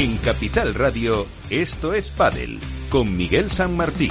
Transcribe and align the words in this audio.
En 0.00 0.16
Capital 0.16 0.72
Radio, 0.74 1.26
esto 1.50 1.92
es 1.92 2.08
Padel, 2.08 2.58
con 2.88 3.18
Miguel 3.18 3.50
San 3.50 3.76
Martín. 3.76 4.10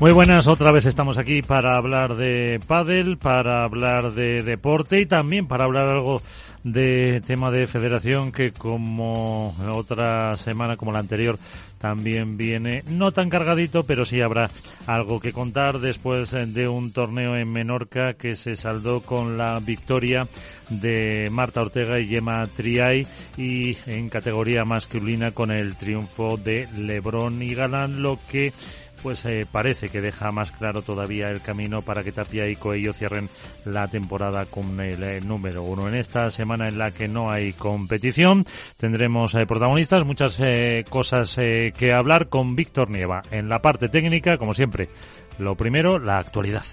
Muy 0.00 0.12
buenas, 0.12 0.48
otra 0.48 0.70
vez 0.70 0.84
estamos 0.84 1.16
aquí 1.16 1.40
para 1.40 1.76
hablar 1.78 2.16
de 2.16 2.60
pádel, 2.66 3.16
para 3.16 3.64
hablar 3.64 4.12
de 4.12 4.42
deporte 4.42 5.00
y 5.00 5.06
también 5.06 5.46
para 5.48 5.64
hablar 5.64 5.88
algo 5.88 6.20
de 6.64 7.20
tema 7.26 7.50
de 7.50 7.66
federación 7.66 8.32
que 8.32 8.52
como 8.52 9.54
otra 9.70 10.36
semana 10.36 10.76
como 10.76 10.92
la 10.92 11.00
anterior 11.00 11.38
también 11.78 12.36
viene 12.36 12.84
no 12.86 13.10
tan 13.10 13.28
cargadito, 13.28 13.82
pero 13.82 14.04
sí 14.04 14.20
habrá 14.20 14.48
algo 14.86 15.18
que 15.18 15.32
contar 15.32 15.80
después 15.80 16.30
de 16.30 16.68
un 16.68 16.92
torneo 16.92 17.36
en 17.36 17.50
Menorca 17.50 18.14
que 18.14 18.36
se 18.36 18.54
saldó 18.54 19.00
con 19.00 19.36
la 19.36 19.58
victoria 19.58 20.28
de 20.70 21.28
Marta 21.32 21.60
Ortega 21.60 21.98
y 21.98 22.06
Gemma 22.06 22.46
Triay 22.46 23.04
y 23.36 23.76
en 23.86 24.08
categoría 24.08 24.64
masculina 24.64 25.32
con 25.32 25.50
el 25.50 25.76
triunfo 25.76 26.36
de 26.36 26.68
Lebrón 26.78 27.42
y 27.42 27.52
Galán, 27.52 28.00
lo 28.00 28.20
que 28.30 28.52
pues 29.02 29.24
eh, 29.24 29.46
parece 29.50 29.88
que 29.88 30.00
deja 30.00 30.30
más 30.32 30.52
claro 30.52 30.82
todavía 30.82 31.28
el 31.30 31.40
camino 31.40 31.82
para 31.82 32.04
que 32.04 32.12
Tapia 32.12 32.48
y 32.48 32.56
Coello 32.56 32.92
cierren 32.92 33.28
la 33.64 33.88
temporada 33.88 34.46
con 34.46 34.80
el, 34.80 35.02
eh, 35.02 35.20
número 35.20 35.62
uno. 35.62 35.88
En 35.88 35.94
esta 35.94 36.30
semana 36.30 36.68
en 36.68 36.78
la 36.78 36.92
que 36.92 37.08
no 37.08 37.30
hay 37.30 37.52
competición 37.52 38.44
tendremos 38.76 39.34
eh, 39.34 39.46
protagonistas, 39.46 40.04
muchas 40.04 40.40
cosas 40.88 41.36
que 41.36 41.92
hablar 41.92 42.28
con 42.28 42.54
Víctor 42.54 42.90
Nieva. 42.90 43.22
En 43.30 43.48
la 43.48 43.60
parte 43.60 43.88
técnica, 43.88 44.38
como 44.38 44.54
siempre, 44.54 44.88
lo 45.38 45.56
primero, 45.56 45.98
la 45.98 46.18
actualidad. 46.18 46.64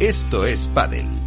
Esto 0.00 0.46
es 0.46 0.66
Padel 0.68 1.19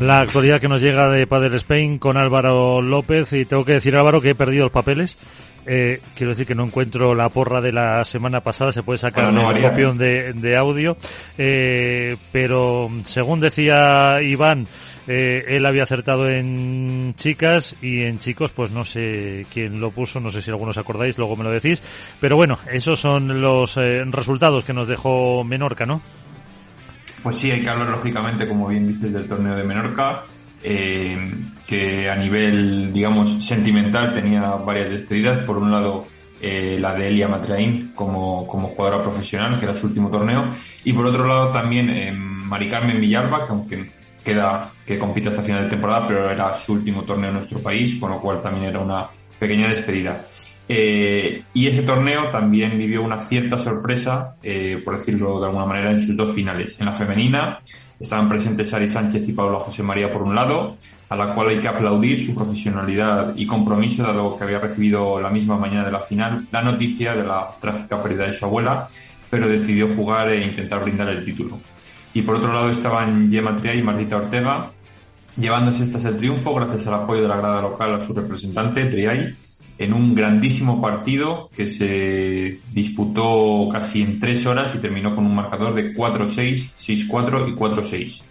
La 0.00 0.20
actualidad 0.20 0.60
que 0.60 0.68
nos 0.68 0.80
llega 0.80 1.10
de 1.10 1.26
Padel 1.26 1.54
Spain 1.54 1.98
con 1.98 2.16
Álvaro 2.16 2.80
López. 2.80 3.32
Y 3.32 3.44
tengo 3.44 3.64
que 3.64 3.72
decir 3.72 3.96
Álvaro 3.96 4.20
que 4.20 4.30
he 4.30 4.34
perdido 4.36 4.64
los 4.64 4.72
papeles. 4.72 5.18
Eh, 5.66 6.00
quiero 6.14 6.30
decir 6.30 6.46
que 6.46 6.54
no 6.54 6.64
encuentro 6.64 7.14
la 7.14 7.28
porra 7.28 7.60
de 7.60 7.72
la 7.72 8.02
semana 8.04 8.40
pasada, 8.40 8.72
se 8.72 8.82
puede 8.82 8.98
sacar 8.98 9.28
una 9.28 9.60
copión 9.60 9.98
de, 9.98 10.56
audio, 10.56 10.96
eh, 11.36 12.16
pero 12.32 12.88
según 13.04 13.40
decía 13.40 14.22
Iván, 14.22 14.66
eh, 15.06 15.44
él 15.48 15.66
había 15.66 15.82
acertado 15.82 16.26
en 16.26 17.12
chicas 17.16 17.76
y 17.82 18.04
en 18.04 18.18
chicos, 18.18 18.52
pues 18.52 18.70
no 18.70 18.86
sé 18.86 19.44
quién 19.52 19.78
lo 19.78 19.90
puso, 19.90 20.20
no 20.20 20.30
sé 20.30 20.40
si 20.40 20.50
algunos 20.50 20.78
acordáis, 20.78 21.18
luego 21.18 21.36
me 21.36 21.44
lo 21.44 21.50
decís, 21.50 21.82
pero 22.18 22.36
bueno, 22.36 22.58
esos 22.72 22.98
son 22.98 23.42
los 23.42 23.74
resultados 23.74 24.64
que 24.64 24.72
nos 24.72 24.88
dejó 24.88 25.44
Menorca, 25.44 25.84
¿no? 25.84 26.00
Pues 27.22 27.36
sí, 27.36 27.50
hay 27.50 27.62
que 27.62 27.68
hablar 27.68 27.88
lógicamente, 27.88 28.46
como 28.46 28.68
bien 28.68 28.86
dices, 28.86 29.12
del 29.12 29.28
torneo 29.28 29.56
de 29.56 29.64
Menorca, 29.64 30.22
eh, 30.62 31.18
que 31.66 32.08
a 32.08 32.16
nivel, 32.16 32.92
digamos, 32.92 33.44
sentimental 33.44 34.14
tenía 34.14 34.42
varias 34.56 34.90
despedidas. 34.90 35.44
Por 35.44 35.58
un 35.58 35.70
lado, 35.70 36.06
eh, 36.40 36.78
la 36.80 36.94
de 36.94 37.08
Elia 37.08 37.28
Matraín 37.28 37.92
como, 37.94 38.46
como 38.46 38.68
jugadora 38.68 39.02
profesional, 39.02 39.58
que 39.58 39.64
era 39.64 39.74
su 39.74 39.88
último 39.88 40.10
torneo, 40.10 40.48
y 40.84 40.92
por 40.92 41.06
otro 41.06 41.26
lado 41.26 41.50
también 41.50 41.90
eh, 41.90 42.12
Mari 42.12 42.68
Carmen 42.68 43.00
Villalba, 43.00 43.44
que 43.44 43.52
aunque 43.52 43.90
queda 44.24 44.72
que 44.86 44.98
compite 44.98 45.30
hasta 45.30 45.42
final 45.42 45.64
de 45.64 45.70
temporada, 45.70 46.06
pero 46.06 46.30
era 46.30 46.54
su 46.54 46.74
último 46.74 47.02
torneo 47.02 47.30
en 47.30 47.36
nuestro 47.36 47.60
país, 47.60 47.96
con 47.96 48.10
lo 48.10 48.20
cual 48.20 48.40
también 48.40 48.66
era 48.66 48.78
una 48.78 49.06
pequeña 49.38 49.68
despedida. 49.68 50.24
Eh, 50.68 51.42
y 51.54 51.66
ese 51.66 51.82
torneo 51.82 52.28
también 52.28 52.76
vivió 52.76 53.02
una 53.02 53.20
cierta 53.20 53.58
sorpresa, 53.58 54.36
eh, 54.42 54.82
por 54.84 54.98
decirlo 54.98 55.40
de 55.40 55.46
alguna 55.46 55.64
manera, 55.64 55.90
en 55.90 55.98
sus 55.98 56.16
dos 56.16 56.32
finales. 56.32 56.78
En 56.78 56.86
la 56.86 56.92
femenina 56.92 57.60
estaban 57.98 58.28
presentes 58.28 58.72
Ari 58.74 58.88
Sánchez 58.88 59.26
y 59.26 59.32
Paula 59.32 59.60
José 59.60 59.82
María 59.82 60.12
por 60.12 60.22
un 60.22 60.34
lado, 60.34 60.76
a 61.08 61.16
la 61.16 61.34
cual 61.34 61.48
hay 61.48 61.58
que 61.58 61.68
aplaudir 61.68 62.22
su 62.22 62.34
profesionalidad 62.34 63.34
y 63.34 63.46
compromiso, 63.46 64.02
dado 64.02 64.36
que 64.36 64.44
había 64.44 64.58
recibido 64.58 65.20
la 65.20 65.30
misma 65.30 65.56
mañana 65.56 65.86
de 65.86 65.92
la 65.92 66.00
final 66.00 66.46
la 66.52 66.62
noticia 66.62 67.14
de 67.14 67.24
la 67.24 67.56
trágica 67.60 68.02
pérdida 68.02 68.26
de 68.26 68.32
su 68.32 68.44
abuela, 68.44 68.86
pero 69.30 69.48
decidió 69.48 69.88
jugar 69.88 70.28
e 70.28 70.44
intentar 70.44 70.82
brindar 70.82 71.08
el 71.08 71.24
título. 71.24 71.58
Y 72.12 72.22
por 72.22 72.36
otro 72.36 72.52
lado 72.52 72.70
estaban 72.70 73.30
Gemma 73.30 73.56
Triay 73.56 73.78
y 73.78 73.82
Martita 73.82 74.16
Ortega, 74.16 74.70
llevándose 75.36 75.84
estas 75.84 76.04
el 76.04 76.16
triunfo 76.16 76.54
gracias 76.54 76.86
al 76.86 76.94
apoyo 76.94 77.22
de 77.22 77.28
la 77.28 77.36
grada 77.36 77.62
local 77.62 77.94
a 77.94 78.00
su 78.00 78.12
representante, 78.12 78.86
Triay, 78.86 79.34
en 79.78 79.94
un 79.94 80.14
grandísimo 80.14 80.82
partido 80.82 81.48
que 81.54 81.68
se 81.68 82.60
disputó 82.72 83.68
casi 83.72 84.02
en 84.02 84.18
tres 84.18 84.44
horas 84.44 84.74
y 84.74 84.78
terminó 84.78 85.14
con 85.14 85.24
un 85.24 85.34
marcador 85.34 85.74
de 85.74 85.94
4-6, 85.94 86.74
6-4 87.08 87.48
y 87.48 87.54
4-6. 87.54 88.22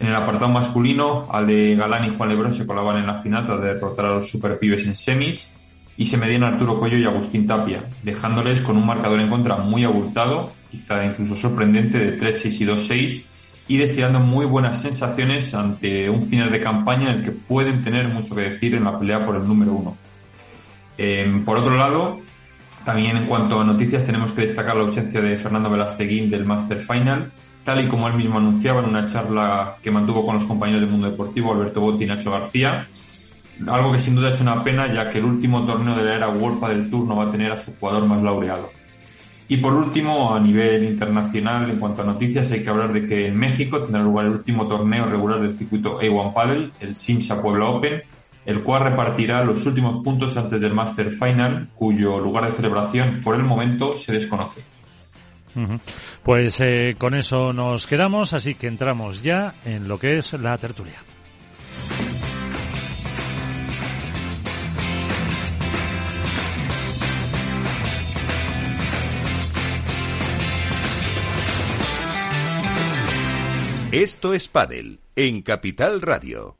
En 0.00 0.06
el 0.06 0.14
apartado 0.14 0.50
masculino, 0.50 1.28
Ale 1.30 1.74
Galán 1.74 2.06
y 2.06 2.16
Juan 2.16 2.30
Lebrón 2.30 2.52
se 2.52 2.66
colaban 2.66 2.98
en 2.98 3.06
la 3.06 3.18
final 3.18 3.44
tras 3.44 3.60
derrotar 3.60 4.06
a 4.06 4.14
los 4.14 4.30
superpibes 4.30 4.86
en 4.86 4.94
semis 4.96 5.48
y 5.96 6.06
se 6.06 6.16
medían 6.16 6.44
Arturo 6.44 6.78
Cuello 6.78 6.96
y 6.96 7.04
Agustín 7.04 7.46
Tapia, 7.46 7.84
dejándoles 8.02 8.60
con 8.60 8.76
un 8.76 8.86
marcador 8.86 9.20
en 9.20 9.28
contra 9.28 9.56
muy 9.56 9.84
abultado, 9.84 10.52
quizá 10.70 11.04
incluso 11.04 11.34
sorprendente, 11.34 11.98
de 11.98 12.18
3-6 12.18 12.60
y 12.60 12.66
2-6 12.66 13.24
y 13.66 13.76
destilando 13.76 14.20
muy 14.20 14.46
buenas 14.46 14.80
sensaciones 14.80 15.52
ante 15.52 16.08
un 16.08 16.22
final 16.22 16.50
de 16.50 16.60
campaña 16.60 17.10
en 17.10 17.18
el 17.18 17.24
que 17.24 17.32
pueden 17.32 17.82
tener 17.82 18.08
mucho 18.08 18.34
que 18.34 18.42
decir 18.42 18.74
en 18.74 18.84
la 18.84 18.98
pelea 18.98 19.26
por 19.26 19.36
el 19.36 19.46
número 19.46 19.72
uno. 19.72 20.07
Em, 20.98 21.44
por 21.44 21.56
otro 21.56 21.76
lado, 21.76 22.20
también 22.84 23.16
en 23.16 23.26
cuanto 23.26 23.60
a 23.60 23.64
noticias 23.64 24.04
tenemos 24.04 24.32
que 24.32 24.42
destacar 24.42 24.76
la 24.76 24.82
ausencia 24.82 25.20
de 25.20 25.38
Fernando 25.38 25.70
Velasteguín 25.70 26.28
del 26.28 26.44
Master 26.44 26.78
Final, 26.78 27.30
tal 27.62 27.84
y 27.84 27.88
como 27.88 28.08
él 28.08 28.14
mismo 28.14 28.38
anunciaba 28.38 28.80
en 28.80 28.86
una 28.86 29.06
charla 29.06 29.76
que 29.80 29.90
mantuvo 29.90 30.26
con 30.26 30.34
los 30.34 30.44
compañeros 30.44 30.80
del 30.82 30.90
mundo 30.90 31.08
deportivo 31.10 31.52
Alberto 31.52 31.80
Botti 31.80 32.04
y 32.04 32.06
Nacho 32.08 32.32
García. 32.32 32.86
Algo 33.66 33.92
que 33.92 33.98
sin 33.98 34.14
duda 34.14 34.30
es 34.30 34.40
una 34.40 34.64
pena, 34.64 34.92
ya 34.92 35.10
que 35.10 35.18
el 35.18 35.24
último 35.24 35.64
torneo 35.66 35.94
de 35.94 36.04
la 36.04 36.14
era 36.14 36.28
World 36.28 36.66
del 36.66 36.90
Tour 36.90 37.06
no 37.06 37.16
va 37.16 37.24
a 37.24 37.30
tener 37.30 37.52
a 37.52 37.58
su 37.58 37.74
jugador 37.76 38.06
más 38.06 38.22
laureado. 38.22 38.70
Y 39.48 39.56
por 39.58 39.72
último, 39.72 40.34
a 40.34 40.40
nivel 40.40 40.84
internacional, 40.84 41.70
en 41.70 41.78
cuanto 41.78 42.02
a 42.02 42.04
noticias, 42.04 42.50
hay 42.52 42.62
que 42.62 42.68
hablar 42.68 42.92
de 42.92 43.06
que 43.06 43.26
en 43.26 43.36
México 43.36 43.82
tendrá 43.82 44.02
lugar 44.02 44.26
el 44.26 44.32
último 44.32 44.68
torneo 44.68 45.06
regular 45.06 45.40
del 45.40 45.54
circuito 45.54 46.00
A1 46.00 46.34
Paddle, 46.34 46.70
el 46.80 46.96
Simsa 46.96 47.40
Puebla 47.40 47.66
Open, 47.66 48.02
el 48.48 48.62
cual 48.62 48.82
repartirá 48.82 49.44
los 49.44 49.66
últimos 49.66 50.02
puntos 50.02 50.34
antes 50.38 50.58
del 50.58 50.72
Master 50.72 51.10
Final, 51.10 51.68
cuyo 51.74 52.18
lugar 52.18 52.46
de 52.46 52.52
celebración 52.52 53.20
por 53.22 53.34
el 53.34 53.42
momento 53.42 53.92
se 53.92 54.10
desconoce. 54.10 54.64
Pues 56.22 56.58
eh, 56.62 56.94
con 56.96 57.14
eso 57.14 57.52
nos 57.52 57.86
quedamos, 57.86 58.32
así 58.32 58.54
que 58.54 58.66
entramos 58.66 59.22
ya 59.22 59.56
en 59.66 59.86
lo 59.86 59.98
que 59.98 60.16
es 60.16 60.32
la 60.32 60.56
tertulia. 60.56 60.94
Esto 73.92 74.32
es 74.32 74.48
Padel 74.48 75.00
en 75.16 75.42
Capital 75.42 76.00
Radio. 76.00 76.56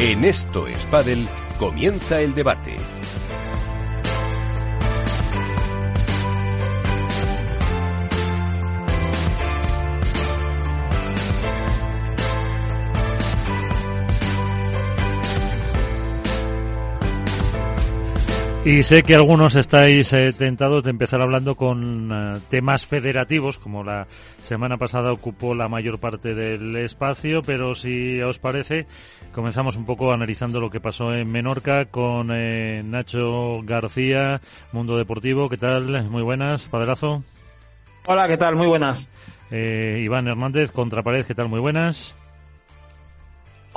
En 0.00 0.24
Esto 0.24 0.68
es 0.68 0.88
comienza 1.58 2.20
el 2.20 2.32
debate. 2.32 2.76
Y 18.68 18.82
sé 18.82 19.02
que 19.02 19.14
algunos 19.14 19.54
estáis 19.54 20.12
eh, 20.12 20.34
tentados 20.34 20.84
de 20.84 20.90
empezar 20.90 21.22
hablando 21.22 21.54
con 21.54 22.10
eh, 22.12 22.38
temas 22.50 22.84
federativos, 22.84 23.58
como 23.58 23.82
la 23.82 24.06
semana 24.42 24.76
pasada 24.76 25.10
ocupó 25.10 25.54
la 25.54 25.68
mayor 25.68 25.98
parte 25.98 26.34
del 26.34 26.76
espacio, 26.76 27.40
pero 27.40 27.74
si 27.74 28.20
os 28.20 28.38
parece, 28.38 28.86
comenzamos 29.32 29.76
un 29.76 29.86
poco 29.86 30.12
analizando 30.12 30.60
lo 30.60 30.68
que 30.68 30.80
pasó 30.80 31.14
en 31.14 31.32
Menorca 31.32 31.86
con 31.86 32.30
eh, 32.30 32.82
Nacho 32.84 33.62
García, 33.62 34.42
Mundo 34.72 34.98
Deportivo. 34.98 35.48
¿Qué 35.48 35.56
tal? 35.56 36.10
Muy 36.10 36.22
buenas, 36.22 36.64
Padelazo. 36.64 37.24
Hola, 38.04 38.28
¿qué 38.28 38.36
tal? 38.36 38.54
Muy 38.54 38.66
buenas. 38.66 39.10
Eh, 39.50 40.02
Iván 40.04 40.28
Hernández, 40.28 40.72
Contrapared, 40.72 41.24
¿qué 41.24 41.34
tal? 41.34 41.48
Muy 41.48 41.60
buenas. 41.60 42.14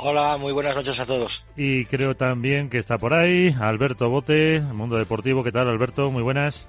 Hola, 0.04 0.36
muy 0.36 0.52
buenas 0.52 0.74
noches 0.74 0.98
a 0.98 1.06
todos. 1.06 1.46
Y 1.56 1.84
creo 1.84 2.16
también 2.16 2.68
que 2.68 2.78
está 2.78 2.98
por 2.98 3.14
ahí 3.14 3.54
Alberto 3.60 4.10
Bote, 4.10 4.60
Mundo 4.60 4.96
Deportivo. 4.96 5.44
¿Qué 5.44 5.52
tal, 5.52 5.68
Alberto? 5.68 6.10
Muy 6.10 6.24
buenas. 6.24 6.66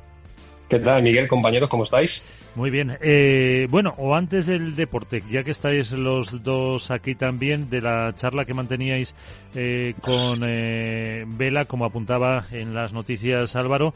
¿Qué 0.69 0.77
tal, 0.77 1.01
Miguel, 1.01 1.27
compañeros? 1.27 1.67
¿Cómo 1.67 1.83
estáis? 1.83 2.23
Muy 2.53 2.69
bien. 2.69 2.95
Eh, 3.01 3.65
bueno, 3.71 3.95
o 3.97 4.13
antes 4.13 4.45
del 4.45 4.75
deporte, 4.75 5.23
ya 5.31 5.43
que 5.43 5.49
estáis 5.49 5.93
los 5.93 6.43
dos 6.43 6.91
aquí 6.91 7.15
también, 7.15 7.71
de 7.71 7.81
la 7.81 8.13
charla 8.13 8.45
que 8.45 8.53
manteníais 8.53 9.15
eh, 9.55 9.95
con 9.99 10.41
eh, 10.45 11.25
Vela, 11.25 11.65
como 11.65 11.85
apuntaba 11.85 12.45
en 12.51 12.75
las 12.75 12.93
noticias 12.93 13.55
Álvaro, 13.55 13.95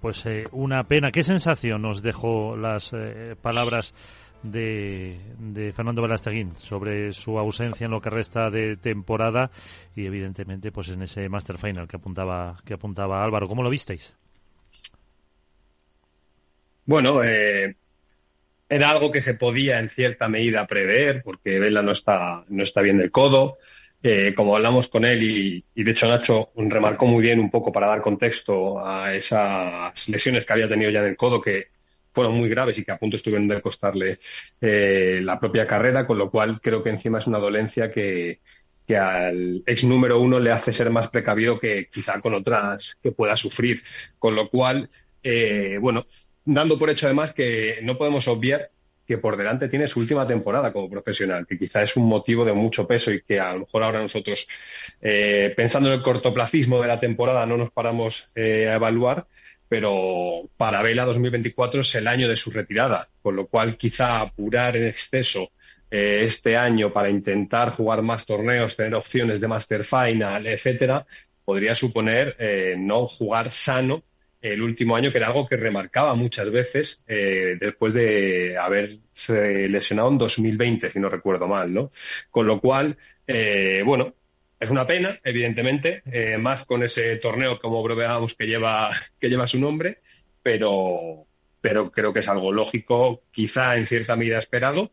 pues 0.00 0.24
una 0.52 0.84
pena. 0.84 1.10
¿Qué 1.10 1.24
sensación 1.24 1.82
nos 1.82 2.00
dejó 2.00 2.56
las 2.56 2.92
palabras 3.42 3.92
de, 4.42 5.18
de, 5.38 5.72
Fernando 5.72 6.02
Velasteguín 6.02 6.56
sobre 6.56 7.12
su 7.12 7.38
ausencia 7.38 7.86
en 7.86 7.90
lo 7.90 8.00
que 8.00 8.10
resta 8.10 8.50
de 8.50 8.76
temporada 8.76 9.50
y 9.94 10.06
evidentemente 10.06 10.70
pues 10.72 10.88
en 10.88 11.02
ese 11.02 11.28
Master 11.28 11.58
Final 11.58 11.88
que 11.88 11.96
apuntaba 11.96 12.56
que 12.64 12.74
apuntaba 12.74 13.24
Álvaro. 13.24 13.48
¿Cómo 13.48 13.62
lo 13.62 13.70
visteis? 13.70 14.14
Bueno, 16.86 17.22
eh, 17.24 17.74
era 18.68 18.90
algo 18.90 19.10
que 19.10 19.20
se 19.20 19.34
podía 19.34 19.78
en 19.78 19.88
cierta 19.88 20.28
medida 20.28 20.66
prever, 20.66 21.22
porque 21.22 21.58
Vela 21.58 21.82
no 21.82 21.92
está, 21.92 22.44
no 22.48 22.62
está 22.62 22.82
bien 22.82 22.98
del 22.98 23.10
codo. 23.10 23.58
Eh, 24.02 24.34
como 24.34 24.54
hablamos 24.54 24.88
con 24.88 25.04
él, 25.04 25.64
y, 25.74 25.82
de 25.82 25.90
hecho 25.90 26.08
Nacho 26.08 26.50
remarcó 26.54 27.06
muy 27.06 27.22
bien 27.22 27.40
un 27.40 27.50
poco 27.50 27.72
para 27.72 27.88
dar 27.88 28.00
contexto 28.00 28.84
a 28.84 29.14
esas 29.14 30.08
lesiones 30.08 30.44
que 30.44 30.52
había 30.52 30.68
tenido 30.68 30.90
ya 30.90 31.00
en 31.00 31.06
el 31.06 31.16
codo, 31.16 31.40
que 31.40 31.68
fueron 32.16 32.34
muy 32.34 32.48
graves 32.48 32.78
y 32.78 32.84
que 32.84 32.92
a 32.92 32.98
punto 32.98 33.16
estuvieron 33.16 33.46
de 33.46 33.60
costarle 33.60 34.18
eh, 34.60 35.20
la 35.22 35.38
propia 35.38 35.66
carrera, 35.66 36.06
con 36.06 36.16
lo 36.16 36.30
cual 36.30 36.60
creo 36.62 36.82
que 36.82 36.88
encima 36.88 37.18
es 37.18 37.26
una 37.26 37.38
dolencia 37.38 37.90
que, 37.90 38.40
que 38.86 38.96
al 38.96 39.62
ex 39.66 39.84
número 39.84 40.18
uno 40.18 40.40
le 40.40 40.50
hace 40.50 40.72
ser 40.72 40.88
más 40.88 41.10
precavido 41.10 41.60
que 41.60 41.90
quizá 41.92 42.18
con 42.20 42.32
otras 42.32 42.98
que 43.02 43.12
pueda 43.12 43.36
sufrir. 43.36 43.82
Con 44.18 44.34
lo 44.34 44.48
cual, 44.48 44.88
bueno, 45.80 46.06
dando 46.46 46.78
por 46.78 46.88
hecho 46.88 47.04
además 47.04 47.34
que 47.34 47.80
no 47.82 47.98
podemos 47.98 48.26
obviar 48.28 48.70
que 49.06 49.18
por 49.18 49.36
delante 49.36 49.68
tiene 49.68 49.86
su 49.86 50.00
última 50.00 50.26
temporada 50.26 50.72
como 50.72 50.90
profesional, 50.90 51.46
que 51.46 51.58
quizá 51.58 51.82
es 51.82 51.96
un 51.96 52.08
motivo 52.08 52.44
de 52.44 52.52
mucho 52.52 52.86
peso 52.86 53.12
y 53.12 53.22
que 53.22 53.38
a 53.38 53.52
lo 53.52 53.60
mejor 53.60 53.84
ahora 53.84 54.00
nosotros, 54.00 54.48
eh, 55.00 55.52
pensando 55.56 55.88
en 55.88 55.96
el 55.96 56.02
cortoplacismo 56.02 56.82
de 56.82 56.88
la 56.88 56.98
temporada, 56.98 57.46
no 57.46 57.56
nos 57.56 57.70
paramos 57.70 58.30
eh, 58.34 58.68
a 58.68 58.74
evaluar, 58.74 59.26
pero 59.68 60.48
para 60.56 60.82
Vela 60.82 61.04
2024 61.04 61.80
es 61.80 61.94
el 61.94 62.08
año 62.08 62.28
de 62.28 62.36
su 62.36 62.50
retirada, 62.50 63.08
con 63.22 63.36
lo 63.36 63.46
cual 63.46 63.76
quizá 63.76 64.20
apurar 64.20 64.76
en 64.76 64.86
exceso 64.86 65.50
eh, 65.90 66.20
este 66.22 66.56
año 66.56 66.92
para 66.92 67.10
intentar 67.10 67.70
jugar 67.70 68.02
más 68.02 68.26
torneos, 68.26 68.76
tener 68.76 68.94
opciones 68.94 69.40
de 69.40 69.48
Master 69.48 69.84
Final, 69.84 70.46
etcétera, 70.46 71.06
podría 71.44 71.74
suponer 71.74 72.36
no 72.78 73.06
jugar 73.06 73.50
sano 73.50 74.02
el 74.52 74.62
último 74.62 74.96
año, 74.96 75.10
que 75.10 75.18
era 75.18 75.28
algo 75.28 75.46
que 75.46 75.56
remarcaba 75.56 76.14
muchas 76.14 76.50
veces 76.50 77.04
eh, 77.06 77.56
después 77.58 77.94
de 77.94 78.56
haberse 78.58 79.68
lesionado 79.68 80.08
en 80.10 80.18
2020, 80.18 80.90
si 80.90 80.98
no 80.98 81.08
recuerdo 81.08 81.46
mal, 81.46 81.72
¿no? 81.72 81.90
Con 82.30 82.46
lo 82.46 82.60
cual, 82.60 82.96
eh, 83.26 83.82
bueno, 83.84 84.14
es 84.58 84.70
una 84.70 84.86
pena, 84.86 85.14
evidentemente, 85.24 86.02
eh, 86.06 86.38
más 86.38 86.64
con 86.64 86.82
ese 86.82 87.16
torneo, 87.16 87.58
como 87.58 87.82
bromeábamos, 87.82 88.34
que 88.34 88.46
lleva, 88.46 88.90
que 89.20 89.28
lleva 89.28 89.46
su 89.46 89.58
nombre, 89.58 90.00
pero, 90.42 91.26
pero 91.60 91.90
creo 91.90 92.12
que 92.12 92.20
es 92.20 92.28
algo 92.28 92.52
lógico, 92.52 93.22
quizá 93.30 93.76
en 93.76 93.86
cierta 93.86 94.16
medida 94.16 94.38
esperado, 94.38 94.90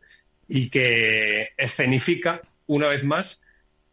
y 0.48 0.68
que 0.68 1.50
escenifica, 1.56 2.42
una 2.66 2.88
vez 2.88 3.04
más, 3.04 3.40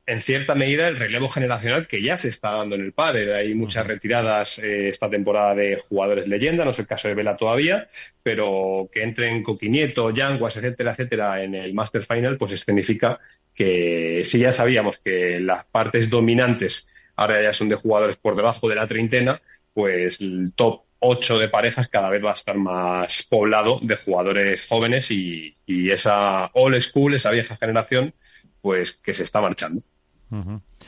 en 0.06 0.22
cierta 0.22 0.56
medida 0.56 0.88
el 0.88 0.98
relevo 0.98 1.30
generacional 1.30 1.88
que 1.88 2.02
ya 2.02 2.18
se 2.18 2.30
está 2.30 2.52
dando 2.52 2.76
en 2.76 2.82
el 2.82 2.94
padre. 2.94 3.36
Hay 3.36 3.54
muchas 3.54 3.86
retiradas 3.86 4.60
eh, 4.60 4.90
esta 4.90 5.10
temporada 5.10 5.56
de 5.56 5.82
jugadores 5.88 6.28
leyenda, 6.28 6.66
no 6.66 6.72
es 6.72 6.80
el 6.80 6.88
caso 6.88 7.08
de 7.08 7.14
Vela 7.14 7.38
todavía, 7.38 7.88
pero 8.24 8.90
que 8.92 9.04
entren 9.04 9.44
Coquinieto, 9.44 10.10
Yanguas, 10.12 10.58
etcétera, 10.58 10.92
etcétera, 10.92 11.44
en 11.44 11.56
el 11.56 11.74
Master 11.74 12.04
Final, 12.04 12.38
pues 12.38 12.60
significa 12.60 13.20
que 13.54 14.24
si 14.26 14.40
ya 14.40 14.52
sabíamos 14.52 15.00
que 15.00 15.40
las 15.40 15.66
partes 15.66 16.10
dominantes 16.10 16.90
ahora 17.16 17.42
ya 17.42 17.54
son 17.54 17.70
de 17.70 17.76
jugadores 17.76 18.16
por 18.18 18.36
debajo 18.36 18.68
de 18.70 18.76
la 18.76 18.88
treintena, 18.88 19.42
pues 19.74 20.20
el 20.22 20.54
top 20.56 20.84
8 21.00 21.40
de 21.40 21.50
parejas 21.50 21.90
cada 21.90 22.10
vez 22.10 22.24
va 22.24 22.32
a 22.32 22.36
estar 22.36 22.56
más 22.58 23.24
poblado 23.30 23.80
de 23.82 23.96
jugadores 23.96 24.68
jóvenes 24.68 25.10
y, 25.12 25.56
y 25.66 25.92
esa 25.92 26.48
old 26.54 26.80
school, 26.82 27.14
esa 27.14 27.32
vieja 27.32 27.58
generación, 27.58 28.14
pues 28.62 28.94
que 28.94 29.14
se 29.14 29.24
está 29.24 29.42
marchando. 29.42 29.82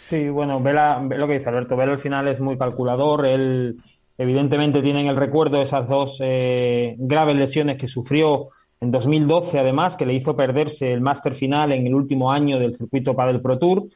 Sí, 0.07 0.29
bueno, 0.29 0.61
Vela, 0.61 1.05
lo 1.09 1.27
que 1.27 1.33
dice 1.33 1.49
Alberto, 1.49 1.75
Vela 1.75 1.93
al 1.93 1.99
final 1.99 2.27
es 2.29 2.39
muy 2.39 2.57
calculador, 2.57 3.25
él 3.25 3.77
evidentemente 4.17 4.81
tiene 4.81 5.01
en 5.01 5.07
el 5.07 5.17
recuerdo 5.17 5.61
esas 5.61 5.87
dos 5.89 6.17
eh, 6.21 6.95
graves 6.97 7.35
lesiones 7.35 7.77
que 7.77 7.87
sufrió 7.87 8.47
en 8.79 8.91
2012 8.91 9.59
además, 9.59 9.95
que 9.95 10.05
le 10.05 10.13
hizo 10.13 10.35
perderse 10.35 10.91
el 10.91 11.01
máster 11.01 11.35
final 11.35 11.71
en 11.71 11.87
el 11.87 11.95
último 11.95 12.31
año 12.31 12.59
del 12.59 12.75
circuito 12.75 13.15
para 13.15 13.31
el 13.31 13.41
Pro 13.41 13.57
Tour, 13.57 13.89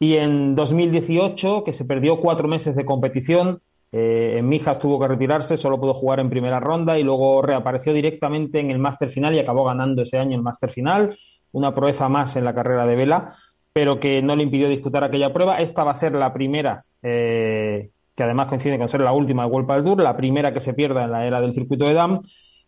y 0.00 0.14
en 0.14 0.54
2018 0.54 1.64
que 1.64 1.72
se 1.72 1.84
perdió 1.84 2.20
cuatro 2.20 2.48
meses 2.48 2.76
de 2.76 2.84
competición, 2.84 3.60
eh, 3.90 4.36
en 4.38 4.48
Mijas 4.48 4.78
tuvo 4.78 5.00
que 5.00 5.08
retirarse, 5.08 5.56
solo 5.56 5.80
pudo 5.80 5.94
jugar 5.94 6.20
en 6.20 6.30
primera 6.30 6.60
ronda 6.60 6.98
y 6.98 7.02
luego 7.02 7.42
reapareció 7.42 7.92
directamente 7.92 8.60
en 8.60 8.70
el 8.70 8.78
máster 8.78 9.10
final 9.10 9.34
y 9.34 9.38
acabó 9.38 9.64
ganando 9.64 10.02
ese 10.02 10.18
año 10.18 10.36
el 10.36 10.42
máster 10.42 10.70
final, 10.70 11.16
una 11.52 11.74
proeza 11.74 12.08
más 12.08 12.36
en 12.36 12.44
la 12.44 12.54
carrera 12.54 12.86
de 12.86 12.96
Vela 12.96 13.34
pero 13.78 14.00
que 14.00 14.22
no 14.22 14.34
le 14.34 14.42
impidió 14.42 14.68
disputar 14.68 15.04
aquella 15.04 15.32
prueba. 15.32 15.58
Esta 15.58 15.84
va 15.84 15.92
a 15.92 15.94
ser 15.94 16.12
la 16.12 16.32
primera, 16.32 16.84
eh, 17.00 17.90
que 18.16 18.22
además 18.24 18.48
coincide 18.48 18.76
con 18.76 18.88
ser 18.88 19.02
la 19.02 19.12
última 19.12 19.44
de 19.44 19.50
World 19.50 19.84
Tour, 19.84 20.02
la 20.02 20.16
primera 20.16 20.52
que 20.52 20.58
se 20.58 20.74
pierda 20.74 21.04
en 21.04 21.12
la 21.12 21.24
era 21.24 21.40
del 21.40 21.54
circuito 21.54 21.84
de 21.84 21.94
Dam. 21.94 22.20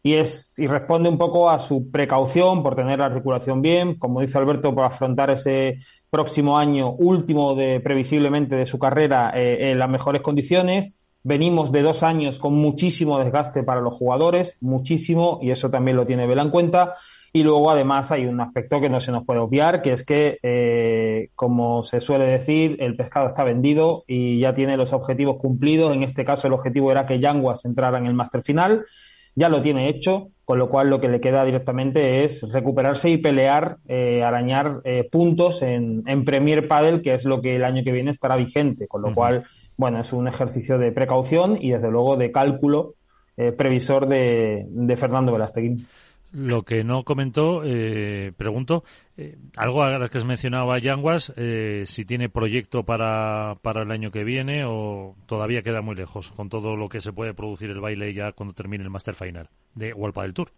Y, 0.05 0.15
es, 0.15 0.57
y 0.57 0.69
responde 0.69 1.09
un 1.09 1.19
poco 1.19 1.51
a 1.51 1.59
su 1.59 1.91
precaución 1.91 2.63
por 2.63 2.77
tener 2.77 3.01
la 3.01 3.07
articulación 3.07 3.61
bien, 3.61 3.99
como 3.99 4.21
dice 4.21 4.39
Alberto, 4.39 4.73
por 4.73 4.85
afrontar 4.85 5.31
ese 5.31 5.79
próximo 6.11 6.57
año 6.59 6.93
último 6.93 7.57
de 7.57 7.81
previsiblemente 7.81 8.55
de 8.55 8.67
su 8.67 8.79
carrera 8.79 9.33
eh, 9.35 9.73
en 9.73 9.81
las 9.81 9.91
mejores 9.91 10.23
condiciones. 10.23 10.95
Venimos 11.25 11.73
de 11.73 11.83
dos 11.83 12.05
años 12.05 12.39
con 12.39 12.55
muchísimo 12.55 13.19
desgaste 13.19 13.65
para 13.65 13.81
los 13.81 13.95
jugadores, 13.95 14.57
muchísimo, 14.61 15.41
y 15.43 15.51
eso 15.51 15.71
también 15.71 15.97
lo 15.97 16.07
tiene 16.07 16.29
Vela 16.29 16.43
en 16.43 16.51
cuenta. 16.51 16.95
Y 17.33 17.45
luego, 17.45 17.71
además, 17.71 18.11
hay 18.11 18.27
un 18.27 18.41
aspecto 18.41 18.81
que 18.81 18.89
no 18.89 19.01
se 19.01 19.13
nos 19.13 19.25
puede 19.25 19.39
obviar, 19.39 19.83
que 19.83 19.93
es 19.93 20.05
que, 20.05 20.39
eh, 20.43 21.29
como 21.37 21.85
se 21.85 22.01
suele 22.01 22.25
decir, 22.25 22.77
el 22.81 22.97
pescado 22.97 23.29
está 23.29 23.45
vendido 23.45 24.03
y 24.09 24.41
ya 24.41 24.53
tiene 24.53 24.77
los 24.77 24.93
objetivos 24.93 25.37
cumplidos. 25.37 25.95
En 25.95 26.03
este 26.03 26.25
caso, 26.25 26.49
el 26.49 26.55
objetivo 26.55 26.91
era 26.91 27.07
que 27.07 27.21
Yanguas 27.21 27.65
entrara 27.65 27.99
en 27.99 28.07
el 28.07 28.15
máster 28.15 28.43
final. 28.43 28.85
Ya 29.37 29.49
lo 29.49 29.63
tiene 29.63 29.89
hecho, 29.89 30.31
con 30.45 30.59
lo 30.59 30.71
cual 30.71 30.91
lo 30.91 31.01
que 31.01 31.07
le 31.07 31.21
queda 31.21 31.45
directamente 31.45 32.25
es 32.25 32.43
recuperarse 32.53 33.11
y 33.11 33.19
pelear, 33.19 33.77
eh, 33.87 34.25
arañar 34.25 34.81
eh, 34.83 35.09
puntos 35.09 35.63
en, 35.63 36.03
en 36.07 36.25
Premier 36.25 36.67
Padel, 36.67 37.01
que 37.01 37.15
es 37.15 37.25
lo 37.25 37.41
que 37.41 37.55
el 37.55 37.63
año 37.63 37.85
que 37.85 37.93
viene 37.93 38.11
estará 38.11 38.35
vigente. 38.35 38.89
Con 38.89 39.03
lo 39.03 39.15
cual, 39.15 39.45
bueno, 39.77 40.01
es 40.01 40.13
un 40.13 40.27
ejercicio 40.27 40.79
de 40.79 40.91
precaución 40.91 41.59
y, 41.61 41.71
desde 41.71 41.93
luego, 41.93 42.17
de 42.17 42.33
cálculo 42.33 42.95
previsor 43.57 44.07
de, 44.07 44.67
de 44.69 44.97
Fernando 44.99 45.33
Velasteguín. 45.33 45.87
Lo 46.33 46.63
que 46.63 46.85
no 46.85 47.03
comentó, 47.03 47.63
eh, 47.65 48.33
pregunto, 48.37 48.85
eh, 49.17 49.37
algo 49.57 49.83
a 49.83 50.09
que 50.09 50.19
has 50.19 50.25
mencionado 50.25 50.71
a 50.71 50.79
Yanguas, 50.79 51.33
eh, 51.37 51.83
si 51.87 52.05
tiene 52.05 52.29
proyecto 52.29 52.85
para, 52.85 53.57
para 53.63 53.83
el 53.83 53.91
año 53.91 54.13
que 54.13 54.23
viene 54.23 54.65
o 54.65 55.17
todavía 55.27 55.63
queda 55.63 55.81
muy 55.81 55.97
lejos 55.97 56.31
con 56.31 56.49
todo 56.49 56.77
lo 56.77 56.89
que 56.89 57.01
se 57.01 57.13
puede 57.13 57.35
producir 57.35 57.71
el 57.71 57.81
baile 57.81 58.15
ya 58.15 58.31
cuando 58.31 58.55
termine 58.55 58.85
el 58.85 58.91
Master 58.91 59.17
Final 59.17 59.49
de 59.75 59.93
Walpa 59.93 60.23
del 60.23 60.35
Tour. 60.35 60.53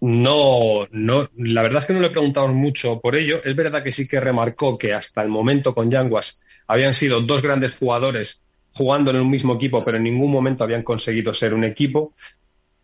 No, 0.00 0.86
no, 0.92 1.28
la 1.36 1.62
verdad 1.62 1.78
es 1.78 1.86
que 1.86 1.92
no 1.92 2.00
le 2.00 2.10
preguntamos 2.10 2.52
mucho 2.52 3.00
por 3.00 3.16
ello. 3.16 3.42
Es 3.44 3.54
verdad 3.56 3.82
que 3.82 3.92
sí 3.92 4.06
que 4.06 4.20
remarcó 4.20 4.78
que 4.78 4.94
hasta 4.94 5.22
el 5.22 5.28
momento 5.28 5.74
con 5.74 5.90
Yanguas 5.90 6.40
habían 6.68 6.92
sido 6.92 7.20
dos 7.20 7.42
grandes 7.42 7.76
jugadores 7.76 8.42
jugando 8.72 9.10
en 9.10 9.18
un 9.18 9.30
mismo 9.30 9.54
equipo, 9.54 9.82
pero 9.84 9.96
en 9.96 10.04
ningún 10.04 10.30
momento 10.30 10.62
habían 10.62 10.82
conseguido 10.84 11.34
ser 11.34 11.54
un 11.54 11.64
equipo 11.64 12.14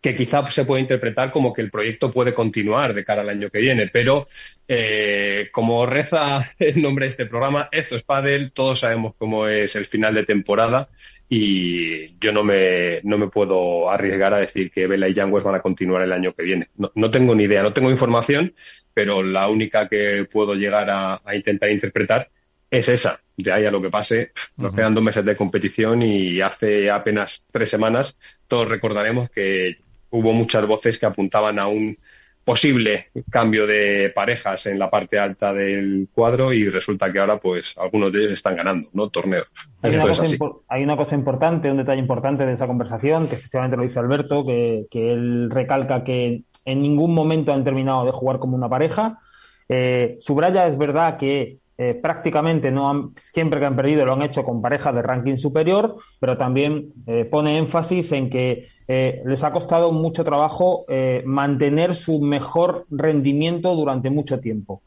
que 0.07 0.15
quizá 0.15 0.45
se 0.45 0.63
puede 0.63 0.81
interpretar 0.81 1.31
como 1.31 1.51
que 1.51 1.61
el 1.61 1.69
proyecto 1.69 2.11
puede 2.11 2.33
continuar 2.33 2.93
de 2.93 3.03
cara 3.03 3.23
al 3.23 3.29
año 3.29 3.49
que 3.49 3.59
viene, 3.59 3.87
pero 3.87 4.27
eh, 4.65 5.49
como 5.51 5.85
reza 5.85 6.53
el 6.59 6.81
nombre 6.81 7.05
de 7.05 7.09
este 7.09 7.25
programa, 7.25 7.67
esto 7.73 7.97
es 7.97 8.03
Padel, 8.03 8.53
todos 8.53 8.79
sabemos 8.79 9.15
cómo 9.17 9.47
es 9.47 9.75
el 9.75 9.85
final 9.85 10.13
de 10.13 10.23
temporada 10.23 10.87
y 11.27 12.17
yo 12.19 12.31
no 12.31 12.45
me, 12.45 13.01
no 13.03 13.17
me 13.17 13.27
puedo 13.27 13.89
arriesgar 13.89 14.33
a 14.33 14.39
decir 14.39 14.71
que 14.71 14.87
Vela 14.87 15.09
y 15.09 15.13
Yangues 15.13 15.43
van 15.43 15.55
a 15.55 15.61
continuar 15.61 16.01
el 16.03 16.13
año 16.13 16.33
que 16.33 16.43
viene. 16.43 16.69
No, 16.77 17.11
tengo 17.11 17.35
ni 17.35 17.43
idea, 17.43 17.61
no 17.61 17.73
tengo 17.73 17.91
información, 17.91 18.53
pero 18.93 19.21
la 19.21 19.49
única 19.49 19.89
que 19.89 20.25
puedo 20.31 20.53
llegar 20.53 20.89
a, 20.89 21.21
intentar 21.35 21.69
interpretar 21.69 22.29
es 22.71 22.87
esa. 22.87 23.19
De 23.35 23.51
ahí 23.51 23.65
a 23.65 23.71
lo 23.71 23.81
que 23.81 23.89
pase, 23.89 24.31
nos 24.55 24.73
quedan 24.73 24.95
dos 24.95 25.03
meses 25.03 25.25
de 25.25 25.35
competición 25.35 26.01
y 26.01 26.39
hace 26.39 26.89
apenas 26.89 27.45
tres 27.51 27.69
semanas 27.69 28.17
todos 28.47 28.69
recordaremos 28.69 29.29
que 29.29 29.75
hubo 30.09 30.33
muchas 30.33 30.65
voces 30.65 30.97
que 30.97 31.05
apuntaban 31.05 31.59
a 31.59 31.67
un 31.67 31.97
posible 32.43 33.07
cambio 33.29 33.67
de 33.67 34.09
parejas 34.15 34.67
en 34.67 34.79
la 34.79 34.89
parte 34.89 35.19
alta 35.19 35.51
del 35.51 36.07
cuadro 36.13 36.53
y 36.53 36.69
resulta 36.69 37.11
que 37.11 37.19
ahora 37.19 37.39
pues 37.39 37.75
algunos 37.77 38.13
de 38.13 38.19
ellos 38.19 38.31
están 38.31 38.55
ganando 38.55 38.87
no 38.93 39.09
torneos. 39.09 39.47
Hay 39.81 39.95
una, 39.95 40.07
cosa 40.07 40.23
hay 40.69 40.83
una, 40.83 40.95
cosa 40.95 41.15
importante 41.15 41.69
un 41.69 41.75
detalle 41.75 41.99
importante 41.99 42.45
de 42.45 42.53
esa 42.53 42.65
conversación 42.65 43.27
que 43.27 43.35
efectivamente 43.35 43.75
lo 43.75 43.83
dice 43.83 43.99
Alberto 43.99 44.45
que, 44.45 44.85
que 44.89 45.11
él 45.11 45.49
recalca 45.49 46.05
que 46.05 46.43
en 46.63 46.81
ningún 46.81 47.13
momento 47.13 47.51
han 47.53 47.65
terminado 47.65 48.05
de 48.05 48.11
jugar 48.11 48.39
como 48.39 48.55
una 48.55 48.69
pareja. 48.69 49.19
Eh, 49.67 50.15
subraya 50.19 50.67
es 50.67 50.77
verdad 50.77 51.17
que 51.17 51.57
eh, 51.77 51.93
prácticamente 51.93 52.71
no 52.71 52.89
han, 52.89 53.11
siempre 53.17 53.59
que 53.59 53.65
han 53.65 53.75
perdido 53.75 54.05
lo 54.05 54.13
han 54.13 54.21
hecho 54.21 54.43
con 54.43 54.61
parejas 54.61 54.95
de 54.95 55.01
ranking 55.01 55.37
superior, 55.37 55.97
pero 56.19 56.37
también 56.37 56.93
eh, 57.07 57.25
pone 57.25 57.57
énfasis 57.57 58.11
en 58.13 58.29
que 58.29 58.67
eh, 58.87 59.21
les 59.25 59.43
ha 59.43 59.51
costado 59.51 59.91
mucho 59.91 60.23
trabajo 60.23 60.85
eh, 60.87 61.21
mantener 61.25 61.95
su 61.95 62.19
mejor 62.19 62.85
rendimiento 62.89 63.75
durante 63.75 64.09
mucho 64.09 64.39
tiempo. 64.39 64.81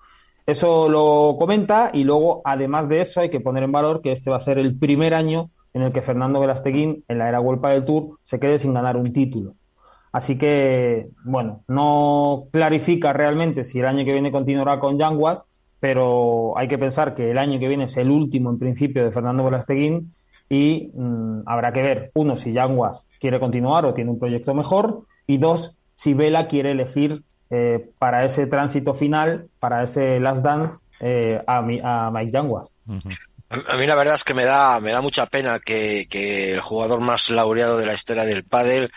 Eso 0.47 0.88
lo 0.88 1.37
comenta 1.38 1.90
y 1.92 2.04
luego, 2.04 2.40
además 2.45 2.88
de 2.88 3.02
eso, 3.02 3.21
hay 3.21 3.30
que 3.30 3.40
poner 3.40 3.62
en 3.62 3.73
valor 3.73 4.00
que 4.00 4.12
este 4.12 4.30
va 4.30 4.38
a 4.38 4.40
ser 4.40 4.59
el 4.59 4.78
primer 4.78 5.14
año 5.14 5.50
en 5.75 5.83
el 5.83 5.92
que 5.92 6.02
Fernando 6.02 6.40
Velasteguín, 6.40 7.04
en 7.07 7.19
la 7.19 7.28
era 7.28 7.38
Vuelta 7.38 7.69
del 7.69 7.85
Tour, 7.85 8.19
se 8.25 8.40
quede 8.40 8.59
sin 8.59 8.75
ganar 8.75 8.97
un 8.97 9.12
título. 9.12 9.54
Así 10.12 10.37
que, 10.37 11.11
bueno, 11.25 11.62
no 11.69 12.47
clarifica 12.50 13.12
realmente 13.12 13.64
si 13.64 13.78
el 13.78 13.87
año 13.87 14.04
que 14.04 14.12
viene 14.12 14.33
continuará 14.33 14.80
con 14.80 14.99
Yanguas, 14.99 15.45
pero 15.78 16.59
hay 16.59 16.66
que 16.66 16.78
pensar 16.78 17.14
que 17.14 17.30
el 17.30 17.38
año 17.38 17.61
que 17.61 17.69
viene 17.69 17.85
es 17.85 17.97
el 17.97 18.11
último, 18.11 18.50
en 18.50 18.59
principio, 18.59 19.04
de 19.04 19.12
Fernando 19.12 19.45
Velasteguín 19.45 20.12
y 20.50 20.90
mm, 20.92 21.45
habrá 21.47 21.73
que 21.73 21.80
ver, 21.80 22.11
uno, 22.14 22.37
si 22.37 22.52
Yanguas 22.52 23.07
quiere 23.21 23.38
continuar 23.38 23.87
o 23.87 23.95
tiene 23.95 24.11
un 24.11 24.19
proyecto 24.19 24.52
mejor, 24.52 25.04
y 25.26 25.38
dos, 25.38 25.76
si 25.95 26.12
Vela 26.12 26.49
quiere 26.49 26.73
elegir 26.73 27.23
eh, 27.50 27.88
para 27.99 28.25
ese 28.25 28.47
tránsito 28.47 28.92
final, 28.95 29.49
para 29.61 29.85
ese 29.85 30.19
last 30.19 30.42
dance, 30.42 30.78
eh, 31.00 31.40
a, 31.47 31.59
a, 31.59 32.11
Mike 32.11 32.33
Yanguas. 32.33 32.75
A 32.88 33.76
mí 33.76 33.87
la 33.87 33.95
verdad 33.95 34.16
es 34.16 34.25
que 34.25 34.35
me 34.35 34.45
da, 34.45 34.80
me 34.80 34.90
da 34.90 35.00
mucha 35.00 35.26
pena 35.26 35.61
que, 35.61 36.07
que 36.11 36.52
el 36.54 36.61
jugador 36.61 37.00
más 37.00 37.30
laureado 37.30 37.78
de 37.78 37.87
la 37.87 37.95
historia 37.95 38.25
del 38.25 38.45
pádel 38.45 38.90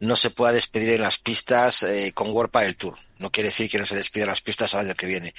no 0.00 0.14
se 0.14 0.30
pueda 0.30 0.52
despedir 0.52 0.90
en 0.90 1.02
las 1.02 1.18
pistas 1.18 1.82
eh, 1.82 2.12
con 2.14 2.30
World 2.30 2.52
del 2.52 2.76
Tour. 2.76 2.94
No 3.18 3.30
quiere 3.30 3.48
decir 3.48 3.70
que 3.70 3.78
no 3.78 3.86
se 3.86 3.96
despida 3.96 4.24
en 4.24 4.30
las 4.30 4.42
pistas 4.42 4.74
al 4.74 4.86
año 4.86 4.94
que 4.94 5.06
viene. 5.06 5.34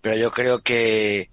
Pero 0.00 0.16
yo 0.16 0.30
creo 0.30 0.60
que, 0.60 1.30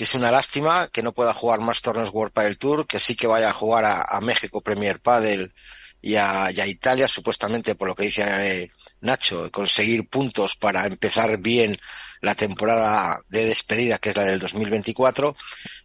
que 0.00 0.04
es 0.04 0.14
una 0.14 0.30
lástima 0.30 0.88
que 0.88 1.02
no 1.02 1.12
pueda 1.12 1.34
jugar 1.34 1.60
más 1.60 1.82
torneos 1.82 2.08
World 2.08 2.32
Padel 2.32 2.56
Tour, 2.56 2.86
que 2.86 2.98
sí 2.98 3.14
que 3.14 3.26
vaya 3.26 3.50
a 3.50 3.52
jugar 3.52 3.84
a, 3.84 4.18
México 4.22 4.62
Premier 4.62 4.98
Padel 4.98 5.52
y 6.00 6.14
a, 6.14 6.50
Italia, 6.66 7.06
supuestamente 7.06 7.74
por 7.74 7.86
lo 7.86 7.94
que 7.94 8.04
dice 8.04 8.24
eh, 8.26 8.70
Nacho, 9.02 9.50
conseguir 9.50 10.08
puntos 10.08 10.56
para 10.56 10.86
empezar 10.86 11.36
bien 11.36 11.78
la 12.22 12.34
temporada 12.34 13.20
de 13.28 13.44
despedida, 13.44 13.98
que 13.98 14.08
es 14.08 14.16
la 14.16 14.24
del 14.24 14.38
2024. 14.38 15.36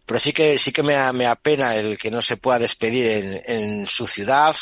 Pero 0.06 0.18
sí 0.18 0.32
que, 0.32 0.58
sí 0.58 0.72
que 0.72 0.82
me, 0.82 1.12
me 1.12 1.26
apena 1.26 1.76
el 1.76 1.98
que 1.98 2.10
no 2.10 2.22
se 2.22 2.38
pueda 2.38 2.58
despedir 2.58 3.04
en, 3.04 3.42
en 3.44 3.86
su 3.86 4.06
ciudad, 4.06 4.56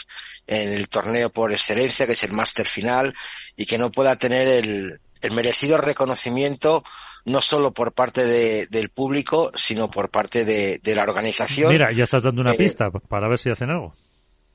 en 0.48 0.72
el 0.72 0.88
torneo 0.88 1.30
por 1.30 1.52
excelencia, 1.52 2.08
que 2.08 2.14
es 2.14 2.24
el 2.24 2.32
máster 2.32 2.66
final, 2.66 3.14
y 3.54 3.66
que 3.66 3.78
no 3.78 3.92
pueda 3.92 4.16
tener 4.16 4.48
el, 4.48 4.98
el 5.22 5.30
merecido 5.30 5.76
reconocimiento 5.76 6.82
no 7.24 7.40
solo 7.40 7.72
por 7.72 7.94
parte 7.94 8.24
de, 8.24 8.66
del 8.66 8.90
público, 8.90 9.50
sino 9.54 9.90
por 9.90 10.10
parte 10.10 10.44
de, 10.44 10.78
de, 10.78 10.94
la 10.94 11.04
organización. 11.04 11.72
Mira, 11.72 11.90
ya 11.92 12.04
estás 12.04 12.22
dando 12.22 12.42
una 12.42 12.52
eh, 12.52 12.58
pista 12.58 12.90
para 12.90 13.28
ver 13.28 13.38
si 13.38 13.50
hacen 13.50 13.70
algo. 13.70 13.94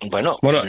Bueno, 0.10 0.38
bueno 0.42 0.62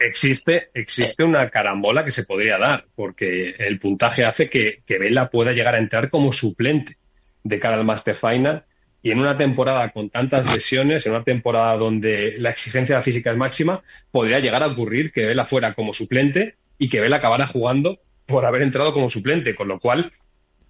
existe, 0.00 0.70
existe 0.72 1.24
una 1.24 1.50
carambola 1.50 2.04
que 2.04 2.12
se 2.12 2.24
podría 2.24 2.56
dar, 2.56 2.86
porque 2.94 3.56
el 3.58 3.80
puntaje 3.80 4.24
hace 4.24 4.48
que, 4.48 4.82
que 4.86 4.98
Vela 4.98 5.28
pueda 5.28 5.52
llegar 5.52 5.74
a 5.74 5.78
entrar 5.78 6.08
como 6.08 6.32
suplente 6.32 6.96
de 7.42 7.58
cara 7.58 7.76
al 7.76 7.84
Master 7.84 8.14
Final. 8.14 8.64
Y 9.02 9.12
en 9.12 9.20
una 9.20 9.36
temporada 9.36 9.90
con 9.90 10.10
tantas 10.10 10.52
lesiones, 10.52 11.06
en 11.06 11.12
una 11.12 11.22
temporada 11.22 11.76
donde 11.76 12.36
la 12.38 12.50
exigencia 12.50 13.00
física 13.02 13.30
es 13.30 13.36
máxima, 13.36 13.82
podría 14.10 14.40
llegar 14.40 14.62
a 14.62 14.68
ocurrir 14.68 15.12
que 15.12 15.24
Vela 15.24 15.46
fuera 15.46 15.74
como 15.74 15.92
suplente 15.92 16.56
y 16.76 16.88
que 16.88 17.00
Vela 17.00 17.16
acabara 17.16 17.46
jugando 17.46 18.00
por 18.26 18.44
haber 18.44 18.62
entrado 18.62 18.92
como 18.92 19.08
suplente, 19.08 19.54
con 19.54 19.68
lo 19.68 19.78
cual 19.78 20.10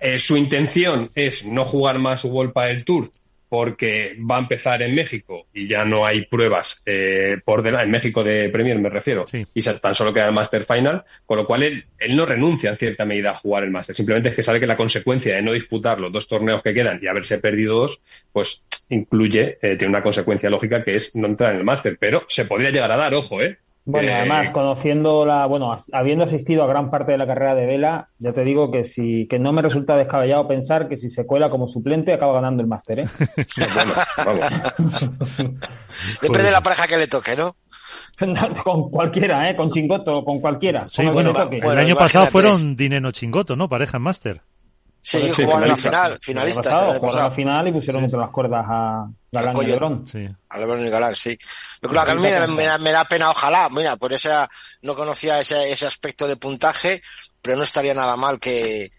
eh, 0.06 0.18
su 0.18 0.36
intención 0.36 1.10
es 1.16 1.44
no 1.44 1.64
jugar 1.64 1.98
más 1.98 2.24
World 2.24 2.52
del 2.54 2.84
Tour 2.84 3.10
porque 3.48 4.16
va 4.18 4.36
a 4.36 4.40
empezar 4.40 4.80
en 4.82 4.94
México 4.94 5.46
y 5.52 5.66
ya 5.66 5.84
no 5.84 6.06
hay 6.06 6.26
pruebas 6.26 6.82
eh, 6.86 7.38
por 7.44 7.66
en 7.66 7.90
México 7.90 8.22
de 8.22 8.48
Premier 8.48 8.78
me 8.78 8.88
refiero, 8.88 9.24
y 9.32 9.62
tan 9.62 9.94
solo 9.96 10.12
queda 10.12 10.26
el 10.26 10.32
Master 10.32 10.64
Final, 10.64 11.04
con 11.24 11.38
lo 11.38 11.46
cual 11.46 11.64
él, 11.64 11.84
él 11.98 12.14
no 12.14 12.24
renuncia 12.24 12.70
en 12.70 12.76
cierta 12.76 13.04
medida 13.04 13.30
a 13.30 13.34
jugar 13.34 13.64
el 13.64 13.70
Master, 13.70 13.96
simplemente 13.96 14.28
es 14.28 14.36
que 14.36 14.42
sabe 14.44 14.60
que 14.60 14.66
la 14.66 14.76
consecuencia 14.76 15.34
de 15.34 15.42
no 15.42 15.52
disputar 15.52 15.98
los 15.98 16.12
dos 16.12 16.28
torneos 16.28 16.62
que 16.62 16.74
quedan 16.74 17.00
y 17.02 17.08
haberse 17.08 17.38
perdido 17.38 17.80
dos, 17.80 18.00
pues 18.32 18.64
incluye, 18.88 19.58
eh, 19.60 19.76
tiene 19.76 19.88
una 19.88 20.02
consecuencia 20.02 20.50
lógica 20.50 20.84
que 20.84 20.94
es 20.94 21.16
no 21.16 21.26
entrar 21.26 21.52
en 21.52 21.58
el 21.58 21.64
Master, 21.64 21.96
pero 21.98 22.24
se 22.28 22.44
podría 22.44 22.70
llegar 22.70 22.92
a 22.92 22.96
dar, 22.96 23.14
ojo, 23.14 23.42
¿eh? 23.42 23.58
Bueno, 23.86 24.12
además, 24.12 24.50
conociendo 24.50 25.24
la, 25.24 25.46
bueno, 25.46 25.74
habiendo 25.92 26.24
asistido 26.24 26.64
a 26.64 26.66
gran 26.66 26.90
parte 26.90 27.12
de 27.12 27.18
la 27.18 27.26
carrera 27.26 27.54
de 27.54 27.66
Vela, 27.66 28.08
ya 28.18 28.32
te 28.32 28.42
digo 28.42 28.72
que 28.72 28.84
si, 28.84 29.28
que 29.28 29.38
no 29.38 29.52
me 29.52 29.62
resulta 29.62 29.96
descabellado 29.96 30.48
pensar 30.48 30.88
que 30.88 30.96
si 30.96 31.08
se 31.08 31.24
cuela 31.24 31.50
como 31.50 31.68
suplente 31.68 32.12
acaba 32.12 32.34
ganando 32.34 32.62
el 32.62 32.68
máster, 32.68 32.98
¿eh? 32.98 33.06
Depende 36.20 36.46
de 36.46 36.50
la 36.50 36.62
pareja 36.62 36.88
que 36.88 36.96
le 36.96 37.06
toque, 37.06 37.36
¿no? 37.36 37.54
con 38.64 38.90
cualquiera, 38.90 39.48
¿eh? 39.48 39.54
Con 39.56 39.70
Chingoto, 39.70 40.24
con 40.24 40.40
cualquiera. 40.40 40.88
Sí, 40.90 41.06
bueno, 41.06 41.32
el 41.50 41.78
año 41.78 41.96
pasado 41.96 42.26
fueron 42.26 42.76
Dineno 42.76 43.12
Chingoto, 43.12 43.56
¿no? 43.56 43.68
Pareja 43.68 43.98
en 43.98 44.02
máster. 44.02 44.42
Sí, 45.08 45.30
jugaron 45.30 45.62
en 45.62 45.68
la 45.68 45.76
final, 45.76 46.18
finalistas. 46.20 46.98
Jugaron 46.98 47.16
la 47.16 47.30
final 47.30 47.68
y 47.68 47.72
pusieron 47.72 48.02
entre 48.02 48.18
las 48.18 48.30
cuerdas 48.30 48.66
a 48.68 49.08
Galán 49.30 49.56
y 49.62 49.66
Lebrón. 49.66 50.04
Sí. 50.04 50.26
A 50.48 50.58
Lebrón 50.58 50.84
y 50.84 50.90
Galán, 50.90 51.14
sí. 51.14 51.38
Pero 51.80 51.92
claro, 51.92 52.06
que 52.06 52.12
a 52.12 52.46
mí 52.48 52.56
me, 52.56 52.90
da, 52.90 53.04
pena, 53.04 53.30
ojalá, 53.30 53.68
mira, 53.70 53.94
por 53.94 54.12
esa, 54.12 54.50
no 54.82 54.96
conocía 54.96 55.38
ese, 55.38 55.70
ese 55.70 55.86
aspecto 55.86 56.26
de 56.26 56.34
puntaje, 56.34 57.02
pero 57.40 57.56
no 57.56 57.62
estaría 57.62 57.94
nada 57.94 58.16
mal 58.16 58.40
que, 58.40 58.90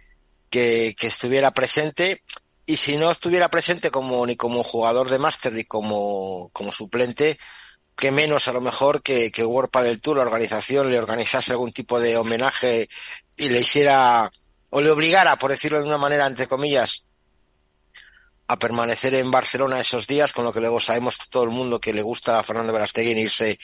que, 0.50 0.96
que 0.98 1.08
estuviera 1.08 1.52
presente. 1.52 2.24
Y 2.66 2.78
si 2.78 2.96
no 2.96 3.12
estuviera 3.12 3.50
presente 3.50 3.92
como, 3.92 4.26
ni 4.26 4.38
como 4.38 4.64
jugador 4.64 5.10
de 5.10 5.20
máster 5.20 5.52
ni 5.52 5.66
como, 5.66 6.52
como 6.54 6.72
suplente, 6.72 7.38
que 7.98 8.12
menos 8.12 8.48
a 8.48 8.54
lo 8.54 8.62
mejor 8.62 9.02
que, 9.02 9.30
que 9.30 9.44
World 9.44 9.72
Padel 9.72 10.00
Tour, 10.00 10.16
la 10.16 10.24
organización, 10.24 10.90
le 10.90 11.00
organizase 11.00 11.52
algún 11.52 11.74
tipo 11.74 12.00
de 12.00 12.16
homenaje 12.16 12.88
y 13.36 13.50
le 13.50 13.60
hiciera 13.60 14.32
o 14.70 14.82
le 14.82 14.90
obligara, 14.90 15.36
por 15.38 15.52
decirlo 15.52 15.80
de 15.80 15.88
una 15.88 15.98
manera, 15.98 16.26
entre 16.26 16.48
comillas, 16.48 17.06
a 18.48 18.58
permanecer 18.58 19.14
en 19.16 19.30
Barcelona 19.30 19.80
esos 19.80 20.08
días, 20.08 20.34
con 20.34 20.46
lo 20.46 20.54
que 20.54 20.62
luego 20.62 20.80
sabemos 20.80 21.30
todo 21.30 21.44
el 21.44 21.50
mundo 21.50 21.80
que 21.80 21.94
le 21.94 22.02
gusta 22.02 22.40
a 22.40 22.44
Fernando 22.44 22.74
Verastegui 22.74 23.12
irse 23.12 23.58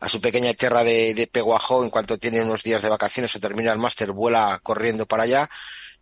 a 0.00 0.08
su 0.08 0.20
pequeña 0.20 0.54
tierra 0.54 0.82
de, 0.82 1.14
de 1.14 1.26
Peguajó 1.26 1.84
en 1.84 1.90
cuanto 1.90 2.16
tiene 2.16 2.42
unos 2.42 2.62
días 2.62 2.82
de 2.82 2.88
vacaciones 2.88 3.34
o 3.34 3.40
termina 3.40 3.72
el 3.72 3.78
máster, 3.78 4.12
vuela 4.12 4.60
corriendo 4.62 5.06
para 5.06 5.24
allá. 5.24 5.50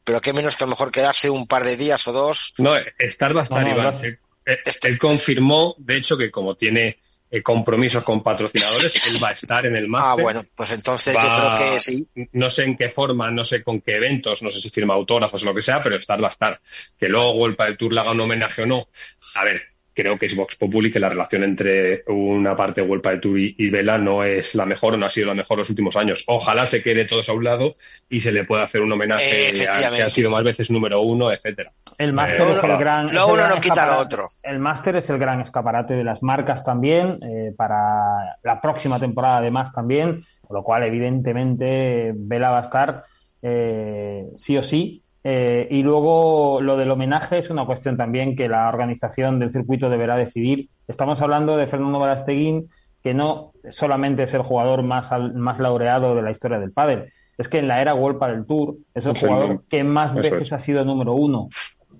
Pero 0.05 0.21
qué 0.21 0.33
menos 0.33 0.57
que 0.57 0.65
a 0.65 0.67
lo 0.67 0.71
mejor 0.71 0.93
quedarse 0.93 1.29
un 1.29 1.47
par 1.47 1.65
de 1.65 1.77
días 1.77 2.07
o 2.07 2.13
dos. 2.13 2.55
No, 2.59 2.75
estar 2.99 3.35
bastante, 3.35 3.71
Iván. 3.71 3.95
él 4.45 4.99
confirmó, 4.99 5.75
de 5.79 5.97
hecho, 5.97 6.17
que 6.17 6.31
como 6.31 6.55
tiene 6.55 6.99
eh, 7.31 7.43
compromisos 7.43 8.05
con 8.05 8.23
patrocinadores, 8.23 9.07
él 9.07 9.23
va 9.23 9.29
a 9.29 9.33
estar 9.33 9.67
en 9.67 9.77
el 9.77 9.85
ah, 9.85 9.89
máster. 9.89 10.11
Ah, 10.11 10.23
bueno, 10.23 10.45
pues 10.55 10.73
entonces 10.73 11.15
yo 11.15 11.21
creo 11.21 11.55
que 11.55 11.79
sí. 11.79 12.09
No 12.33 12.49
sé 12.49 12.65
en 12.65 12.77
qué 12.77 12.89
forma, 12.89 13.31
no 13.31 13.45
sé 13.45 13.63
con 13.63 13.81
qué 13.81 13.97
eventos, 13.97 14.43
no 14.43 14.49
sé 14.49 14.61
si 14.61 14.71
firma 14.71 14.95
autógrafos 14.95 15.43
o 15.43 15.47
lo 15.47 15.55
que 15.55 15.63
sea, 15.63 15.83
pero 15.83 15.97
estar 15.97 16.23
va 16.23 16.29
a 16.29 16.31
estar. 16.31 16.61
Que 16.99 17.09
luego 17.09 17.47
el 17.47 17.55
del 17.55 17.77
Tour 17.77 17.93
le 17.93 18.01
haga 18.01 18.13
un 18.13 18.21
homenaje 18.21 18.63
o 18.63 18.67
no. 18.67 18.89
A 19.35 19.45
ver, 19.45 19.63
creo 19.99 20.17
que 20.17 20.27
es 20.27 20.37
Vox 20.37 20.55
Populi 20.55 20.93
que 20.93 21.01
la 21.01 21.09
relación 21.09 21.43
entre 21.43 22.05
una 22.07 22.55
parte 22.55 22.81
de 22.81 22.87
World 22.87 23.05
del 23.05 23.21
Tour 23.21 23.37
y, 23.41 23.69
Vela 23.69 23.99
no 23.99 24.23
es 24.23 24.55
la 24.55 24.65
mejor, 24.65 24.97
no 24.97 25.07
ha 25.07 25.09
sido 25.09 25.27
la 25.27 25.35
mejor 25.35 25.59
los 25.59 25.71
últimos 25.71 25.97
años. 25.97 26.23
Ojalá 26.29 26.67
se 26.67 26.85
quede 26.85 27.05
todos 27.05 27.29
a 27.29 27.33
un 27.33 27.43
lado 27.43 27.75
y 28.09 28.21
se 28.21 28.31
le 28.31 28.45
pueda 28.45 28.63
hacer 28.63 28.81
un 28.81 28.93
homenaje 28.93 29.67
a 29.69 29.91
que 29.91 30.03
ha 30.05 30.09
sido 30.09 30.31
más 30.31 30.45
veces 30.45 30.71
número 30.71 31.01
uno, 31.01 31.33
etcétera. 31.33 31.73
El 31.99 32.13
máster 32.13 32.49
es 32.49 32.63
el 32.63 32.77
gran. 32.77 33.13
Lo 33.13 33.27
uno 33.27 33.49
no 33.49 33.61
quita 33.61 33.87
lo 33.87 33.99
otro. 33.99 34.29
El 34.41 34.61
máster 34.61 34.95
es 34.95 35.11
el 35.11 35.19
gran 35.19 35.41
escaparate 35.41 35.95
de 35.95 36.05
las 36.05 36.23
marcas 36.23 36.63
también, 36.63 37.19
eh, 37.21 37.53
para 37.57 38.39
la 38.45 38.61
próxima 38.61 39.01
temporada 39.01 39.39
además 39.39 39.73
también, 39.73 40.25
con 40.41 40.57
lo 40.57 40.63
cual 40.63 40.85
evidentemente 40.85 42.13
Vela 42.15 42.51
va 42.51 42.59
a 42.61 42.63
estar 42.63 43.05
eh, 43.43 44.27
sí 44.37 44.57
o 44.57 44.63
sí 44.63 45.03
eh, 45.25 45.67
y 45.71 45.83
luego 45.83 46.61
lo 46.61 46.77
del 46.77 46.91
homenaje 46.91 47.39
es 47.39 47.51
una 47.51 47.67
cuestión 47.67 47.97
también 47.97 48.37
que 48.37 48.49
la 48.49 48.69
organización 48.69 49.39
del 49.39 49.53
circuito 49.53 49.91
deberá 49.91 50.17
decidir. 50.17 50.69
Estamos 50.87 51.21
hablando 51.21 51.57
de 51.57 51.67
Fernando 51.67 51.99
Balasteguín, 51.99 52.69
que 53.03 53.15
no 53.15 53.53
solamente 53.71 54.23
es 54.25 54.35
el 54.35 54.43
jugador 54.43 54.83
más, 54.83 55.11
más 55.35 55.59
laureado 55.59 56.15
de 56.15 56.23
la 56.23 56.31
historia 56.31 56.59
del 56.59 56.73
pádel, 56.73 57.13
es 57.37 57.49
que 57.49 57.59
en 57.59 57.69
la 57.69 57.81
era 57.81 57.95
World 57.95 58.21
del 58.21 58.47
Tour 58.47 58.77
es 58.95 59.07
el 59.07 59.19
jugador 59.19 59.63
que 59.69 59.85
más 59.85 60.15
veces 60.15 60.53
ha 60.53 60.61
sido 60.61 60.85
número 60.85 61.15
uno. 61.15 61.49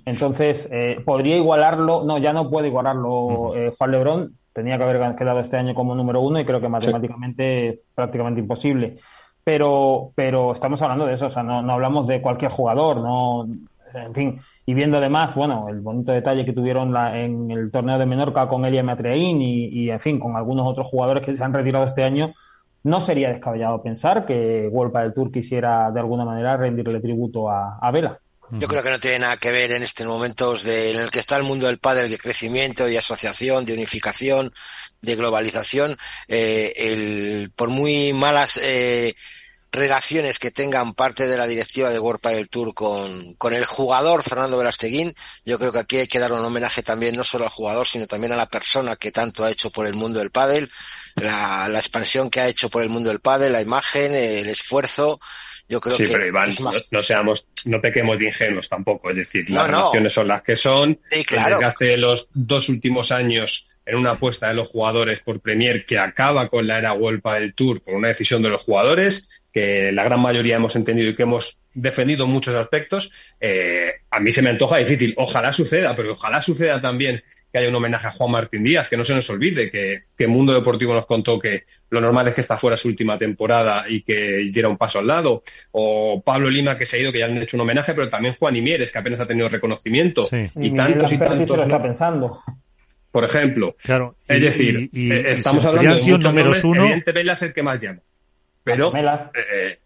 Entonces, 0.05 0.69
eh, 0.73 1.01
podría 1.05 1.37
igualarlo, 1.37 2.05
no, 2.05 2.19
ya 2.19 2.33
no 2.33 2.51
puede 2.51 2.69
igualarlo 2.69 3.55
eh, 3.55 3.73
Juan 3.77 3.91
Lebrón, 3.91 4.39
tenía 4.53 4.79
que 4.79 4.85
haber 4.85 5.15
quedado 5.17 5.41
este 5.41 5.57
año 5.57 5.75
como 5.75 5.95
número 5.95 6.21
uno 6.21 6.41
y 6.41 6.45
creo 6.45 6.61
que 6.61 6.69
matemáticamente 6.69 7.69
es 7.69 7.79
prácticamente 7.95 8.41
imposible 8.41 8.97
pero, 9.49 10.13
pero 10.15 10.53
estamos 10.53 10.83
hablando 10.83 11.07
de 11.07 11.15
eso, 11.15 11.29
o 11.29 11.31
sea, 11.31 11.43
no, 11.43 11.63
no 11.63 11.73
hablamos 11.73 12.07
de 12.07 12.21
cualquier 12.21 12.51
jugador, 12.51 12.99
no, 12.99 13.49
en 13.95 14.15
fin, 14.15 14.41
y 14.67 14.75
viendo 14.75 14.99
además, 14.99 15.35
bueno, 15.35 15.71
el 15.71 15.81
bonito 15.81 16.13
detalle 16.13 16.45
que 16.45 16.53
tuvieron 16.53 16.93
la, 16.93 17.19
en 17.19 17.51
el 17.51 17.71
torneo 17.71 17.99
de 17.99 18.05
Menorca 18.05 18.47
con 18.47 18.67
Elia 18.67 18.83
Matrein 18.83 19.41
y, 19.41 19.69
y, 19.69 19.91
en 19.91 20.01
fin, 20.01 20.21
con 20.21 20.37
algunos 20.37 20.67
otros 20.67 20.89
jugadores 20.89 21.25
que 21.25 21.35
se 21.35 21.43
han 21.43 21.55
retirado 21.55 21.87
este 21.87 22.05
año, 22.05 22.35
no 22.83 23.01
sería 23.01 23.31
descabellado 23.31 23.83
pensar 23.83 24.27
que 24.27 24.69
Wolpa 24.71 25.01
del 25.01 25.15
Tour 25.15 25.33
quisiera 25.33 25.91
de 25.93 26.01
alguna 26.01 26.27
manera 26.27 26.59
rendirle 26.59 27.01
tributo 27.01 27.51
a 27.51 27.91
Vela. 27.91 28.21
Yo 28.51 28.69
creo 28.69 28.83
que 28.83 28.91
no 28.91 29.01
tiene 29.01 29.19
nada 29.21 29.37
que 29.37 29.53
ver 29.53 29.73
en 29.73 29.83
estos 29.83 30.07
momentos 30.07 30.63
de, 30.63 30.91
en 30.91 30.99
el 30.99 31.11
que 31.11 31.19
está 31.19 31.37
el 31.37 31.43
mundo 31.43 31.67
del 31.67 31.79
padre, 31.79 32.09
de 32.09 32.19
crecimiento, 32.19 32.87
de 32.87 32.99
asociación, 32.99 33.65
de 33.65 33.75
unificación, 33.75 34.55
de 35.03 35.17
globalización. 35.17 35.99
Eh, 36.29 36.73
el, 36.77 37.53
por 37.55 37.69
muy 37.69 38.13
malas 38.13 38.59
eh, 38.63 39.15
relaciones 39.71 40.39
que 40.39 40.51
tengan 40.51 40.95
parte 40.95 41.27
de 41.27 41.37
la 41.37 41.47
directiva 41.47 41.91
de 41.91 41.99
World 41.99 42.21
Padel 42.21 42.49
Tour 42.49 42.73
con, 42.75 43.35
con 43.35 43.53
el 43.53 43.67
jugador 43.67 44.23
Fernando 44.23 44.57
Velasteguín, 44.57 45.15
yo 45.45 45.59
creo 45.59 45.73
que 45.73 45.81
aquí 45.81 45.97
hay 45.99 46.07
que 46.07 46.19
dar 46.19 46.33
un 46.33 46.45
homenaje 46.45 46.83
también 46.83 47.17
no 47.17 47.25
solo 47.25 47.45
al 47.45 47.51
jugador, 47.51 47.87
sino 47.87 48.07
también 48.07 48.33
a 48.33 48.37
la 48.37 48.49
persona 48.49 48.97
que 48.97 49.13
tanto 49.13 49.45
ha 49.45 49.51
hecho 49.51 49.71
por 49.71 49.87
el 49.87 49.95
mundo 49.95 50.21
del 50.21 50.31
pádel, 50.31 50.71
la, 51.17 51.69
la 51.69 51.79
expansión 51.79 52.31
que 52.31 52.41
ha 52.41 52.49
hecho 52.49 52.71
por 52.71 52.83
el 52.83 52.89
mundo 52.89 53.11
del 53.11 53.21
pádel, 53.21 53.53
la 53.53 53.61
imagen, 53.61 54.15
el 54.15 54.49
esfuerzo. 54.49 55.21
Yo 55.69 55.81
creo 55.81 55.97
sí, 55.97 56.07
que 56.07 56.13
pero 56.13 56.27
Iván, 56.27 56.49
es 56.49 56.61
más... 56.61 56.89
no, 56.91 56.99
no, 56.99 57.03
seamos, 57.03 57.47
no 57.67 57.81
pequemos 57.81 58.19
de 58.19 58.27
ingenuos 58.27 58.69
tampoco. 58.69 59.11
Es 59.11 59.17
decir, 59.17 59.51
las 59.51 59.69
no. 59.71 59.77
relaciones 59.77 60.13
son 60.13 60.29
las 60.29 60.43
que 60.43 60.57
son. 60.57 60.99
Sí, 61.11 61.25
claro. 61.25 61.59
De 61.79 61.97
los 61.97 62.31
dos 62.33 62.69
últimos 62.69 63.13
años 63.13 63.69
en 63.85 63.97
una 63.97 64.13
apuesta 64.13 64.49
de 64.49 64.55
los 64.55 64.69
jugadores 64.69 65.21
por 65.21 65.41
Premier 65.41 65.87
que 65.87 65.99
acaba 65.99 66.49
con 66.49 66.67
la 66.67 66.79
era 66.79 66.93
Huelpa 66.93 67.35
del 67.35 67.55
Tour 67.55 67.83
por 67.83 67.95
una 67.95 68.09
decisión 68.09 68.43
de 68.43 68.51
los 68.51 68.63
jugadores 68.63 69.29
que 69.53 69.91
la 69.93 70.05
gran 70.05 70.21
mayoría 70.21 70.57
hemos 70.57 70.77
entendido 70.77 71.11
y 71.11 71.17
que 71.17 71.23
hemos 71.23 71.59
defendido 71.73 72.25
en 72.25 72.31
muchos 72.31 72.55
aspectos, 72.55 73.11
eh, 73.41 73.93
a 74.11 74.21
mí 74.21 74.31
se 74.31 74.43
me 74.43 74.51
antoja 74.51 74.77
difícil. 74.77 75.15
Ojalá 75.17 75.53
suceda, 75.53 75.97
pero 75.97 76.13
ojalá 76.13 76.43
suceda 76.43 76.81
también 76.81 77.23
que 77.51 77.59
haya 77.59 77.69
un 77.69 77.75
homenaje 77.75 78.07
a 78.07 78.11
Juan 78.13 78.31
Martín 78.31 78.63
Díaz, 78.63 78.89
que 78.89 78.97
no 78.97 79.05
se 79.05 79.15
nos 79.15 79.29
olvide 79.31 79.71
que, 79.71 80.03
que 80.17 80.27
Mundo 80.27 80.53
Deportivo 80.53 80.93
nos 80.95 81.07
contó 81.07 81.39
que 81.39 81.65
lo 81.91 82.01
normal 82.01 82.29
es 82.29 82.35
que 82.35 82.43
está 82.43 82.59
fuera 82.59 82.77
su 82.77 82.89
última 82.89 83.17
temporada 83.17 83.85
y 83.89 84.03
que 84.03 84.49
diera 84.53 84.69
un 84.69 84.77
paso 84.77 84.99
al 84.99 85.07
lado, 85.07 85.43
o 85.73 86.21
Pablo 86.23 86.51
Lima 86.51 86.77
que 86.77 86.85
se 86.85 86.97
ha 86.99 87.01
ido, 87.01 87.11
que 87.13 87.21
ya 87.21 87.25
han 87.25 87.39
hecho 87.39 87.57
un 87.57 87.63
homenaje, 87.63 87.95
pero 87.95 88.11
también 88.11 88.35
Juan 88.39 88.57
Imieres, 88.57 88.91
que 88.91 88.99
apenas 88.99 89.21
ha 89.21 89.27
tenido 89.27 89.49
reconocimiento, 89.49 90.25
Sí. 90.25 90.37
y, 90.57 90.59
Miguel 90.59 90.77
tantos 90.77 91.13
y 91.13 91.19
tantos. 91.19 91.57
lo 91.57 91.63
está 91.63 91.83
pensando. 91.83 92.43
Por 93.11 93.25
ejemplo, 93.25 93.75
Claro. 93.83 94.15
es 94.29 94.37
y- 94.37 94.41
decir, 94.41 94.91
y- 94.93 95.07
y- 95.07 95.13
eh, 95.13 95.25
y 95.29 95.33
estamos 95.33 95.65
hablando 95.65 95.95
de 95.95 96.03
muchos 96.03 96.25
números 96.25 96.45
nombres, 96.45 96.65
uno, 96.65 96.83
evidente 96.85 97.13
Vela 97.13 97.33
es 97.33 97.43
el 97.43 97.55
que 97.55 97.63
más 97.63 97.81
llama, 97.81 98.01
pero 98.63 98.93
eh, 98.95 99.79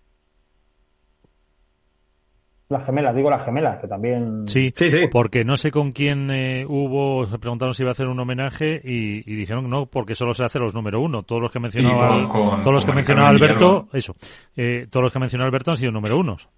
las 2.73 2.85
gemelas, 2.85 3.14
digo 3.14 3.31
las 3.31 3.45
gemelas, 3.45 3.81
que 3.81 3.87
también. 3.87 4.49
Sí, 4.49 4.73
Sí, 4.76 4.91
sí. 4.91 5.00
porque 5.11 5.45
no 5.45 5.57
sé 5.57 5.71
con 5.71 5.93
quién 5.93 6.31
eh, 6.31 6.64
hubo, 6.69 7.25
se 7.26 7.38
preguntaron 7.38 7.75
si 7.75 7.83
iba 7.83 7.91
a 7.91 7.93
hacer 7.93 8.09
un 8.09 8.19
homenaje 8.19 8.81
y, 8.83 9.19
y 9.31 9.37
dijeron 9.37 9.69
no, 9.71 9.87
porque 9.87 10.14
solo 10.14 10.35
se 10.35 10.45
hace 10.45 10.59
los 10.59 10.75
número 10.75 11.00
uno. 11.00 11.23
Todos 11.23 11.41
los 11.43 11.52
que 11.52 11.61
mencionaba, 11.61 12.09
con- 12.09 12.29
con- 12.29 12.61
todos 12.61 12.73
los 12.75 12.85
que 12.87 12.93
mencionaba 12.93 13.29
Alberto, 13.29 13.88
eso, 13.93 14.17
eh, 14.57 14.87
todos 14.91 15.05
los 15.05 15.12
que 15.12 15.19
mencionaba 15.21 15.47
Alberto 15.49 15.71
han 15.71 15.76
sido 15.76 15.93
número 15.93 16.19
unos. 16.19 16.49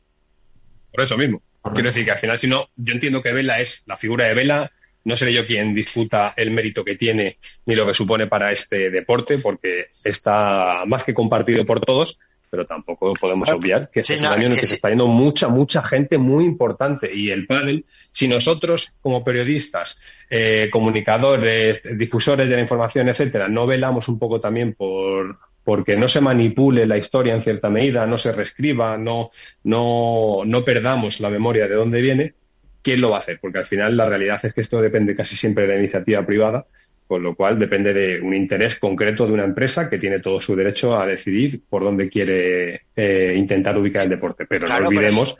Por 0.93 1.03
eso 1.03 1.17
mismo. 1.19 1.41
Quiero 1.73 1.89
decir 1.89 2.05
que 2.05 2.11
al 2.13 2.19
final, 2.19 2.39
si 2.39 2.47
no, 2.47 2.67
yo 2.77 2.95
entiendo 2.95 3.21
que 3.23 3.33
Vela 3.33 3.59
es 3.59 3.83
la 3.87 3.97
figura 3.97 4.27
de 4.29 4.35
Vela. 4.35 4.71
No 5.07 5.17
seré 5.17 5.35
yo 5.35 5.45
quien 5.45 5.75
disputa 5.75 6.33
el 6.37 6.51
mérito 6.51 6.83
que 6.83 6.95
tiene 6.97 7.37
ni 7.67 7.75
lo 7.75 7.85
que 7.85 7.93
supone 7.93 8.27
para 8.27 8.51
este 8.53 8.91
deporte, 8.91 9.37
porque 9.39 9.87
está 10.03 10.85
más 10.87 11.05
que 11.05 11.13
compartido 11.13 11.65
por 11.67 11.81
todos, 11.81 12.19
pero 12.55 12.67
tampoco 12.67 13.13
podemos 13.21 13.47
Claro. 13.49 13.59
obviar 13.59 13.91
que 13.93 14.05
Sí, 14.05 14.13
este 14.13 14.15
es 14.15 14.21
no, 14.23 14.29
un 14.29 14.35
año 14.35 14.47
en 14.47 14.53
el 14.53 14.59
que 14.59 14.63
sí. 14.63 14.69
se 14.69 14.75
está 14.77 14.91
yendo 14.91 15.09
mucha, 15.09 15.49
mucha 15.49 15.83
gente 15.83 16.19
muy 16.19 16.45
importante. 16.45 17.13
Y 17.13 17.31
el 17.31 17.47
panel, 17.49 17.85
si 18.13 18.29
nosotros, 18.29 18.93
como 19.03 19.25
periodistas, 19.25 19.99
eh, 20.31 20.69
comunicadores, 20.71 21.83
difusores 21.99 22.49
de 22.49 22.55
la 22.55 22.61
información, 22.63 23.09
etcétera, 23.09 23.49
no 23.49 23.67
velamos 23.67 24.07
un 24.09 24.21
poco 24.21 24.41
también 24.41 24.75
por 24.75 25.37
porque 25.65 25.97
no 25.97 26.07
se 26.09 26.21
manipule 26.21 26.87
la 26.87 26.97
historia 26.99 27.33
en 27.35 27.41
cierta 27.41 27.71
medida, 27.71 28.07
no 28.07 28.19
se 28.19 28.33
reescriba, 28.33 28.99
no, 28.99 29.31
no, 29.65 30.43
no 30.45 30.63
perdamos 30.65 31.21
la 31.21 31.31
memoria 31.31 31.67
de 31.67 31.75
dónde 31.75 32.03
viene, 32.03 32.35
¿quién 32.83 33.01
lo 33.01 33.09
va 33.11 33.17
a 33.17 33.21
hacer? 33.21 33.39
Porque 33.41 33.59
al 33.61 33.65
final 33.65 33.97
la 33.97 34.05
realidad 34.07 34.39
es 34.45 34.53
que 34.53 34.61
esto 34.61 34.81
depende 34.83 35.17
casi 35.17 35.37
siempre 35.37 35.67
de 35.67 35.73
la 35.73 35.79
iniciativa 35.79 36.25
privada, 36.27 36.67
con 37.07 37.23
lo 37.23 37.35
cual 37.35 37.59
depende 37.59 37.93
de 37.93 38.21
un 38.21 38.35
interés 38.35 38.77
concreto 38.79 39.27
de 39.27 39.33
una 39.33 39.45
empresa 39.45 39.89
que 39.91 39.99
tiene 39.99 40.21
todo 40.21 40.41
su 40.41 40.57
derecho 40.57 40.99
a 40.99 41.07
decidir 41.07 41.63
por 41.69 41.83
dónde 41.85 42.09
quiere 42.09 42.87
eh, 42.97 43.35
intentar 43.37 43.77
ubicar 43.77 44.05
el 44.05 44.11
deporte. 44.11 44.47
Pero 44.47 44.67
Claro, 44.67 44.85
no 44.85 44.89
pero 44.89 45.01
olvidemos 45.01 45.29
es- 45.31 45.35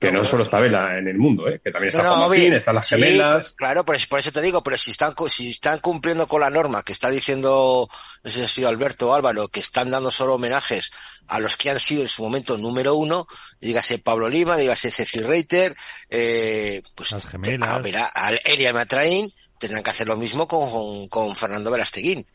que 0.00 0.10
no 0.10 0.18
No, 0.18 0.24
solo 0.24 0.42
está 0.42 0.58
Vela 0.58 0.98
en 0.98 1.06
el 1.06 1.16
mundo, 1.16 1.46
¿eh? 1.48 1.60
que 1.62 1.70
también 1.70 1.90
está 1.94 2.02
No, 2.02 2.26
Martín, 2.28 2.52
están 2.54 2.74
las 2.74 2.88
Sí, 2.88 2.96
gemelas. 2.96 3.54
claro, 3.56 3.84
por 3.84 3.94
eso, 3.94 4.08
por 4.10 4.18
eso 4.18 4.32
te 4.32 4.42
digo, 4.42 4.60
pero 4.60 4.76
si 4.76 4.90
están, 4.90 5.14
si 5.28 5.50
están 5.50 5.78
cumpliendo 5.78 6.26
con 6.26 6.40
la 6.40 6.50
norma 6.50 6.82
que 6.82 6.90
está 6.90 7.08
diciendo, 7.08 7.88
no 8.24 8.30
sé 8.30 8.38
si 8.40 8.44
ha 8.44 8.48
sido 8.48 8.68
Alberto 8.68 9.10
o 9.10 9.14
Álvaro, 9.14 9.46
que 9.46 9.60
están 9.60 9.92
dando 9.92 10.10
solo 10.10 10.34
homenajes 10.34 10.90
a 11.28 11.38
los 11.38 11.56
que 11.56 11.70
han 11.70 11.78
sido 11.78 12.02
en 12.02 12.08
su 12.08 12.24
momento 12.24 12.58
número 12.58 12.96
uno, 12.96 13.28
dígase 13.60 14.00
Pablo 14.00 14.28
Lima, 14.28 14.56
dígase 14.56 14.90
Cecil 14.90 15.24
Reiter, 15.24 15.76
eh, 16.10 16.82
pues 16.96 17.12
Las 17.12 17.24
gemelas. 17.28 17.68
a, 17.68 17.78
ver, 17.78 17.96
a- 17.98 18.10
a 18.12 18.32
Elia 18.44 18.72
Matraín, 18.72 19.32
tendrán 19.62 19.82
que 19.82 19.90
hacer 19.90 20.06
lo 20.06 20.16
mismo 20.16 20.46
con, 20.46 21.08
con 21.08 21.34
Fernando 21.36 21.70
Verasteguín. 21.70 22.26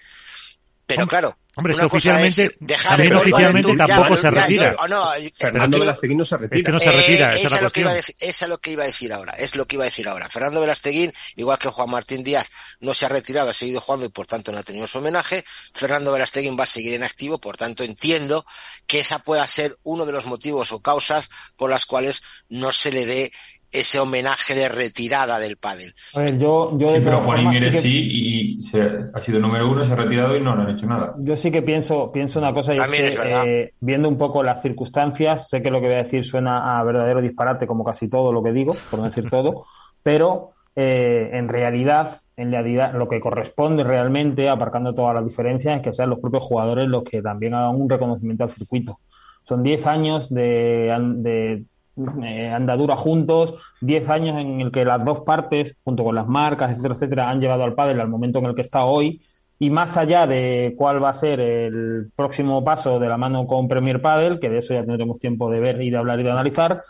Pero 0.86 1.02
Hombre, 1.02 1.10
claro, 1.12 1.38
hombre, 1.58 1.74
es 1.74 1.80
una 1.80 1.84
que 1.84 1.90
cosa 1.90 1.98
oficialmente- 1.98 2.44
es 2.46 2.58
dejar 2.62 2.92
también 2.92 3.12
el 3.12 3.18
oficialmente 3.20 3.76
tampoco 3.76 4.10
ya, 4.10 4.16
se 4.16 4.22
ya, 4.22 4.30
retira. 4.42 4.76
yo- 4.80 4.88
no, 4.88 5.14
eh, 5.16 5.34
Fernando 5.38 5.80
Velasteguín 5.80 6.18
no 6.18 6.24
se 6.24 6.38
retira. 6.38 6.58
Es 6.60 6.64
que 6.66 6.72
no 6.72 6.80
se 6.80 6.92
retira, 6.94 7.28
esa 7.28 7.36
es 7.40 7.46
esa 7.46 7.56
es 7.58 7.62
lo 7.62 7.72
que 7.72 7.80
iba 7.82 7.92
a 7.92 7.94
decir, 7.94 8.16
esa 8.22 8.46
es 8.46 8.50
lo 8.50 8.58
que 8.60 8.72
iba 8.72 8.84
a 8.84 8.88
decir 8.88 9.12
ahora, 9.12 9.34
es 9.34 9.56
lo 9.58 9.66
que 9.68 9.76
iba 9.76 9.84
a 9.84 9.90
decir 9.92 10.08
ahora. 10.08 10.30
Fernando 10.30 10.62
Velasteguín, 10.62 11.14
igual 11.36 11.60
que 11.60 11.68
Juan 11.68 11.90
Martín 11.90 12.24
Díaz, 12.24 12.50
no 12.80 12.94
se 12.94 13.06
ha 13.06 13.10
retirado, 13.10 13.50
ha 13.50 13.54
seguido 13.54 13.82
jugando 13.82 14.06
y 14.06 14.10
por 14.10 14.28
tanto 14.28 14.54
no 14.54 14.60
ha 14.60 14.64
tenido 14.64 14.88
su 14.88 15.00
homenaje. 15.00 15.44
Fernando 15.74 16.14
Velasteguín 16.14 16.58
va 16.58 16.64
a 16.64 16.68
seguir 16.68 16.94
en 16.94 17.04
activo, 17.04 17.38
por 17.38 17.58
tanto 17.58 17.84
entiendo 17.84 18.46
que 18.86 19.02
esa 19.02 19.20
pueda 19.20 19.46
ser 19.46 19.78
uno 19.84 20.06
de 20.06 20.14
los 20.14 20.26
motivos 20.26 20.72
o 20.72 20.82
causas 20.82 21.30
por 21.58 21.70
las 21.70 21.86
cuales 21.86 22.24
no 22.48 22.72
se 22.72 22.94
le 22.94 23.06
dé 23.06 23.34
ese 23.72 24.00
homenaje 24.00 24.56
de 24.56 24.70
retirada 24.70 25.40
del 25.40 25.58
pádel. 25.58 25.94
A 26.16 26.22
ver, 26.22 26.38
yo, 26.38 26.78
yo 26.78 26.88
Sí, 26.88 27.02
pero 27.04 27.20
Juan 27.22 27.52
que- 27.52 27.72
sí 27.74 28.10
y 28.12 28.62
se, 28.62 28.82
ha 29.14 29.20
sido 29.20 29.40
número 29.40 29.70
uno, 29.70 29.84
se 29.84 29.94
ha 29.94 29.96
retirado 29.96 30.36
y 30.36 30.42
no 30.42 30.56
le 30.56 30.64
han 30.64 30.70
hecho 30.70 30.88
nada. 30.88 31.16
Yo 31.20 31.36
sí 31.36 31.52
que 31.52 31.62
pienso, 31.62 32.12
pienso 32.12 32.40
una 32.40 32.54
cosa 32.54 32.74
y 32.74 32.78
es 32.78 32.92
que, 32.92 33.62
eh, 33.64 33.74
viendo 33.80 34.08
un 34.08 34.18
poco 34.18 34.42
las 34.44 34.62
circunstancias, 34.62 35.50
sé 35.50 35.62
que 35.62 35.70
lo 35.70 35.80
que 35.82 35.88
voy 35.88 35.96
a 35.96 36.04
decir 36.04 36.26
suena 36.26 36.80
a 36.80 36.84
verdadero 36.84 37.22
disparate, 37.22 37.68
como 37.68 37.84
casi 37.84 38.08
todo 38.08 38.32
lo 38.32 38.42
que 38.42 38.52
digo, 38.52 38.76
por 38.90 39.00
no 39.00 39.06
decir 39.06 39.30
todo, 39.30 39.66
pero 40.04 40.52
eh, 40.76 41.32
en 41.34 41.50
realidad, 41.50 42.22
en 42.38 42.52
realidad, 42.52 42.94
lo 42.94 43.10
que 43.10 43.20
corresponde 43.20 43.84
realmente, 43.84 44.48
aparcando 44.48 44.94
todas 44.94 45.16
las 45.16 45.26
diferencias, 45.26 45.78
es 45.78 45.82
que 45.84 45.94
sean 45.94 46.10
los 46.10 46.20
propios 46.20 46.44
jugadores 46.44 46.88
los 46.88 47.04
que 47.04 47.22
también 47.22 47.54
hagan 47.54 47.76
un 47.76 47.90
reconocimiento 47.90 48.44
al 48.44 48.52
circuito. 48.52 49.00
Son 49.44 49.64
10 49.64 49.86
años 49.88 50.34
de 50.34 51.64
eh, 52.24 52.50
andadura 52.50 52.96
juntos, 52.96 53.56
10 53.82 54.10
años 54.10 54.40
en 54.40 54.62
el 54.62 54.72
que 54.72 54.86
las 54.86 55.04
dos 55.04 55.22
partes, 55.22 55.76
junto 55.84 56.04
con 56.04 56.16
las 56.16 56.28
marcas, 56.28 56.72
etcétera, 56.72 56.96
etcétera, 56.96 57.30
han 57.30 57.42
llevado 57.42 57.64
al 57.64 57.74
pádel 57.74 58.00
al 58.00 58.10
momento 58.10 58.40
en 58.40 58.46
el 58.46 58.56
que 58.56 58.62
está 58.62 58.86
hoy. 58.86 59.22
Y 59.60 59.72
más 59.72 59.98
allá 59.98 60.28
de 60.28 60.76
cuál 60.78 61.04
va 61.04 61.10
a 61.10 61.16
ser 61.16 61.40
el 61.40 62.12
próximo 62.16 62.64
paso 62.64 63.00
de 63.00 63.10
la 63.10 63.18
mano 63.18 63.48
con 63.48 63.68
Premier 63.68 64.02
Padel, 64.02 64.40
que 64.40 64.50
de 64.50 64.60
eso 64.60 64.74
ya 64.76 64.86
tendremos 64.86 65.18
tiempo 65.18 65.50
de 65.50 65.60
ver 65.60 65.82
y 65.82 65.90
de 65.90 65.98
hablar 65.98 66.20
y 66.20 66.24
de 66.24 66.32
analizar, 66.32 66.84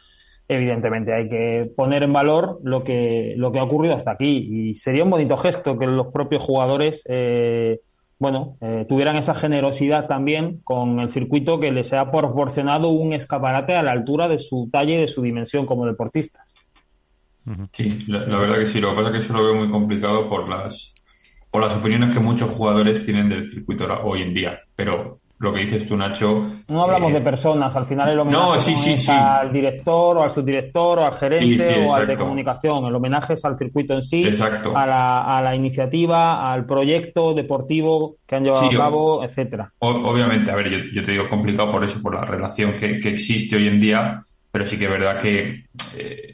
evidentemente 0.50 1.14
hay 1.14 1.30
que 1.30 1.72
poner 1.76 2.04
en 2.04 2.14
valor 2.14 2.60
lo 2.64 2.84
que, 2.84 3.34
lo 3.38 3.52
que 3.52 3.60
ha 3.60 3.64
ocurrido 3.64 3.96
hasta 3.96 4.12
aquí. 4.12 4.48
Y 4.52 4.76
sería 4.76 5.04
un 5.04 5.10
bonito 5.10 5.38
gesto 5.38 5.78
que 5.78 5.88
los 5.88 6.08
propios 6.08 6.44
jugadores, 6.44 7.04
eh, 7.08 7.80
bueno, 8.20 8.58
eh, 8.62 8.86
tuvieran 8.90 9.16
esa 9.18 9.36
generosidad 9.36 10.08
también 10.08 10.60
con 10.64 11.00
el 11.00 11.12
circuito 11.12 11.60
que 11.60 11.72
les 11.72 11.94
ha 11.94 12.12
proporcionado 12.12 12.90
un 12.90 13.14
escaparate 13.14 13.76
a 13.76 13.84
la 13.84 13.92
altura 13.92 14.28
de 14.28 14.40
su 14.40 14.70
talla 14.72 14.96
y 14.96 15.02
de 15.02 15.08
su 15.08 15.22
dimensión 15.22 15.66
como 15.66 15.86
deportistas. 15.86 16.48
Sí, 17.72 18.06
la, 18.08 18.26
la 18.26 18.38
verdad 18.38 18.58
que 18.58 18.66
sí. 18.66 18.82
Lo 18.82 18.90
que 18.90 18.96
pasa 18.98 19.10
es 19.10 19.16
que 19.16 19.22
se 19.22 19.34
lo 19.34 19.44
veo 19.44 19.56
muy 19.56 19.70
complicado 19.70 20.28
por 20.28 20.50
las, 20.50 20.96
por 21.52 21.62
las 21.62 21.76
opiniones 21.76 22.10
que 22.10 22.20
muchos 22.20 22.50
jugadores 22.50 23.06
tienen 23.06 23.30
del 23.30 23.46
circuito 23.46 23.88
hoy 24.04 24.24
en 24.24 24.34
día. 24.34 24.60
Pero 24.76 25.20
lo 25.40 25.54
que 25.54 25.60
dices 25.62 25.86
tú, 25.88 25.96
Nacho. 25.96 26.44
No 26.70 26.84
hablamos 26.84 27.12
eh, 27.12 27.16
de 27.16 27.22
personas, 27.22 27.76
al 27.76 27.86
final 27.86 28.10
el 28.10 28.20
homenaje 28.20 28.44
No, 28.44 28.58
sí, 28.58 28.76
sí, 28.76 28.94
es 28.94 29.04
sí. 29.06 29.12
al 29.12 29.54
director 29.54 30.18
o 30.18 30.24
al 30.24 30.32
subdirector 30.32 31.00
o 31.00 31.06
al 31.06 31.14
gerente 31.14 31.86
o 31.88 31.94
al 31.96 32.08
de 32.08 32.18
comunicación. 32.18 32.86
El 32.86 32.96
homenaje 32.96 33.34
es 33.34 33.46
al 33.46 33.58
circuito 33.58 33.94
en 33.94 34.02
sí, 34.02 34.24
Exacto. 34.24 34.76
a 34.76 34.86
la, 34.88 35.38
a 35.38 35.42
la 35.42 35.56
iniciativa, 35.56 36.52
al 36.52 36.66
proyecto 36.66 37.34
deportivo 37.36 38.16
que 38.26 38.36
han 38.36 38.44
llevado 38.46 38.66
a 38.66 38.72
cabo, 38.72 39.24
etcétera. 39.24 39.72
Obviamente, 39.80 40.50
a 40.50 40.56
ver, 40.56 40.70
yo, 40.72 40.78
yo 40.94 41.06
te 41.06 41.12
digo 41.12 41.30
complicado 41.30 41.72
por 41.72 41.84
eso, 41.84 42.02
por 42.02 42.16
la 42.16 42.26
relación 42.26 42.74
que, 42.76 43.00
que 43.00 43.10
existe 43.10 43.56
hoy 43.58 43.68
en 43.68 43.80
día, 43.80 44.20
pero 44.52 44.66
sí 44.66 44.78
que 44.80 44.86
es 44.86 44.92
verdad 44.92 45.20
que 45.20 45.66
eh, 46.00 46.34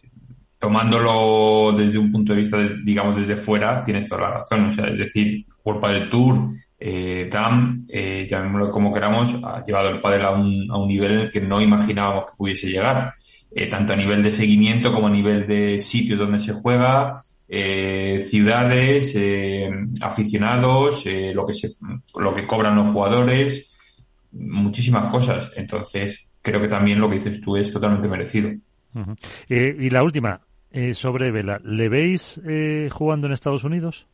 tomándolo 0.59 1.73
desde 1.77 1.97
un 1.97 2.11
punto 2.11 2.33
de 2.33 2.39
vista, 2.39 2.57
de- 2.57 2.77
digamos, 2.83 3.17
desde 3.17 3.35
fuera, 3.35 3.83
tienes 3.83 4.07
toda 4.07 4.21
la 4.21 4.29
razón. 4.39 4.67
O 4.67 4.71
sea, 4.71 4.85
es 4.87 4.97
decir, 4.97 5.45
culpa 5.61 5.91
del 5.91 6.09
Tour, 6.09 6.49
eh, 6.85 7.29
Dan, 7.31 7.85
eh, 7.87 8.27
llamémoslo 8.29 8.69
como 8.69 8.93
queramos, 8.93 9.33
ha 9.41 9.63
llevado 9.63 9.87
el 9.87 10.01
pádel 10.01 10.25
a 10.25 10.31
un, 10.31 10.69
a 10.69 10.77
un 10.77 10.89
nivel 10.89 11.31
que 11.31 11.39
no 11.39 11.61
imaginábamos 11.61 12.25
que 12.25 12.35
pudiese 12.35 12.67
llegar, 12.67 13.13
eh, 13.55 13.67
tanto 13.67 13.93
a 13.93 13.95
nivel 13.95 14.21
de 14.21 14.31
seguimiento 14.31 14.91
como 14.91 15.07
a 15.07 15.09
nivel 15.09 15.47
de 15.47 15.79
sitios 15.79 16.19
donde 16.19 16.39
se 16.39 16.51
juega, 16.51 17.23
eh, 17.47 18.25
ciudades, 18.29 19.17
aficionados, 20.01 21.05
lo 21.33 21.45
que 21.45 21.53
se, 21.53 21.69
lo 22.19 22.35
que 22.35 22.45
cobran 22.45 22.75
los 22.75 22.89
jugadores, 22.89 23.73
muchísimas 24.33 25.05
cosas. 25.05 25.53
Entonces, 25.55 26.27
creo 26.41 26.59
que 26.59 26.67
también 26.67 26.99
lo 26.99 27.07
que 27.09 27.15
dices 27.15 27.39
tú 27.39 27.55
es 27.55 27.71
totalmente 27.71 28.09
merecido. 28.09 28.51
Y 29.47 29.89
la 29.89 30.03
última, 30.03 30.41
sobre 30.93 31.31
Vela. 31.31 31.61
¿Le 31.63 31.87
veis 31.87 32.41
jugando 32.91 33.27
en 33.27 33.33
Estados 33.33 33.63
Unidos? 33.63 34.05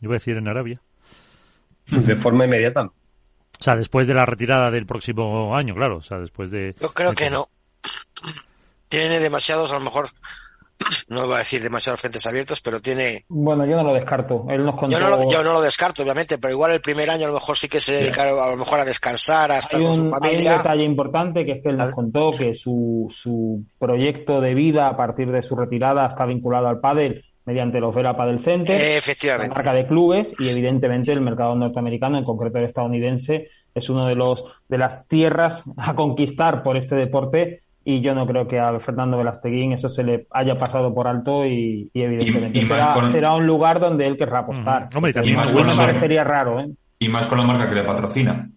Yo 0.00 0.08
voy 0.08 0.16
a 0.16 0.20
decir 0.20 0.36
en 0.36 0.46
Arabia. 0.46 0.80
De 1.90 2.16
forma 2.16 2.44
inmediata. 2.44 2.82
O 3.58 3.62
sea, 3.62 3.76
después 3.76 4.06
de 4.06 4.14
la 4.14 4.26
retirada 4.26 4.70
del 4.70 4.86
próximo 4.86 5.56
año, 5.56 5.74
claro. 5.74 5.98
O 5.98 6.02
sea, 6.02 6.18
después 6.18 6.50
de. 6.50 6.70
Yo 6.80 6.92
creo 6.92 7.10
de- 7.10 7.16
que 7.16 7.30
no. 7.30 7.46
Tiene 8.88 9.18
demasiados, 9.18 9.72
a 9.72 9.74
lo 9.74 9.80
mejor, 9.80 10.08
no 11.08 11.26
voy 11.26 11.36
a 11.36 11.38
decir 11.38 11.62
demasiados 11.62 12.00
frentes 12.00 12.24
abiertos, 12.26 12.60
pero 12.60 12.80
tiene... 12.80 13.24
Bueno, 13.28 13.66
yo 13.66 13.76
no 13.76 13.82
lo 13.82 13.94
descarto. 13.94 14.46
Él 14.48 14.64
nos 14.64 14.78
contó... 14.78 14.96
Yo 14.96 15.00
no, 15.00 15.08
lo, 15.10 15.30
yo 15.30 15.42
no 15.42 15.52
lo 15.52 15.60
descarto, 15.60 16.02
obviamente, 16.02 16.38
pero 16.38 16.52
igual 16.52 16.72
el 16.72 16.80
primer 16.80 17.10
año 17.10 17.24
a 17.24 17.28
lo 17.28 17.34
mejor 17.34 17.56
sí 17.56 17.68
que 17.68 17.80
se 17.80 17.92
dedicaron 17.92 18.38
a 18.38 18.48
lo 18.48 18.56
mejor 18.56 18.80
a 18.80 18.84
descansar, 18.84 19.50
a 19.50 19.58
estar 19.58 19.80
Hay 19.80 19.86
con 19.86 20.00
un, 20.00 20.12
hay 20.22 20.36
un 20.36 20.44
detalle 20.44 20.84
importante 20.84 21.44
que 21.44 21.52
es 21.52 21.62
que 21.62 21.70
él 21.70 21.76
nos 21.76 21.92
contó 21.92 22.30
que 22.30 22.54
su, 22.54 23.08
su 23.10 23.64
proyecto 23.78 24.40
de 24.40 24.54
vida 24.54 24.88
a 24.88 24.96
partir 24.96 25.30
de 25.32 25.42
su 25.42 25.56
retirada 25.56 26.06
está 26.06 26.26
vinculado 26.26 26.68
al 26.68 26.80
pádel 26.80 27.24
mediante 27.46 27.80
los 27.80 27.94
Vela 27.94 28.16
Padel 28.16 28.40
Center, 28.40 28.74
Eh, 28.76 28.92
la 28.92 28.98
efectivamente. 28.98 29.54
marca 29.54 29.72
de 29.72 29.86
clubes 29.86 30.32
y 30.38 30.48
evidentemente 30.48 31.12
el 31.12 31.20
mercado 31.20 31.54
norteamericano, 31.54 32.18
en 32.18 32.24
concreto 32.24 32.58
el 32.58 32.64
estadounidense, 32.64 33.48
es 33.74 33.88
uno 33.88 34.06
de 34.06 34.14
los 34.16 34.44
de 34.68 34.78
las 34.78 35.06
tierras 35.08 35.62
a 35.76 35.94
conquistar 35.94 36.62
por 36.62 36.76
este 36.76 36.94
deporte 36.96 37.62
y 37.84 38.00
yo 38.00 38.14
no 38.16 38.26
creo 38.26 38.48
que 38.48 38.58
al 38.58 38.80
Fernando 38.80 39.16
Velasteguín 39.16 39.72
eso 39.72 39.88
se 39.88 40.02
le 40.02 40.26
haya 40.32 40.58
pasado 40.58 40.92
por 40.92 41.06
alto 41.06 41.46
y, 41.46 41.88
y 41.94 42.02
evidentemente 42.02 42.58
Y- 42.58 42.62
y 42.62 42.66
será, 42.66 42.94
con- 42.94 43.12
será 43.12 43.34
un 43.34 43.46
lugar 43.46 43.78
donde 43.78 44.06
él 44.08 44.16
querrá 44.16 44.40
apostar. 44.40 44.86
Ujú. 44.86 44.96
Hombre, 44.98 45.10
y 45.12 45.14
también 45.14 45.36
a 45.36 45.42
más 45.42 45.52
con 45.52 45.62
me 45.66 45.68
la- 45.72 45.76
parecería 45.76 46.24
raro, 46.24 46.58
¿eh? 46.60 46.68
Y 46.98 47.08
más 47.08 47.26
con 47.28 47.38
la 47.38 47.44
marca 47.44 47.68
que 47.68 47.74
le 47.76 47.82
patrocina. 47.84 48.50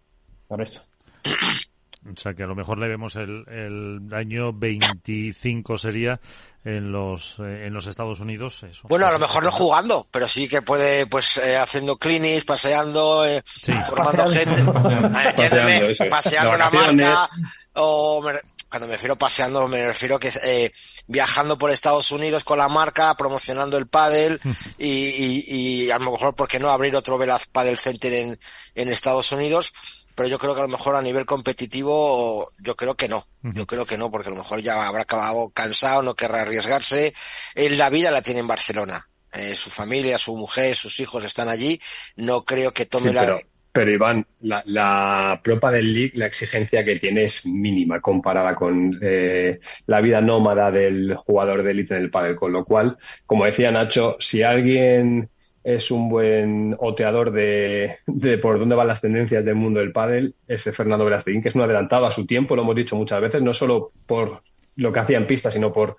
Por 0.48 0.62
eso. 0.62 0.82
O 2.06 2.18
sea, 2.20 2.34
que 2.34 2.44
a 2.44 2.48
lo 2.48 2.56
mejor 2.56 2.78
le 2.78 2.88
vemos 2.88 3.16
el, 3.18 3.44
el 3.50 4.14
año 4.14 4.54
25 4.54 5.78
sería 5.78 6.20
en 6.64 6.92
los 6.92 7.36
eh, 7.40 7.66
en 7.68 7.74
los 7.74 7.88
Estados 7.88 8.20
Unidos. 8.22 8.64
Eso. 8.64 8.88
Bueno, 8.88 9.06
a 9.08 9.12
lo 9.12 9.20
mejor 9.20 9.44
no 9.44 9.52
jugando, 9.52 10.08
pero 10.10 10.28
sí 10.28 10.48
que 10.48 10.62
puede, 10.62 11.08
pues, 11.08 11.38
eh, 11.38 11.58
haciendo 11.58 11.98
clinics, 11.98 12.46
paseando, 12.46 13.26
eh, 13.26 13.44
Sí. 13.46 13.74
formando 13.86 14.24
Paseando. 14.24 14.56
gente. 14.56 14.72
Paseando. 14.72 15.08
Entiéndeme, 15.20 15.36
Paseando, 15.36 15.90
eso 15.90 16.04
es. 16.06 16.10
paseando 16.10 16.58
la 16.58 16.70
marca, 16.70 17.30
o 17.74 18.22
me- 18.22 18.40
cuando 18.70 18.88
me 18.88 18.94
refiero 18.94 19.16
paseando, 19.18 19.68
me 19.68 19.88
refiero 19.88 20.20
que 20.20 20.32
eh, 20.44 20.72
viajando 21.08 21.58
por 21.58 21.72
Estados 21.72 22.12
Unidos 22.12 22.44
con 22.44 22.60
la 22.60 22.68
marca, 22.70 23.16
promocionando 23.16 23.78
el 23.78 23.88
pádel 23.88 24.40
y, 24.78 24.88
y, 24.88 25.44
y 25.86 25.92
a 25.92 25.98
lo 26.00 26.12
mejor, 26.12 26.36
¿por 26.36 26.48
qué 26.48 26.60
no 26.60 26.70
abrir 26.70 26.96
otro 26.96 27.18
Velaz 27.18 27.48
Paddle 27.48 27.76
Center 27.78 28.14
en, 28.14 28.40
en 28.76 28.88
Estados 28.90 29.32
Unidos? 29.32 29.74
Pero 30.20 30.32
yo 30.32 30.38
creo 30.38 30.54
que 30.54 30.60
a 30.60 30.64
lo 30.64 30.70
mejor 30.70 30.98
a 30.98 31.02
nivel 31.02 31.26
competitivo, 31.26 32.52
yo 32.58 32.76
creo 32.76 32.94
que 32.96 33.08
no. 33.08 33.26
Yo 33.42 33.66
creo 33.66 33.86
que 33.86 33.98
no, 33.98 34.12
porque 34.12 34.28
a 34.28 34.32
lo 34.32 34.36
mejor 34.36 34.60
ya 34.60 34.86
habrá 34.86 35.04
acabado 35.04 35.50
cansado, 35.52 36.02
no 36.02 36.14
querrá 36.14 36.42
arriesgarse. 36.42 37.14
Él 37.56 37.78
la 37.78 37.90
vida 37.90 38.12
la 38.12 38.22
tiene 38.22 38.42
en 38.42 38.48
Barcelona. 38.48 39.08
Eh, 39.32 39.56
su 39.56 39.70
familia, 39.70 40.18
su 40.18 40.36
mujer, 40.36 40.76
sus 40.76 41.00
hijos 41.00 41.24
están 41.24 41.48
allí. 41.48 41.80
No 42.18 42.44
creo 42.44 42.74
que 42.74 42.86
tome 42.86 43.12
Sí, 43.12 43.16
la... 43.16 43.22
pero, 43.22 43.40
pero 43.72 43.92
Iván, 43.92 44.28
la, 44.42 44.62
la 44.66 45.40
Pro 45.42 45.58
del 45.72 45.94
League, 45.94 46.12
la 46.16 46.26
exigencia 46.26 46.84
que 46.84 46.98
tiene 46.98 47.24
es 47.24 47.46
mínima 47.46 48.02
comparada 48.02 48.56
con 48.56 49.00
eh, 49.02 49.62
la 49.86 50.02
vida 50.02 50.20
nómada 50.20 50.70
del 50.70 51.16
jugador 51.16 51.64
de 51.64 51.72
élite 51.72 51.94
del 51.94 52.12
pádel, 52.12 52.36
con 52.36 52.52
lo 52.52 52.66
cual, 52.66 52.98
como 53.26 53.46
decía 53.46 53.72
Nacho, 53.72 54.18
si 54.20 54.44
alguien 54.44 55.30
es 55.76 55.92
un 55.92 56.10
buen 56.10 56.76
oteador 56.80 57.32
de, 57.32 57.98
de 58.08 58.38
por 58.40 58.58
dónde 58.58 58.76
van 58.76 58.88
las 58.88 59.02
tendencias 59.02 59.46
del 59.46 59.54
mundo 59.54 59.80
del 59.80 59.92
pádel, 59.92 60.34
es 60.48 60.64
Fernando 60.76 61.06
Velasteguín, 61.06 61.44
que 61.44 61.50
es 61.50 61.56
un 61.56 61.62
adelantado 61.62 62.08
a 62.08 62.12
su 62.12 62.26
tiempo, 62.26 62.56
lo 62.56 62.64
hemos 62.64 62.76
dicho 62.76 62.96
muchas 62.96 63.22
veces, 63.22 63.44
no 63.44 63.54
solo 63.54 63.92
por 64.08 64.42
lo 64.76 64.92
que 64.92 65.00
hacía 65.00 65.18
en 65.18 65.28
pista, 65.28 65.52
sino 65.52 65.72
por 65.72 65.98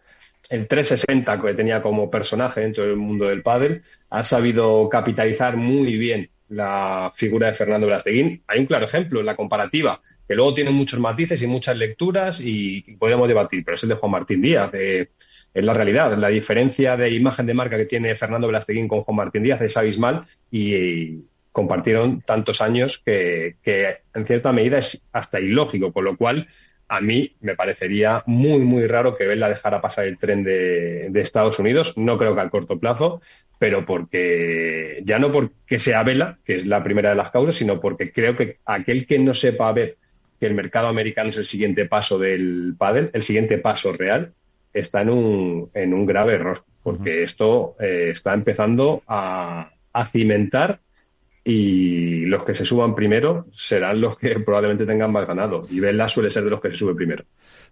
el 0.48 0.66
360 0.66 1.40
que 1.40 1.54
tenía 1.54 1.82
como 1.82 2.10
personaje 2.10 2.62
dentro 2.62 2.84
del 2.84 2.96
mundo 2.96 3.26
del 3.26 3.42
pádel, 3.42 3.82
ha 4.08 4.24
sabido 4.24 4.88
capitalizar 4.88 5.56
muy 5.56 5.96
bien 5.96 6.30
la 6.48 7.12
figura 7.14 7.46
de 7.46 7.54
Fernando 7.54 7.86
Velasteguín. 7.86 8.42
Hay 8.48 8.58
un 8.58 8.66
claro 8.66 8.86
ejemplo 8.86 9.20
en 9.20 9.26
la 9.26 9.36
comparativa, 9.36 10.00
que 10.26 10.34
luego 10.34 10.52
tiene 10.52 10.70
muchos 10.70 10.98
matices 10.98 11.40
y 11.42 11.46
muchas 11.46 11.76
lecturas 11.76 12.40
y, 12.40 12.82
podríamos 12.98 13.28
debatir, 13.28 13.64
pero 13.64 13.76
es 13.76 13.82
el 13.84 13.90
de 13.90 13.94
Juan 13.94 14.10
Martín 14.10 14.42
Díaz. 14.42 14.74
eh, 14.74 15.10
es 15.52 15.64
la 15.64 15.74
realidad. 15.74 16.16
La 16.16 16.28
diferencia 16.28 16.96
de 16.96 17.10
imagen 17.10 17.46
de 17.46 17.54
marca 17.54 17.76
que 17.76 17.86
tiene 17.86 18.14
Fernando 18.16 18.46
Velasteguín 18.46 18.88
con 18.88 19.02
Juan 19.02 19.16
Martín 19.16 19.42
Díaz 19.42 19.60
es 19.62 19.76
abismal 19.76 20.24
y, 20.50 21.24
compartieron 21.52 22.22
tantos 22.22 22.60
años 22.60 23.02
que, 23.04 23.56
en 24.14 24.26
cierta 24.26 24.52
medida 24.52 24.78
es 24.78 25.02
hasta 25.12 25.40
ilógico, 25.40 25.92
con 25.92 26.04
lo 26.04 26.16
cual 26.16 26.48
a 26.88 27.00
mí 27.00 27.36
me 27.40 27.54
parecería 27.54 28.22
muy, 28.26 28.60
muy 28.60 28.86
raro 28.86 29.16
que 29.16 29.26
Vela 29.26 29.48
dejara 29.48 29.80
pasar 29.80 30.06
el 30.06 30.18
tren 30.18 30.42
de, 30.42 31.08
de 31.10 31.20
Estados 31.20 31.58
Unidos. 31.58 31.96
No 31.96 32.18
creo 32.18 32.34
que 32.34 32.40
a 32.40 32.50
corto 32.50 32.78
plazo, 32.78 33.20
pero 33.58 33.86
porque 33.86 35.00
ya 35.04 35.18
no 35.18 35.30
porque 35.30 35.78
sea 35.78 36.02
Vela, 36.02 36.38
que 36.44 36.56
es 36.56 36.66
la 36.66 36.82
primera 36.82 37.10
de 37.10 37.16
las 37.16 37.30
causas, 37.30 37.54
sino 37.54 37.78
porque 37.78 38.12
creo 38.12 38.36
que 38.36 38.58
aquel 38.64 39.06
que 39.06 39.18
no 39.18 39.34
sepa 39.34 39.72
ver 39.72 39.98
que 40.40 40.46
el 40.46 40.54
mercado 40.54 40.88
americano 40.88 41.28
es 41.28 41.36
el 41.36 41.44
siguiente 41.44 41.84
paso 41.84 42.18
del 42.18 42.74
pádel, 42.76 43.10
el 43.12 43.22
siguiente 43.22 43.58
paso 43.58 43.92
real, 43.92 44.32
está 44.72 45.02
en 45.02 45.10
un, 45.10 45.70
en 45.74 45.94
un 45.94 46.06
grave 46.06 46.34
error, 46.34 46.64
porque 46.82 47.22
esto 47.22 47.76
eh, 47.80 48.10
está 48.12 48.34
empezando 48.34 49.02
a, 49.06 49.72
a 49.92 50.06
cimentar 50.06 50.80
y 51.42 52.26
los 52.26 52.44
que 52.44 52.54
se 52.54 52.64
suban 52.64 52.94
primero 52.94 53.46
serán 53.52 54.00
los 54.00 54.18
que 54.18 54.38
probablemente 54.44 54.86
tengan 54.86 55.12
más 55.12 55.26
ganado. 55.26 55.66
Y 55.70 55.80
Vela 55.80 56.08
suele 56.08 56.30
ser 56.30 56.44
de 56.44 56.50
los 56.50 56.60
que 56.60 56.70
se 56.70 56.76
sube 56.76 56.94
primero. 56.94 57.24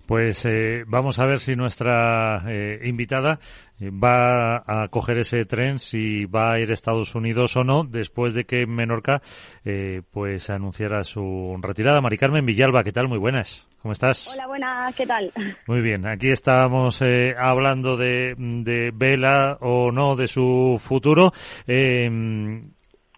Pues 0.09 0.47
eh, 0.47 0.85
vamos 0.87 1.19
a 1.19 1.27
ver 1.27 1.39
si 1.39 1.55
nuestra 1.55 2.43
eh, 2.49 2.81
invitada 2.85 3.39
eh, 3.79 3.91
va 3.91 4.57
a 4.67 4.89
coger 4.89 5.19
ese 5.19 5.45
tren, 5.45 5.79
si 5.79 6.25
va 6.25 6.53
a 6.53 6.59
ir 6.59 6.71
a 6.71 6.73
Estados 6.73 7.15
Unidos 7.15 7.55
o 7.59 7.63
no, 7.63 7.85
después 7.85 8.33
de 8.33 8.45
que 8.45 8.65
Menorca 8.65 9.21
eh, 9.67 10.01
pues 10.11 10.49
anunciara 10.49 11.05
su 11.05 11.59
retirada. 11.61 12.01
Mari 12.01 12.17
Carmen 12.17 12.47
Villalba, 12.47 12.85
¿qué 12.85 12.91
tal? 12.91 13.07
Muy 13.07 13.19
buenas. 13.19 13.69
¿Cómo 13.83 13.93
estás? 13.93 14.29
Hola, 14.29 14.47
buenas, 14.47 14.95
¿qué 14.97 15.07
tal? 15.07 15.31
Muy 15.67 15.83
bien, 15.83 16.07
aquí 16.07 16.31
estamos 16.31 17.03
eh, 17.03 17.35
hablando 17.39 17.99
de, 17.99 18.35
de 18.39 18.91
Vela 18.95 19.59
o 19.61 19.93
no, 19.93 20.17
de 20.17 20.27
su 20.27 20.81
futuro. 20.83 21.33
Eh, 21.67 22.63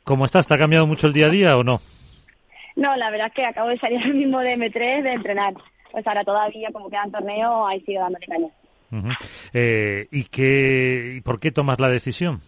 ¿Cómo 0.03 0.25
estás? 0.25 0.45
¿Te 0.45 0.55
ha 0.55 0.59
cambiado 0.59 0.89
mucho 0.89 1.07
el 1.07 1.13
día 1.13 1.27
a 1.27 1.31
día 1.31 1.57
o 1.57 1.63
no? 1.63 1.79
No, 2.75 2.97
la 2.97 3.11
verdad 3.13 3.29
es 3.29 3.35
que 3.35 3.47
acabo 3.47 3.69
de 3.69 3.79
salir 3.79 4.01
ahora 4.01 4.13
mismo 4.13 4.41
de 4.41 4.57
M3 4.57 5.03
de 5.05 5.13
entrenar. 5.13 5.55
Pues 5.93 6.07
ahora 6.07 6.25
todavía, 6.25 6.71
como 6.73 6.89
quedan 6.89 7.11
torneos, 7.11 7.67
ahí 7.69 7.81
sigo 7.81 8.01
dándole 8.01 8.27
caña. 8.27 8.49
Ujú. 8.93 9.09
Eh, 9.53 10.09
¿Y 10.11 10.25
qué, 10.25 11.15
y 11.17 11.21
por 11.21 11.39
qué 11.39 11.53
tomas 11.53 11.81
la 11.81 11.89
decisión? 11.89 12.41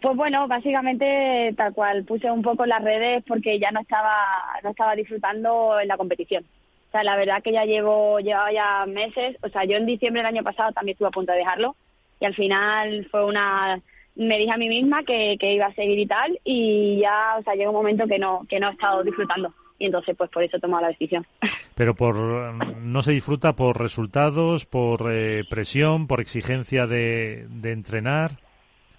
Pues 0.00 0.16
bueno, 0.16 0.46
básicamente 0.46 1.52
tal 1.56 1.74
cual 1.74 2.04
puse 2.04 2.30
un 2.30 2.42
poco 2.42 2.64
las 2.66 2.82
redes 2.82 3.24
porque 3.26 3.58
ya 3.58 3.70
no 3.72 3.80
estaba 3.80 4.14
no 4.62 4.70
estaba 4.70 4.94
disfrutando 4.94 5.78
en 5.80 5.88
la 5.88 5.96
competición. 5.96 6.44
O 6.88 6.90
sea, 6.92 7.02
la 7.02 7.16
verdad 7.16 7.42
que 7.42 7.52
ya 7.52 7.64
llevo 7.64 8.20
llevaba 8.20 8.52
ya 8.52 8.86
meses, 8.86 9.36
o 9.42 9.48
sea, 9.48 9.64
yo 9.64 9.76
en 9.76 9.86
diciembre 9.86 10.20
del 10.22 10.34
año 10.34 10.44
pasado 10.44 10.72
también 10.72 10.94
estuve 10.94 11.08
a 11.08 11.12
punto 11.12 11.32
de 11.32 11.38
dejarlo 11.38 11.74
y 12.20 12.26
al 12.26 12.34
final 12.34 13.08
fue 13.10 13.24
una 13.24 13.80
me 14.14 14.38
dije 14.38 14.52
a 14.52 14.56
mí 14.56 14.68
misma 14.68 15.02
que, 15.02 15.36
que 15.38 15.54
iba 15.54 15.66
a 15.66 15.74
seguir 15.74 15.98
y 15.98 16.06
tal 16.06 16.38
y 16.44 16.98
ya, 17.00 17.36
o 17.38 17.42
sea, 17.42 17.54
llega 17.54 17.70
un 17.70 17.76
momento 17.76 18.06
que 18.06 18.18
no 18.18 18.46
que 18.48 18.60
no 18.60 18.68
he 18.68 18.72
estado 18.72 19.02
disfrutando 19.02 19.52
y 19.78 19.86
entonces 19.86 20.16
pues 20.16 20.30
por 20.30 20.42
eso 20.42 20.56
he 20.56 20.60
tomado 20.60 20.82
la 20.82 20.88
decisión. 20.88 21.26
Pero 21.74 21.94
por 21.94 22.16
no 22.16 23.02
se 23.02 23.12
disfruta 23.12 23.54
por 23.54 23.80
resultados, 23.80 24.66
por 24.66 25.12
eh, 25.12 25.44
presión, 25.48 26.06
por 26.06 26.20
exigencia 26.20 26.86
de, 26.86 27.46
de 27.48 27.72
entrenar. 27.72 28.32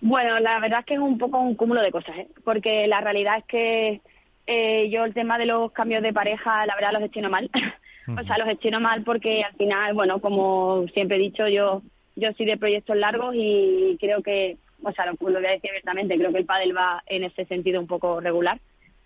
Bueno, 0.01 0.39
la 0.39 0.59
verdad 0.59 0.79
es 0.79 0.85
que 0.85 0.93
es 0.93 0.99
un 0.99 1.17
poco 1.17 1.39
un 1.39 1.55
cúmulo 1.55 1.81
de 1.81 1.91
cosas, 1.91 2.17
¿eh? 2.17 2.27
porque 2.43 2.87
la 2.87 3.01
realidad 3.01 3.39
es 3.39 3.43
que 3.45 4.01
eh, 4.47 4.89
yo 4.89 5.03
el 5.03 5.13
tema 5.13 5.37
de 5.37 5.45
los 5.45 5.71
cambios 5.73 6.01
de 6.01 6.13
pareja, 6.13 6.65
la 6.65 6.75
verdad 6.75 6.93
los 6.93 7.01
destino 7.01 7.29
mal. 7.29 7.49
o 8.07 8.23
sea, 8.23 8.37
los 8.37 8.47
destino 8.47 8.79
mal 8.79 9.03
porque 9.03 9.43
al 9.43 9.53
final, 9.55 9.93
bueno, 9.93 10.19
como 10.21 10.85
siempre 10.93 11.17
he 11.17 11.21
dicho, 11.21 11.47
yo 11.47 11.81
yo 12.15 12.33
soy 12.33 12.45
de 12.45 12.57
proyectos 12.57 12.97
largos 12.97 13.33
y 13.35 13.97
creo 13.99 14.21
que, 14.21 14.57
o 14.83 14.91
sea, 14.91 15.05
lo, 15.05 15.11
lo 15.29 15.39
voy 15.39 15.47
a 15.47 15.51
decir 15.51 15.69
abiertamente, 15.69 16.17
creo 16.17 16.31
que 16.31 16.39
el 16.39 16.45
pádel 16.45 16.75
va 16.75 17.01
en 17.07 17.23
ese 17.23 17.45
sentido 17.45 17.79
un 17.79 17.87
poco 17.87 18.19
regular 18.19 18.59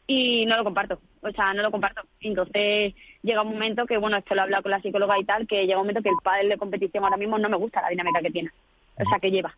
y 0.07 0.45
no 0.45 0.57
lo 0.57 0.63
comparto, 0.63 0.99
o 1.21 1.31
sea, 1.31 1.53
no 1.53 1.61
lo 1.61 1.71
comparto. 1.71 2.01
Entonces 2.19 2.93
llega 3.21 3.41
un 3.41 3.53
momento 3.53 3.85
que, 3.85 3.97
bueno, 3.97 4.17
esto 4.17 4.35
lo 4.35 4.41
he 4.41 4.43
hablado 4.43 4.63
con 4.63 4.71
la 4.71 4.81
psicóloga 4.81 5.19
y 5.19 5.25
tal, 5.25 5.47
que 5.47 5.65
llega 5.65 5.79
un 5.79 5.83
momento 5.83 6.01
que 6.01 6.09
el 6.09 6.15
pádel 6.23 6.49
de 6.49 6.57
competición 6.57 7.03
ahora 7.03 7.17
mismo 7.17 7.37
no 7.37 7.49
me 7.49 7.57
gusta 7.57 7.81
la 7.81 7.89
dinámica 7.89 8.21
que 8.21 8.31
tiene, 8.31 8.49
o 8.97 9.09
sea, 9.09 9.19
que 9.19 9.31
lleva. 9.31 9.53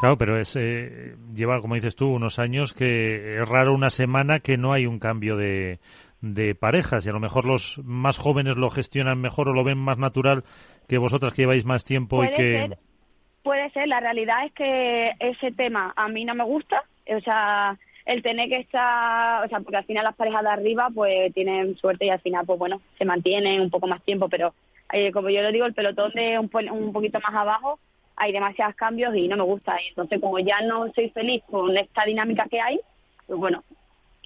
Claro, 0.00 0.18
pero 0.18 0.38
es 0.38 0.56
eh, 0.56 1.14
lleva, 1.34 1.60
como 1.60 1.74
dices 1.74 1.96
tú, 1.96 2.08
unos 2.08 2.38
años 2.38 2.74
que 2.74 3.40
es 3.40 3.48
raro 3.48 3.72
una 3.72 3.90
semana 3.90 4.40
que 4.40 4.56
no 4.56 4.72
hay 4.72 4.86
un 4.86 4.98
cambio 4.98 5.36
de, 5.36 5.78
de 6.20 6.54
parejas. 6.54 7.06
Y 7.06 7.10
a 7.10 7.12
lo 7.12 7.20
mejor 7.20 7.44
los 7.44 7.78
más 7.84 8.18
jóvenes 8.18 8.56
lo 8.56 8.70
gestionan 8.70 9.20
mejor 9.20 9.48
o 9.48 9.52
lo 9.52 9.64
ven 9.64 9.78
más 9.78 9.98
natural 9.98 10.44
que 10.88 10.98
vosotras 10.98 11.32
que 11.32 11.42
lleváis 11.42 11.64
más 11.64 11.84
tiempo 11.84 12.24
y 12.24 12.28
que... 12.32 12.66
Ser, 12.68 12.78
puede 13.42 13.70
ser, 13.70 13.88
la 13.88 14.00
realidad 14.00 14.46
es 14.46 14.52
que 14.52 15.12
ese 15.20 15.52
tema 15.52 15.92
a 15.96 16.08
mí 16.08 16.24
no 16.24 16.34
me 16.34 16.44
gusta, 16.44 16.82
o 17.06 17.20
sea, 17.20 17.78
el 18.06 18.22
tener 18.22 18.48
que 18.48 18.58
estar, 18.58 19.44
o 19.44 19.48
sea, 19.48 19.60
porque 19.60 19.78
al 19.78 19.84
final 19.84 20.04
las 20.04 20.16
parejas 20.16 20.42
de 20.42 20.50
arriba 20.50 20.88
pues 20.94 21.32
tienen 21.32 21.76
suerte 21.76 22.06
y 22.06 22.10
al 22.10 22.20
final 22.20 22.44
pues 22.46 22.58
bueno, 22.58 22.80
se 22.98 23.04
mantienen 23.04 23.60
un 23.60 23.70
poco 23.70 23.86
más 23.86 24.02
tiempo, 24.02 24.28
pero 24.28 24.54
eh, 24.92 25.10
como 25.12 25.30
yo 25.30 25.42
lo 25.42 25.52
digo, 25.52 25.66
el 25.66 25.74
pelotón 25.74 26.12
de 26.12 26.38
un, 26.38 26.50
un 26.70 26.92
poquito 26.92 27.18
más 27.20 27.34
abajo 27.34 27.78
hay 28.16 28.32
demasiados 28.32 28.74
cambios 28.76 29.14
y 29.14 29.28
no 29.28 29.36
me 29.36 29.42
gusta. 29.42 29.76
Y 29.82 29.88
entonces, 29.88 30.20
como 30.20 30.38
ya 30.38 30.60
no 30.62 30.92
soy 30.92 31.10
feliz 31.10 31.42
con 31.50 31.76
esta 31.76 32.04
dinámica 32.04 32.46
que 32.50 32.60
hay, 32.60 32.80
pues 33.26 33.38
bueno. 33.38 33.64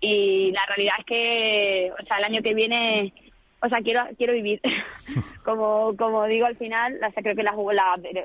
Y 0.01 0.53
la 0.53 0.65
realidad 0.67 0.95
es 0.99 1.05
que, 1.05 1.93
o 1.99 2.07
sea, 2.07 2.19
el 2.19 2.25
año 2.25 2.43
que 2.43 2.55
viene, 2.55 3.13
o 3.61 3.69
sea, 3.69 3.81
quiero 3.81 4.05
quiero 4.17 4.33
vivir. 4.33 4.61
como 5.45 5.97
como 5.97 6.25
digo 6.27 6.47
al 6.47 6.57
final, 6.57 6.97
o 6.97 7.13
sea, 7.13 7.23
creo 7.23 7.35
que 7.35 7.43
las, 7.43 7.55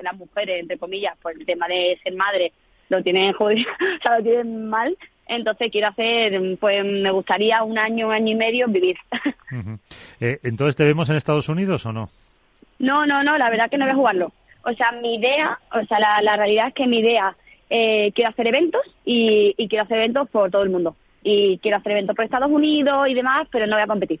las, 0.02 0.16
mujeres, 0.16 0.60
entre 0.60 0.78
comillas, 0.78 1.16
por 1.18 1.32
el 1.32 1.44
tema 1.44 1.66
de 1.66 1.98
ser 2.02 2.14
madre, 2.14 2.52
lo 2.88 3.02
tienen 3.02 3.32
jodido, 3.32 3.70
o 3.98 4.02
sea, 4.02 4.18
lo 4.18 4.22
tienen 4.22 4.68
mal. 4.68 4.96
Entonces 5.26 5.70
quiero 5.70 5.88
hacer, 5.88 6.58
pues 6.58 6.84
me 6.84 7.10
gustaría 7.10 7.62
un 7.62 7.78
año, 7.78 8.08
un 8.08 8.14
año 8.14 8.32
y 8.32 8.34
medio 8.34 8.68
vivir. 8.68 8.96
eh, 10.20 10.38
¿Entonces 10.42 10.76
te 10.76 10.84
vemos 10.84 11.08
en 11.08 11.16
Estados 11.16 11.48
Unidos 11.48 11.86
o 11.86 11.92
no? 11.92 12.10
No, 12.78 13.06
no, 13.06 13.22
no, 13.22 13.38
la 13.38 13.50
verdad 13.50 13.70
que 13.70 13.78
no 13.78 13.84
voy 13.84 13.92
a 13.92 13.96
jugarlo. 13.96 14.32
O 14.64 14.72
sea, 14.74 14.92
mi 14.92 15.16
idea, 15.16 15.58
o 15.72 15.84
sea, 15.86 15.98
la, 15.98 16.36
realidad 16.36 16.68
es 16.68 16.74
que 16.74 16.86
mi 16.86 16.98
idea, 16.98 17.36
eh, 17.70 18.12
quiero 18.14 18.30
hacer 18.30 18.48
eventos 18.48 18.82
y, 19.04 19.54
quiero 19.68 19.84
hacer 19.84 19.98
eventos 19.98 20.28
por 20.30 20.50
todo 20.50 20.62
el 20.62 20.70
mundo. 20.70 20.96
Y 21.22 21.58
quiero 21.58 21.78
hacer 21.78 21.92
eventos 21.92 22.16
por 22.16 22.24
Estados 22.24 22.50
Unidos 22.50 23.08
y 23.08 23.14
demás, 23.14 23.46
pero 23.50 23.66
no 23.66 23.76
voy 23.76 23.82
a 23.82 23.86
competir. 23.86 24.20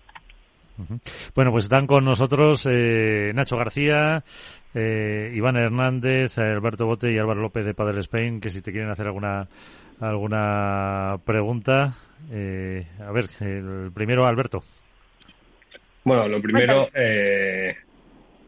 Bueno, 1.34 1.52
pues 1.52 1.64
están 1.64 1.86
con 1.86 2.04
nosotros 2.04 2.66
eh, 2.70 3.32
Nacho 3.34 3.56
García, 3.56 4.24
eh, 4.74 5.32
Iván 5.34 5.56
Hernández, 5.56 6.36
Alberto 6.38 6.86
Bote 6.86 7.12
y 7.12 7.18
Álvaro 7.18 7.40
López 7.40 7.64
de 7.64 7.74
Padre 7.74 8.00
Spain, 8.00 8.40
que 8.40 8.50
si 8.50 8.60
te 8.60 8.72
quieren 8.72 8.90
hacer 8.90 9.06
alguna 9.06 9.46
alguna 10.00 11.18
pregunta, 11.24 11.94
a 12.30 13.12
ver, 13.12 13.28
el 13.40 13.90
primero 13.94 14.26
Alberto. 14.26 14.64
Bueno, 16.04 16.28
lo 16.28 16.40
primero, 16.40 16.88
eh, 16.94 17.74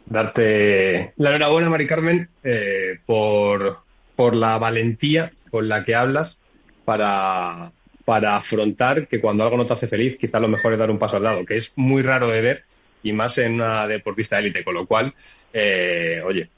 darte 0.05 1.15
la 1.17 1.31
enhorabuena, 1.31 1.71
Mari 1.71 1.87
Carmen, 1.87 2.29
eh, 2.45 2.99
por, 3.07 3.79
por 4.15 4.37
la 4.37 4.59
valentía 4.59 5.33
con 5.51 5.67
la 5.69 5.83
que 5.83 5.95
hablas 5.95 6.39
para, 6.85 7.73
para 8.05 8.37
afrontar 8.37 9.09
que 9.09 9.21
cuando 9.21 9.45
algo 9.45 9.57
no 9.57 9.65
te 9.65 9.73
hace 9.73 9.89
feliz, 9.89 10.19
quizá 10.19 10.39
lo 10.39 10.49
mejor 10.49 10.75
es 10.75 10.79
dar 10.79 10.91
un 10.91 10.99
paso 10.99 11.17
al 11.17 11.23
lado, 11.23 11.47
que 11.47 11.57
es 11.57 11.73
muy 11.77 12.03
raro 12.03 12.29
de 12.29 12.43
ver 12.43 12.65
y 13.03 13.13
más 13.13 13.39
en 13.39 13.55
una 13.55 13.87
deportista 13.87 14.39
élite, 14.39 14.63
con 14.63 14.75
lo 14.75 14.87
cual, 14.87 15.15
eh, 15.55 16.21
oye, 16.25 16.51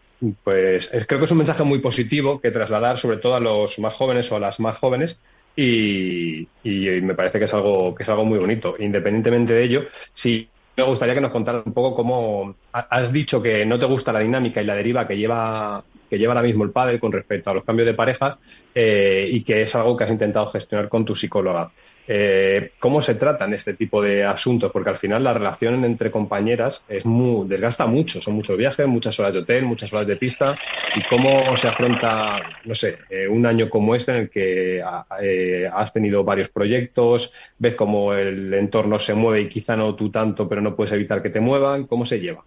pues 0.42 0.90
creo 1.06 1.20
que 1.20 1.24
es 1.24 1.30
un 1.30 1.38
mensaje 1.38 1.62
muy 1.62 1.80
positivo 1.80 2.40
que 2.40 2.50
trasladar 2.50 2.98
sobre 2.98 3.18
todo 3.18 3.36
a 3.36 3.40
los 3.40 3.78
más 3.78 3.94
jóvenes 3.94 4.30
o 4.32 4.36
a 4.36 4.40
las 4.40 4.58
más 4.60 4.78
jóvenes 4.78 5.18
y, 5.54 6.48
y, 6.62 7.00
me 7.02 7.14
parece 7.14 7.38
que 7.38 7.46
es 7.46 7.54
algo 7.54 7.94
que 7.94 8.04
es 8.04 8.08
algo 8.08 8.24
muy 8.24 8.38
bonito. 8.38 8.76
Independientemente 8.78 9.52
de 9.52 9.64
ello, 9.64 9.82
si 10.12 10.48
me 10.76 10.84
gustaría 10.84 11.14
que 11.14 11.20
nos 11.20 11.32
contaras 11.32 11.66
un 11.66 11.72
poco 11.72 11.96
cómo 11.96 12.54
has 12.72 13.12
dicho 13.12 13.42
que 13.42 13.66
no 13.66 13.78
te 13.78 13.86
gusta 13.86 14.12
la 14.12 14.20
dinámica 14.20 14.62
y 14.62 14.64
la 14.64 14.76
deriva 14.76 15.08
que 15.08 15.16
lleva 15.16 15.82
que 16.08 16.18
lleva 16.18 16.32
ahora 16.34 16.46
mismo 16.46 16.64
el 16.64 16.72
padre 16.72 16.98
con 16.98 17.12
respecto 17.12 17.50
a 17.50 17.54
los 17.54 17.64
cambios 17.64 17.86
de 17.86 17.94
pareja 17.94 18.38
eh, 18.74 19.28
y 19.30 19.44
que 19.44 19.62
es 19.62 19.74
algo 19.74 19.96
que 19.96 20.04
has 20.04 20.10
intentado 20.10 20.46
gestionar 20.48 20.88
con 20.88 21.04
tu 21.04 21.14
psicóloga. 21.14 21.72
Eh, 22.06 22.70
¿Cómo 22.78 23.00
se 23.02 23.16
tratan 23.16 23.52
este 23.52 23.74
tipo 23.74 24.02
de 24.02 24.24
asuntos? 24.24 24.72
Porque 24.72 24.90
al 24.90 24.96
final 24.96 25.24
la 25.24 25.34
relación 25.34 25.84
entre 25.84 26.10
compañeras 26.10 26.82
es 26.88 27.04
muy, 27.04 27.46
desgasta 27.46 27.86
mucho, 27.86 28.20
son 28.22 28.34
muchos 28.34 28.56
viajes, 28.56 28.86
muchas 28.86 29.18
horas 29.20 29.34
de 29.34 29.40
hotel, 29.40 29.64
muchas 29.64 29.92
horas 29.92 30.06
de 30.06 30.16
pista. 30.16 30.60
¿Y 30.92 31.04
cómo 31.04 31.54
se 31.56 31.68
afronta, 31.68 32.38
no 32.64 32.74
sé, 32.74 33.04
eh, 33.10 33.28
un 33.28 33.44
año 33.46 33.68
como 33.68 33.94
este 33.94 34.12
en 34.12 34.18
el 34.18 34.30
que 34.30 34.82
has 34.82 35.92
tenido 35.92 36.24
varios 36.24 36.48
proyectos, 36.48 37.32
ves 37.58 37.74
cómo 37.74 38.14
el 38.14 38.54
entorno 38.54 38.98
se 38.98 39.14
mueve 39.14 39.42
y 39.42 39.48
quizá 39.48 39.76
no 39.76 39.94
tú 39.94 40.10
tanto, 40.10 40.48
pero 40.48 40.62
no 40.62 40.74
puedes 40.74 40.92
evitar 40.92 41.22
que 41.22 41.30
te 41.30 41.40
muevan? 41.40 41.86
¿Cómo 41.86 42.04
se 42.04 42.20
lleva? 42.20 42.44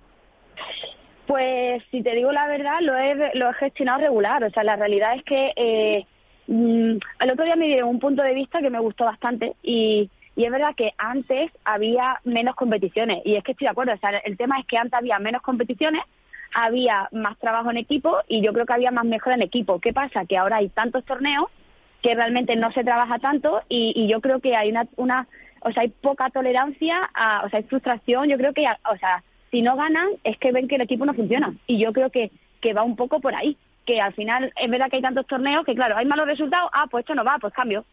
Pues 1.31 1.81
si 1.91 2.03
te 2.03 2.13
digo 2.13 2.31
la 2.31 2.47
verdad, 2.47 2.79
lo 2.81 2.97
he, 2.97 3.35
lo 3.35 3.49
he 3.49 3.53
gestionado 3.53 3.99
regular. 3.99 4.43
O 4.43 4.49
sea, 4.49 4.63
la 4.63 4.75
realidad 4.75 5.15
es 5.15 5.23
que 5.23 6.05
Mm, 6.47 6.97
el 7.21 7.31
otro 7.31 7.45
día 7.45 7.55
me 7.55 7.67
dieron 7.67 7.87
un 7.87 7.99
punto 7.99 8.23
de 8.23 8.33
vista 8.33 8.59
que 8.59 8.69
me 8.69 8.79
gustó 8.79 9.05
bastante 9.05 9.55
y, 9.63 10.09
y 10.35 10.43
es 10.43 10.51
verdad 10.51 10.75
que 10.75 10.93
antes 10.97 11.49
había 11.63 12.19
menos 12.25 12.55
competiciones 12.55 13.21
y 13.23 13.35
es 13.35 13.43
que 13.45 13.53
estoy 13.53 13.67
de 13.67 13.71
acuerdo, 13.71 13.93
o 13.93 13.97
sea, 13.97 14.17
el 14.17 14.35
tema 14.35 14.59
es 14.59 14.65
que 14.65 14.77
antes 14.77 14.93
había 14.93 15.17
menos 15.19 15.41
competiciones, 15.43 16.01
había 16.53 17.07
más 17.13 17.37
trabajo 17.39 17.71
en 17.71 17.77
equipo 17.77 18.17
y 18.27 18.41
yo 18.41 18.51
creo 18.51 18.65
que 18.65 18.73
había 18.73 18.91
más 18.91 19.05
mejora 19.05 19.35
en 19.35 19.43
equipo. 19.43 19.79
¿Qué 19.79 19.93
pasa? 19.93 20.25
Que 20.25 20.37
ahora 20.37 20.57
hay 20.57 20.67
tantos 20.67 21.05
torneos 21.05 21.45
que 22.01 22.15
realmente 22.15 22.57
no 22.57 22.69
se 22.73 22.83
trabaja 22.83 23.19
tanto 23.19 23.61
y, 23.69 23.93
y 23.95 24.09
yo 24.09 24.19
creo 24.19 24.41
que 24.41 24.53
hay 24.53 24.71
una, 24.71 24.87
una, 24.97 25.27
o 25.61 25.71
sea, 25.71 25.83
hay 25.83 25.89
poca 25.89 26.29
tolerancia, 26.31 27.09
a, 27.13 27.45
o 27.45 27.49
sea, 27.49 27.59
hay 27.59 27.63
frustración, 27.63 28.27
yo 28.27 28.37
creo 28.37 28.53
que, 28.53 28.65
o 28.65 28.97
sea, 28.97 29.23
si 29.51 29.61
no 29.61 29.75
ganan 29.75 30.09
es 30.23 30.37
que 30.37 30.51
ven 30.51 30.67
que 30.67 30.75
el 30.75 30.81
equipo 30.81 31.05
no 31.05 31.13
funciona 31.13 31.53
y 31.67 31.77
yo 31.77 31.93
creo 31.93 32.09
que, 32.09 32.31
que 32.61 32.73
va 32.73 32.83
un 32.83 32.95
poco 32.95 33.19
por 33.19 33.35
ahí 33.35 33.57
que 33.85 33.99
al 33.99 34.13
final 34.13 34.53
es 34.55 34.69
verdad 34.69 34.89
que 34.89 34.97
hay 34.97 35.01
tantos 35.01 35.27
torneos 35.27 35.65
que, 35.65 35.75
claro, 35.75 35.97
hay 35.97 36.05
malos 36.05 36.27
resultados, 36.27 36.69
ah, 36.73 36.85
pues 36.89 37.03
esto 37.03 37.15
no 37.15 37.23
va, 37.23 37.37
pues 37.39 37.53
cambio. 37.53 37.85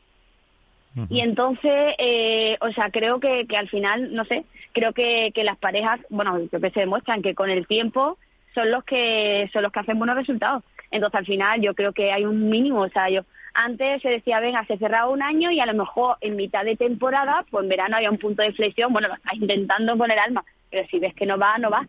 Y 1.10 1.20
entonces, 1.20 1.94
eh, 1.98 2.56
o 2.60 2.72
sea, 2.72 2.90
creo 2.90 3.20
que, 3.20 3.46
que 3.46 3.56
al 3.56 3.68
final, 3.68 4.12
no 4.14 4.24
sé, 4.24 4.44
creo 4.72 4.92
que, 4.92 5.30
que 5.32 5.44
las 5.44 5.56
parejas, 5.56 6.00
bueno, 6.10 6.40
creo 6.48 6.60
que 6.60 6.70
se 6.70 6.80
demuestran 6.80 7.22
que 7.22 7.36
con 7.36 7.50
el 7.50 7.68
tiempo 7.68 8.18
son 8.52 8.72
los 8.72 8.82
que 8.82 9.48
son 9.52 9.62
los 9.62 9.70
que 9.70 9.78
hacen 9.78 9.98
buenos 9.98 10.16
resultados. 10.16 10.64
Entonces, 10.90 11.20
al 11.20 11.26
final, 11.26 11.60
yo 11.60 11.74
creo 11.74 11.92
que 11.92 12.10
hay 12.10 12.24
un 12.24 12.48
mínimo, 12.50 12.80
o 12.80 12.88
sea, 12.88 13.08
yo 13.10 13.22
antes 13.54 14.02
se 14.02 14.08
decía, 14.08 14.40
venga, 14.40 14.64
se 14.66 14.76
cerraba 14.76 15.08
un 15.08 15.22
año 15.22 15.52
y 15.52 15.60
a 15.60 15.66
lo 15.66 15.74
mejor 15.74 16.16
en 16.20 16.34
mitad 16.34 16.64
de 16.64 16.74
temporada, 16.74 17.44
pues 17.48 17.62
en 17.62 17.68
verano 17.68 17.96
había 17.96 18.10
un 18.10 18.18
punto 18.18 18.42
de 18.42 18.52
flexión, 18.52 18.92
bueno, 18.92 19.06
lo 19.06 19.14
estás 19.14 19.34
intentando 19.34 19.96
con 19.96 20.10
el 20.10 20.18
alma, 20.18 20.44
pero 20.70 20.86
si 20.88 20.98
ves 20.98 21.14
que 21.14 21.26
no 21.26 21.38
va, 21.38 21.58
no 21.58 21.70
va 21.70 21.86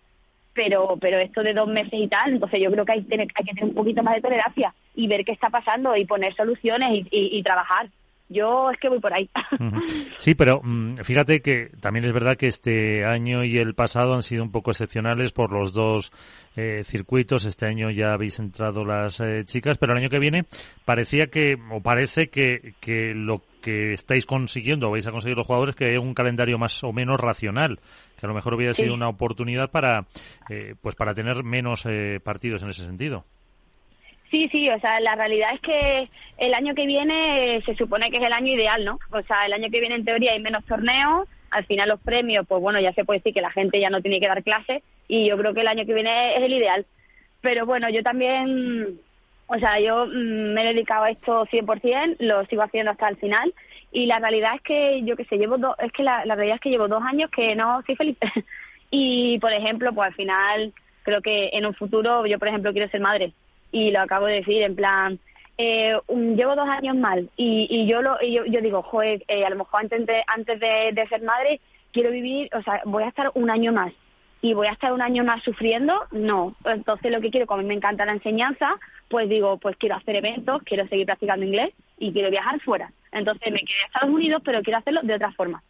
pero 0.60 0.98
pero 1.00 1.20
esto 1.20 1.42
de 1.42 1.54
dos 1.54 1.70
meses 1.70 1.94
y 1.94 2.08
tal, 2.08 2.34
entonces 2.34 2.60
yo 2.62 2.70
creo 2.70 2.84
que 2.84 2.92
hay, 2.92 3.06
hay 3.10 3.46
que 3.46 3.54
tener 3.54 3.64
un 3.64 3.74
poquito 3.74 4.04
más 4.04 4.16
de 4.16 4.22
tolerancia 4.22 4.74
y 4.94 5.08
ver 5.08 5.24
qué 5.24 5.32
está 5.32 5.50
pasando 5.50 5.96
y 5.96 6.06
poner 6.06 6.36
soluciones 6.36 7.06
y, 7.12 7.42
trabajar. 7.44 7.88
Yo 8.30 8.70
es 8.72 8.80
que 8.80 8.90
voy 8.90 9.00
por 9.00 9.14
ahí. 9.14 9.30
Sí, 10.18 10.36
pero 10.36 10.62
mm, 10.62 10.98
fíjate 10.98 11.42
que 11.42 11.72
también 11.80 12.06
es 12.06 12.14
verdad 12.14 12.36
que 12.38 12.48
este 12.48 13.06
año 13.06 13.44
y 13.44 13.58
el 13.58 13.74
pasado 13.74 14.14
han 14.14 14.22
sido 14.22 14.44
un 14.44 14.52
poco 14.52 14.72
excepcionales 14.72 15.32
por 15.32 15.52
los 15.52 15.74
dos 15.74 16.12
eh, 16.56 16.84
circuitos. 16.84 17.46
Este 17.46 17.66
año 17.66 17.90
ya 17.90 18.14
habéis 18.14 18.38
entrado 18.40 18.84
las 18.84 19.20
eh, 19.22 19.44
chicas, 19.46 19.78
pero 19.78 19.94
el 19.94 20.00
año 20.00 20.10
que 20.10 20.20
viene 20.20 20.46
parecía 20.86 21.28
que, 21.28 21.58
o 21.72 21.82
parece 21.82 22.30
que, 22.30 22.74
que 22.82 23.14
lo 23.16 23.42
que 23.62 23.94
estáis 23.94 24.26
consiguiendo 24.26 24.88
o 24.88 24.92
vais 24.92 25.08
a 25.08 25.12
conseguir 25.12 25.38
los 25.38 25.48
jugadores 25.48 25.76
que 25.76 25.86
haya 25.86 26.00
un 26.00 26.14
calendario 26.14 26.58
más 26.58 26.84
o 26.84 26.92
menos 26.92 27.20
racional, 27.20 27.80
que 28.18 28.26
a 28.26 28.30
lo 28.30 28.36
mejor 28.36 28.54
hubiera 28.56 28.74
sido 28.74 28.94
una 28.94 29.10
oportunidad 29.10 29.70
para 29.72 30.08
eh, 30.50 30.76
pues 30.82 30.96
para 30.96 31.14
tener 31.14 31.44
menos 31.44 31.86
eh, 31.86 32.20
partidos 32.24 32.64
en 32.64 32.70
ese 32.70 32.86
sentido. 32.86 33.26
Sí, 34.30 34.48
sí, 34.50 34.70
o 34.70 34.80
sea, 34.80 35.00
la 35.00 35.16
realidad 35.16 35.54
es 35.56 35.62
que 35.62 36.10
el 36.38 36.54
año 36.54 36.76
que 36.76 36.86
viene 36.86 37.62
se 37.66 37.76
supone 37.76 38.12
que 38.12 38.18
es 38.18 38.24
el 38.24 38.34
año 38.34 38.54
ideal, 38.54 38.86
¿no? 38.86 39.00
O 39.12 39.22
sea, 39.24 39.46
el 39.46 39.54
año 39.54 39.70
que 39.72 39.80
viene 39.80 39.96
en 39.96 40.06
teoría 40.06 40.34
hay 40.34 40.40
menos 40.40 40.64
torneos, 40.66 41.28
al 41.50 41.66
final 41.66 41.90
los 41.90 42.00
premios, 42.00 42.46
pues 42.48 42.62
bueno, 42.62 42.80
ya 42.80 42.94
se 42.94 43.06
puede 43.06 43.20
decir 43.20 43.34
que 43.34 43.42
la 43.42 43.52
gente 43.52 43.80
ya 43.80 43.90
no 43.90 44.02
tiene 44.02 44.20
que 44.20 44.28
dar 44.28 44.44
clases 44.44 44.84
y 45.08 45.28
yo 45.28 45.38
creo 45.38 45.54
que 45.54 45.62
el 45.62 45.68
año 45.68 45.86
que 45.86 45.96
viene 45.96 46.38
es 46.38 46.44
el 46.44 46.54
ideal. 46.54 46.86
Pero 47.42 47.66
bueno, 47.66 47.90
yo 47.90 48.04
también 48.04 49.00
o 49.52 49.58
sea, 49.58 49.80
yo 49.80 50.06
mm, 50.06 50.54
me 50.54 50.62
he 50.62 50.74
dedicado 50.74 51.06
a 51.06 51.10
esto 51.10 51.46
100%, 51.48 52.18
lo 52.20 52.46
sigo 52.46 52.62
haciendo 52.62 52.92
hasta 52.92 53.10
el 53.10 53.18
final 53.18 53.52
y 53.92 54.06
la 54.06 54.20
realidad 54.20 54.56
es 54.56 54.62
que 54.62 55.02
yo 55.04 55.16
que 55.16 55.26
sé, 55.26 55.38
llevo 55.38 55.58
dos, 55.58 55.76
es 55.80 55.92
que 55.92 56.04
la, 56.04 56.24
realidad 56.24 56.56
es 56.56 56.62
que 56.62 56.70
llevo 56.70 56.88
dos 56.88 57.02
años 57.04 57.32
que 57.32 57.56
no 57.56 57.82
soy 57.84 57.96
feliz. 57.96 58.18
y 58.92 59.40
por 59.40 59.52
ejemplo, 59.52 59.92
pues 59.92 60.10
al 60.10 60.14
final 60.14 60.74
creo 61.02 61.22
que 61.24 61.50
en 61.54 61.66
un 61.66 61.74
futuro 61.74 62.28
yo 62.28 62.38
por 62.38 62.48
ejemplo 62.48 62.72
quiero 62.72 62.90
ser 62.90 63.02
madre 63.02 63.34
y 63.72 63.92
lo 63.92 64.02
acabo 64.02 64.26
de 64.26 64.36
decir 64.36 64.64
en 64.64 64.76
plan 64.76 65.20
eh, 65.58 65.98
llevo 66.08 66.56
dos 66.56 66.70
años 66.70 66.96
mal 66.96 67.30
y, 67.36 67.68
y 67.70 67.88
yo 67.88 68.02
lo 68.02 68.18
yo, 68.22 68.44
digo 68.62 68.82
joder 68.82 69.24
eh, 69.28 69.46
a 69.46 69.50
lo 69.50 69.58
mejor 69.58 69.82
antes 69.82 70.06
de, 70.06 70.24
antes 70.28 70.60
de 70.60 71.08
ser 71.10 71.22
madre 71.24 71.60
quiero 71.92 72.12
vivir 72.12 72.50
o 72.56 72.62
sea 72.62 72.82
voy 72.86 73.04
a 73.04 73.10
estar 73.10 73.32
un 73.34 73.50
año 73.50 73.74
más 73.74 73.94
y 74.42 74.54
voy 74.54 74.68
a 74.68 74.72
estar 74.72 74.94
un 74.94 75.02
año 75.02 75.24
más 75.24 75.44
sufriendo, 75.44 75.94
no. 76.12 76.56
Entonces 76.64 77.12
lo 77.12 77.20
que 77.20 77.30
quiero, 77.30 77.46
como 77.46 77.60
a 77.60 77.64
mí 77.64 77.68
me 77.68 77.76
encanta 77.76 78.06
la 78.06 78.14
enseñanza, 78.14 78.76
pues 79.10 79.28
digo, 79.28 79.58
pues 79.58 79.76
quiero 79.78 79.96
hacer 79.96 80.16
eventos, 80.16 80.62
quiero 80.64 80.88
seguir 80.88 81.06
practicando 81.06 81.46
inglés 81.46 81.74
y 81.98 82.14
quiero 82.14 82.30
viajar 82.30 82.60
fuera. 82.62 82.92
Entonces 83.12 83.52
me 83.52 83.60
quedé 83.60 83.82
a 83.84 83.88
Estados 83.88 84.16
Unidos, 84.16 84.42
pero 84.46 84.62
quiero 84.62 84.80
hacerlo 84.80 85.02
de 85.04 85.16
otra 85.16 85.32
forma. 85.34 85.62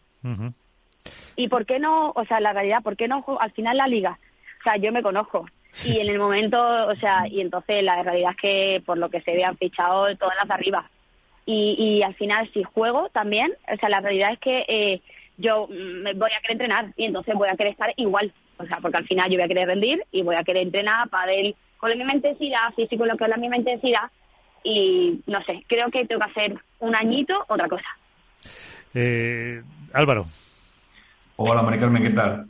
¿Y 1.35 1.47
por 1.47 1.65
qué 1.65 1.79
no, 1.79 2.11
o 2.15 2.25
sea, 2.25 2.39
la 2.39 2.53
realidad, 2.53 2.83
por 2.83 2.95
qué 2.95 3.07
no 3.07 3.23
al 3.39 3.51
final 3.51 3.77
la 3.77 3.87
liga? 3.87 4.19
O 4.59 4.63
sea, 4.63 4.77
yo 4.77 4.91
me 4.91 5.01
conozco. 5.01 5.47
Y 5.85 5.99
en 5.99 6.09
el 6.09 6.17
momento, 6.17 6.59
o 6.87 6.95
sea, 6.95 7.27
y 7.27 7.41
entonces 7.41 7.83
la 7.83 8.01
realidad 8.01 8.31
es 8.31 8.37
que 8.37 8.83
por 8.85 8.97
lo 8.97 9.09
que 9.09 9.21
se 9.21 9.33
ve 9.33 9.43
han 9.43 9.57
fichado 9.57 10.15
todas 10.17 10.35
las 10.37 10.47
de 10.47 10.53
arriba. 10.53 10.89
Y, 11.45 11.75
y 11.77 12.03
al 12.03 12.15
final 12.15 12.49
si 12.53 12.63
juego 12.63 13.09
también, 13.09 13.53
o 13.71 13.77
sea, 13.77 13.89
la 13.89 14.01
realidad 14.01 14.33
es 14.33 14.39
que 14.39 14.65
eh, 14.67 15.01
yo 15.37 15.67
me 15.69 16.13
voy 16.13 16.29
a 16.31 16.41
querer 16.41 16.51
entrenar 16.51 16.93
y 16.97 17.05
entonces 17.05 17.33
voy 17.35 17.49
a 17.49 17.55
querer 17.55 17.73
estar 17.73 17.93
igual. 17.95 18.31
O 18.57 18.65
sea, 18.65 18.77
porque 18.81 18.97
al 18.97 19.07
final 19.07 19.29
yo 19.29 19.37
voy 19.37 19.45
a 19.45 19.47
querer 19.47 19.67
rendir 19.67 20.03
y 20.11 20.21
voy 20.21 20.35
a 20.35 20.43
querer 20.43 20.63
entrenar 20.63 21.09
para 21.09 21.27
ver 21.27 21.55
con 21.77 21.89
la 21.89 21.95
misma 21.95 22.13
intensidad, 22.13 22.73
físico 22.75 23.05
lo 23.05 23.15
que 23.15 23.23
es 23.23 23.29
la 23.29 23.37
misma 23.37 23.57
intensidad. 23.57 24.11
Y 24.63 25.21
no 25.27 25.41
sé, 25.43 25.63
creo 25.67 25.89
que 25.89 26.05
tengo 26.05 26.19
que 26.19 26.31
hacer 26.31 26.55
un 26.79 26.93
añito 26.93 27.45
otra 27.47 27.69
cosa. 27.69 27.87
Eh, 28.93 29.61
Álvaro. 29.93 30.25
Hola, 31.37 31.61
María 31.61 31.79
Carmen, 31.79 32.03
¿qué 32.03 32.09
tal? 32.09 32.47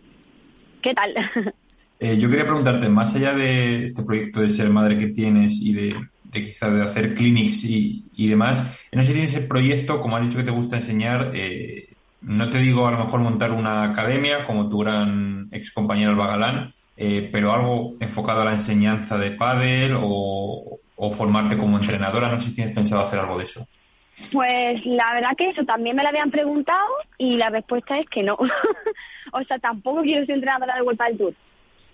¿Qué 0.82 0.94
tal? 0.96 1.14
Eh, 2.00 2.18
yo 2.18 2.30
quería 2.30 2.46
preguntarte, 2.46 2.88
más 2.88 3.16
allá 3.16 3.34
de 3.34 3.84
este 3.84 4.04
proyecto 4.04 4.40
de 4.40 4.50
ser 4.50 4.70
madre 4.70 4.98
que 4.98 5.08
tienes 5.08 5.62
y 5.62 5.74
de, 5.74 5.96
de 6.24 6.42
quizá 6.42 6.70
de 6.70 6.84
hacer 6.84 7.14
clinics 7.14 7.66
y, 7.66 8.06
y, 8.16 8.28
demás, 8.28 8.88
no 8.94 9.02
sé 9.02 9.10
si 9.10 9.14
tienes 9.14 9.36
ese 9.36 9.48
proyecto, 9.48 10.00
como 10.02 10.16
has 10.16 10.24
dicho 10.24 10.38
que 10.38 10.46
te 10.46 10.52
gusta 10.52 10.78
enseñar, 10.78 11.32
eh, 11.34 11.90
no 12.22 12.50
te 12.50 12.60
digo 12.60 12.88
a 12.88 12.92
lo 12.92 13.00
mejor 13.00 13.20
montar 13.20 13.52
una 13.52 13.84
academia 13.84 14.46
como 14.46 14.70
tu 14.70 14.80
gran 14.80 15.50
ex 15.52 15.72
compañero 15.72 16.12
Alba 16.12 16.28
Galán, 16.28 16.74
eh, 16.96 17.30
pero 17.32 17.54
algo 17.54 17.96
enfocado 18.00 18.42
a 18.42 18.46
la 18.46 18.52
enseñanza 18.54 19.18
de 19.18 19.32
pádel 19.32 19.98
o, 20.00 20.80
o 20.96 21.12
formarte 21.12 21.58
como 21.58 21.78
entrenadora, 21.78 22.30
no 22.30 22.40
sé 22.40 22.50
si 22.50 22.56
tienes 22.56 22.76
pensado 22.76 23.02
hacer 23.02 23.20
algo 23.20 23.38
de 23.38 23.44
eso. 23.44 23.68
Pues 24.32 24.86
la 24.86 25.14
verdad 25.14 25.36
que 25.38 25.50
eso 25.50 25.64
también 25.64 25.96
me 25.96 26.04
lo 26.04 26.10
habían 26.10 26.30
preguntado 26.30 26.88
y 27.18 27.38
la 27.38 27.50
respuesta 27.50 27.98
es 27.98 28.08
que 28.10 28.24
no. 28.24 28.36
o 29.32 29.44
sea, 29.44 29.60
tampoco 29.60 30.02
quiero 30.02 30.26
ser 30.26 30.36
entrenadora 30.36 30.76
de 30.76 30.82
vuelta 30.82 31.06
del 31.06 31.18
Tour. 31.18 31.34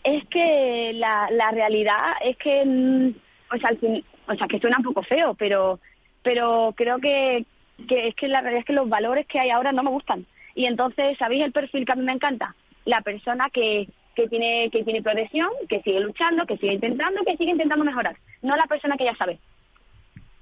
Es 0.05 0.25
que 0.27 0.93
la, 0.93 1.27
la 1.31 1.51
realidad 1.51 2.13
es 2.23 2.37
que, 2.37 2.63
mm, 2.65 3.09
o 3.53 3.57
sea, 3.57 3.69
al 3.69 3.77
fin, 3.79 4.03
o 4.27 4.35
sea, 4.35 4.47
que 4.47 4.59
suena 4.59 4.77
un 4.77 4.83
poco 4.83 5.03
feo, 5.03 5.33
pero, 5.33 5.79
pero 6.23 6.73
creo 6.77 6.99
que, 6.99 7.43
que 7.87 8.07
es 8.07 8.15
que 8.15 8.27
la 8.27 8.41
realidad 8.41 8.61
es 8.61 8.65
que 8.65 8.73
los 8.73 8.87
valores 8.87 9.27
que 9.27 9.39
hay 9.39 9.49
ahora 9.49 9.71
no 9.71 9.83
me 9.83 9.89
gustan. 9.89 10.25
Y 10.53 10.65
entonces, 10.65 11.17
¿sabéis 11.17 11.43
el 11.43 11.51
perfil 11.51 11.85
que 11.85 11.91
a 11.91 11.95
mí 11.95 12.03
me 12.03 12.13
encanta? 12.13 12.55
La 12.85 13.01
persona 13.01 13.49
que, 13.49 13.89
que 14.15 14.27
tiene, 14.29 14.69
que 14.71 14.83
tiene 14.83 15.01
progresión, 15.01 15.49
que 15.67 15.81
sigue 15.81 15.99
luchando, 15.99 16.45
que 16.45 16.57
sigue 16.57 16.73
intentando, 16.73 17.25
que 17.25 17.35
sigue 17.35 17.51
intentando 17.51 17.83
mejorar. 17.83 18.15
No 18.41 18.55
la 18.55 18.67
persona 18.67 18.95
que 18.95 19.05
ya 19.05 19.15
sabe 19.15 19.39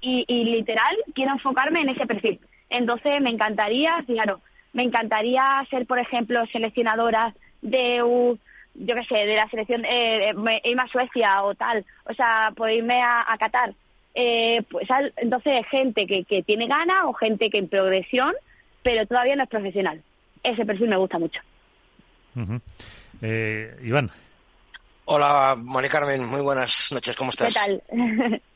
y, 0.04 0.24
y 0.28 0.44
literal 0.44 0.96
quiero 1.14 1.32
enfocarme 1.32 1.80
en 1.80 1.88
ese 1.88 2.06
perfil. 2.06 2.38
Entonces 2.68 3.20
me 3.20 3.30
encantaría, 3.30 4.02
fijaros, 4.06 4.40
me 4.72 4.82
encantaría 4.82 5.66
ser, 5.70 5.86
por 5.86 5.98
ejemplo, 5.98 6.44
seleccionadora 6.52 7.34
de, 7.62 8.02
yo 8.74 8.94
qué 8.94 9.04
sé, 9.04 9.14
de 9.14 9.36
la 9.36 9.48
selección, 9.48 9.84
eh, 9.84 10.32
irme 10.64 10.82
a 10.82 10.88
Suecia 10.88 11.42
o 11.42 11.54
tal, 11.54 11.84
o 12.04 12.14
sea, 12.14 12.52
poder 12.56 12.76
irme 12.76 13.00
a, 13.02 13.30
a 13.30 13.36
Qatar. 13.36 13.74
Eh, 14.14 14.62
pues 14.70 14.88
entonces 15.16 15.66
gente 15.70 16.06
que, 16.06 16.24
que 16.24 16.42
tiene 16.42 16.66
ganas 16.68 17.04
o 17.04 17.12
gente 17.14 17.50
que 17.50 17.58
en 17.58 17.68
progresión, 17.68 18.32
pero 18.82 19.06
todavía 19.06 19.36
no 19.36 19.42
es 19.42 19.48
profesional. 19.48 20.02
Ese 20.42 20.64
perfil 20.64 20.88
me 20.88 20.96
gusta 20.96 21.18
mucho. 21.18 21.40
Uh 22.36 22.40
-huh. 22.40 22.60
eh, 23.22 23.76
Iván. 23.82 24.10
Hola, 25.06 25.56
Moni 25.58 25.88
Carmen, 25.88 26.24
muy 26.28 26.40
buenas 26.40 26.90
noches, 26.92 27.16
¿cómo 27.16 27.30
estás? 27.30 27.54
¿Qué 27.54 27.80
tal? 27.90 28.40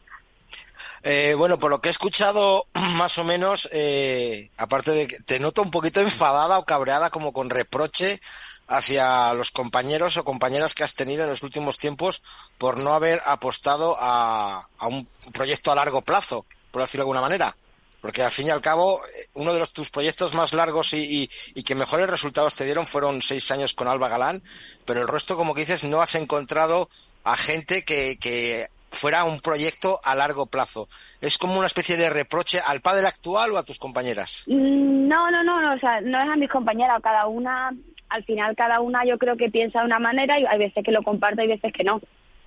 Eh, 1.02 1.34
bueno, 1.36 1.58
por 1.58 1.70
lo 1.70 1.80
que 1.80 1.88
he 1.88 1.90
escuchado, 1.90 2.66
más 2.74 3.18
o 3.18 3.24
menos, 3.24 3.68
eh, 3.72 4.50
aparte 4.56 4.90
de 4.92 5.06
que 5.06 5.20
te 5.20 5.38
noto 5.38 5.62
un 5.62 5.70
poquito 5.70 6.00
enfadada 6.00 6.58
o 6.58 6.64
cabreada, 6.64 7.10
como 7.10 7.32
con 7.32 7.50
reproche 7.50 8.20
hacia 8.66 9.32
los 9.32 9.50
compañeros 9.50 10.16
o 10.16 10.24
compañeras 10.24 10.74
que 10.74 10.84
has 10.84 10.94
tenido 10.94 11.24
en 11.24 11.30
los 11.30 11.42
últimos 11.42 11.78
tiempos 11.78 12.22
por 12.58 12.78
no 12.78 12.92
haber 12.92 13.20
apostado 13.24 13.96
a, 13.98 14.68
a 14.78 14.86
un 14.86 15.08
proyecto 15.32 15.72
a 15.72 15.74
largo 15.74 16.02
plazo, 16.02 16.44
por 16.70 16.82
decirlo 16.82 17.02
de 17.02 17.04
alguna 17.04 17.22
manera. 17.22 17.56
Porque 18.00 18.22
al 18.22 18.30
fin 18.30 18.46
y 18.46 18.50
al 18.50 18.60
cabo, 18.60 19.00
uno 19.34 19.52
de 19.52 19.58
los, 19.58 19.72
tus 19.72 19.90
proyectos 19.90 20.32
más 20.32 20.52
largos 20.52 20.92
y, 20.92 20.98
y, 21.22 21.30
y, 21.54 21.62
que 21.64 21.74
mejores 21.74 22.08
resultados 22.08 22.54
te 22.54 22.64
dieron 22.64 22.86
fueron 22.86 23.22
seis 23.22 23.50
años 23.50 23.74
con 23.74 23.88
Alba 23.88 24.08
Galán, 24.08 24.42
pero 24.84 25.02
el 25.02 25.08
resto, 25.08 25.36
como 25.36 25.52
que 25.52 25.62
dices, 25.62 25.82
no 25.82 26.00
has 26.00 26.14
encontrado 26.14 26.88
a 27.24 27.36
gente 27.36 27.84
que, 27.84 28.16
que 28.20 28.68
fuera 28.90 29.24
un 29.24 29.40
proyecto 29.40 30.00
a 30.04 30.14
largo 30.14 30.46
plazo. 30.46 30.88
¿Es 31.20 31.38
como 31.38 31.58
una 31.58 31.66
especie 31.66 31.96
de 31.96 32.10
reproche 32.10 32.58
al 32.64 32.80
padre 32.80 33.06
actual 33.06 33.52
o 33.52 33.58
a 33.58 33.62
tus 33.62 33.78
compañeras? 33.78 34.44
No, 34.46 35.30
no, 35.30 35.42
no, 35.42 35.60
no, 35.60 35.74
o 35.74 35.78
sea, 35.78 36.00
no 36.00 36.20
es 36.22 36.28
a 36.28 36.36
mis 36.36 36.50
compañeras, 36.50 37.00
cada 37.02 37.26
una, 37.26 37.70
al 38.08 38.24
final 38.24 38.56
cada 38.56 38.80
una 38.80 39.04
yo 39.04 39.18
creo 39.18 39.36
que 39.36 39.50
piensa 39.50 39.80
de 39.80 39.86
una 39.86 39.98
manera 39.98 40.38
y 40.38 40.46
hay 40.46 40.58
veces 40.58 40.84
que 40.84 40.92
lo 40.92 41.02
comparto 41.02 41.42
y 41.42 41.48
veces 41.48 41.72
que 41.72 41.84
no. 41.84 42.00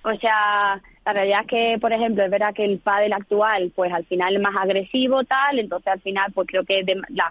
O 0.04 0.14
sea, 0.16 0.82
la 1.04 1.12
realidad 1.12 1.42
es 1.42 1.46
que, 1.46 1.78
por 1.80 1.92
ejemplo, 1.92 2.24
es 2.24 2.30
verdad 2.30 2.54
que 2.54 2.64
el 2.64 2.78
pádel 2.78 3.12
actual, 3.12 3.72
pues 3.74 3.92
al 3.92 4.04
final 4.06 4.34
es 4.34 4.42
más 4.42 4.56
agresivo, 4.56 5.22
tal, 5.24 5.58
entonces 5.58 5.92
al 5.92 6.00
final, 6.00 6.32
pues 6.32 6.48
creo 6.48 6.64
que 6.64 6.82
de, 6.82 7.00
la, 7.10 7.30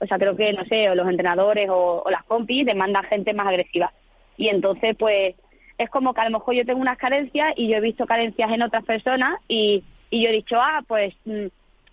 o 0.00 0.06
sea, 0.06 0.18
creo 0.18 0.36
que, 0.36 0.52
no 0.52 0.64
sé, 0.64 0.90
o 0.90 0.94
los 0.94 1.08
entrenadores 1.08 1.68
o, 1.70 2.02
o 2.04 2.10
las 2.10 2.24
compis 2.24 2.66
demandan 2.66 3.04
gente 3.04 3.32
más 3.34 3.46
agresiva. 3.46 3.92
Y 4.36 4.48
entonces, 4.48 4.96
pues, 4.96 5.34
es 5.78 5.88
como 5.90 6.12
que 6.12 6.20
a 6.20 6.24
lo 6.24 6.38
mejor 6.38 6.54
yo 6.54 6.66
tengo 6.66 6.80
unas 6.80 6.98
carencias 6.98 7.54
y 7.56 7.68
yo 7.68 7.76
he 7.76 7.80
visto 7.80 8.04
carencias 8.04 8.50
en 8.50 8.62
otras 8.62 8.84
personas 8.84 9.40
y, 9.46 9.84
y 10.10 10.22
yo 10.22 10.28
he 10.28 10.32
dicho, 10.32 10.60
ah, 10.60 10.82
pues 10.86 11.14
mmm, 11.24 11.46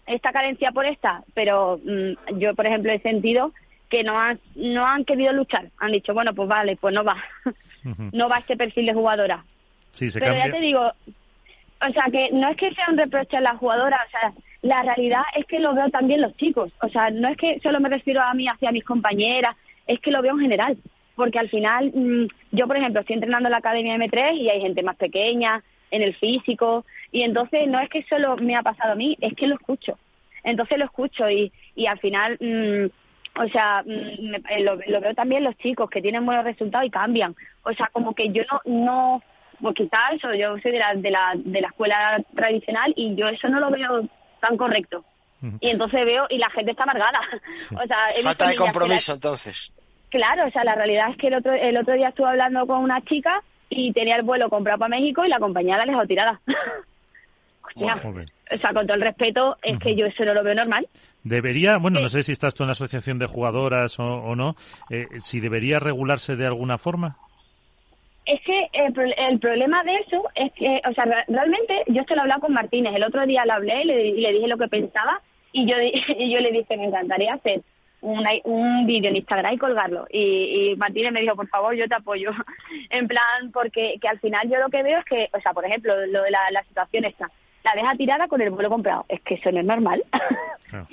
esta 0.08 0.32
carencia 0.32 0.72
por 0.72 0.86
esta, 0.86 1.24
pero 1.34 1.80
mmm, 1.84 2.38
yo, 2.40 2.56
por 2.56 2.66
ejemplo, 2.66 2.92
he 2.92 3.00
sentido 3.00 3.52
que 3.90 4.04
no 4.04 4.20
han, 4.20 4.40
no 4.56 4.86
han 4.88 5.06
querido 5.06 5.32
luchar. 5.34 5.70
Han 5.78 5.92
dicho, 5.92 6.14
bueno, 6.14 6.34
pues 6.34 6.50
vale, 6.50 6.76
pues 6.76 6.94
no 6.94 7.04
va. 7.04 7.18
Uh 7.46 7.90
-huh. 7.90 8.10
no 8.14 8.28
va 8.28 8.40
este 8.40 8.58
perfil 8.58 8.88
de 8.88 8.94
jugadora. 8.94 9.46
Sí, 9.92 10.10
se 10.10 10.20
pero 10.20 10.32
cambia. 10.32 10.48
ya 10.48 10.54
te 10.54 10.60
digo, 10.60 10.82
o 10.82 11.94
sea, 11.94 12.06
que 12.12 12.32
no 12.32 12.50
es 12.50 12.58
que 12.58 12.74
sea 12.74 12.88
un 12.90 12.98
reproche 12.98 13.38
a 13.38 13.42
la 13.42 13.56
jugadora, 13.56 14.00
o 14.08 14.10
sea, 14.10 14.34
la 14.64 14.82
realidad 14.82 15.22
es 15.36 15.46
que 15.46 15.60
lo 15.60 15.76
veo 15.76 15.90
también 15.90 16.22
los 16.22 16.36
chicos. 16.38 16.72
O 16.82 16.90
sea, 16.90 17.12
no 17.12 17.28
es 17.28 17.38
que 17.38 17.60
solo 17.60 17.80
me 17.80 17.90
refiero 17.90 18.24
a 18.24 18.34
mí 18.34 18.48
hacia 18.48 18.72
mis 18.72 18.84
compañeras, 18.84 19.56
es 19.86 20.00
que 20.00 20.10
lo 20.10 20.24
veo 20.24 20.34
en 20.34 20.40
general 20.40 20.78
porque 21.16 21.40
al 21.40 21.50
final 21.50 21.92
mmm, 21.94 22.28
yo, 22.52 22.68
por 22.68 22.78
ejemplo, 22.78 23.02
estoy 23.02 23.16
entrenando 23.16 23.48
en 23.48 23.52
la 23.52 23.58
Academia 23.58 23.96
M3 23.96 24.36
y 24.38 24.50
hay 24.50 24.62
gente 24.62 24.84
más 24.84 24.96
pequeña 24.96 25.64
en 25.92 26.02
el 26.02 26.16
físico 26.16 26.86
y 27.12 27.22
entonces 27.22 27.68
no 27.68 27.80
es 27.80 27.90
que 27.90 28.04
solo 28.04 28.36
me 28.38 28.56
ha 28.56 28.64
pasado 28.64 28.94
a 28.94 28.96
mí, 28.96 29.18
es 29.22 29.34
que 29.36 29.48
lo 29.48 29.56
escucho. 29.56 29.98
Entonces 30.44 30.78
lo 30.78 30.86
escucho 30.86 31.30
y, 31.30 31.52
y 31.76 31.88
al 31.88 32.00
final, 32.00 32.38
mmm, 32.40 32.86
o 33.42 33.50
sea, 33.50 33.84
mmm, 33.86 34.36
lo, 34.64 34.76
lo, 34.88 35.02
veo 35.02 35.14
también 35.14 35.44
los 35.44 35.58
chicos 35.58 35.90
que 35.90 36.02
tienen 36.02 36.26
buenos 36.26 36.44
resultados 36.44 36.88
y 36.88 36.92
cambian. 36.92 37.36
O 37.64 37.74
sea, 37.74 37.90
como 37.92 38.14
que 38.14 38.32
yo 38.32 38.44
no, 38.52 38.62
no 38.66 39.24
pues 39.62 39.76
quizás 39.76 40.14
eso, 40.14 40.34
yo 40.34 40.58
soy 40.60 40.72
de 40.72 40.80
la, 40.80 40.94
de 40.96 41.12
la, 41.12 41.34
de 41.36 41.62
la 41.62 41.68
escuela 41.68 42.24
tradicional 42.36 42.94
y 42.96 43.16
yo 43.16 43.28
eso 43.28 43.48
no 43.50 43.60
lo 43.60 43.72
veo 43.72 44.08
tan 44.40 44.58
correcto. 44.58 45.04
Y 45.60 45.70
entonces 45.70 46.06
veo, 46.06 46.26
y 46.30 46.40
la 46.40 46.50
gente 46.50 46.72
está 46.72 46.84
amargada. 46.84 47.20
o 47.72 47.86
sea, 47.86 47.98
Falta 48.24 48.48
de 48.48 48.56
compromiso, 48.56 49.12
la... 49.12 49.16
entonces. 49.16 49.74
Claro, 50.16 50.48
o 50.48 50.50
sea, 50.50 50.64
la 50.64 50.76
realidad 50.76 51.10
es 51.12 51.18
que 51.18 51.28
el 51.28 51.34
otro, 51.34 51.52
el 51.52 51.76
otro 51.76 51.94
día 51.94 52.08
estuve 52.08 52.30
hablando 52.30 52.66
con 52.66 52.82
una 52.82 53.02
chica 53.02 53.44
y 53.70 53.92
tenía 53.92 54.16
el 54.16 54.22
vuelo 54.22 54.50
comprado 54.50 54.80
para 54.80 54.88
México 54.88 55.26
y 55.26 55.28
la 55.28 55.40
compañía 55.40 55.76
la 55.76 55.86
dejó 55.86 56.08
tirada. 56.08 56.40
Hostia. 57.62 57.96
O 58.50 58.58
sea, 58.58 58.72
con 58.72 58.88
todo 58.88 58.96
el 58.96 59.02
respeto, 59.02 59.58
es 59.62 59.74
uh 59.74 59.76
-huh. 59.76 59.80
que 59.80 59.96
yo 59.98 60.06
eso 60.06 60.24
no 60.24 60.34
lo 60.34 60.42
veo 60.42 60.56
normal. 60.56 60.88
Debería, 61.26 61.76
bueno, 61.80 62.00
no 62.00 62.08
sé 62.08 62.24
si 62.24 62.32
estás 62.32 62.56
tú 62.56 62.64
en 62.64 62.68
la 62.68 62.72
asociación 62.72 63.20
de 63.20 63.26
jugadoras 63.26 64.00
o, 64.00 64.06
o 64.06 64.38
no, 64.38 64.56
eh, 64.90 65.08
si 65.20 65.42
debería 65.42 65.80
regularse 65.80 66.38
de 66.38 66.46
alguna 66.46 66.78
forma. 66.78 67.18
Es 68.26 68.40
que 68.40 68.70
el, 68.72 69.14
el, 69.18 69.40
problema 69.40 69.84
de 69.84 69.96
eso 69.96 70.24
es 70.34 70.54
que, 70.54 70.82
o 70.90 70.94
sea, 70.94 71.26
realmente 71.28 71.84
yo 71.88 72.00
esto 72.04 72.16
lo 72.16 72.22
he 72.22 72.24
hablado 72.24 72.40
con 72.40 72.54
Martínez. 72.54 72.96
El 72.96 73.04
otro 73.04 73.26
día 73.26 73.44
le 73.44 73.52
hablé 73.52 73.82
y 73.82 73.86
le, 73.86 74.08
y 74.08 74.22
le 74.22 74.32
dije 74.32 74.48
lo 74.48 74.58
que 74.58 74.70
pensaba 74.70 75.20
y 75.52 75.66
yo, 75.66 75.76
y 76.18 76.32
yo 76.32 76.40
le 76.40 76.52
dije, 76.54 76.78
me 76.78 76.86
encantaría 76.86 77.34
hacer 77.34 77.62
una, 78.06 78.30
un 78.44 78.86
vídeo 78.86 79.10
en 79.10 79.18
Instagram 79.18 79.54
y 79.54 79.58
colgarlo. 79.58 80.08
Y, 80.12 80.72
y, 80.72 80.76
Martínez 80.76 81.12
me 81.12 81.22
dijo, 81.22 81.36
por 81.36 81.48
favor, 81.48 81.76
yo 81.76 81.88
te 81.88 81.96
apoyo. 81.96 82.32
en 82.90 83.08
plan, 83.08 83.52
porque 83.52 83.96
que 84.00 84.08
al 84.08 84.20
final 84.20 84.48
yo 84.50 84.60
lo 84.60 84.70
que 84.70 84.84
veo 84.84 85.00
es 85.00 85.06
que, 85.06 85.30
o 85.34 85.42
sea, 85.42 85.54
por 85.54 85.66
ejemplo, 85.66 85.94
lo 86.06 86.22
de 86.22 86.32
la, 86.32 86.40
la 86.52 86.64
situación 86.64 87.06
esta, 87.06 87.32
la 87.64 87.74
deja 87.74 87.96
tirada 87.96 88.28
con 88.28 88.42
el 88.42 88.52
vuelo 88.52 88.70
comprado. 88.70 89.06
Es 89.10 89.22
que 89.22 89.36
eso 89.36 89.52
no 89.52 89.60
es 89.60 89.66
normal. 89.66 90.04
No. 90.72 90.88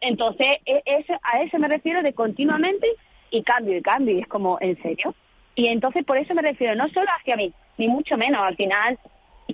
Entonces, 0.00 0.58
es, 0.64 1.06
a 1.22 1.40
eso 1.40 1.58
me 1.58 1.68
refiero 1.68 2.02
de 2.02 2.12
continuamente 2.12 2.88
y 3.30 3.42
cambio 3.44 3.78
y 3.78 3.82
cambio. 3.82 4.16
Y 4.16 4.20
es 4.20 4.26
como, 4.26 4.58
¿en 4.60 4.80
serio? 4.82 5.14
Y 5.54 5.68
entonces 5.68 6.04
por 6.04 6.18
eso 6.18 6.34
me 6.34 6.42
refiero, 6.42 6.74
no 6.74 6.88
solo 6.88 7.08
hacia 7.18 7.36
mí, 7.36 7.52
ni 7.78 7.86
mucho 7.86 8.16
menos. 8.16 8.42
Al 8.42 8.56
final, 8.56 8.98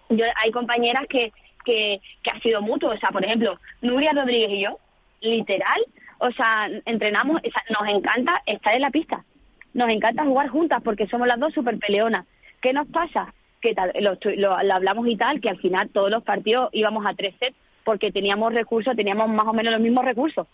yo 0.09 0.25
hay 0.43 0.51
compañeras 0.51 1.07
que, 1.07 1.33
que, 1.67 2.01
que 2.23 2.31
ha 2.31 2.41
sido 2.41 2.63
mutuo. 2.63 2.91
O 2.91 2.97
sea, 2.97 3.11
por 3.11 3.25
ejemplo, 3.25 3.61
Nuria 3.83 4.13
Rodríguez 4.13 4.51
y 4.53 4.63
yo, 4.63 4.79
literal, 5.21 5.81
o 6.23 6.31
sea, 6.31 6.71
entrenamos, 6.85 7.43
nos 7.69 7.89
encanta 7.89 8.43
estar 8.47 8.75
en 8.75 8.83
la 8.83 8.91
pista, 8.91 9.25
nos 9.75 9.91
encanta 9.91 10.25
jugar 10.25 10.49
juntas 10.49 10.81
porque 10.83 11.09
somos 11.09 11.27
las 11.27 11.41
dos 11.41 11.53
súper 11.53 11.79
peleonas. 11.79 12.27
¿Qué 12.61 12.73
nos 12.73 12.87
pasa? 12.87 13.35
Que 13.61 13.75
lo, 14.01 14.17
lo, 14.37 14.63
lo, 14.63 14.75
hablamos 14.75 15.09
y 15.09 15.17
tal, 15.17 15.41
que 15.41 15.49
al 15.49 15.59
final 15.59 15.91
todos 15.91 16.13
los 16.13 16.23
partidos 16.23 16.71
íbamos 16.73 17.05
a 17.07 17.15
tres 17.15 17.35
sets 17.41 17.57
porque 17.83 18.13
teníamos 18.13 18.55
recursos, 18.55 18.95
teníamos 18.95 19.29
más 19.31 19.49
o 19.49 19.53
menos 19.53 19.73
los 19.73 19.83
mismos 19.83 20.05
recursos. 20.05 20.47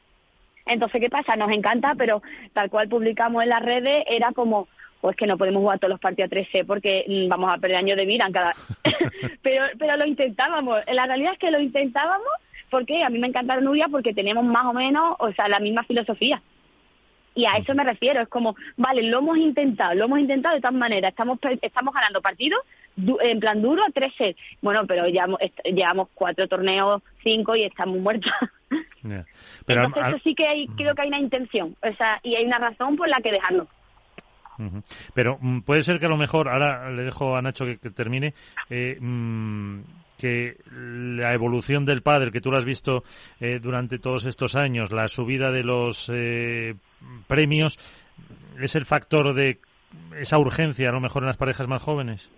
Entonces, 0.64 1.02
¿qué 1.02 1.10
pasa? 1.10 1.36
Nos 1.36 1.50
encanta, 1.50 1.94
pero 1.96 2.22
tal 2.54 2.70
cual 2.70 2.88
publicamos 2.88 3.42
en 3.42 3.50
las 3.50 3.62
redes, 3.62 4.04
era 4.08 4.32
como, 4.32 4.68
pues 5.02 5.16
que 5.16 5.26
no 5.26 5.36
podemos 5.36 5.60
jugar 5.60 5.78
todos 5.78 5.90
los 5.90 6.00
partidos 6.00 6.28
a 6.28 6.30
13 6.30 6.64
porque 6.64 7.04
mm, 7.06 7.28
vamos 7.28 7.50
a 7.52 7.58
perder 7.58 7.76
años 7.76 7.98
de 7.98 8.06
vida 8.06 8.24
en 8.26 8.32
cada... 8.32 8.54
pero, 9.42 9.66
pero 9.78 9.98
lo 9.98 10.06
intentábamos. 10.06 10.78
La 10.90 11.04
realidad 11.04 11.34
es 11.34 11.38
que 11.38 11.50
lo 11.50 11.60
intentábamos 11.60 12.28
porque 12.70 13.02
a 13.02 13.10
mí 13.10 13.18
me 13.18 13.28
encanta 13.28 13.60
Nuria 13.60 13.88
porque 13.88 14.14
tenemos 14.14 14.44
más 14.44 14.66
o 14.66 14.72
menos, 14.72 15.16
o 15.18 15.32
sea, 15.32 15.48
la 15.48 15.60
misma 15.60 15.84
filosofía. 15.84 16.42
Y 17.34 17.46
a 17.46 17.56
eso 17.56 17.74
me 17.74 17.84
refiero, 17.84 18.20
es 18.20 18.28
como, 18.28 18.56
vale, 18.76 19.02
lo 19.02 19.18
hemos 19.18 19.38
intentado, 19.38 19.94
lo 19.94 20.06
hemos 20.06 20.18
intentado 20.18 20.56
de 20.56 20.60
todas 20.60 20.74
maneras, 20.74 21.10
estamos, 21.10 21.38
estamos 21.62 21.94
ganando 21.94 22.20
partidos 22.20 22.60
en 23.20 23.40
plan 23.40 23.62
duro, 23.62 23.82
13. 23.94 24.36
Bueno, 24.60 24.86
pero 24.86 25.06
llevamos, 25.06 25.38
llevamos 25.64 26.08
cuatro 26.14 26.48
torneos, 26.48 27.02
cinco 27.22 27.54
y 27.54 27.64
estamos 27.64 27.98
muertos. 27.98 28.32
Pero 29.66 29.84
Entonces, 29.84 30.14
eso 30.14 30.18
sí 30.24 30.34
que 30.34 30.46
hay, 30.46 30.66
creo 30.68 30.94
que 30.94 31.02
hay 31.02 31.08
una 31.08 31.20
intención, 31.20 31.76
o 31.82 31.92
sea, 31.92 32.18
y 32.22 32.34
hay 32.34 32.44
una 32.44 32.58
razón 32.58 32.96
por 32.96 33.08
la 33.08 33.20
que 33.20 33.32
dejarlo. 33.32 33.68
Pero 35.14 35.38
mm, 35.40 35.60
puede 35.60 35.84
ser 35.84 36.00
que 36.00 36.06
a 36.06 36.08
lo 36.08 36.16
mejor, 36.16 36.48
ahora 36.48 36.90
le 36.90 37.04
dejo 37.04 37.36
a 37.36 37.42
Nacho 37.42 37.64
que, 37.64 37.76
termine, 37.76 38.34
eh, 38.70 38.96
mm, 39.00 39.80
que 40.18 40.56
la 40.70 41.32
evolución 41.32 41.84
del 41.84 42.02
padre, 42.02 42.32
que 42.32 42.40
tú 42.40 42.50
lo 42.50 42.58
has 42.58 42.64
visto 42.64 43.04
eh, 43.40 43.60
durante 43.60 43.98
todos 43.98 44.26
estos 44.26 44.56
años, 44.56 44.92
la 44.92 45.08
subida 45.08 45.50
de 45.50 45.62
los 45.62 46.10
eh, 46.12 46.74
premios, 47.26 47.78
es 48.60 48.74
el 48.74 48.84
factor 48.84 49.32
de 49.32 49.58
esa 50.18 50.38
urgencia, 50.38 50.88
a 50.88 50.92
lo 50.92 51.00
mejor 51.00 51.22
en 51.22 51.28
las 51.28 51.36
parejas 51.36 51.68
más 51.68 51.82
jóvenes. 51.82 52.30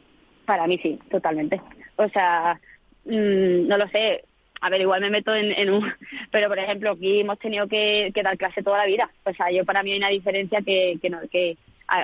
Para 0.45 0.67
mí 0.67 0.79
sí, 0.79 0.99
totalmente. 1.11 1.61
O 1.97 2.09
sea, 2.09 2.61
mm, 3.07 3.67
no 3.67 3.77
lo 3.77 3.89
sé. 3.89 4.25
A 4.61 4.69
ver, 4.69 4.83
igual 4.83 5.01
me 5.01 5.11
meto 5.11 5.35
en, 5.35 5.71
un... 5.71 5.91
Pero, 6.31 6.49
por 6.49 6.59
ejemplo, 6.59 6.91
aquí 6.91 7.21
hemos 7.21 7.39
tenido 7.39 7.67
que, 7.67 8.13
dar 8.23 8.37
clase 8.37 8.63
toda 8.63 8.79
la 8.79 8.87
vida. 8.87 9.11
O 9.25 9.33
sea, 9.33 9.51
yo 9.51 9.65
para 9.65 9.83
mí 9.83 9.93
hay 9.93 9.99
una 9.99 10.09
diferencia 10.09 10.61
que, 10.61 10.99
que, 11.01 11.09
no, 11.09 11.19
que 11.33 11.57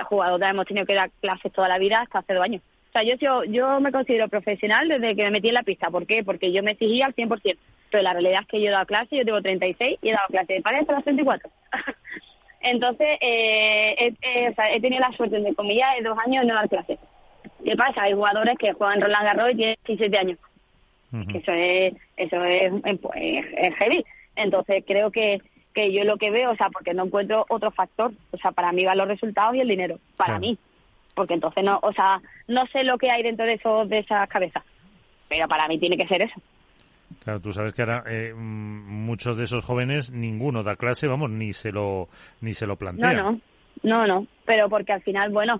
jugadores 0.05 0.49
hemos 0.49 0.65
tenido 0.65 0.85
que 0.85 0.95
dar 0.95 1.11
clases 1.21 1.51
toda 1.53 1.67
la 1.67 1.77
vida 1.77 2.01
hasta 2.01 2.19
hace 2.19 2.33
dos 2.33 2.43
años. 2.43 2.63
O 2.97 2.99
sea, 2.99 3.03
yo, 3.03 3.15
yo, 3.17 3.43
yo 3.43 3.79
me 3.79 3.91
considero 3.91 4.27
profesional 4.27 4.87
desde 4.87 5.15
que 5.15 5.23
me 5.25 5.29
metí 5.29 5.49
en 5.49 5.53
la 5.53 5.61
pista. 5.61 5.91
¿Por 5.91 6.07
qué? 6.07 6.23
Porque 6.23 6.51
yo 6.51 6.63
me 6.63 6.71
exigía 6.71 7.05
al 7.05 7.13
100%. 7.13 7.55
Pero 7.91 8.01
la 8.01 8.13
realidad 8.13 8.41
es 8.41 8.47
que 8.47 8.59
yo 8.59 8.69
he 8.69 8.71
dado 8.71 8.87
clase, 8.87 9.17
yo 9.17 9.23
tengo 9.23 9.39
36 9.39 9.99
y 10.01 10.09
he 10.09 10.13
dado 10.13 10.25
clase 10.29 10.53
de 10.53 10.61
pares 10.61 10.81
hasta 10.81 10.93
los 10.93 11.03
34. 11.03 11.47
Entonces, 12.61 13.07
eh, 13.21 14.15
he 14.23 14.81
tenido 14.81 14.99
la 14.99 15.11
suerte, 15.11 15.39
de 15.39 15.53
comillas, 15.53 15.95
de 15.95 16.09
dos 16.09 16.17
años 16.25 16.41
de 16.41 16.47
no 16.47 16.55
dar 16.55 16.69
clases. 16.69 16.97
¿Qué 17.63 17.75
pasa? 17.75 18.01
Hay 18.01 18.13
jugadores 18.13 18.57
que 18.57 18.73
juegan 18.73 18.99
Roland 18.99 19.25
Garros 19.25 19.51
y 19.51 19.55
tienen 19.57 19.77
17 19.85 20.17
años. 20.17 20.39
Eso 21.35 21.51
es 21.51 21.93
eso 22.17 22.43
es, 22.43 23.75
heavy. 23.75 24.03
Entonces, 24.35 24.83
creo 24.87 25.11
que, 25.11 25.39
que 25.75 25.93
yo 25.93 26.03
lo 26.03 26.17
que 26.17 26.31
veo, 26.31 26.49
o 26.49 26.55
sea, 26.55 26.69
porque 26.71 26.95
no 26.95 27.05
encuentro 27.05 27.45
otro 27.47 27.69
factor. 27.69 28.11
O 28.31 28.37
sea, 28.37 28.53
para 28.53 28.71
mí 28.71 28.85
van 28.85 28.97
los 28.97 29.07
resultados 29.07 29.55
y 29.55 29.59
el 29.59 29.67
dinero. 29.67 29.99
Para 30.17 30.39
mí 30.39 30.57
porque 31.17 31.33
entonces 31.33 31.63
no, 31.63 31.79
o 31.81 31.91
sea, 31.91 32.21
no 32.47 32.67
sé 32.67 32.83
lo 32.83 32.99
que 32.99 33.09
hay 33.09 33.23
dentro 33.23 33.43
de 33.43 33.53
esos 33.53 33.89
de 33.89 33.97
esas 33.97 34.29
cabezas, 34.29 34.63
pero 35.27 35.47
para 35.47 35.67
mí 35.67 35.79
tiene 35.79 35.97
que 35.97 36.07
ser 36.07 36.21
eso. 36.21 36.39
Claro, 37.23 37.39
tú 37.39 37.51
sabes 37.51 37.73
que 37.73 37.81
ahora 37.81 38.03
eh, 38.07 38.33
muchos 38.35 39.35
de 39.35 39.45
esos 39.45 39.65
jóvenes 39.65 40.11
ninguno 40.11 40.61
da 40.61 40.75
clase, 40.75 41.07
vamos, 41.07 41.31
ni 41.31 41.53
se 41.53 41.71
lo 41.71 42.07
ni 42.41 42.53
se 42.53 42.67
lo 42.67 42.75
plantea. 42.75 43.13
No, 43.13 43.31
no, 43.31 43.39
no, 43.81 44.07
no, 44.07 44.27
pero 44.45 44.69
porque 44.69 44.93
al 44.93 45.01
final, 45.01 45.31
bueno, 45.31 45.59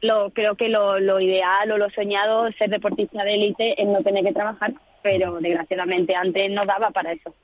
lo 0.00 0.30
creo 0.30 0.54
que 0.54 0.70
lo, 0.70 0.98
lo 0.98 1.20
ideal 1.20 1.70
o 1.70 1.76
lo 1.76 1.90
soñado 1.90 2.50
ser 2.52 2.70
deportista 2.70 3.22
de 3.24 3.34
élite 3.34 3.80
es 3.80 3.86
no 3.86 4.02
tener 4.02 4.24
que 4.24 4.32
trabajar, 4.32 4.72
pero 5.02 5.38
desgraciadamente 5.38 6.14
antes 6.14 6.50
no 6.50 6.64
daba 6.64 6.90
para 6.90 7.12
eso. 7.12 7.34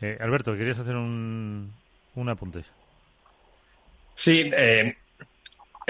Eh, 0.00 0.16
Alberto, 0.18 0.56
querías 0.56 0.78
hacer 0.78 0.96
un, 0.96 1.70
un 2.14 2.28
apunte. 2.30 2.60
Sí, 4.14 4.50
eh, 4.56 4.96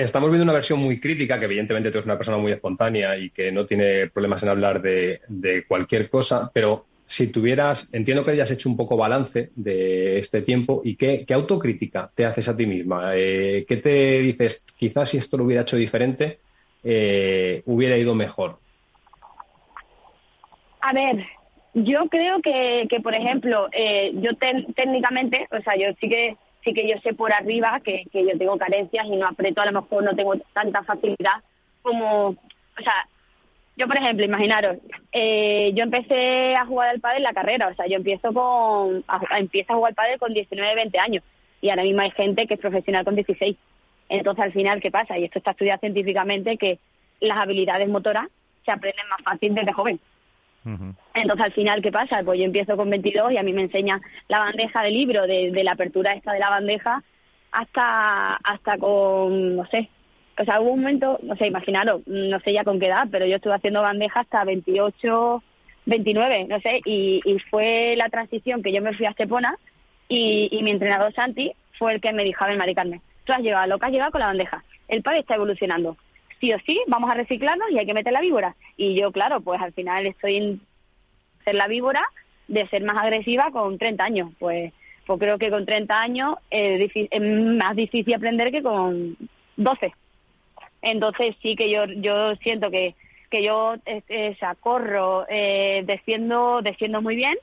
Estamos 0.00 0.30
viendo 0.30 0.44
una 0.44 0.54
versión 0.54 0.78
muy 0.78 0.98
crítica, 0.98 1.38
que 1.38 1.44
evidentemente 1.44 1.90
tú 1.90 1.98
eres 1.98 2.06
una 2.06 2.16
persona 2.16 2.38
muy 2.38 2.52
espontánea 2.52 3.18
y 3.18 3.28
que 3.28 3.52
no 3.52 3.66
tiene 3.66 4.08
problemas 4.08 4.42
en 4.42 4.48
hablar 4.48 4.80
de, 4.80 5.20
cualquier 5.68 6.08
cosa, 6.08 6.50
pero 6.54 6.86
si 7.04 7.30
tuvieras, 7.30 7.86
entiendo 7.92 8.24
que 8.24 8.30
hayas 8.30 8.50
hecho 8.50 8.70
un 8.70 8.78
poco 8.78 8.96
balance 8.96 9.50
de 9.54 10.18
este 10.18 10.40
tiempo 10.40 10.80
y 10.82 10.96
qué, 10.96 11.26
autocrítica 11.34 12.10
te 12.14 12.24
haces 12.24 12.48
a 12.48 12.56
ti 12.56 12.64
misma. 12.64 13.12
Eh, 13.14 13.66
¿Qué 13.68 13.76
te 13.76 14.20
dices? 14.20 14.64
Quizás 14.74 15.10
si 15.10 15.18
esto 15.18 15.36
lo 15.36 15.44
hubiera 15.44 15.62
hecho 15.62 15.76
diferente, 15.76 16.38
eh, 16.82 17.62
hubiera 17.66 17.98
ido 17.98 18.14
mejor. 18.14 18.58
A 20.80 20.94
ver, 20.94 21.26
yo 21.74 22.06
creo 22.08 22.40
que, 22.40 22.86
que 22.88 23.00
por 23.00 23.14
ejemplo, 23.14 23.68
eh, 23.72 24.12
yo 24.14 24.30
técnicamente, 24.74 25.46
o 25.50 25.60
sea, 25.60 25.76
yo 25.76 25.88
sí 26.00 26.08
que 26.08 26.36
sí 26.64 26.72
que 26.72 26.88
yo 26.88 26.96
sé 27.02 27.14
por 27.14 27.32
arriba 27.32 27.80
que, 27.84 28.04
que 28.12 28.24
yo 28.24 28.36
tengo 28.38 28.56
carencias 28.58 29.06
y 29.06 29.16
no 29.16 29.26
aprieto, 29.26 29.60
a 29.60 29.66
lo 29.66 29.80
mejor 29.80 30.04
no 30.04 30.14
tengo 30.14 30.34
tanta 30.52 30.82
facilidad 30.82 31.42
como, 31.82 32.28
o 32.28 32.82
sea, 32.82 33.08
yo 33.76 33.86
por 33.86 33.96
ejemplo, 33.96 34.24
imaginaros, 34.24 34.76
eh, 35.12 35.72
yo 35.74 35.84
empecé 35.84 36.54
a 36.54 36.66
jugar 36.66 36.90
al 36.90 37.00
pádel 37.00 37.18
en 37.18 37.22
la 37.22 37.32
carrera, 37.32 37.68
o 37.68 37.74
sea, 37.74 37.86
yo 37.86 37.96
empiezo 37.96 38.32
con, 38.32 39.04
a, 39.08 39.38
empiezo 39.38 39.72
a 39.72 39.76
jugar 39.76 39.90
al 39.90 39.94
pádel 39.94 40.18
con 40.18 40.34
19, 40.34 40.74
20 40.74 40.98
años 40.98 41.24
y 41.60 41.70
ahora 41.70 41.82
mismo 41.82 42.02
hay 42.02 42.10
gente 42.10 42.46
que 42.46 42.54
es 42.54 42.60
profesional 42.60 43.04
con 43.04 43.14
16. 43.14 43.56
Entonces, 44.08 44.44
al 44.44 44.52
final, 44.52 44.80
¿qué 44.80 44.90
pasa? 44.90 45.18
Y 45.18 45.24
esto 45.24 45.38
está 45.38 45.52
estudiado 45.52 45.78
científicamente 45.80 46.56
que 46.56 46.78
las 47.20 47.38
habilidades 47.38 47.88
motoras 47.88 48.26
se 48.64 48.72
aprenden 48.72 49.08
más 49.08 49.22
fácil 49.22 49.54
desde 49.54 49.72
joven. 49.72 50.00
Entonces, 50.64 51.44
al 51.46 51.52
final, 51.52 51.80
¿qué 51.82 51.90
pasa? 51.90 52.18
Pues 52.24 52.38
yo 52.38 52.44
empiezo 52.44 52.76
con 52.76 52.90
22 52.90 53.32
y 53.32 53.38
a 53.38 53.42
mí 53.42 53.52
me 53.52 53.62
enseña 53.62 54.00
la 54.28 54.40
bandeja 54.40 54.82
del 54.82 54.94
libro, 54.94 55.26
de, 55.26 55.50
la 55.64 55.72
apertura 55.72 56.12
esta 56.12 56.32
de 56.32 56.38
la 56.38 56.50
bandeja 56.50 57.02
hasta, 57.52 58.36
hasta 58.36 58.78
con, 58.78 59.56
no 59.56 59.66
sé, 59.66 59.88
o 60.40 60.44
sea, 60.44 60.60
hubo 60.60 60.72
un 60.72 60.80
momento, 60.80 61.18
no 61.22 61.36
sé, 61.36 61.46
imaginaros, 61.46 62.02
no 62.06 62.40
sé 62.40 62.52
ya 62.52 62.64
con 62.64 62.80
qué 62.80 62.86
edad, 62.86 63.08
pero 63.10 63.26
yo 63.26 63.36
estuve 63.36 63.54
haciendo 63.54 63.82
bandeja 63.82 64.20
hasta 64.20 64.44
28, 64.44 65.42
29, 65.84 66.46
no 66.48 66.60
sé, 66.60 66.80
y, 66.84 67.20
fue 67.50 67.94
la 67.96 68.08
transición 68.08 68.62
que 68.62 68.72
yo 68.72 68.80
me 68.80 68.94
fui 68.94 69.06
a 69.06 69.10
Estepona 69.10 69.56
y, 70.08 70.58
mi 70.62 70.70
entrenador 70.70 71.12
Santi 71.12 71.52
fue 71.78 71.94
el 71.94 72.00
que 72.00 72.12
me 72.12 72.24
dijo, 72.24 72.42
a 72.42 72.48
ver, 72.48 72.58
Mari 72.58 72.74
Carmen, 72.74 73.02
tú 73.24 73.32
has 73.32 73.40
llegado, 73.40 73.66
lo 73.66 73.78
que 73.78 73.86
has 73.86 73.92
llegado 73.92 74.12
con 74.12 74.20
la 74.20 74.28
bandeja, 74.28 74.64
el 74.88 75.02
padre 75.02 75.20
está 75.20 75.34
evolucionando, 75.34 75.96
sí 76.40 76.52
o 76.52 76.58
sí, 76.66 76.80
vamos 76.86 77.10
a 77.10 77.14
reciclarnos 77.14 77.70
y 77.70 77.78
hay 77.78 77.86
que 77.86 77.94
meter 77.94 78.12
la 78.12 78.20
víbora. 78.20 78.56
Y 78.76 78.94
yo, 78.98 79.12
claro, 79.12 79.40
pues 79.40 79.60
al 79.60 79.72
final 79.72 80.06
estoy 80.06 80.36
en 80.36 80.60
ser 81.44 81.54
la 81.54 81.68
víbora 81.68 82.02
de 82.48 82.66
ser 82.68 82.82
más 82.82 82.96
agresiva 82.96 83.50
con 83.52 83.78
30 83.78 84.02
años. 84.04 84.30
Pues, 84.38 84.72
pues 85.06 85.18
creo 85.20 85.38
que 85.38 85.50
con 85.50 85.66
30 85.66 86.00
años 86.00 86.34
es, 86.50 86.90
más 87.20 87.76
difícil 87.76 88.14
aprender 88.14 88.50
que 88.50 88.62
con 88.62 89.16
12. 89.56 89.92
Entonces 90.82 91.36
sí 91.42 91.56
que 91.56 91.70
yo 91.70 91.84
yo 91.84 92.34
siento 92.36 92.70
que 92.70 92.94
que 93.30 93.44
yo 93.44 93.74
eh, 93.86 94.36
corro, 94.58 95.24
eh, 95.28 95.82
defiendo, 95.86 96.62
defiendo 96.62 97.00
muy 97.00 97.14
bien, 97.14 97.36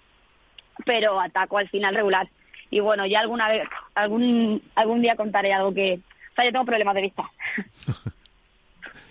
pero 0.85 1.19
ataco 1.21 1.57
al 1.57 1.69
final 1.69 1.95
regular. 1.95 2.27
Y 2.69 2.81
bueno, 2.81 3.05
ya 3.05 3.21
alguna 3.21 3.47
vez, 3.47 3.63
algún 3.95 4.61
algún 4.75 5.01
día 5.01 5.15
contaré 5.15 5.53
algo 5.53 5.73
que, 5.73 5.99
o 6.31 6.35
sea, 6.35 6.43
yo 6.43 6.51
tengo 6.51 6.65
problemas 6.65 6.95
de 6.95 7.01
vista. 7.01 7.23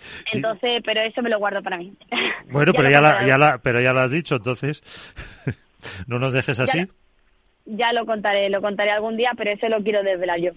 Entonces, 0.33 0.81
pero 0.85 1.01
eso 1.01 1.21
me 1.21 1.29
lo 1.29 1.39
guardo 1.39 1.61
para 1.61 1.77
mí. 1.77 1.93
Bueno, 2.49 2.71
pero 2.73 2.89
ya, 2.89 3.01
la, 3.01 3.27
ya 3.27 3.37
la, 3.37 3.57
pero 3.57 3.81
ya 3.81 3.91
lo 3.91 3.99
has 3.99 4.11
dicho, 4.11 4.37
entonces 4.37 4.81
no 6.07 6.17
nos 6.17 6.31
dejes 6.31 6.57
así. 6.61 6.87
Ya, 7.65 7.91
lo 7.91 8.05
contaré, 8.05 8.49
lo 8.49 8.61
contaré 8.61 8.91
algún 8.91 9.17
día, 9.17 9.31
pero 9.35 9.51
eso 9.51 9.67
lo 9.67 9.83
quiero 9.83 10.01
desvelar 10.01 10.39
yo. 10.39 10.51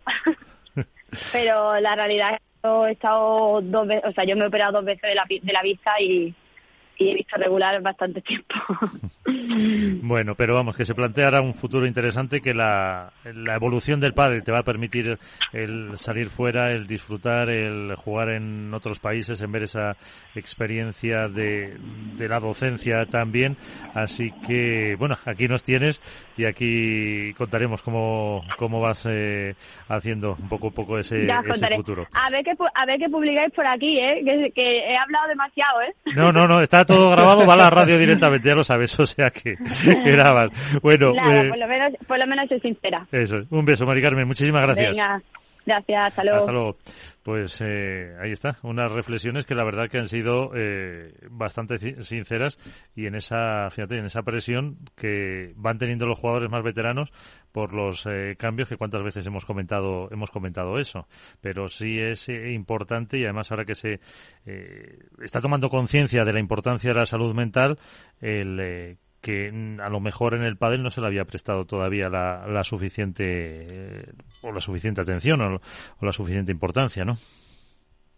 pero 1.33 1.81
la 1.81 1.97
realidad 1.97 2.35
es 2.35 2.41
que 2.63 2.89
he 2.89 2.93
estado 2.93 3.61
dos 3.61 3.89
veces, 3.89 4.05
o 4.09 4.13
sea, 4.13 4.25
yo 4.25 4.37
me 4.37 4.45
he 4.45 4.47
operado 4.47 4.73
dos 4.75 4.85
veces 4.85 5.03
de 5.03 5.15
la, 5.17 5.25
de 5.29 5.53
la 5.53 5.63
vista 5.63 6.01
y, 6.01 6.33
y 7.01 7.11
he 7.11 7.15
visto 7.15 7.37
regular 7.37 7.81
bastante 7.81 8.21
tiempo. 8.21 8.55
bueno, 10.03 10.35
pero 10.35 10.55
vamos, 10.55 10.77
que 10.77 10.85
se 10.85 10.95
planteará 10.95 11.41
un 11.41 11.55
futuro 11.55 11.87
interesante 11.87 12.43
que 12.43 12.53
la, 12.53 13.11
la, 13.25 13.55
evolución 13.55 14.01
del 14.01 14.13
padre 14.13 14.43
te 14.43 14.53
va 14.53 14.59
a 14.59 14.65
permitir 14.65 15.19
el 15.55 15.97
salir 15.97 16.29
fuera, 16.29 16.73
el 16.73 16.87
disfrutar, 16.87 17.49
el 17.49 17.95
jugar 17.97 18.29
en 18.31 18.75
otros 18.75 19.01
países, 19.01 19.41
en 19.41 19.51
ver 19.51 19.63
esa 19.63 19.97
experiencia 20.35 21.29
de, 21.29 21.79
de 22.17 22.29
la 22.29 22.39
docencia 22.39 23.07
también. 23.07 23.57
Así 23.95 24.31
que, 24.47 24.95
bueno, 24.99 25.17
aquí 25.25 25.49
nos 25.49 25.63
tienes 25.63 26.03
y 26.37 26.45
aquí 26.45 27.33
contaremos 27.35 27.81
cómo, 27.81 28.43
cómo 28.59 28.81
vas 28.81 29.09
eh, 29.11 29.55
haciendo 29.89 30.37
un 30.39 30.51
poco 30.51 30.69
a 30.69 30.71
poco 30.71 30.99
ese, 30.99 31.27
ese 31.27 31.77
futuro. 31.77 32.07
A 32.13 32.29
ver, 32.29 32.45
que, 32.45 32.53
a 32.75 32.85
ver 32.85 32.99
que 32.99 33.09
publicáis 33.09 33.53
por 33.55 33.67
aquí, 33.67 33.99
¿eh? 33.99 34.21
que, 34.23 34.53
que 34.55 34.79
he 34.81 34.97
hablado 34.99 35.29
demasiado. 35.29 35.81
¿eh? 35.81 35.95
No, 36.15 36.31
no, 36.31 36.47
no, 36.47 36.61
está 36.61 36.85
todo 36.95 37.11
grabado, 37.11 37.47
va 37.47 37.55
a 37.55 37.57
la 37.57 37.71
radio 37.71 37.99
directamente, 37.99 38.49
ya 38.49 38.55
lo 38.55 38.65
sabes, 38.65 38.99
o 38.99 39.07
sea 39.07 39.31
que, 39.31 39.57
grabas. 40.05 40.51
Bueno, 40.83 41.11
eh, 41.11 41.49
por, 41.49 41.59
lo 41.59 41.69
menos, 41.69 41.93
por 42.07 42.19
lo 42.19 42.27
menos 42.27 42.49
soy 42.49 42.61
sincera. 42.61 43.07
Eso, 43.11 43.43
un 43.51 43.65
beso, 43.65 43.87
Mari 43.87 44.03
Carmen, 44.03 44.27
muchísimas 44.27 44.63
gracias. 44.63 44.91
Venga. 44.97 45.23
Gracias, 45.67 46.07
hasta 46.07 46.25
luego. 46.25 46.39
Hasta 46.39 46.53
luego. 46.53 46.77
Pues 47.31 47.61
eh, 47.61 48.17
ahí 48.21 48.33
está, 48.33 48.59
unas 48.65 48.91
reflexiones 48.91 49.47
que 49.47 49.55
la 49.55 49.63
verdad 49.63 49.89
que 49.89 49.99
han 49.99 50.09
sido 50.09 50.51
eh, 50.53 51.15
bastante 51.31 51.79
sinceras 52.03 52.59
y 52.97 53.07
en 53.07 53.15
esa, 53.15 53.71
fíjate, 53.71 53.99
en 53.99 54.07
esa 54.07 54.23
presión 54.23 54.79
que 54.97 55.53
van 55.55 55.79
teniendo 55.79 56.07
los 56.07 56.19
jugadores 56.19 56.51
más 56.51 56.65
veteranos 56.65 57.13
por 57.53 57.73
los 57.73 58.05
eh, 58.07 58.35
cambios 58.37 58.69
que 58.69 58.77
cuántas 58.77 59.05
veces 59.05 59.25
hemos 59.29 59.45
comentado, 59.45 60.09
hemos 60.11 60.33
comentado 60.33 60.81
eso. 60.81 61.07
Pero 61.41 61.69
sí 61.69 62.01
es 62.01 62.29
importante 62.29 63.17
y 63.17 63.23
además 63.23 63.53
ahora 63.53 63.65
que 63.65 63.77
se 63.77 64.01
está 65.23 65.41
tomando 65.41 65.71
conciencia 65.71 66.25
de 66.25 66.33
la 66.33 66.41
importancia 66.41 66.91
de 66.91 66.99
la 66.99 67.07
salud 67.07 67.33
mental, 67.33 67.79
el 68.21 68.99
que 69.21 69.77
a 69.81 69.89
lo 69.89 70.01
mejor 70.01 70.35
en 70.35 70.43
el 70.43 70.57
pádel 70.57 70.83
no 70.83 70.91
se 70.91 71.01
le 71.01 71.07
había 71.07 71.25
prestado 71.25 71.67
todavía 71.67 72.09
la, 72.09 72.47
la 72.49 72.65
suficiente 72.65 74.07
o 74.43 74.53
la 74.53 74.61
suficiente 74.61 75.01
atención 75.01 75.41
o, 75.41 75.61
la 76.01 76.13
suficiente 76.13 76.53
importancia, 76.53 77.05
¿no? 77.05 77.19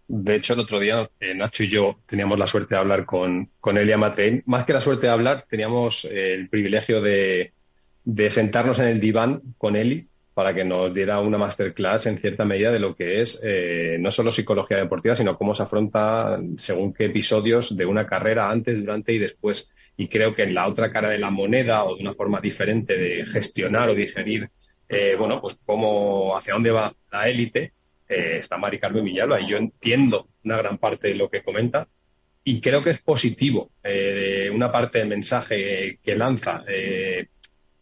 De 0.09 0.36
hecho, 0.36 0.55
el 0.55 0.61
otro 0.61 0.78
día 0.78 1.09
eh, 1.20 1.34
Nacho 1.34 1.64
y 1.64 1.68
yo 1.68 1.98
teníamos 2.07 2.38
la 2.38 2.46
suerte 2.46 2.74
de 2.74 2.80
hablar 2.80 3.07
con, 3.07 3.50
con 3.61 3.78
Elia 3.78 3.96
Matrein. 3.96 4.42
Más 4.46 4.64
que 4.64 4.72
la 4.74 4.80
suerte 4.80 5.07
de 5.07 5.12
hablar, 5.12 5.46
teníamos 5.48 6.05
eh, 6.05 6.34
el 6.34 6.48
privilegio 6.48 7.00
de, 7.00 7.53
de 8.05 8.30
sentarnos 8.30 8.78
en 8.78 8.86
el 8.86 9.00
diván 9.00 9.40
con 9.59 9.76
Eli 9.76 10.09
para 10.34 10.55
que 10.55 10.64
nos 10.64 10.94
diera 10.94 11.20
una 11.20 11.38
masterclass 11.38 12.07
en 12.07 12.18
cierta 12.18 12.44
medida 12.44 12.70
de 12.70 12.78
lo 12.78 12.94
que 12.94 13.20
es 13.20 13.40
eh, 13.44 13.96
no 14.00 14.11
solo 14.11 14.32
psicología 14.32 14.78
deportiva, 14.78 15.14
sino 15.14 15.36
cómo 15.36 15.55
se 15.55 15.62
afronta 15.62 16.40
según 16.57 16.92
qué 16.94 17.07
episodios 17.07 17.76
de 17.76 17.84
una 17.84 18.07
carrera 18.07 18.50
antes, 18.50 18.78
durante 18.78 19.12
y 19.12 19.18
después 19.18 19.70
y 19.97 20.09
creo 20.09 20.34
que 20.34 20.43
en 20.43 20.55
la 20.55 20.66
otra 20.66 20.90
cara 20.90 21.11
de 21.11 21.18
la 21.18 21.30
moneda 21.30 21.84
o 21.84 21.97
de 21.97 22.03
una 22.03 22.14
forma 22.14 22.40
diferente 22.40 22.97
de 22.97 23.26
gestionar 23.26 23.88
o 23.88 23.95
digerir, 23.95 24.51
eh, 24.88 25.14
bueno, 25.18 25.40
pues 25.40 25.59
cómo, 25.64 26.36
hacia 26.36 26.55
dónde 26.55 26.70
va 26.70 26.95
la 27.11 27.28
élite, 27.28 27.72
eh, 28.09 28.38
está 28.38 28.59
Mari 28.59 28.78
Carmen 28.78 29.05
Villalba 29.05 29.40
y 29.40 29.49
yo 29.49 29.57
entiendo 29.57 30.28
una 30.45 30.57
gran 30.57 30.78
parte 30.78 31.09
de 31.09 31.14
lo 31.14 31.30
que 31.30 31.43
comenta 31.43 31.88
y 32.45 32.61
creo 32.61 32.82
que 32.82 32.90
es 32.90 33.01
positivo 33.01 33.70
eh, 33.82 34.51
una 34.53 34.72
parte 34.72 34.99
del 34.99 35.09
mensaje 35.09 35.99
que 36.03 36.16
lanza. 36.16 36.64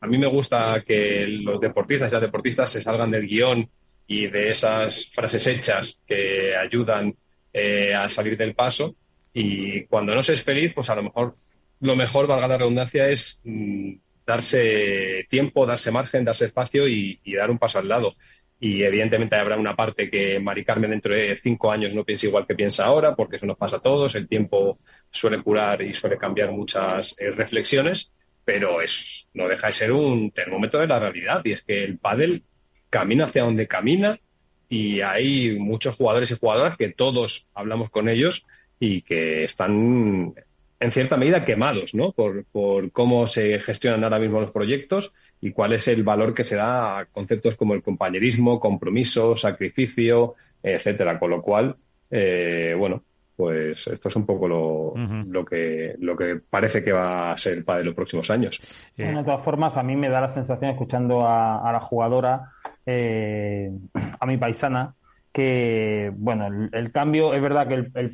a 0.00 0.06
mí 0.06 0.18
me 0.18 0.26
gusta 0.26 0.82
que 0.86 1.26
los 1.26 1.60
deportistas 1.60 2.10
y 2.10 2.14
las 2.14 2.22
deportistas 2.22 2.70
se 2.70 2.82
salgan 2.82 3.10
del 3.10 3.26
guion 3.26 3.68
y 4.06 4.26
de 4.26 4.50
esas 4.50 5.06
frases 5.06 5.46
hechas 5.46 6.00
que 6.06 6.54
ayudan 6.56 7.14
a 7.96 8.08
salir 8.08 8.36
del 8.36 8.54
paso 8.54 8.94
y 9.32 9.84
cuando 9.84 10.14
no 10.14 10.22
se 10.22 10.34
es 10.34 10.42
feliz, 10.42 10.72
pues 10.74 10.90
a 10.90 10.94
lo 10.94 11.04
mejor 11.04 11.36
lo 11.80 11.96
mejor, 11.96 12.26
valga 12.26 12.48
la 12.48 12.58
redundancia, 12.58 13.08
es 13.08 13.40
mm, 13.44 13.94
darse 14.26 15.26
tiempo, 15.28 15.66
darse 15.66 15.90
margen, 15.90 16.24
darse 16.24 16.46
espacio 16.46 16.86
y, 16.86 17.18
dar 17.36 17.50
un 17.50 17.58
paso 17.58 17.78
al 17.78 17.88
lado. 17.88 18.14
Y 18.60 18.82
evidentemente 18.82 19.36
habrá 19.36 19.56
una 19.56 19.74
parte 19.74 20.10
que 20.10 20.38
Mari 20.38 20.64
Carmen 20.64 20.90
dentro 20.90 21.14
de 21.14 21.34
cinco 21.36 21.72
años 21.72 21.94
no 21.94 22.04
piense 22.04 22.26
igual 22.26 22.46
que 22.46 22.54
piensa 22.54 22.84
ahora, 22.84 23.16
porque 23.16 23.36
eso 23.36 23.46
nos 23.46 23.56
pasa 23.56 23.76
a 23.76 23.82
todos. 23.82 24.14
El 24.14 24.28
tiempo 24.28 24.78
suele 25.10 25.42
curar 25.42 25.80
y 25.80 25.94
suele 25.94 26.18
cambiar 26.18 26.52
muchas 26.52 27.18
eh, 27.18 27.30
reflexiones, 27.30 28.12
pero 28.44 28.82
es, 28.82 29.28
no 29.32 29.48
deja 29.48 29.68
de 29.68 29.72
ser 29.72 29.92
un 29.92 30.30
termómetro 30.30 30.80
de 30.80 30.86
la 30.86 30.98
realidad. 30.98 31.40
Y 31.44 31.52
es 31.52 31.62
que 31.62 31.82
el 31.82 31.98
pádel 31.98 32.44
camina 32.90 33.24
hacia 33.24 33.44
donde 33.44 33.66
camina 33.66 34.20
y 34.68 35.00
hay 35.00 35.58
muchos 35.58 35.96
jugadores 35.96 36.30
y 36.30 36.36
jugadoras 36.36 36.76
que 36.76 36.90
todos 36.90 37.48
hablamos 37.54 37.90
con 37.90 38.08
ellos 38.10 38.46
y 38.78 39.02
que 39.02 39.44
están 39.44 40.34
en 40.80 40.90
cierta 40.90 41.18
medida 41.18 41.44
quemados, 41.44 41.94
¿no? 41.94 42.12
Por, 42.12 42.44
por 42.46 42.90
cómo 42.90 43.26
se 43.26 43.60
gestionan 43.60 44.02
ahora 44.02 44.18
mismo 44.18 44.40
los 44.40 44.50
proyectos 44.50 45.12
y 45.40 45.52
cuál 45.52 45.74
es 45.74 45.86
el 45.88 46.02
valor 46.02 46.32
que 46.32 46.42
se 46.42 46.56
da 46.56 46.98
a 46.98 47.04
conceptos 47.04 47.56
como 47.56 47.74
el 47.74 47.82
compañerismo, 47.82 48.58
compromiso, 48.58 49.36
sacrificio, 49.36 50.34
etcétera. 50.62 51.18
Con 51.18 51.30
lo 51.30 51.42
cual, 51.42 51.76
eh, 52.10 52.74
bueno, 52.78 53.02
pues 53.36 53.86
esto 53.86 54.08
es 54.08 54.16
un 54.16 54.26
poco 54.26 54.48
lo, 54.48 54.94
lo, 55.26 55.44
que, 55.44 55.96
lo 55.98 56.16
que 56.16 56.40
parece 56.48 56.82
que 56.82 56.92
va 56.92 57.32
a 57.32 57.36
ser 57.36 57.64
de 57.64 57.84
los 57.84 57.94
próximos 57.94 58.30
años. 58.30 58.60
De 58.96 59.22
todas 59.24 59.42
formas, 59.42 59.76
a 59.76 59.82
mí 59.82 59.96
me 59.96 60.08
da 60.08 60.20
la 60.20 60.28
sensación, 60.28 60.70
escuchando 60.70 61.26
a, 61.26 61.70
la 61.72 61.80
jugadora, 61.80 62.52
eh, 62.84 63.70
a 64.18 64.26
mi 64.26 64.36
paisana, 64.36 64.94
que, 65.32 66.12
bueno, 66.16 66.68
el, 66.72 66.92
cambio, 66.92 67.34
es 67.34 67.42
verdad 67.42 67.68
que 67.68 67.74
el, 67.74 67.92
el 67.94 68.12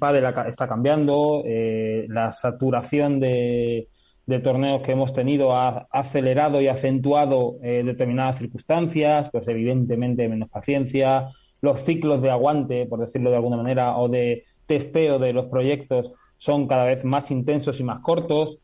está 0.49 0.69
cambiando, 0.69 1.43
eh, 1.47 2.07
la 2.09 2.33
saturación 2.33 3.21
de, 3.21 3.89
de, 4.27 4.39
torneos 4.41 4.83
que 4.83 4.93
hemos 4.93 5.15
tenido 5.15 5.57
ha 5.57 5.87
acelerado 5.91 6.61
y 6.61 6.69
acentuado 6.69 7.57
eh, 7.63 7.83
determinadas 7.85 8.39
circunstancias, 8.39 9.31
pues 9.33 9.49
evidentemente 9.49 10.29
menos 10.29 10.51
paciencia, 10.51 11.31
los 11.63 11.81
ciclos 11.81 12.21
de 12.21 12.31
aguante, 12.31 12.87
por 12.87 13.01
decirlo 13.01 13.31
de 13.31 13.37
alguna 13.37 13.57
manera, 13.57 13.97
o 13.97 14.09
de 14.09 14.45
testeo 14.67 15.19
de 15.19 15.33
los 15.33 15.47
proyectos 15.47 16.13
son 16.37 16.69
cada 16.69 16.85
vez 16.85 17.03
más 17.05 17.31
intensos 17.31 17.81
y 17.81 17.85
más 17.85 18.01
cortos. 18.01 18.59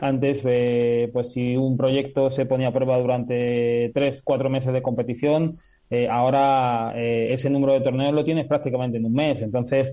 Antes, 0.00 0.42
eh, 0.44 1.10
pues 1.12 1.32
si 1.32 1.56
un 1.56 1.76
proyecto 1.76 2.30
se 2.30 2.46
ponía 2.46 2.68
a 2.68 2.72
prueba 2.72 2.98
durante 2.98 3.90
tres, 3.94 4.22
cuatro 4.22 4.50
meses 4.50 4.72
de 4.72 4.82
competición, 4.82 5.56
eh, 5.92 6.08
ahora 6.08 6.92
eh, 6.94 7.32
ese 7.32 7.50
número 7.50 7.72
de 7.72 7.80
torneos 7.80 8.14
lo 8.14 8.24
tienes 8.24 8.46
prácticamente 8.46 8.98
en 8.98 9.06
un 9.06 9.12
mes. 9.12 9.42
Entonces, 9.42 9.92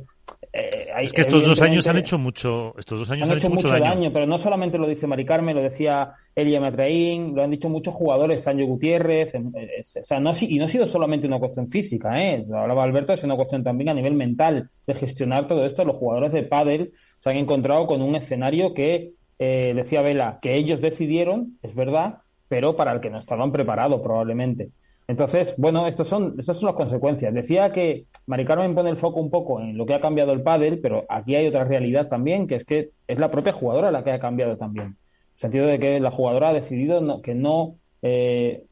eh, 0.53 0.89
es 1.01 1.11
que 1.11 1.21
estos 1.21 1.43
dos 1.43 1.59
años 1.59 1.87
han 1.87 1.97
hecho 1.97 2.19
mucho, 2.19 2.75
estos 2.77 2.99
dos 2.99 3.09
años 3.09 3.27
han, 3.27 3.39
hecho, 3.39 3.49
mucho 3.49 3.67
daño. 3.67 4.13
Pero 4.13 4.27
no 4.27 4.37
solamente 4.37 4.77
lo 4.77 4.87
dice 4.87 5.07
Mari 5.07 5.25
Carmen, 5.25 5.55
lo 5.55 5.63
decía 5.63 6.11
Elia 6.35 6.61
Metraín, 6.61 7.33
lo 7.33 7.43
han 7.43 7.49
dicho 7.49 7.67
muchos 7.67 7.95
jugadores, 7.95 8.41
Sancho 8.41 8.67
Gutiérrez, 8.67 9.33
o 9.33 10.03
sea, 10.03 10.19
no, 10.19 10.33
y 10.39 10.59
no 10.59 10.65
ha 10.65 10.69
sido 10.69 10.85
solamente 10.85 11.25
una 11.25 11.39
cuestión 11.39 11.67
física, 11.67 12.23
¿eh? 12.23 12.45
Lo 12.47 12.59
hablaba 12.59 12.83
Alberto, 12.83 13.13
es 13.13 13.23
una 13.23 13.35
cuestión 13.35 13.63
también 13.63 13.89
a 13.89 13.95
nivel 13.95 14.13
mental 14.13 14.69
de 14.85 14.93
gestionar 14.93 15.47
todo 15.47 15.65
esto. 15.65 15.83
Los 15.83 15.95
jugadores 15.95 16.31
de 16.31 16.43
pádel 16.43 16.91
se 17.17 17.31
han 17.31 17.37
encontrado 17.37 17.87
con 17.87 18.03
un 18.03 18.15
escenario 18.15 18.75
que, 18.75 19.13
decía 19.39 20.03
Vela, 20.03 20.37
que 20.43 20.57
ellos 20.57 20.79
decidieron, 20.79 21.57
es 21.63 21.73
verdad, 21.73 22.19
pero 22.47 22.75
para 22.75 22.91
el 22.91 23.01
que 23.01 23.09
no 23.09 23.17
estaban 23.17 23.51
preparados 23.51 23.99
probablemente. 24.01 24.69
Entonces, 25.07 25.55
bueno, 25.57 25.87
estos 25.87 26.09
son, 26.09 26.35
estas 26.37 26.57
son 26.57 26.67
las 26.67 26.75
consecuencias. 26.75 27.33
Decía 27.33 27.71
que 27.71 28.05
Mari 28.25 28.43
Carmen 28.45 28.75
pone 28.75 28.89
el 28.89 28.97
foco 28.97 29.21
un 29.21 29.29
poco 29.29 29.61
en 29.61 29.77
lo 29.77 29.85
que 29.85 29.93
ha 29.93 30.01
cambiado 30.01 30.33
el 30.33 30.41
pádel, 30.41 30.79
pero 30.79 31.05
aquí 31.07 31.35
hay 31.35 31.47
otra 31.47 31.63
realidad 31.63 32.09
también, 32.09 32.45
que 32.45 32.55
es 32.55 32.65
que 32.65 32.89
es 33.07 33.17
la 33.17 33.31
propia 33.31 33.53
jugadora 33.53 33.89
la 33.89 34.03
que 34.03 34.11
ha 34.11 34.19
cambiado 34.19 34.57
también. 34.57 34.87
En 34.87 34.93
el 35.35 35.39
sentido 35.39 35.65
de 35.65 35.79
que 35.79 35.99
la 36.01 36.11
jugadora 36.11 36.49
ha 36.49 36.53
decidido 36.53 37.21
que 37.21 37.35
no 37.35 37.75
eh, 38.01 38.63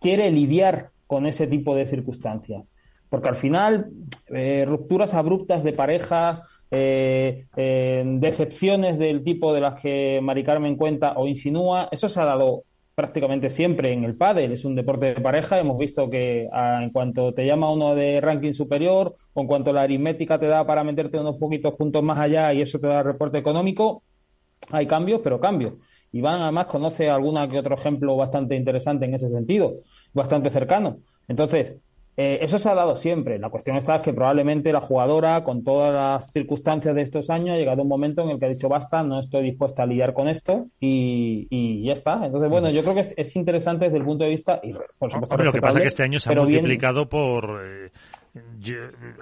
quiere 0.00 0.30
lidiar 0.32 0.90
con 1.06 1.26
ese 1.26 1.46
tipo 1.46 1.76
de 1.76 1.86
circunstancias. 1.86 2.72
Porque 3.08 3.28
al 3.28 3.36
final, 3.36 3.90
eh, 4.28 4.64
rupturas 4.66 5.14
abruptas 5.14 5.62
de 5.62 5.72
parejas, 5.72 6.42
eh, 6.72 7.44
decepciones 7.54 8.98
del 8.98 9.22
tipo 9.22 9.52
de 9.54 9.60
las 9.60 9.80
que 9.80 10.20
Mari 10.20 10.42
Carmen 10.42 10.76
cuenta 10.76 11.14
o 11.16 11.28
insinúa, 11.28 11.88
eso 11.92 12.08
se 12.08 12.20
ha 12.20 12.24
dado 12.24 12.64
prácticamente 12.94 13.50
siempre 13.50 13.92
en 13.92 14.04
el 14.04 14.16
pádel. 14.16 14.52
Es 14.52 14.64
un 14.64 14.74
deporte 14.74 15.06
de 15.14 15.20
pareja. 15.20 15.58
Hemos 15.58 15.78
visto 15.78 16.10
que 16.10 16.48
ah, 16.52 16.80
en 16.82 16.90
cuanto 16.90 17.32
te 17.34 17.46
llama 17.46 17.72
uno 17.72 17.94
de 17.94 18.20
ranking 18.20 18.52
superior 18.52 19.16
o 19.32 19.40
en 19.40 19.46
cuanto 19.46 19.72
la 19.72 19.82
aritmética 19.82 20.38
te 20.38 20.46
da 20.46 20.66
para 20.66 20.84
meterte 20.84 21.18
unos 21.18 21.38
poquitos 21.38 21.76
puntos 21.76 22.02
más 22.02 22.18
allá 22.18 22.52
y 22.52 22.62
eso 22.62 22.78
te 22.78 22.86
da 22.86 23.02
reporte 23.02 23.38
económico, 23.38 24.02
hay 24.70 24.86
cambios, 24.86 25.20
pero 25.22 25.40
cambios. 25.40 25.74
Iván 26.12 26.42
además 26.42 26.66
conoce 26.66 27.08
alguna 27.08 27.48
que 27.48 27.58
otro 27.58 27.76
ejemplo 27.76 28.16
bastante 28.16 28.56
interesante 28.56 29.04
en 29.04 29.14
ese 29.14 29.28
sentido, 29.28 29.74
bastante 30.12 30.50
cercano. 30.50 30.98
Entonces, 31.28 31.76
eh, 32.16 32.38
eso 32.42 32.58
se 32.58 32.68
ha 32.68 32.74
dado 32.74 32.96
siempre. 32.96 33.38
La 33.38 33.50
cuestión 33.50 33.76
está 33.76 34.02
que 34.02 34.12
probablemente 34.12 34.72
la 34.72 34.80
jugadora, 34.80 35.42
con 35.44 35.64
todas 35.64 35.94
las 35.94 36.30
circunstancias 36.32 36.94
de 36.94 37.02
estos 37.02 37.30
años, 37.30 37.54
ha 37.54 37.58
llegado 37.58 37.82
un 37.82 37.88
momento 37.88 38.22
en 38.22 38.30
el 38.30 38.38
que 38.38 38.46
ha 38.46 38.48
dicho 38.48 38.68
basta, 38.68 39.02
no 39.02 39.20
estoy 39.20 39.44
dispuesta 39.44 39.84
a 39.84 39.86
lidiar 39.86 40.12
con 40.12 40.28
esto 40.28 40.66
y, 40.80 41.84
ya 41.84 41.92
está. 41.92 42.26
Entonces, 42.26 42.50
bueno, 42.50 42.70
yo 42.70 42.82
creo 42.82 42.94
que 42.94 43.14
es, 43.16 43.36
interesante 43.36 43.86
desde 43.86 43.98
el 43.98 44.04
punto 44.04 44.24
de 44.24 44.30
vista. 44.30 44.60
Y, 44.62 44.72
por 44.98 45.10
supuesto, 45.10 45.36
lo 45.36 45.52
que 45.52 45.60
pasa 45.60 45.78
es 45.78 45.82
que 45.82 45.88
este 45.88 46.02
año 46.02 46.18
se 46.18 46.30
ha 46.30 46.34
multiplicado 46.34 47.08
por. 47.08 47.62
Eh, 47.64 47.90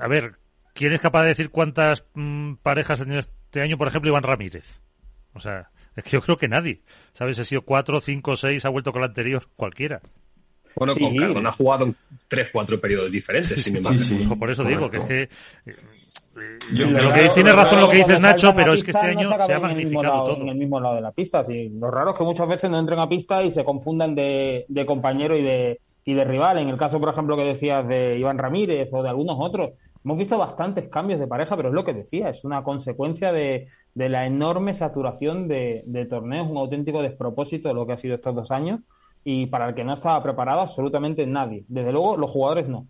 a 0.01 0.09
ver, 0.09 0.33
¿quién 0.73 0.93
es 0.93 1.01
capaz 1.01 1.23
de 1.23 1.29
decir 1.29 1.51
cuántas 1.51 2.05
mm, 2.15 2.55
parejas 2.63 3.01
ha 3.01 3.05
tenido 3.05 3.21
este 3.21 3.61
año, 3.61 3.79
por 3.79 3.89
ejemplo, 3.89 4.11
Iván 4.11 4.23
Ramírez? 4.23 4.81
O 5.35 5.41
sea, 5.41 5.71
es 5.95 6.05
que 6.05 6.11
yo 6.11 6.21
creo 6.21 6.37
que 6.37 6.49
nadie. 6.49 6.83
¿Sabes? 7.13 7.39
Ha 7.39 7.45
sido 7.45 7.63
cuatro, 7.63 8.01
cinco, 8.01 8.35
seis, 8.35 8.65
ha 8.65 8.71
vuelto 8.71 8.93
con 8.93 9.03
la 9.03 9.09
anterior, 9.09 9.49
cualquiera. 9.57 10.01
Bueno, 10.79 10.95
con 10.95 11.17
Cardona 11.17 11.49
ha 11.49 11.53
jugado 11.53 11.87
en 11.87 11.97
tres, 12.29 12.49
cuatro 12.53 12.81
periodos 12.81 13.11
diferentes, 13.11 13.63
sin 13.63 13.77
embargo. 13.77 14.37
por 14.39 14.51
eso 14.51 14.65
digo 14.65 14.91
que 14.91 14.97
es 14.99 15.05
que 15.05 15.23
eh, 15.23 15.29
lo 16.73 17.13
que 17.13 17.29
tiene 17.35 17.53
razón 17.53 17.81
lo 17.81 17.89
que 17.89 17.99
dices 17.99 18.21
Nacho, 18.21 18.55
pero 18.55 18.73
es 18.73 18.85
que 18.85 18.93
este 18.93 19.07
año 19.07 19.31
se 19.41 19.55
ha 19.55 19.59
magnificado 19.59 20.25
todo. 20.25 20.43
En 20.43 20.49
el 20.49 20.57
mismo 20.57 20.81
lado 20.81 20.97
de 20.97 21.01
la 21.01 21.13
pista, 21.13 21.43
sí. 21.45 21.69
Lo 21.71 21.91
raro 21.91 22.11
es 22.11 22.17
que 22.17 22.25
muchas 22.25 22.49
veces 22.49 22.71
no 22.71 22.79
entren 22.79 22.99
a 22.99 23.09
pista 23.09 23.43
y 23.43 23.51
se 23.51 23.65
confundan 23.65 24.15
de, 24.15 24.67
compañero 24.87 25.37
y 25.37 25.43
de, 25.43 25.81
y 26.05 26.15
de 26.15 26.25
rival. 26.25 26.59
En 26.59 26.69
el 26.69 26.77
caso, 26.77 27.01
por 27.01 27.09
ejemplo, 27.09 27.37
que 27.37 27.43
decías 27.43 27.87
de 27.89 28.19
Iván 28.19 28.39
Ramírez 28.39 28.89
o 28.93 29.03
de 29.03 29.09
algunos 29.09 29.37
otros, 29.41 29.71
hemos 30.05 30.19
visto 30.19 30.39
bastantes 30.39 30.89
cambios 30.89 31.19
de 31.19 31.27
pareja, 31.27 31.57
pero 31.57 31.71
es 31.71 31.75
lo 31.75 31.85
que 31.85 31.95
decía, 31.95 32.31
es 32.31 32.45
una 32.45 32.63
consecuencia 32.63 33.33
de, 33.33 33.67
la 33.95 34.27
enorme 34.27 34.75
saturación 34.75 35.49
de, 35.49 35.83
de 35.87 36.07
torneos, 36.07 36.49
un 36.49 36.57
auténtico 36.57 37.03
despropósito 37.03 37.69
de 37.69 37.75
lo 37.75 37.87
que 37.87 37.95
ha 37.95 37.99
sido 37.99 38.15
estos 38.15 38.35
dos 38.35 38.51
años 38.53 38.81
y 39.25 39.47
para 39.47 39.69
el 39.69 39.75
que 39.75 39.85
no 39.85 39.95
estaba 39.95 40.23
preparado 40.23 40.61
absolutamente 40.61 41.27
nadie. 41.27 41.65
Desde 41.69 41.93
luego, 41.93 42.17
los 42.17 42.31
jugadores 42.31 42.69
no. 42.69 42.87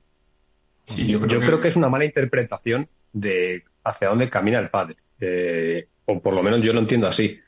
yo, 0.96 1.20
creo, 1.20 1.60
que... 1.60 1.68
es 1.68 1.76
una 1.76 1.88
mala 1.88 2.04
interpretación 2.04 2.88
de 3.12 3.64
hacia 3.84 4.08
dónde 4.08 4.30
camina 4.30 4.58
el 4.58 4.70
padre. 4.70 4.96
Eh, 5.20 5.86
o 6.04 6.20
por 6.20 6.34
lo 6.34 6.42
menos 6.42 6.60
yo 6.60 6.72
lo 6.72 6.80
entiendo 6.80 7.06
así. 7.06 7.40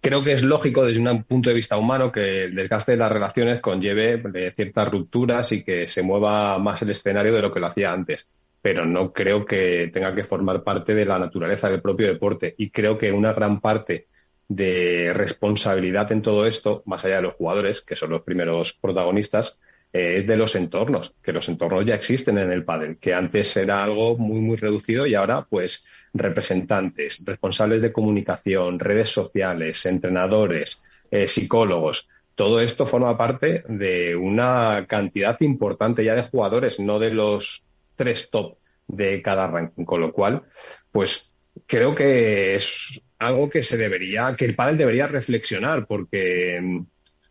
Creo 0.00 0.22
que 0.22 0.32
es 0.32 0.42
lógico 0.42 0.84
desde 0.84 1.00
un 1.00 1.24
punto 1.24 1.48
de 1.48 1.56
vista 1.56 1.76
humano 1.76 2.12
que 2.12 2.44
el 2.44 2.54
desgaste 2.54 2.92
de 2.92 2.98
las 2.98 3.10
relaciones 3.10 3.60
conlleve 3.60 4.22
eh, 4.34 4.52
ciertas 4.54 4.88
rupturas 4.88 5.50
y 5.52 5.64
que 5.64 5.88
se 5.88 6.02
mueva 6.02 6.58
más 6.58 6.82
el 6.82 6.90
escenario 6.90 7.34
de 7.34 7.42
lo 7.42 7.52
que 7.52 7.60
lo 7.60 7.66
hacía 7.66 7.92
antes. 7.92 8.28
Pero 8.62 8.84
no 8.84 9.12
creo 9.12 9.44
que 9.44 9.90
tenga 9.92 10.14
que 10.14 10.24
formar 10.24 10.62
parte 10.62 10.94
de 10.94 11.04
la 11.04 11.18
naturaleza 11.18 11.68
del 11.68 11.80
propio 11.80 12.06
deporte. 12.08 12.54
Y 12.58 12.70
creo 12.70 12.96
que 12.98 13.12
una 13.12 13.32
gran 13.32 13.60
parte 13.60 14.06
de 14.48 15.12
responsabilidad 15.12 16.10
en 16.10 16.22
todo 16.22 16.46
esto, 16.46 16.82
más 16.86 17.04
allá 17.04 17.16
de 17.16 17.22
los 17.22 17.34
jugadores, 17.34 17.82
que 17.82 17.96
son 17.96 18.10
los 18.10 18.22
primeros 18.22 18.72
protagonistas, 18.72 19.58
eh, 19.92 20.16
es 20.16 20.26
de 20.26 20.36
los 20.36 20.56
entornos, 20.56 21.14
que 21.22 21.32
los 21.32 21.48
entornos 21.48 21.84
ya 21.84 21.94
existen 21.94 22.38
en 22.38 22.50
el 22.50 22.64
pádel, 22.64 22.98
que 22.98 23.14
antes 23.14 23.56
era 23.56 23.82
algo 23.82 24.16
muy, 24.16 24.40
muy 24.40 24.56
reducido 24.56 25.06
y 25.06 25.14
ahora, 25.14 25.46
pues, 25.48 25.84
representantes, 26.14 27.22
responsables 27.24 27.82
de 27.82 27.92
comunicación, 27.92 28.78
redes 28.78 29.10
sociales, 29.10 29.84
entrenadores, 29.86 30.82
eh, 31.10 31.26
psicólogos, 31.26 32.08
todo 32.38 32.60
esto 32.60 32.86
forma 32.86 33.18
parte 33.18 33.64
de 33.68 34.14
una 34.14 34.86
cantidad 34.86 35.36
importante 35.40 36.04
ya 36.04 36.14
de 36.14 36.22
jugadores, 36.22 36.78
no 36.78 37.00
de 37.00 37.10
los 37.10 37.64
tres 37.96 38.30
top 38.30 38.58
de 38.86 39.20
cada 39.22 39.48
ranking, 39.48 39.84
con 39.84 40.00
lo 40.00 40.12
cual, 40.12 40.44
pues 40.92 41.32
creo 41.66 41.96
que 41.96 42.54
es 42.54 43.02
algo 43.18 43.50
que 43.50 43.62
se 43.62 43.76
debería, 43.76 44.34
que 44.36 44.44
el 44.44 44.54
pádel 44.54 44.78
debería 44.78 45.06
reflexionar, 45.06 45.86
porque 45.86 46.60
mm, 46.62 46.80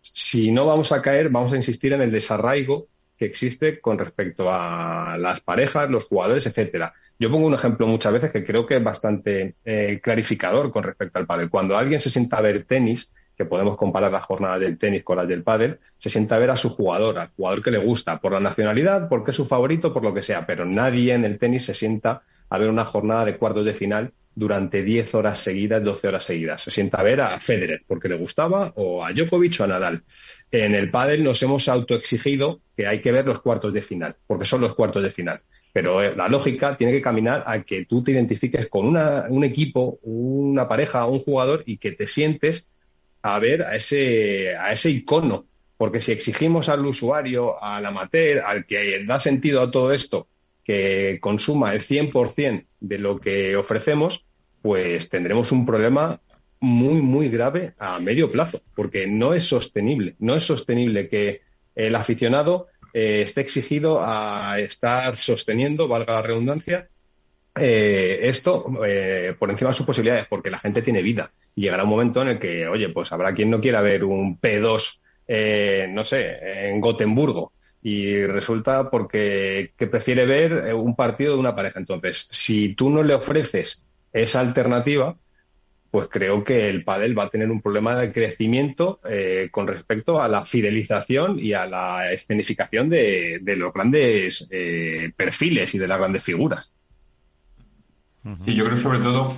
si 0.01 0.51
no 0.51 0.65
vamos 0.65 0.91
a 0.91 1.01
caer, 1.01 1.29
vamos 1.29 1.53
a 1.53 1.57
insistir 1.57 1.93
en 1.93 2.01
el 2.01 2.11
desarraigo 2.11 2.87
que 3.17 3.25
existe 3.25 3.79
con 3.79 3.97
respecto 3.97 4.47
a 4.51 5.17
las 5.17 5.41
parejas, 5.41 5.89
los 5.89 6.05
jugadores, 6.05 6.45
etcétera. 6.45 6.93
Yo 7.17 7.31
pongo 7.31 7.47
un 7.47 7.55
ejemplo 7.55 7.87
muchas 7.87 8.13
veces 8.13 8.31
que 8.31 8.45
creo 8.45 8.67
que 8.67 8.77
es 8.77 8.83
bastante 8.83 9.55
eh, 9.65 9.99
clarificador 10.03 10.71
con 10.71 10.83
respecto 10.83 11.17
al 11.17 11.25
pádel. 11.25 11.49
Cuando 11.49 11.75
alguien 11.75 11.99
se 11.99 12.11
sienta 12.11 12.37
a 12.37 12.41
ver 12.41 12.65
tenis, 12.65 13.11
que 13.35 13.45
podemos 13.45 13.77
comparar 13.77 14.11
las 14.11 14.23
jornadas 14.23 14.59
del 14.59 14.77
tenis 14.77 15.03
con 15.03 15.17
las 15.17 15.27
del 15.27 15.43
pádel, 15.43 15.79
se 15.97 16.09
sienta 16.09 16.35
a 16.35 16.39
ver 16.39 16.51
a 16.51 16.55
su 16.55 16.69
jugador, 16.69 17.17
al 17.17 17.29
jugador 17.29 17.63
que 17.63 17.71
le 17.71 17.77
gusta, 17.77 18.19
por 18.19 18.33
la 18.33 18.39
nacionalidad, 18.39 19.07
porque 19.09 19.31
es 19.31 19.37
su 19.37 19.45
favorito, 19.45 19.93
por 19.93 20.03
lo 20.03 20.13
que 20.13 20.23
sea, 20.23 20.45
pero 20.45 20.65
nadie 20.65 21.13
en 21.13 21.25
el 21.25 21.37
tenis 21.37 21.65
se 21.65 21.73
sienta 21.73 22.23
a 22.49 22.57
ver 22.57 22.69
una 22.69 22.85
jornada 22.85 23.25
de 23.25 23.37
cuartos 23.37 23.65
de 23.65 23.73
final 23.73 24.13
durante 24.37 24.83
10 24.83 25.15
horas 25.15 25.39
seguidas, 25.39 25.83
12 25.83 26.07
horas 26.07 26.23
seguidas. 26.23 26.61
Se 26.61 26.69
sienta 26.69 26.99
a 26.99 27.03
ver 27.03 27.21
a 27.21 27.39
Federer 27.39 27.81
porque 27.87 28.07
le 28.07 28.15
gustaba 28.15 28.71
o 28.75 29.03
a 29.03 29.11
Djokovic 29.11 29.59
o 29.59 29.63
a 29.63 29.67
Nadal. 29.67 30.03
En 30.51 30.75
el 30.75 30.91
pádel 30.91 31.23
nos 31.23 31.41
hemos 31.41 31.67
autoexigido 31.67 32.61
que 32.75 32.85
hay 32.85 33.01
que 33.01 33.11
ver 33.11 33.25
los 33.25 33.41
cuartos 33.41 33.73
de 33.73 33.81
final, 33.81 34.15
porque 34.27 34.45
son 34.45 34.61
los 34.61 34.75
cuartos 34.75 35.01
de 35.01 35.09
final. 35.09 35.41
Pero 35.73 36.03
eh, 36.03 36.15
la 36.15 36.27
lógica 36.29 36.77
tiene 36.77 36.93
que 36.93 37.01
caminar 37.01 37.43
a 37.47 37.63
que 37.63 37.85
tú 37.85 38.03
te 38.03 38.11
identifiques 38.11 38.67
con 38.67 38.95
un 38.95 39.43
equipo, 39.43 39.97
una 40.03 40.67
pareja, 40.67 41.07
un 41.07 41.19
jugador 41.19 41.63
y 41.65 41.77
que 41.77 41.93
te 41.93 42.05
sientes 42.05 42.69
a 43.23 43.39
ver 43.39 43.63
a 43.63 43.75
ese, 43.75 44.55
a 44.55 44.71
ese 44.71 44.91
icono. 44.91 45.45
Porque 45.77 45.99
si 45.99 46.11
exigimos 46.11 46.69
al 46.69 46.85
usuario, 46.85 47.61
al 47.63 47.85
amateur, 47.85 48.41
al 48.45 48.65
que 48.65 49.03
da 49.03 49.19
sentido 49.19 49.63
a 49.63 49.71
todo 49.71 49.91
esto, 49.93 50.27
que 50.67 51.19
consuma 51.21 51.73
el 51.73 51.81
100% 51.81 52.65
de 52.81 52.97
lo 52.97 53.19
que 53.19 53.55
ofrecemos, 53.55 54.25
pues 54.61 55.09
tendremos 55.09 55.53
un 55.53 55.65
problema 55.65 56.19
muy, 56.59 57.01
muy 57.01 57.29
grave 57.29 57.73
a 57.79 57.99
medio 57.99 58.29
plazo, 58.29 58.61
porque 58.75 59.07
no 59.07 59.33
es 59.33 59.45
sostenible. 59.45 60.15
No 60.19 60.35
es 60.35 60.43
sostenible 60.43 61.07
que 61.07 61.41
el 61.73 61.95
aficionado 61.95 62.67
eh, 62.93 63.21
esté 63.21 63.41
exigido 63.41 64.01
a 64.03 64.59
estar 64.59 65.15
sosteniendo, 65.15 65.87
valga 65.87 66.15
la 66.15 66.21
redundancia, 66.21 66.89
eh, 67.57 68.19
esto 68.23 68.65
eh, 68.85 69.35
por 69.39 69.49
encima 69.49 69.69
de 69.69 69.77
sus 69.77 69.85
posibilidades, 69.85 70.27
porque 70.27 70.49
la 70.49 70.59
gente 70.59 70.81
tiene 70.81 71.01
vida. 71.01 71.31
Llegará 71.55 71.85
un 71.85 71.89
momento 71.89 72.21
en 72.21 72.27
el 72.27 72.39
que, 72.39 72.67
oye, 72.67 72.89
pues 72.89 73.11
habrá 73.13 73.33
quien 73.33 73.49
no 73.49 73.61
quiera 73.61 73.81
ver 73.81 74.03
un 74.03 74.37
P2, 74.39 75.01
no 75.89 76.03
sé, 76.03 76.69
en 76.69 76.81
Gotemburgo, 76.81 77.53
y 77.87 78.25
resulta 78.25 78.89
porque 78.89 79.71
que 79.77 79.87
prefiere 79.87 80.25
ver 80.25 80.73
un 80.75 80.93
partido 80.93 81.33
de 81.33 81.39
una 81.39 81.55
pareja. 81.55 81.79
Entonces, 81.79 82.27
si 82.29 82.75
tú 82.75 82.89
no 82.89 83.01
le 83.01 83.13
ofreces 83.13 83.85
esa 84.11 84.41
alternativa, 84.41 85.15
pues 85.89 86.09
creo 86.09 86.43
que 86.43 86.67
el 86.67 86.83
pádel 86.83 87.17
va 87.17 87.23
a 87.23 87.29
tener 87.29 87.49
un 87.49 87.61
problema 87.61 87.95
de 87.95 88.11
crecimiento 88.11 88.99
eh, 89.09 89.47
con 89.51 89.67
respecto 89.67 90.21
a 90.21 90.27
la 90.27 90.43
fidelización 90.43 91.39
y 91.39 91.53
a 91.53 91.65
la 91.65 92.11
escenificación 92.11 92.89
de, 92.89 93.39
los 93.55 93.71
grandes 93.71 94.49
eh, 94.51 95.13
perfiles 95.15 95.73
y 95.73 95.77
de 95.77 95.87
las 95.87 95.97
grandes 95.97 96.23
figuras. 96.23 96.73
Sí, 98.43 98.53
yo 98.53 98.65
creo 98.65 98.77
sobre 98.77 98.99
todo 98.99 99.33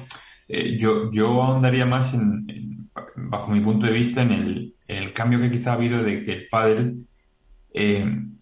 eh, 0.48 0.76
yo, 0.76 1.12
yo 1.12 1.44
ahondaría 1.44 1.86
más 1.86 2.16
en, 2.16 2.90
bajo 3.16 3.52
mi 3.52 3.60
punto 3.60 3.86
de 3.86 3.92
vista 3.92 4.24
en 4.24 4.32
el, 4.32 4.74
el, 4.88 5.14
cambio 5.14 5.40
que 5.40 5.52
quizá 5.52 5.70
ha 5.70 5.76
habido 5.76 6.02
de 6.02 6.26
que 6.26 6.32
el 6.32 6.48
pádel 6.48 7.06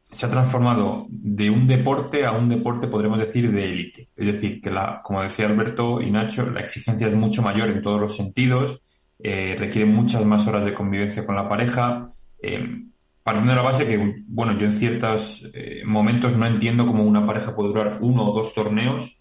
se 0.09 0.25
ha 0.25 0.29
transformado 0.29 1.05
de 1.09 1.49
un 1.49 1.67
deporte 1.67 2.25
a 2.25 2.31
un 2.31 2.47
deporte, 2.47 2.87
podremos 2.87 3.19
decir, 3.19 3.51
de 3.51 3.71
élite. 3.71 4.09
Es 4.15 4.25
decir, 4.25 4.61
que 4.61 4.71
la, 4.71 5.01
como 5.03 5.21
decía 5.21 5.47
Alberto 5.47 6.01
y 6.01 6.11
Nacho, 6.11 6.49
la 6.49 6.61
exigencia 6.61 7.07
es 7.07 7.13
mucho 7.13 7.41
mayor 7.41 7.69
en 7.69 7.81
todos 7.81 7.99
los 7.99 8.15
sentidos, 8.15 8.81
eh, 9.19 9.55
requiere 9.57 9.85
muchas 9.85 10.23
más 10.25 10.47
horas 10.47 10.63
de 10.63 10.73
convivencia 10.73 11.25
con 11.25 11.35
la 11.35 11.49
pareja. 11.49 12.07
Eh, 12.41 12.83
partiendo 13.21 13.51
de 13.51 13.57
la 13.57 13.63
base 13.63 13.85
que, 13.85 14.23
bueno, 14.27 14.57
yo 14.57 14.67
en 14.67 14.73
ciertos 14.73 15.49
eh, 15.53 15.81
momentos 15.85 16.37
no 16.37 16.45
entiendo 16.45 16.85
cómo 16.85 17.03
una 17.03 17.25
pareja 17.25 17.53
puede 17.53 17.69
durar 17.69 17.97
uno 18.01 18.29
o 18.29 18.33
dos 18.33 18.53
torneos 18.53 19.13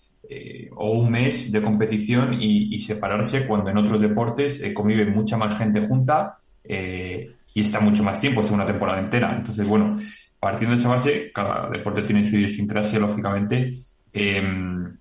o 0.75 0.91
un 0.91 1.13
mes 1.13 1.53
de 1.53 1.63
competición 1.63 2.35
y, 2.35 2.75
y, 2.75 2.81
separarse 2.81 3.47
cuando 3.47 3.71
en 3.71 3.79
otros 3.79 4.01
deportes 4.01 4.61
convive 4.75 5.07
mucha 5.07 5.37
más 5.37 5.57
gente 5.57 5.81
junta 5.81 6.39
y 6.65 7.61
está 7.61 7.79
mucho 7.79 8.03
más 8.03 8.21
tiempo, 8.21 8.41
es 8.41 8.51
una 8.51 8.67
temporada 8.67 8.99
entera. 8.99 9.37
Entonces, 9.37 9.67
bueno, 9.67 9.97
partiendo 10.39 10.75
de 10.75 10.81
esa 10.81 10.89
base, 10.89 11.31
cada 11.33 11.69
deporte 11.71 12.03
tiene 12.03 12.25
su 12.25 12.37
idiosincrasia, 12.37 12.99
lógicamente, 12.99 13.73
em, 14.13 14.97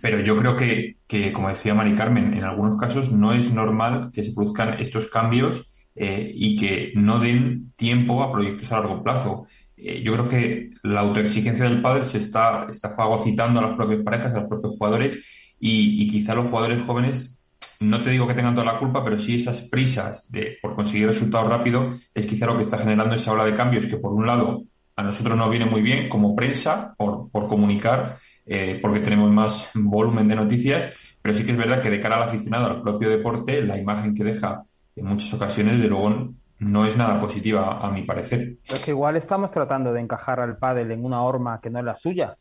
pero 0.00 0.20
yo 0.20 0.36
creo 0.36 0.56
que, 0.56 0.96
como 1.32 1.48
decía 1.48 1.74
Mari 1.74 1.94
Carmen, 1.94 2.34
en 2.34 2.44
algunos 2.44 2.76
casos 2.76 3.12
no 3.12 3.32
es 3.32 3.52
normal 3.52 4.10
que 4.12 4.22
se 4.22 4.32
produzcan 4.32 4.80
estos 4.80 5.08
cambios 5.08 5.70
eh, 5.94 6.30
y 6.34 6.56
que 6.56 6.92
no 6.94 7.18
den 7.18 7.72
tiempo 7.76 8.22
a 8.22 8.32
proyectos 8.32 8.70
a 8.72 8.80
largo 8.80 9.02
plazo. 9.02 9.46
Eh, 9.76 10.02
yo 10.02 10.12
creo 10.14 10.28
que 10.28 10.70
la 10.82 11.00
autoexigencia 11.00 11.64
del 11.64 11.80
padre 11.80 12.04
se 12.04 12.18
está, 12.18 12.66
está 12.68 12.90
fagocitando 12.90 13.60
a 13.60 13.68
las 13.68 13.76
propias 13.76 14.02
parejas, 14.02 14.34
a 14.34 14.40
los 14.40 14.48
propios 14.48 14.72
jugadores 14.76 15.54
y 15.58 16.06
quizá 16.08 16.34
los 16.34 16.50
jugadores 16.50 16.82
jóvenes 16.82 17.34
no 17.80 18.02
te 18.02 18.10
digo 18.10 18.26
que 18.26 18.34
tengan 18.34 18.54
toda 18.54 18.72
la 18.72 18.78
culpa, 18.78 19.04
pero 19.04 19.18
sí 19.18 19.36
esas 19.36 19.62
prisas 19.62 20.30
de, 20.30 20.58
por 20.60 20.74
conseguir 20.74 21.08
resultados 21.08 21.48
rápidos 21.48 22.10
es 22.14 22.26
quizá 22.26 22.46
lo 22.46 22.56
que 22.56 22.62
está 22.62 22.78
generando 22.78 23.14
esa 23.14 23.32
ola 23.32 23.44
de 23.44 23.54
cambios 23.54 23.86
que 23.86 23.96
por 23.96 24.12
un 24.12 24.26
lado 24.26 24.62
a 24.96 25.02
nosotros 25.02 25.36
nos 25.36 25.50
viene 25.50 25.66
muy 25.66 25.82
bien 25.82 26.08
como 26.08 26.36
prensa 26.36 26.94
por, 26.96 27.30
por 27.30 27.48
comunicar 27.48 28.18
eh, 28.46 28.78
porque 28.80 29.00
tenemos 29.00 29.30
más 29.30 29.70
volumen 29.74 30.28
de 30.28 30.36
noticias, 30.36 31.16
pero 31.20 31.34
sí 31.34 31.44
que 31.44 31.52
es 31.52 31.58
verdad 31.58 31.82
que 31.82 31.90
de 31.90 32.00
cara 32.00 32.16
al 32.16 32.28
aficionado 32.28 32.66
al 32.66 32.82
propio 32.82 33.08
deporte 33.08 33.62
la 33.62 33.78
imagen 33.78 34.14
que 34.14 34.24
deja 34.24 34.62
en 34.96 35.06
muchas 35.06 35.32
ocasiones 35.34 35.80
de 35.80 35.88
luego 35.88 36.34
no 36.58 36.86
es 36.86 36.96
nada 36.96 37.18
positiva 37.18 37.80
a 37.80 37.90
mi 37.90 38.02
parecer. 38.02 38.56
Es 38.64 38.84
que 38.84 38.92
igual 38.92 39.16
estamos 39.16 39.50
tratando 39.50 39.92
de 39.92 40.00
encajar 40.00 40.40
al 40.40 40.56
pádel 40.56 40.90
en 40.92 41.04
una 41.04 41.22
horma 41.22 41.60
que 41.60 41.70
no 41.70 41.78
es 41.78 41.84
la 41.84 41.96
suya. 41.96 42.36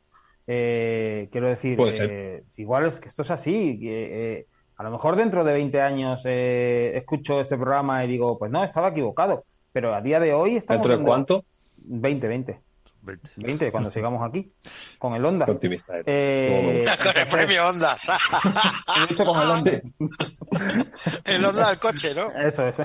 Eh, 0.45 1.29
quiero 1.31 1.47
decir, 1.47 1.79
eh, 1.79 2.43
igual 2.57 2.87
es 2.87 2.99
que 2.99 3.09
esto 3.09 3.23
es 3.23 3.31
así. 3.31 3.79
Eh, 3.83 4.45
a 4.83 4.89
lo 4.89 4.91
mejor 4.97 5.15
dentro 5.15 5.45
de 5.45 5.53
20 5.53 5.81
años 5.81 6.21
eh, 6.25 6.91
escucho 6.95 7.39
este 7.39 7.55
programa 7.55 8.03
y 8.03 8.07
digo, 8.09 8.37
pues 8.37 8.51
no, 8.51 8.65
estaba 8.65 8.89
equivocado. 8.89 9.45
Pero 9.71 9.95
a 9.95 10.01
día 10.01 10.19
de 10.19 10.33
hoy 10.33 10.57
estamos... 10.57 10.85
¿Dentro 10.85 10.97
de 10.97 11.05
cuánto? 11.05 11.45
20, 11.77 12.27
20. 12.27 12.61
20. 13.37 13.71
cuando 13.71 13.91
sigamos 13.91 14.21
aquí, 14.27 14.51
con 14.99 15.13
el 15.13 15.23
Ondas. 15.23 15.47
Optimista. 15.47 15.93
Eh, 16.05 16.85
con 17.03 17.17
el 17.17 17.27
premio 17.27 17.69
Ondas. 17.69 18.07
con 19.25 19.41
el 19.41 19.49
Ondas. 19.49 19.81
el 21.23 21.45
Ondas 21.45 21.69
al 21.69 21.79
coche, 21.79 22.13
¿no? 22.13 22.31
Eso, 22.37 22.67
eso. 22.67 22.83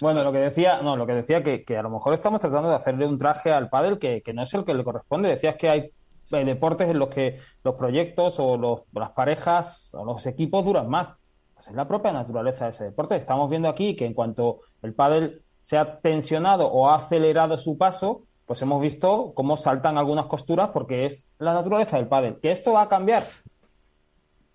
bueno, 0.00 0.24
lo 0.24 0.32
que 0.32 0.38
decía, 0.38 0.82
no, 0.82 0.96
lo 0.96 1.06
que 1.06 1.14
decía 1.14 1.44
que, 1.44 1.64
que 1.64 1.76
a 1.76 1.82
lo 1.82 1.90
mejor 1.90 2.14
estamos 2.14 2.40
tratando 2.40 2.70
de 2.70 2.76
hacerle 2.76 3.06
un 3.06 3.18
traje 3.18 3.52
al 3.52 3.68
pádel 3.68 4.00
que, 4.00 4.20
que 4.22 4.32
no 4.32 4.42
es 4.42 4.52
el 4.54 4.64
que 4.64 4.74
le 4.74 4.82
corresponde. 4.82 5.28
Decías 5.28 5.56
que 5.58 5.68
hay 5.68 5.90
hay 6.32 6.44
deportes 6.44 6.88
en 6.88 6.98
los 6.98 7.08
que 7.08 7.38
los 7.62 7.74
proyectos 7.74 8.38
o 8.38 8.56
los, 8.56 8.82
las 8.92 9.10
parejas 9.10 9.90
o 9.92 10.04
los 10.04 10.26
equipos 10.26 10.64
duran 10.64 10.88
más. 10.88 11.12
Pues 11.54 11.68
es 11.68 11.74
la 11.74 11.86
propia 11.86 12.12
naturaleza 12.12 12.64
de 12.64 12.70
ese 12.72 12.84
deporte. 12.84 13.16
Estamos 13.16 13.50
viendo 13.50 13.68
aquí 13.68 13.96
que 13.96 14.06
en 14.06 14.14
cuanto 14.14 14.60
el 14.82 14.94
pádel 14.94 15.42
se 15.62 15.78
ha 15.78 16.00
tensionado 16.00 16.66
o 16.66 16.88
ha 16.88 16.96
acelerado 16.96 17.58
su 17.58 17.78
paso, 17.78 18.22
pues 18.46 18.60
hemos 18.62 18.80
visto 18.80 19.32
cómo 19.34 19.56
saltan 19.56 19.96
algunas 19.96 20.26
costuras 20.26 20.70
porque 20.72 21.06
es 21.06 21.26
la 21.38 21.54
naturaleza 21.54 21.96
del 21.96 22.08
pádel. 22.08 22.38
¿Que 22.40 22.52
esto 22.52 22.72
va 22.72 22.82
a 22.82 22.88
cambiar? 22.88 23.22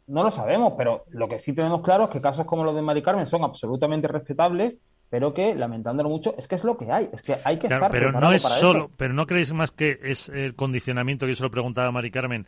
No 0.07 0.23
lo 0.23 0.31
sabemos, 0.31 0.73
pero 0.77 1.03
lo 1.09 1.27
que 1.27 1.39
sí 1.39 1.53
tenemos 1.53 1.81
claro 1.81 2.05
es 2.05 2.09
que 2.09 2.21
casos 2.21 2.45
como 2.45 2.63
los 2.63 2.75
de 2.75 2.81
Mari 2.81 3.03
Carmen 3.03 3.27
son 3.27 3.43
absolutamente 3.43 4.07
respetables 4.07 4.77
pero 5.09 5.33
que, 5.33 5.55
lamentándolo 5.55 6.09
mucho, 6.09 6.35
es 6.37 6.47
que 6.47 6.55
es 6.55 6.63
lo 6.63 6.77
que 6.77 6.91
hay, 6.91 7.09
es 7.13 7.21
que 7.23 7.35
hay 7.43 7.57
que 7.57 7.67
Claro, 7.67 7.85
estar 7.85 7.91
pero 7.91 8.11
no 8.11 8.31
es 8.31 8.43
para 8.43 8.55
solo, 8.55 8.85
eso. 8.85 8.91
pero 8.97 9.13
no 9.13 9.25
creéis 9.25 9.51
más 9.53 9.71
que 9.71 9.99
es 10.03 10.29
el 10.29 10.55
condicionamiento 10.55 11.25
que 11.25 11.31
yo 11.31 11.35
se 11.37 11.43
lo 11.43 11.51
preguntaba 11.51 11.87
a 11.87 11.91
Mari 11.91 12.11
Carmen, 12.11 12.45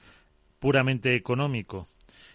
puramente 0.59 1.15
económico 1.15 1.87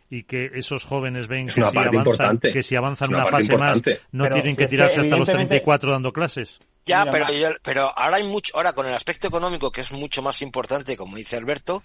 y 0.08 0.22
que 0.24 0.50
esos 0.54 0.84
jóvenes 0.84 1.26
ven 1.28 1.48
Es 1.48 1.54
que 1.54 1.62
si 1.62 1.76
avanzan, 1.78 2.38
que 2.38 2.62
si 2.62 2.76
avanzan 2.76 3.08
Es 3.10 3.14
una 3.16 3.26
fase 3.26 3.56
más 3.58 3.82
no 4.12 4.24
Pero 4.24 4.34
tienen 4.36 4.52
si 4.52 4.56
que 4.56 4.62
es 4.64 4.68
que 4.68 4.76
tirarse 4.76 5.00
hasta 5.00 5.16
los 5.16 5.28
evidentemente- 5.28 5.48
34 5.60 5.90
dando 5.92 6.12
clases. 6.12 6.60
Ya, 6.84 7.00
Mira, 7.00 7.10
pero, 7.12 7.26
yo- 7.32 7.56
pero 7.64 7.90
ahora 7.96 8.16
hay 8.18 8.22
mucho, 8.24 8.56
ahora 8.56 8.72
con 8.72 8.86
el 8.86 8.94
aspecto 8.94 9.26
económico 9.26 9.72
que 9.72 9.80
es 9.80 9.90
mucho 9.90 10.22
más 10.22 10.40
importante, 10.42 10.96
como 10.96 11.16
dice 11.16 11.36
Alberto, 11.36 11.82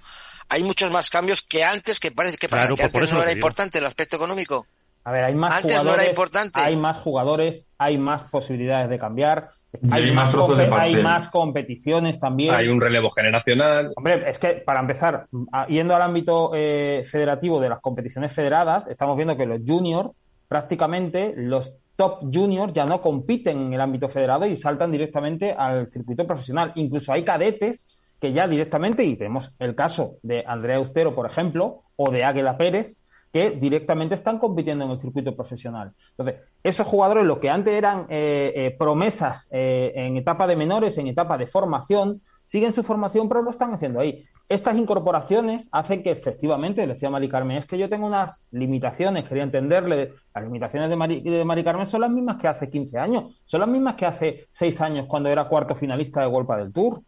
hay 0.49 0.63
muchos 0.63 0.91
más 0.91 1.09
cambios 1.09 1.41
que 1.41 1.63
antes 1.63 1.99
que 1.99 2.11
parece 2.11 2.37
que 2.37 2.47
pasa 2.47 2.67
Claro, 2.67 2.75
que 2.75 2.81
pues 2.83 2.93
antes 2.95 3.01
eso 3.09 3.15
no 3.15 3.21
era 3.23 3.29
digo. 3.31 3.39
importante 3.39 3.79
el 3.79 3.85
aspecto 3.87 4.17
económico. 4.17 4.67
A 5.03 5.11
ver, 5.11 5.23
hay 5.23 5.35
más 5.35 5.55
Antes 5.55 5.71
no 5.71 5.71
era 5.71 5.81
jugadores, 5.81 6.09
importante. 6.09 6.59
hay 6.59 6.75
más 6.75 6.97
jugadores, 6.99 7.65
hay 7.77 7.97
más 7.97 8.23
posibilidades 8.25 8.89
de 8.89 8.99
cambiar, 8.99 9.49
hay 9.89 10.11
más 10.11 10.29
trozos 10.31 10.57
de 10.57 10.69
hay 10.71 10.95
más 11.01 11.29
competiciones 11.29 12.19
también. 12.19 12.53
Hay 12.53 12.67
un 12.67 12.79
relevo 12.81 13.09
generacional. 13.09 13.91
Hombre, 13.95 14.29
es 14.29 14.37
que 14.37 14.49
para 14.65 14.79
empezar, 14.81 15.27
a- 15.51 15.67
yendo 15.67 15.95
al 15.95 16.01
ámbito 16.01 16.51
eh, 16.53 17.03
federativo 17.09 17.59
de 17.59 17.69
las 17.69 17.79
competiciones 17.79 18.31
federadas, 18.33 18.85
estamos 18.87 19.15
viendo 19.15 19.35
que 19.37 19.45
los 19.45 19.61
juniors, 19.65 20.09
prácticamente 20.47 21.33
los 21.35 21.73
top 21.95 22.19
juniors 22.33 22.73
ya 22.73 22.85
no 22.85 23.01
compiten 23.01 23.57
en 23.67 23.73
el 23.73 23.81
ámbito 23.81 24.09
federado 24.09 24.45
y 24.45 24.57
saltan 24.57 24.91
directamente 24.91 25.53
al 25.53 25.89
circuito 25.91 26.27
profesional. 26.27 26.73
Incluso 26.75 27.13
hay 27.13 27.23
cadetes 27.23 27.85
que 28.19 28.33
ya 28.33 28.47
directamente, 28.47 29.03
y 29.03 29.15
tenemos 29.15 29.51
el 29.57 29.73
caso 29.73 30.15
de 30.21 30.43
Andrea 30.45 30.77
Austero, 30.77 31.15
por 31.15 31.25
ejemplo, 31.25 31.83
o 31.95 32.11
de 32.11 32.23
Águila 32.23 32.57
Pérez, 32.57 32.93
que 33.31 33.51
directamente 33.51 34.15
están 34.15 34.39
compitiendo 34.39 34.83
en 34.83 34.91
el 34.91 34.99
circuito 34.99 35.35
profesional. 35.35 35.93
Entonces, 36.11 36.41
esos 36.63 36.85
jugadores, 36.85 37.25
lo 37.25 37.39
que 37.39 37.49
antes 37.49 37.73
eran 37.73 38.05
eh, 38.09 38.51
eh, 38.55 38.75
promesas 38.77 39.47
eh, 39.51 39.93
en 39.95 40.17
etapa 40.17 40.47
de 40.47 40.55
menores, 40.55 40.97
en 40.97 41.07
etapa 41.07 41.37
de 41.37 41.47
formación, 41.47 42.21
siguen 42.45 42.73
su 42.73 42.83
formación, 42.83 43.29
pero 43.29 43.41
lo 43.41 43.49
están 43.49 43.73
haciendo 43.73 44.01
ahí. 44.01 44.25
Estas 44.49 44.75
incorporaciones 44.75 45.69
hacen 45.71 46.03
que 46.03 46.11
efectivamente, 46.11 46.85
decía 46.85 47.09
Mari 47.09 47.29
Carmen, 47.29 47.55
es 47.55 47.65
que 47.65 47.77
yo 47.77 47.87
tengo 47.87 48.05
unas 48.05 48.37
limitaciones, 48.51 49.23
quería 49.23 49.43
entenderle, 49.43 50.11
las 50.35 50.43
limitaciones 50.43 50.89
de 50.89 50.97
Mari, 51.45 51.63
Carmen 51.63 51.85
son 51.85 52.01
las 52.01 52.11
mismas 52.11 52.35
que 52.35 52.49
hace 52.49 52.69
15 52.69 52.97
años, 52.97 53.41
son 53.45 53.61
las 53.61 53.69
mismas 53.69 53.95
que 53.95 54.05
hace 54.05 54.47
6 54.51 54.81
años 54.81 55.05
cuando 55.07 55.29
era 55.29 55.45
cuarto 55.45 55.73
finalista 55.75 56.19
de 56.19 56.27
Golpa 56.27 56.57
del 56.57 56.73
Tour. 56.73 57.01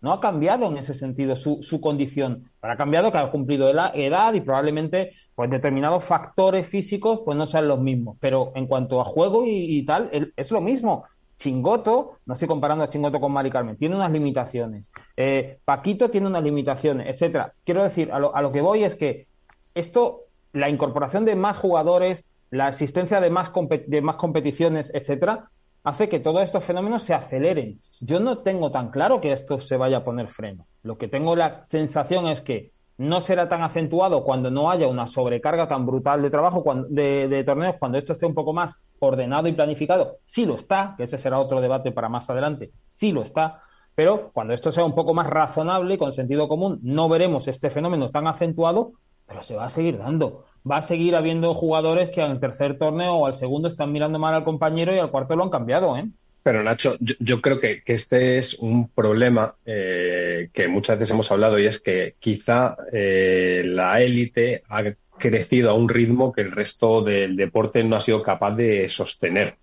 No 0.00 0.12
ha 0.12 0.20
cambiado 0.20 0.66
en 0.66 0.76
ese 0.76 0.94
sentido 0.94 1.36
su, 1.36 1.62
su 1.62 1.80
condición. 1.80 2.50
Pero 2.60 2.72
ha 2.72 2.76
cambiado 2.76 3.12
que 3.12 3.18
ha 3.18 3.30
cumplido 3.30 3.68
edad 3.70 4.34
y 4.34 4.40
probablemente 4.40 5.12
pues 5.38 5.50
determinados 5.50 6.04
factores 6.04 6.66
físicos 6.66 7.20
pues 7.24 7.38
no 7.38 7.46
sean 7.46 7.68
los 7.68 7.78
mismos. 7.78 8.16
Pero 8.18 8.50
en 8.56 8.66
cuanto 8.66 9.00
a 9.00 9.04
juego 9.04 9.44
y, 9.46 9.84
tal, 9.86 10.32
es 10.34 10.50
lo 10.50 10.60
mismo. 10.60 11.04
Chingoto, 11.36 12.16
no 12.26 12.34
estoy 12.34 12.48
comparando 12.48 12.82
a 12.82 12.90
Chingoto 12.90 13.20
con 13.20 13.30
Mari 13.30 13.48
Carmen, 13.48 13.76
tiene 13.76 13.94
unas 13.94 14.10
limitaciones. 14.10 14.90
Eh, 15.16 15.60
Paquito 15.64 16.10
tiene 16.10 16.26
unas 16.26 16.42
limitaciones, 16.42 17.06
etcétera. 17.06 17.52
Quiero 17.64 17.84
decir, 17.84 18.10
a 18.10 18.18
lo, 18.18 18.50
que 18.50 18.60
voy 18.60 18.82
es 18.82 18.96
que 18.96 19.28
esto, 19.76 20.22
la 20.52 20.70
incorporación 20.70 21.24
de 21.24 21.36
más 21.36 21.56
jugadores, 21.56 22.24
la 22.50 22.68
existencia 22.68 23.20
de 23.20 23.30
más, 23.30 23.52
de 23.86 24.02
más 24.02 24.16
competiciones, 24.16 24.90
etcétera, 24.92 25.50
hace 25.84 26.08
que 26.08 26.18
todos 26.18 26.42
estos 26.42 26.64
fenómenos 26.64 27.04
se 27.04 27.14
aceleren. 27.14 27.78
Yo 28.00 28.18
no 28.18 28.38
tengo 28.38 28.72
tan 28.72 28.90
claro 28.90 29.20
que 29.20 29.30
esto 29.30 29.60
se 29.60 29.76
vaya 29.76 29.98
a 29.98 30.04
poner 30.04 30.26
freno. 30.30 30.66
Lo 30.82 30.98
que 30.98 31.06
tengo 31.06 31.36
la 31.36 31.64
sensación 31.64 32.26
es 32.26 32.40
que 32.40 32.72
no 32.98 33.20
será 33.20 33.48
tan 33.48 33.62
acentuado 33.62 34.24
cuando 34.24 34.50
no 34.50 34.70
haya 34.70 34.88
una 34.88 35.06
sobrecarga 35.06 35.68
tan 35.68 35.86
brutal 35.86 36.20
de 36.22 36.30
trabajo, 36.30 36.62
cuando- 36.62 36.88
de, 36.90 37.28
de 37.28 37.44
torneos, 37.44 37.76
cuando 37.78 37.98
esto 37.98 38.12
esté 38.12 38.26
un 38.26 38.34
poco 38.34 38.52
más 38.52 38.74
ordenado 38.98 39.48
y 39.48 39.52
planificado. 39.52 40.18
Sí 40.26 40.44
lo 40.46 40.56
está, 40.56 40.94
que 40.96 41.04
ese 41.04 41.18
será 41.18 41.38
otro 41.38 41.60
debate 41.60 41.92
para 41.92 42.08
más 42.08 42.28
adelante. 42.30 42.72
Sí 42.88 43.12
lo 43.12 43.22
está. 43.22 43.60
Pero 43.94 44.30
cuando 44.32 44.54
esto 44.54 44.70
sea 44.72 44.84
un 44.84 44.94
poco 44.94 45.14
más 45.14 45.26
razonable 45.26 45.94
y 45.94 45.98
con 45.98 46.12
sentido 46.12 46.48
común, 46.48 46.78
no 46.82 47.08
veremos 47.08 47.48
este 47.48 47.70
fenómeno 47.70 48.10
tan 48.10 48.26
acentuado, 48.26 48.92
pero 49.26 49.42
se 49.42 49.56
va 49.56 49.66
a 49.66 49.70
seguir 49.70 49.98
dando. 49.98 50.44
Va 50.70 50.78
a 50.78 50.82
seguir 50.82 51.16
habiendo 51.16 51.54
jugadores 51.54 52.10
que 52.10 52.22
al 52.22 52.38
tercer 52.40 52.78
torneo 52.78 53.14
o 53.14 53.26
al 53.26 53.34
segundo 53.34 53.68
están 53.68 53.92
mirando 53.92 54.18
mal 54.18 54.34
al 54.34 54.44
compañero 54.44 54.94
y 54.94 54.98
al 54.98 55.10
cuarto 55.10 55.36
lo 55.36 55.44
han 55.44 55.50
cambiado, 55.50 55.96
¿eh? 55.96 56.08
Pero 56.42 56.62
Nacho, 56.62 56.96
yo, 57.00 57.14
yo 57.18 57.40
creo 57.40 57.60
que, 57.60 57.82
que 57.82 57.92
este 57.94 58.38
es 58.38 58.54
un 58.54 58.88
problema 58.88 59.56
eh, 59.66 60.48
que 60.52 60.68
muchas 60.68 60.98
veces 60.98 61.12
hemos 61.12 61.30
hablado 61.30 61.58
y 61.58 61.66
es 61.66 61.80
que 61.80 62.14
quizá 62.18 62.76
eh, 62.92 63.62
la 63.66 64.00
élite 64.00 64.62
ha 64.68 64.82
crecido 65.18 65.70
a 65.70 65.74
un 65.74 65.88
ritmo 65.88 66.32
que 66.32 66.42
el 66.42 66.52
resto 66.52 67.02
del 67.02 67.36
deporte 67.36 67.82
no 67.84 67.96
ha 67.96 68.00
sido 68.00 68.22
capaz 68.22 68.54
de 68.54 68.88
sostener 68.88 69.56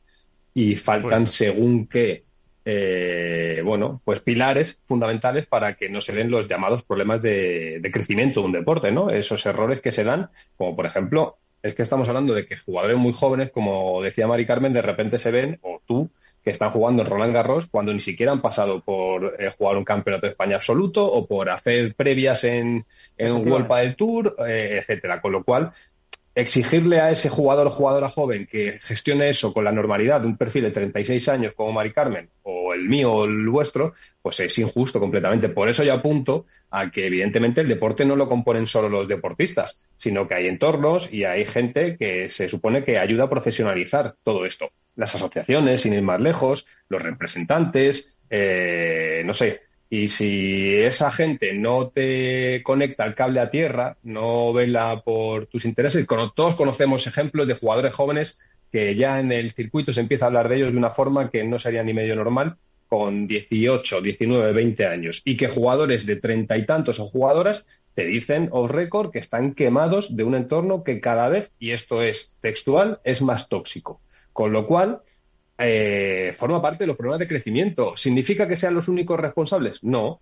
y 0.53 0.75
faltan 0.75 1.23
Pues- 1.23 1.31
según 1.31 1.87
qué 1.87 2.23
eh, 2.67 3.61
bueno 3.63 4.01
pues 4.03 4.21
pilares 4.21 4.81
fundamentales 4.85 5.45
para 5.45 5.75
que 5.75 5.87
no 5.87 6.01
se 6.01 6.13
den 6.13 6.31
los 6.31 6.47
llamados 6.47 6.81
problemas 6.83 7.21
de, 7.21 7.79
de 7.79 7.91
crecimiento 7.91 8.39
de 8.41 8.47
un 8.47 8.51
deporte, 8.53 8.91
¿no? 8.91 9.11
Esos 9.11 9.45
errores 9.45 9.81
que 9.81 9.91
se 9.91 10.03
dan, 10.03 10.29
como 10.57 10.75
por 10.75 10.85
ejemplo 10.87 11.37
es 11.61 11.73
que 11.73 11.81
estamos 11.81 12.07
hablando 12.07 12.33
de 12.33 12.45
que 12.45 12.57
jugadores 12.57 12.97
muy 12.97 13.13
jóvenes, 13.13 13.49
como 13.51 14.01
decía 14.03 14.27
Mari 14.27 14.45
Carmen, 14.45 14.73
de 14.73 14.83
repente 14.83 15.17
se 15.17 15.31
ven, 15.31 15.57
o 15.63 15.81
tú, 15.85 16.11
que 16.45 16.51
están 16.51 16.69
jugando 16.69 17.01
en 17.01 17.09
Roland 17.09 17.33
Garros 17.33 17.65
cuando 17.65 17.91
ni 17.91 17.99
siquiera 17.99 18.31
han 18.31 18.39
pasado 18.39 18.79
por 18.79 19.35
eh, 19.39 19.51
jugar 19.57 19.77
un 19.77 19.83
campeonato 19.83 20.27
de 20.27 20.33
España 20.33 20.57
absoluto 20.57 21.03
o 21.03 21.25
por 21.25 21.49
hacer 21.49 21.95
previas 21.95 22.43
en, 22.43 22.85
en 23.17 23.31
un. 23.31 23.51
World 23.51 23.67
del 23.67 23.95
Tour, 23.95 24.35
eh, 24.47 24.77
etcétera. 24.79 25.21
Con 25.21 25.31
lo 25.31 25.43
cual, 25.43 25.71
exigirle 26.35 26.99
a 26.99 27.09
ese 27.09 27.29
jugador 27.29 27.67
o 27.67 27.69
jugadora 27.69 28.09
joven 28.09 28.45
que 28.45 28.79
gestione 28.83 29.29
eso 29.29 29.53
con 29.53 29.63
la 29.63 29.71
normalidad 29.71 30.19
de 30.19 30.27
un 30.27 30.37
perfil 30.37 30.63
de 30.63 30.71
36 30.71 31.29
años 31.29 31.53
como 31.55 31.71
Mari 31.71 31.93
Carmen, 31.93 32.29
o 32.43 32.73
el 32.73 32.89
mío 32.89 33.13
o 33.13 33.25
el 33.25 33.47
vuestro, 33.47 33.93
pues 34.21 34.41
es 34.41 34.57
injusto 34.59 34.99
completamente. 34.99 35.47
Por 35.47 35.69
eso 35.69 35.83
yo 35.83 35.93
apunto 35.93 36.45
a 36.69 36.91
que 36.91 37.07
evidentemente 37.07 37.61
el 37.61 37.69
deporte 37.69 38.03
no 38.03 38.17
lo 38.17 38.27
componen 38.27 38.67
solo 38.67 38.89
los 38.89 39.07
deportistas, 39.07 39.79
sino 39.95 40.27
que 40.27 40.35
hay 40.35 40.47
entornos 40.47 41.11
y 41.11 41.23
hay 41.23 41.45
gente 41.45 41.95
que 41.97 42.29
se 42.29 42.49
supone 42.49 42.83
que 42.83 42.99
ayuda 42.99 43.23
a 43.23 43.29
profesionalizar 43.29 44.15
todo 44.21 44.45
esto. 44.45 44.71
Las 44.95 45.15
asociaciones, 45.15 45.81
sin 45.81 45.93
ir 45.93 46.01
más 46.01 46.19
lejos, 46.19 46.67
los 46.89 47.01
representantes, 47.01 48.19
eh, 48.29 49.23
no 49.25 49.33
sé. 49.33 49.61
Y 49.89 50.07
si 50.09 50.73
esa 50.73 51.11
gente 51.11 51.53
no 51.53 51.89
te 51.89 52.63
conecta 52.63 53.05
el 53.05 53.15
cable 53.15 53.39
a 53.39 53.51
tierra, 53.51 53.97
no 54.03 54.51
vela 54.51 55.01
por 55.03 55.45
tus 55.45 55.65
intereses, 55.65 56.07
todos 56.35 56.55
conocemos 56.55 57.05
ejemplos 57.07 57.47
de 57.47 57.55
jugadores 57.55 57.93
jóvenes 57.93 58.39
que 58.71 58.95
ya 58.95 59.19
en 59.19 59.31
el 59.31 59.51
circuito 59.51 59.93
se 59.93 60.01
empieza 60.01 60.25
a 60.25 60.27
hablar 60.27 60.49
de 60.49 60.57
ellos 60.57 60.71
de 60.71 60.77
una 60.77 60.89
forma 60.89 61.29
que 61.29 61.43
no 61.43 61.59
sería 61.59 61.83
ni 61.83 61.93
medio 61.93 62.15
normal, 62.15 62.57
con 62.87 63.27
18, 63.27 64.01
19, 64.01 64.53
20 64.53 64.85
años, 64.85 65.21
y 65.25 65.37
que 65.37 65.47
jugadores 65.47 66.05
de 66.05 66.17
treinta 66.17 66.57
y 66.57 66.65
tantos 66.65 66.99
o 66.99 67.05
jugadoras 67.05 67.65
te 67.93 68.05
dicen 68.05 68.49
off 68.51 68.71
record 68.71 69.11
que 69.11 69.19
están 69.19 69.53
quemados 69.53 70.15
de 70.15 70.23
un 70.23 70.35
entorno 70.35 70.83
que 70.83 70.99
cada 70.99 71.29
vez, 71.29 71.51
y 71.59 71.71
esto 71.71 72.01
es 72.01 72.31
textual, 72.41 72.99
es 73.03 73.21
más 73.21 73.49
tóxico. 73.49 74.01
Con 74.33 74.51
lo 74.51 74.67
cual, 74.67 75.01
eh, 75.57 76.33
forma 76.37 76.61
parte 76.61 76.83
de 76.83 76.87
los 76.87 76.97
problemas 76.97 77.19
de 77.19 77.27
crecimiento. 77.27 77.95
¿Significa 77.95 78.47
que 78.47 78.55
sean 78.55 78.73
los 78.73 78.87
únicos 78.87 79.19
responsables? 79.19 79.83
No. 79.83 80.19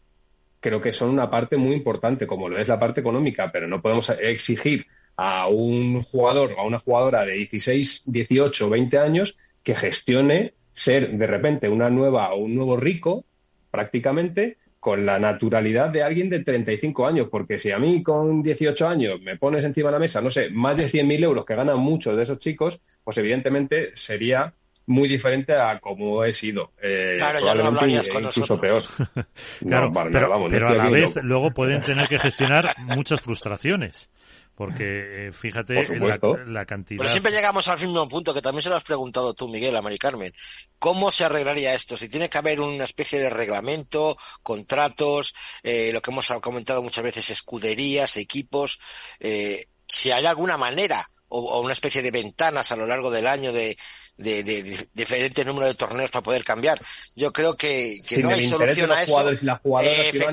Creo 0.59 0.81
que 0.81 0.93
son 0.93 1.09
una 1.09 1.29
parte 1.29 1.57
muy 1.57 1.73
importante, 1.73 2.27
como 2.27 2.47
lo 2.47 2.57
es 2.57 2.67
la 2.67 2.79
parte 2.79 3.01
económica, 3.01 3.51
pero 3.51 3.67
no 3.67 3.81
podemos 3.81 4.09
exigir 4.09 4.85
a 5.17 5.47
un 5.47 6.03
jugador 6.03 6.53
o 6.53 6.61
a 6.61 6.65
una 6.65 6.79
jugadora 6.79 7.25
de 7.25 7.33
16, 7.33 8.03
18, 8.05 8.69
20 8.69 8.97
años 8.97 9.37
que 9.61 9.75
gestione 9.75 10.53
ser 10.71 11.11
de 11.11 11.27
repente 11.27 11.69
una 11.69 11.89
nueva 11.89 12.33
o 12.33 12.37
un 12.37 12.55
nuevo 12.55 12.77
rico, 12.77 13.25
prácticamente, 13.71 14.57
con 14.79 15.05
la 15.05 15.19
naturalidad 15.19 15.89
de 15.89 16.03
alguien 16.03 16.29
de 16.29 16.43
35 16.43 17.07
años, 17.07 17.27
porque 17.29 17.57
si 17.57 17.71
a 17.71 17.79
mí 17.79 18.03
con 18.03 18.43
18 18.43 18.87
años 18.87 19.21
me 19.21 19.37
pones 19.37 19.63
encima 19.63 19.89
de 19.89 19.93
la 19.93 19.99
mesa, 19.99 20.21
no 20.21 20.29
sé, 20.29 20.49
más 20.49 20.77
de 20.77 20.87
100.000 20.87 21.23
euros 21.23 21.45
que 21.45 21.55
ganan 21.55 21.79
muchos 21.79 22.17
de 22.17 22.23
esos 22.23 22.39
chicos, 22.39 22.81
pues 23.03 23.17
evidentemente 23.17 23.95
sería 23.95 24.53
muy 24.85 25.07
diferente 25.07 25.53
a 25.53 25.79
como 25.79 26.23
he 26.23 26.33
sido. 26.33 26.73
Eh, 26.81 27.15
Claro, 27.17 27.39
ya 27.39 27.53
no 27.55 27.61
probablemente 27.69 28.09
con 28.09 28.23
incluso 28.23 28.39
nosotros. 28.41 28.89
peor. 28.97 29.25
Claro, 29.67 29.89
No, 29.89 30.09
pero, 30.11 30.29
vamos, 30.29 30.51
no 30.51 30.55
pero 30.55 30.67
a 30.69 30.73
la 30.73 30.89
vez 30.89 31.15
loco. 31.15 31.19
luego 31.21 31.51
pueden 31.51 31.81
tener 31.85 32.07
que 32.07 32.19
gestionar 32.19 32.75
muchas 32.95 33.21
frustraciones. 33.21 34.09
Porque 34.55 35.27
eh, 35.27 35.31
fíjate 35.31 35.83
Por 35.97 35.99
la, 35.99 36.45
la 36.45 36.65
cantidad. 36.65 36.99
Pero 36.99 37.09
siempre 37.09 37.31
llegamos 37.31 37.67
al 37.67 37.79
mismo 37.79 38.07
punto 38.07 38.35
que 38.35 38.41
también 38.41 38.61
se 38.61 38.69
lo 38.69 38.75
has 38.75 38.83
preguntado 38.83 39.33
tú, 39.33 39.47
Miguel, 39.47 39.75
a 39.75 39.81
Mari 39.81 39.97
Carmen. 39.97 40.31
¿Cómo 40.77 41.09
se 41.11 41.25
arreglaría 41.25 41.73
esto? 41.73 41.97
Si 41.97 42.07
tiene 42.07 42.29
que 42.29 42.37
haber 42.37 42.61
una 42.61 42.83
especie 42.83 43.17
de 43.17 43.31
reglamento, 43.31 44.15
contratos, 44.43 45.33
eh, 45.63 45.89
lo 45.91 46.03
que 46.03 46.11
hemos 46.11 46.27
comentado 46.39 46.83
muchas 46.83 47.03
veces, 47.03 47.31
escuderías, 47.31 48.15
equipos, 48.17 48.79
eh, 49.19 49.65
si 49.87 50.11
hay 50.11 50.27
alguna 50.27 50.55
manera 50.57 51.03
o, 51.29 51.59
una 51.61 51.73
especie 51.73 52.03
de 52.03 52.11
ventanas 52.11 52.71
a 52.71 52.75
lo 52.75 52.85
largo 52.85 53.09
del 53.09 53.25
año 53.25 53.51
de, 53.51 53.75
de, 54.17 54.43
de, 54.43 54.87
diferente 54.93 55.43
número 55.43 55.67
de 55.67 55.73
torneos 55.73 56.11
para 56.11 56.23
poder 56.23 56.43
cambiar. 56.43 56.79
Yo 57.15 57.33
creo 57.33 57.55
que, 57.55 57.99
que 58.07 58.19
no 58.19 58.29
hay 58.29 58.45
solución 58.47 58.91
a 58.91 59.01
eso. 59.01 59.31
y 59.31 59.45
las 59.45 59.59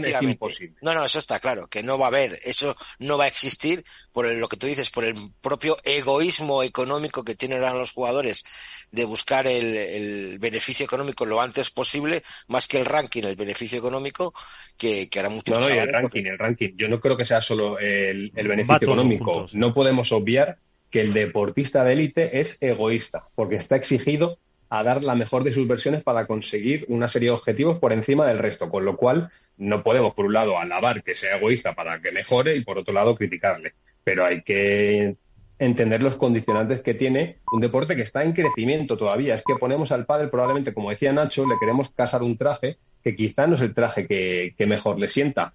es 0.06 0.22
imposible. 0.22 0.76
No, 0.82 0.94
no, 0.94 1.04
eso 1.04 1.18
está 1.18 1.38
claro, 1.40 1.66
que 1.68 1.82
no 1.82 1.98
va 1.98 2.06
a 2.06 2.08
haber, 2.08 2.38
eso 2.44 2.76
no 2.98 3.16
va 3.16 3.24
a 3.24 3.28
existir 3.28 3.84
por 4.12 4.26
lo 4.26 4.48
que 4.48 4.56
tú 4.56 4.66
dices, 4.66 4.90
por 4.90 5.04
el 5.04 5.14
propio 5.40 5.78
egoísmo 5.84 6.62
económico 6.62 7.24
que 7.24 7.34
tienen 7.34 7.60
los 7.60 7.92
jugadores 7.92 8.44
de 8.90 9.04
buscar 9.04 9.46
el, 9.46 9.76
el, 9.76 10.38
beneficio 10.38 10.84
económico 10.84 11.24
lo 11.24 11.40
antes 11.40 11.70
posible, 11.70 12.22
más 12.48 12.66
que 12.66 12.78
el 12.78 12.84
ranking, 12.84 13.22
el 13.22 13.36
beneficio 13.36 13.78
económico, 13.78 14.34
que, 14.76 15.08
que 15.08 15.20
hará 15.20 15.28
mucho 15.28 15.54
No, 15.54 15.60
no, 15.60 15.68
el 15.68 15.92
ranking, 15.92 16.24
el 16.24 16.38
ranking. 16.38 16.70
Yo 16.76 16.88
no 16.88 17.00
creo 17.00 17.16
que 17.16 17.24
sea 17.24 17.40
solo 17.40 17.78
el, 17.78 18.32
el 18.34 18.48
beneficio 18.48 18.76
económico. 18.82 19.46
No 19.52 19.72
podemos 19.72 20.10
obviar 20.12 20.58
que 20.90 21.00
el 21.00 21.12
deportista 21.12 21.84
de 21.84 21.92
élite 21.92 22.40
es 22.40 22.58
egoísta, 22.60 23.28
porque 23.34 23.56
está 23.56 23.76
exigido 23.76 24.38
a 24.68 24.82
dar 24.84 25.02
la 25.02 25.16
mejor 25.16 25.42
de 25.44 25.52
sus 25.52 25.66
versiones 25.66 26.02
para 26.02 26.26
conseguir 26.26 26.84
una 26.88 27.08
serie 27.08 27.30
de 27.30 27.34
objetivos 27.34 27.78
por 27.78 27.92
encima 27.92 28.26
del 28.26 28.38
resto, 28.38 28.70
con 28.70 28.84
lo 28.84 28.96
cual 28.96 29.30
no 29.56 29.82
podemos, 29.82 30.14
por 30.14 30.26
un 30.26 30.32
lado, 30.32 30.58
alabar 30.58 31.02
que 31.02 31.14
sea 31.14 31.36
egoísta 31.36 31.74
para 31.74 32.00
que 32.00 32.12
mejore 32.12 32.56
y, 32.56 32.64
por 32.64 32.78
otro 32.78 32.94
lado, 32.94 33.16
criticarle. 33.16 33.74
Pero 34.04 34.24
hay 34.24 34.42
que 34.42 35.16
entender 35.58 36.02
los 36.02 36.14
condicionantes 36.14 36.80
que 36.80 36.94
tiene 36.94 37.38
un 37.52 37.60
deporte 37.60 37.94
que 37.94 38.02
está 38.02 38.22
en 38.22 38.32
crecimiento 38.32 38.96
todavía. 38.96 39.34
Es 39.34 39.42
que 39.42 39.56
ponemos 39.56 39.92
al 39.92 40.06
padre, 40.06 40.28
probablemente, 40.28 40.72
como 40.72 40.90
decía 40.90 41.12
Nacho, 41.12 41.46
le 41.46 41.58
queremos 41.60 41.90
casar 41.90 42.22
un 42.22 42.38
traje 42.38 42.78
que 43.02 43.14
quizá 43.14 43.46
no 43.46 43.56
es 43.56 43.60
el 43.60 43.74
traje 43.74 44.06
que, 44.06 44.54
que 44.56 44.66
mejor 44.66 44.98
le 44.98 45.08
sienta 45.08 45.54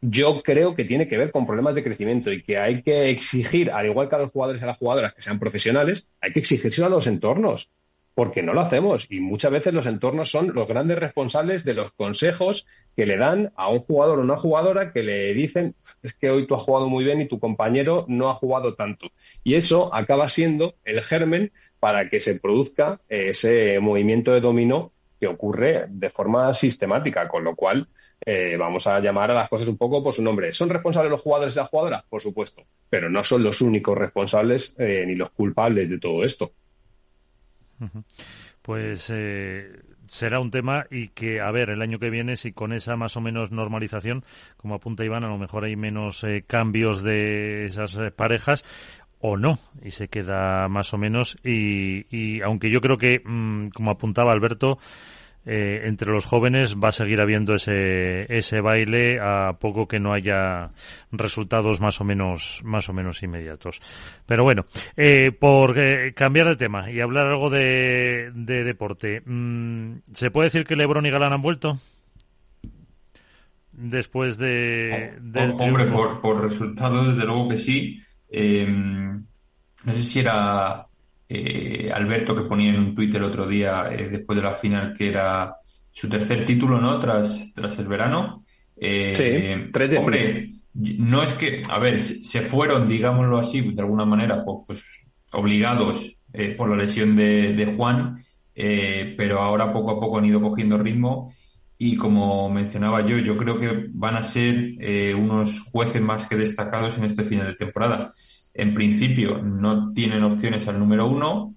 yo 0.00 0.42
creo 0.42 0.74
que 0.74 0.84
tiene 0.84 1.08
que 1.08 1.18
ver 1.18 1.30
con 1.32 1.46
problemas 1.46 1.74
de 1.74 1.82
crecimiento 1.82 2.32
y 2.32 2.42
que 2.42 2.58
hay 2.58 2.82
que 2.82 3.10
exigir, 3.10 3.70
al 3.70 3.86
igual 3.86 4.08
que 4.08 4.14
a 4.14 4.18
los 4.18 4.30
jugadores 4.30 4.60
y 4.60 4.64
a 4.64 4.68
las 4.68 4.78
jugadoras 4.78 5.14
que 5.14 5.22
sean 5.22 5.38
profesionales, 5.38 6.08
hay 6.20 6.32
que 6.32 6.40
exigirse 6.40 6.84
a 6.84 6.88
los 6.88 7.06
entornos, 7.06 7.70
porque 8.14 8.42
no 8.42 8.54
lo 8.54 8.60
hacemos. 8.60 9.06
Y 9.10 9.20
muchas 9.20 9.50
veces 9.50 9.74
los 9.74 9.86
entornos 9.86 10.30
son 10.30 10.54
los 10.54 10.68
grandes 10.68 10.98
responsables 10.98 11.64
de 11.64 11.74
los 11.74 11.92
consejos 11.92 12.66
que 12.96 13.06
le 13.06 13.16
dan 13.16 13.52
a 13.56 13.68
un 13.68 13.80
jugador 13.80 14.18
o 14.18 14.22
una 14.22 14.36
jugadora 14.36 14.92
que 14.92 15.02
le 15.02 15.34
dicen, 15.34 15.74
es 16.02 16.14
que 16.14 16.30
hoy 16.30 16.46
tú 16.46 16.54
has 16.54 16.62
jugado 16.62 16.88
muy 16.88 17.04
bien 17.04 17.20
y 17.20 17.28
tu 17.28 17.38
compañero 17.38 18.04
no 18.08 18.28
ha 18.30 18.34
jugado 18.34 18.74
tanto. 18.74 19.08
Y 19.42 19.54
eso 19.54 19.94
acaba 19.94 20.28
siendo 20.28 20.74
el 20.84 21.02
germen 21.02 21.52
para 21.80 22.08
que 22.08 22.20
se 22.20 22.38
produzca 22.38 23.00
ese 23.08 23.78
movimiento 23.80 24.32
de 24.32 24.40
dominó 24.40 24.92
que 25.20 25.26
ocurre 25.26 25.86
de 25.88 26.10
forma 26.10 26.52
sistemática, 26.54 27.28
con 27.28 27.44
lo 27.44 27.54
cual 27.56 27.88
eh, 28.24 28.56
vamos 28.58 28.86
a 28.86 29.00
llamar 29.00 29.30
a 29.30 29.34
las 29.34 29.48
cosas 29.48 29.68
un 29.68 29.76
poco 29.76 30.02
por 30.02 30.12
su 30.12 30.22
nombre. 30.22 30.52
¿Son 30.52 30.68
responsables 30.68 31.10
los 31.10 31.20
jugadores 31.20 31.54
y 31.54 31.58
las 31.58 31.68
jugadoras? 31.68 32.04
Por 32.08 32.20
supuesto, 32.20 32.62
pero 32.90 33.08
no 33.08 33.22
son 33.22 33.42
los 33.42 33.60
únicos 33.60 33.96
responsables 33.96 34.74
eh, 34.78 35.04
ni 35.06 35.14
los 35.14 35.30
culpables 35.30 35.88
de 35.88 35.98
todo 35.98 36.24
esto. 36.24 36.52
Pues 38.60 39.10
eh, 39.14 39.70
será 40.06 40.40
un 40.40 40.50
tema 40.50 40.86
y 40.90 41.08
que, 41.08 41.40
a 41.40 41.50
ver, 41.52 41.70
el 41.70 41.80
año 41.80 41.98
que 41.98 42.10
viene, 42.10 42.36
si 42.36 42.52
con 42.52 42.72
esa 42.72 42.96
más 42.96 43.16
o 43.16 43.20
menos 43.20 43.52
normalización, 43.52 44.24
como 44.56 44.74
apunta 44.74 45.04
Iván, 45.04 45.24
a 45.24 45.28
lo 45.28 45.38
mejor 45.38 45.64
hay 45.64 45.76
menos 45.76 46.26
cambios 46.46 47.02
de 47.02 47.66
esas 47.66 47.98
parejas 48.16 48.64
o 49.20 49.36
no, 49.36 49.58
y 49.82 49.90
se 49.92 50.08
queda 50.08 50.68
más 50.68 50.92
o 50.92 50.98
menos. 50.98 51.38
Y, 51.44 52.06
y 52.14 52.42
aunque 52.42 52.70
yo 52.70 52.80
creo 52.80 52.98
que, 52.98 53.20
mm, 53.24 53.68
como 53.68 53.92
apuntaba 53.92 54.32
Alberto, 54.32 54.78
eh, 55.46 55.82
entre 55.84 56.12
los 56.12 56.26
jóvenes 56.26 56.76
va 56.76 56.88
a 56.88 56.92
seguir 56.92 57.20
habiendo 57.20 57.54
ese, 57.54 58.26
ese 58.28 58.60
baile 58.60 59.18
a 59.18 59.54
poco 59.58 59.88
que 59.88 59.98
no 59.98 60.12
haya 60.12 60.72
resultados 61.10 61.80
más 61.80 62.00
o 62.00 62.04
menos 62.04 62.60
más 62.64 62.88
o 62.88 62.92
menos 62.92 63.22
inmediatos. 63.22 63.80
Pero 64.26 64.44
bueno, 64.44 64.66
eh, 64.96 65.32
por 65.32 65.78
eh, 65.78 66.12
cambiar 66.12 66.48
de 66.48 66.56
tema 66.56 66.90
y 66.90 67.00
hablar 67.00 67.28
algo 67.28 67.48
de, 67.48 68.30
de 68.34 68.64
deporte, 68.64 69.22
mm, 69.24 70.00
¿se 70.12 70.30
puede 70.30 70.48
decir 70.48 70.64
que 70.64 70.76
LeBron 70.76 71.06
y 71.06 71.10
Galán 71.10 71.32
han 71.32 71.42
vuelto? 71.42 71.78
Después 73.72 74.36
de... 74.38 75.14
Del 75.20 75.54
Hombre, 75.58 75.86
por, 75.86 76.20
por 76.20 76.42
resultados, 76.42 77.14
desde 77.14 77.24
luego 77.24 77.48
que 77.48 77.58
sí. 77.58 78.02
no 78.30 79.92
sé 79.92 80.02
si 80.02 80.18
era 80.18 80.87
eh, 81.30 81.90
Alberto 81.92 82.34
que 82.34 82.48
ponía 82.48 82.70
en 82.70 82.80
un 82.80 82.94
tuit 82.94 83.14
el 83.14 83.24
otro 83.24 83.46
día, 83.46 83.88
eh, 83.92 84.08
después 84.08 84.36
de 84.36 84.42
la 84.42 84.54
final, 84.54 84.94
que 84.96 85.08
era 85.08 85.56
su 85.90 86.08
tercer 86.08 86.46
título, 86.46 86.80
¿no? 86.80 86.98
Tras, 86.98 87.52
tras 87.54 87.78
el 87.78 87.86
verano. 87.86 88.44
Eh, 88.76 89.12
sí, 89.14 89.70
tres 89.72 89.90
de 89.90 89.98
Hombre, 89.98 90.48
no 90.72 91.22
es 91.22 91.34
que, 91.34 91.62
a 91.68 91.78
ver, 91.78 92.00
se 92.00 92.40
fueron, 92.40 92.88
digámoslo 92.88 93.38
así, 93.38 93.60
de 93.60 93.82
alguna 93.82 94.06
manera, 94.06 94.40
pues, 94.40 94.58
pues 94.66 94.84
obligados 95.32 96.14
por 96.56 96.70
la 96.70 96.76
lesión 96.76 97.16
de, 97.16 97.52
de 97.54 97.66
Juan, 97.66 98.18
pero 98.54 99.40
ahora 99.40 99.72
poco 99.72 99.90
a 99.90 100.00
poco 100.00 100.18
han 100.18 100.26
ido 100.26 100.40
cogiendo 100.40 100.78
ritmo 100.78 101.32
y 101.76 101.96
como 101.96 102.48
mencionaba 102.48 103.06
yo, 103.06 103.18
yo 103.18 103.36
creo 103.36 103.58
que 103.58 103.86
van 103.90 104.16
a 104.16 104.24
ser 104.24 104.74
unos 105.16 105.60
jueces 105.60 106.00
más 106.00 106.26
que 106.26 106.36
destacados 106.36 106.96
en 106.98 107.04
este 107.04 107.24
final 107.24 107.46
de 107.48 107.54
temporada 107.54 108.10
en 108.58 108.74
principio 108.74 109.40
no 109.40 109.92
tienen 109.92 110.24
opciones 110.24 110.66
al 110.66 110.80
número 110.80 111.06
uno, 111.06 111.54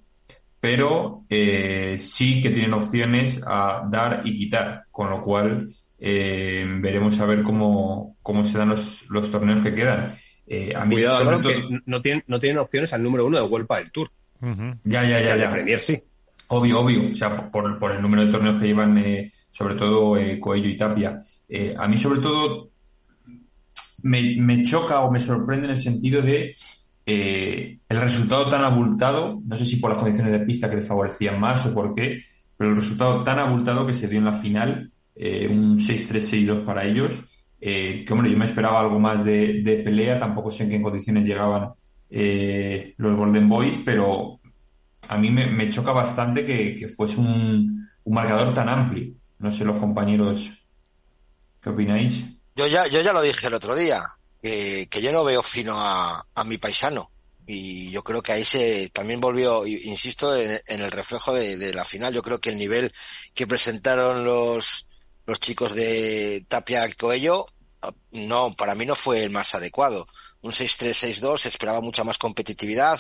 pero 0.60 1.26
eh, 1.30 1.96
sí 1.98 2.42
que 2.42 2.52
tienen 2.52 2.74
opciones 2.74 3.42
a 3.44 3.88
dar 3.90 4.22
y 4.24 4.36
quitar, 4.36 4.84
con 4.92 5.10
lo 5.10 5.20
cual 5.20 5.68
eh, 5.98 6.64
veremos 6.80 7.20
a 7.20 7.26
ver 7.26 7.42
cómo, 7.42 8.18
cómo 8.22 8.44
se 8.44 8.60
dan 8.60 8.70
los, 8.70 9.10
los 9.10 9.32
torneos 9.32 9.62
que 9.62 9.74
quedan. 9.74 10.14
Eh, 10.46 10.74
a 10.76 10.86
mí 10.86 10.98
Cuidado, 10.98 11.42
que 11.42 11.64
no 11.88 12.02
tienen, 12.02 12.24
no 12.28 12.40
tienen 12.40 12.60
opciones 12.60 12.94
al 12.94 13.02
número 13.02 13.26
uno 13.26 13.42
de 13.42 13.48
Vuelta 13.48 13.78
del 13.78 13.92
Tour. 13.92 14.12
Ya, 14.84 15.04
ya, 15.04 15.20
ya. 15.20 15.36
ya. 15.36 15.50
Premier 15.50 15.80
sí. 15.80 16.00
Obvio, 16.50 16.82
obvio. 16.82 17.10
O 17.10 17.16
sea, 17.16 17.50
por, 17.50 17.80
por 17.80 17.94
el 17.94 18.02
número 18.02 18.26
de 18.26 18.32
torneos 18.32 18.58
que 18.58 18.68
llevan, 18.68 19.04
sobre 19.50 19.74
todo 19.74 20.20
Coello 20.40 20.70
y 20.70 20.78
Tapia. 20.78 21.20
a 21.78 21.88
mí, 21.88 21.98
sobre 21.98 22.20
todo, 22.20 22.70
me, 24.04 24.36
me 24.38 24.62
choca 24.62 25.00
o 25.00 25.12
me 25.12 25.20
sorprende 25.20 25.66
en 25.66 25.72
el 25.72 25.78
sentido 25.78 26.22
de 26.22 26.54
eh, 27.06 27.80
el 27.90 28.02
resultado 28.02 28.50
tan 28.50 28.64
abultado, 28.64 29.42
no 29.44 29.58
sé 29.58 29.66
si 29.66 29.78
por 29.78 29.92
las 29.92 30.00
condiciones 30.00 30.32
de 30.32 30.46
pista 30.46 30.70
que 30.70 30.78
le 30.78 30.82
favorecían 30.82 31.40
más 31.40 31.66
o 31.66 31.74
por 31.74 31.94
qué, 31.94 32.22
pero 32.56 32.72
el 32.72 32.76
resultado 32.76 33.24
tan 33.24 33.40
abultado 33.40 33.88
que 33.88 33.94
se 33.94 34.08
dio 34.08 34.20
en 34.20 34.26
la 34.26 34.34
final, 34.34 34.92
eh, 35.16 35.48
un 35.48 35.78
6-3-6-2 35.78 36.64
para 36.64 36.86
ellos, 36.86 37.24
eh, 37.60 38.04
que 38.06 38.14
hombre, 38.14 38.32
yo 38.32 38.38
me 38.38 38.46
esperaba 38.46 38.80
algo 38.80 39.00
más 39.00 39.26
de, 39.26 39.82
pelea, 39.84 40.20
tampoco 40.20 40.52
sé 40.52 40.64
en 40.64 40.70
qué 40.70 40.82
condiciones 40.82 41.28
llegaban 41.28 41.72
los 42.10 43.16
Golden 43.16 43.48
Boys, 43.48 43.80
pero 43.86 44.42
a 45.08 45.18
mí 45.18 45.32
me, 45.32 45.70
choca 45.70 45.94
bastante 45.94 46.46
que, 46.46 46.88
fuese 46.90 47.20
un, 47.20 47.90
marcador 48.06 48.54
tan 48.54 48.68
amplio. 48.68 49.14
No 49.40 49.50
sé 49.50 49.64
los 49.64 49.78
compañeros, 49.78 50.52
¿qué 51.62 51.70
opináis? 51.70 52.26
Yo 52.56 52.68
ya, 52.68 52.86
yo 52.88 53.02
ya 53.02 53.14
lo 53.14 53.22
dije 53.22 53.48
el 53.48 53.54
otro 53.54 53.76
día 53.76 54.02
que, 54.42 55.02
yo 55.02 55.12
no 55.12 55.24
veo 55.24 55.44
fino 55.44 55.76
a, 55.78 56.26
mi 56.46 56.58
paisano. 56.58 57.12
Y 57.46 57.90
yo 57.92 58.04
creo 58.04 58.22
que 58.22 58.32
ahí 58.32 58.46
se 58.46 58.90
también 58.90 59.20
volvió, 59.20 59.66
insisto, 59.66 60.36
en, 60.36 60.60
el 60.68 60.92
reflejo 60.92 61.34
de, 61.34 61.74
la 61.74 61.86
final. 61.86 62.14
Yo 62.14 62.24
creo 62.24 62.40
que 62.40 62.50
el 62.50 62.58
nivel 62.58 62.94
que 63.34 63.48
presentaron 63.48 64.24
los, 64.24 64.88
los 65.26 65.40
chicos 65.40 65.74
de 65.74 66.46
Tapia 66.48 66.90
Coello, 66.94 67.48
no, 68.12 68.54
para 68.54 68.76
mí 68.76 68.86
no 68.86 68.96
fue 68.96 69.24
el 69.24 69.32
más 69.32 69.56
adecuado. 69.56 70.08
Un 70.42 70.52
6-3-6-2, 70.52 71.38
se 71.38 71.50
esperaba 71.50 71.82
mucha 71.82 72.04
más 72.04 72.18
competitividad. 72.18 73.00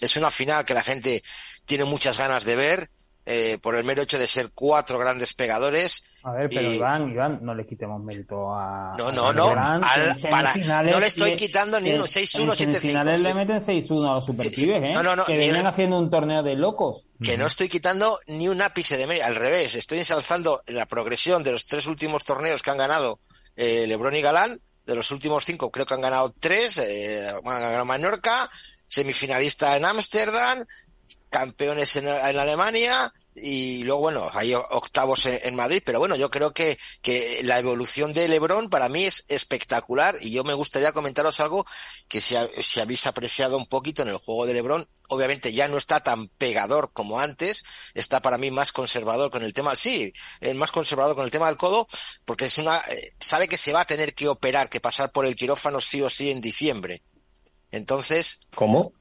es 0.00 0.16
una 0.16 0.30
final 0.30 0.64
que 0.64 0.74
la 0.74 0.82
gente 0.82 1.22
tiene 1.64 1.84
muchas 1.84 2.18
ganas 2.18 2.44
de 2.44 2.56
ver 2.56 2.90
eh, 3.28 3.58
por 3.60 3.74
el 3.74 3.84
mero 3.84 4.02
hecho 4.02 4.20
de 4.20 4.28
ser 4.28 4.52
cuatro 4.54 5.00
grandes 5.00 5.34
pegadores. 5.34 6.04
A 6.26 6.32
ver, 6.32 6.48
pero 6.48 6.72
Iván, 6.72 7.08
Iván, 7.08 7.38
no 7.42 7.54
le 7.54 7.64
quitemos 7.64 8.02
mérito 8.02 8.52
a. 8.52 8.96
No, 8.98 9.12
no, 9.12 9.32
no. 9.32 9.54
no 9.54 10.98
le 11.00 11.06
estoy 11.06 11.36
quitando 11.36 11.80
ni 11.80 11.92
uno. 11.92 12.02
6-1, 12.02 12.50
7-5. 12.50 12.62
En 12.62 12.74
finales 12.74 13.20
le 13.20 13.32
meten 13.32 13.64
6-1 13.64 14.10
a 14.10 14.14
los 14.16 14.26
superpibes, 14.26 14.82
¿eh? 14.82 14.92
No, 14.92 15.04
no, 15.04 15.14
no. 15.14 15.24
Que 15.24 15.36
venían 15.36 15.68
haciendo 15.68 16.00
un 16.00 16.10
torneo 16.10 16.42
de 16.42 16.56
locos. 16.56 17.04
Que 17.22 17.38
no 17.38 17.46
estoy 17.46 17.68
quitando 17.68 18.18
ni 18.26 18.48
un 18.48 18.60
ápice 18.60 18.96
de 18.96 19.06
mérito. 19.06 19.24
Al 19.24 19.36
revés, 19.36 19.76
estoy 19.76 19.98
ensalzando 19.98 20.64
la 20.66 20.86
progresión 20.86 21.44
de 21.44 21.52
los 21.52 21.64
tres 21.64 21.86
últimos 21.86 22.24
torneos 22.24 22.60
que 22.60 22.70
han 22.70 22.78
ganado 22.78 23.20
eh, 23.54 23.86
Lebron 23.86 24.16
y 24.16 24.20
Galán. 24.20 24.60
De 24.84 24.96
los 24.96 25.12
últimos 25.12 25.44
cinco, 25.44 25.70
creo 25.70 25.86
que 25.86 25.94
han 25.94 26.00
ganado 26.00 26.34
tres. 26.40 26.78
Eh, 26.78 27.28
han 27.28 27.60
ganado 27.60 27.84
Mallorca, 27.84 28.50
semifinalista 28.88 29.76
en 29.76 29.84
Ámsterdam, 29.84 30.64
campeones 31.30 31.94
en, 31.94 32.08
Alemania 32.08 33.12
y 33.38 33.84
luego, 33.84 34.00
bueno, 34.00 34.30
hay 34.32 34.54
octavos 34.54 35.26
en, 35.26 35.54
Madrid, 35.54 35.82
pero 35.84 35.98
bueno, 35.98 36.16
yo 36.16 36.30
creo 36.30 36.54
que, 36.54 36.78
que 37.02 37.40
la 37.42 37.58
evolución 37.58 38.14
de 38.14 38.28
Lebron 38.28 38.70
para 38.70 38.88
mí 38.88 39.04
es 39.04 39.26
espectacular 39.28 40.16
y 40.22 40.30
yo 40.30 40.42
me 40.42 40.54
gustaría 40.54 40.92
comentaros 40.92 41.38
algo 41.40 41.66
que 42.08 42.22
si, 42.22 42.34
si 42.62 42.80
habéis 42.80 43.06
apreciado 43.06 43.58
un 43.58 43.66
poquito 43.66 44.02
en 44.02 44.08
el 44.08 44.16
juego 44.16 44.46
de 44.46 44.54
Lebron, 44.54 44.88
obviamente 45.08 45.52
ya 45.52 45.68
no 45.68 45.76
está 45.76 46.02
tan 46.02 46.28
pegador 46.28 46.92
como 46.94 47.20
antes, 47.20 47.64
está 47.92 48.22
para 48.22 48.38
mí 48.38 48.50
más 48.50 48.72
conservador 48.72 49.30
con 49.30 49.42
el 49.42 49.52
tema, 49.52 49.76
sí, 49.76 50.14
el 50.40 50.54
más 50.54 50.72
conservador 50.72 51.14
con 51.14 51.24
el 51.24 51.30
tema 51.30 51.48
del 51.48 51.58
codo, 51.58 51.88
porque 52.24 52.46
es 52.46 52.56
una, 52.56 52.78
eh, 52.78 53.12
sabe 53.20 53.48
que 53.48 53.58
se 53.58 53.74
va 53.74 53.82
a 53.82 53.86
tener 53.86 54.14
que 54.14 54.28
operar, 54.28 54.70
que 54.70 54.80
pasar 54.80 55.12
por 55.12 55.26
el 55.26 55.36
quirófano 55.36 55.82
sí 55.82 56.00
o 56.00 56.08
sí 56.08 56.30
en 56.30 56.40
diciembre. 56.40 57.02
Entonces. 57.70 58.40
¿Cómo? 58.54 58.92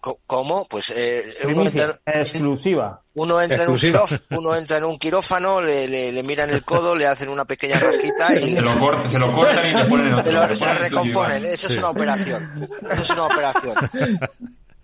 ¿Cómo? 0.00 0.66
Pues 0.68 0.92
eh, 0.94 1.34
uno 1.44 1.62
entra, 1.62 1.98
exclusiva. 2.06 3.02
Uno 3.14 3.40
entra, 3.40 3.64
En 3.64 3.70
un 3.70 3.76
quirófano, 3.76 4.22
uno 4.30 4.54
entra 4.54 4.76
en 4.76 4.84
un 4.84 4.98
quirófano, 4.98 5.60
le, 5.60 5.88
le, 5.88 6.22
miran 6.22 6.50
el 6.50 6.62
codo, 6.62 6.94
le 6.94 7.06
hacen 7.06 7.28
una 7.28 7.44
pequeña 7.44 7.80
rajita 7.80 8.32
y 8.38 8.54
se, 8.54 8.60
lo 8.60 8.78
cortan, 8.78 9.08
se 9.10 9.18
lo 9.18 9.32
cortan 9.32 9.68
y 9.68 9.74
le 9.74 9.84
ponen 9.86 10.14
otro. 10.14 10.54
se 10.54 10.72
recomponen. 10.74 11.44
Eso 11.46 11.66
es 11.66 11.78
una 11.78 11.90
operación. 11.90 12.68
Eso 12.92 13.02
es 13.02 13.10
una 13.10 13.24
operación. 13.24 13.74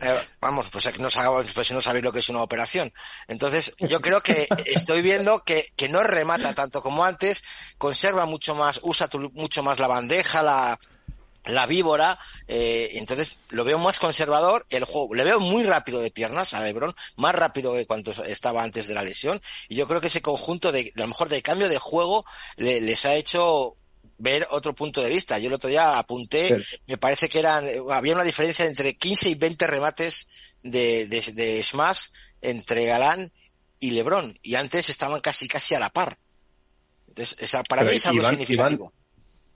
Eh, 0.01 0.21
vamos, 0.41 0.69
pues 0.71 0.85
no, 0.99 1.09
pues 1.55 1.73
no 1.73 1.81
sabéis 1.81 2.05
lo 2.05 2.13
que 2.13 2.19
es 2.19 2.29
una 2.29 2.43
operación. 2.43 2.93
Entonces, 3.29 3.77
yo 3.79 4.01
creo 4.01 4.21
que 4.21 4.49
estoy 4.67 5.01
viendo 5.03 5.45
que, 5.45 5.73
que 5.77 5.89
no 5.89 6.03
remata 6.03 6.53
tanto 6.55 6.83
como 6.83 7.05
antes, 7.05 7.45
conserva 7.79 8.27
mucho 8.27 8.57
más, 8.57 8.81
usa 8.83 9.09
mucho 9.35 9.63
más 9.63 9.79
la 9.79 9.87
bandeja, 9.87 10.43
la, 10.43 10.79
la 11.45 11.67
víbora, 11.67 12.19
eh, 12.49 12.91
entonces 12.95 13.39
lo 13.51 13.65
veo 13.65 13.79
más 13.79 13.99
conservador, 13.99 14.65
el 14.71 14.85
juego, 14.85 15.15
le 15.15 15.25
veo 15.25 15.41
muy 15.41 15.65
rápido 15.65 16.01
de 16.01 16.11
piernas 16.11 16.55
a 16.55 16.63
Lebron, 16.63 16.95
más 17.17 17.35
rápido 17.35 17.75
que 17.75 17.87
cuando 17.87 18.13
estaba 18.27 18.63
antes 18.63 18.87
de 18.87 18.95
la 18.95 19.03
lesión, 19.03 19.41
y 19.69 19.75
yo 19.75 19.87
creo 19.87 20.01
que 20.01 20.07
ese 20.07 20.23
conjunto 20.23 20.73
de, 20.73 20.93
a 20.97 21.01
lo 21.01 21.09
mejor 21.09 21.29
de 21.29 21.43
cambio 21.43 21.69
de 21.69 21.79
juego 21.79 22.25
les 22.57 23.05
ha 23.05 23.15
hecho 23.15 23.77
ver 24.17 24.47
otro 24.51 24.75
punto 24.75 25.03
de 25.03 25.11
vista. 25.11 25.39
Yo 25.39 25.49
el 25.49 25.55
otro 25.55 25.69
día 25.69 25.99
apunté, 25.99 26.57
me 26.87 26.97
parece 26.97 27.29
que 27.29 27.41
eran, 27.41 27.67
había 27.91 28.15
una 28.15 28.25
diferencia 28.25 28.65
entre 28.65 28.95
15 28.95 29.31
y 29.31 29.35
20 29.35 29.67
remates 29.67 30.29
de, 30.63 31.07
de, 31.07 31.63
Smash 31.63 32.07
entre 32.41 32.87
Galán 32.87 33.33
y 33.81 33.91
Lebron, 33.91 34.39
y 34.43 34.55
antes 34.55 34.89
estaban 34.89 35.21
casi 35.21 35.47
casi 35.47 35.75
a 35.75 35.81
la 35.81 35.91
par. 35.91 36.19
Entonces, 37.09 37.37
esa, 37.41 37.63
para 37.65 37.85
mí 37.85 37.97
es 37.97 38.07
algo 38.07 38.27
significativo 38.29 38.93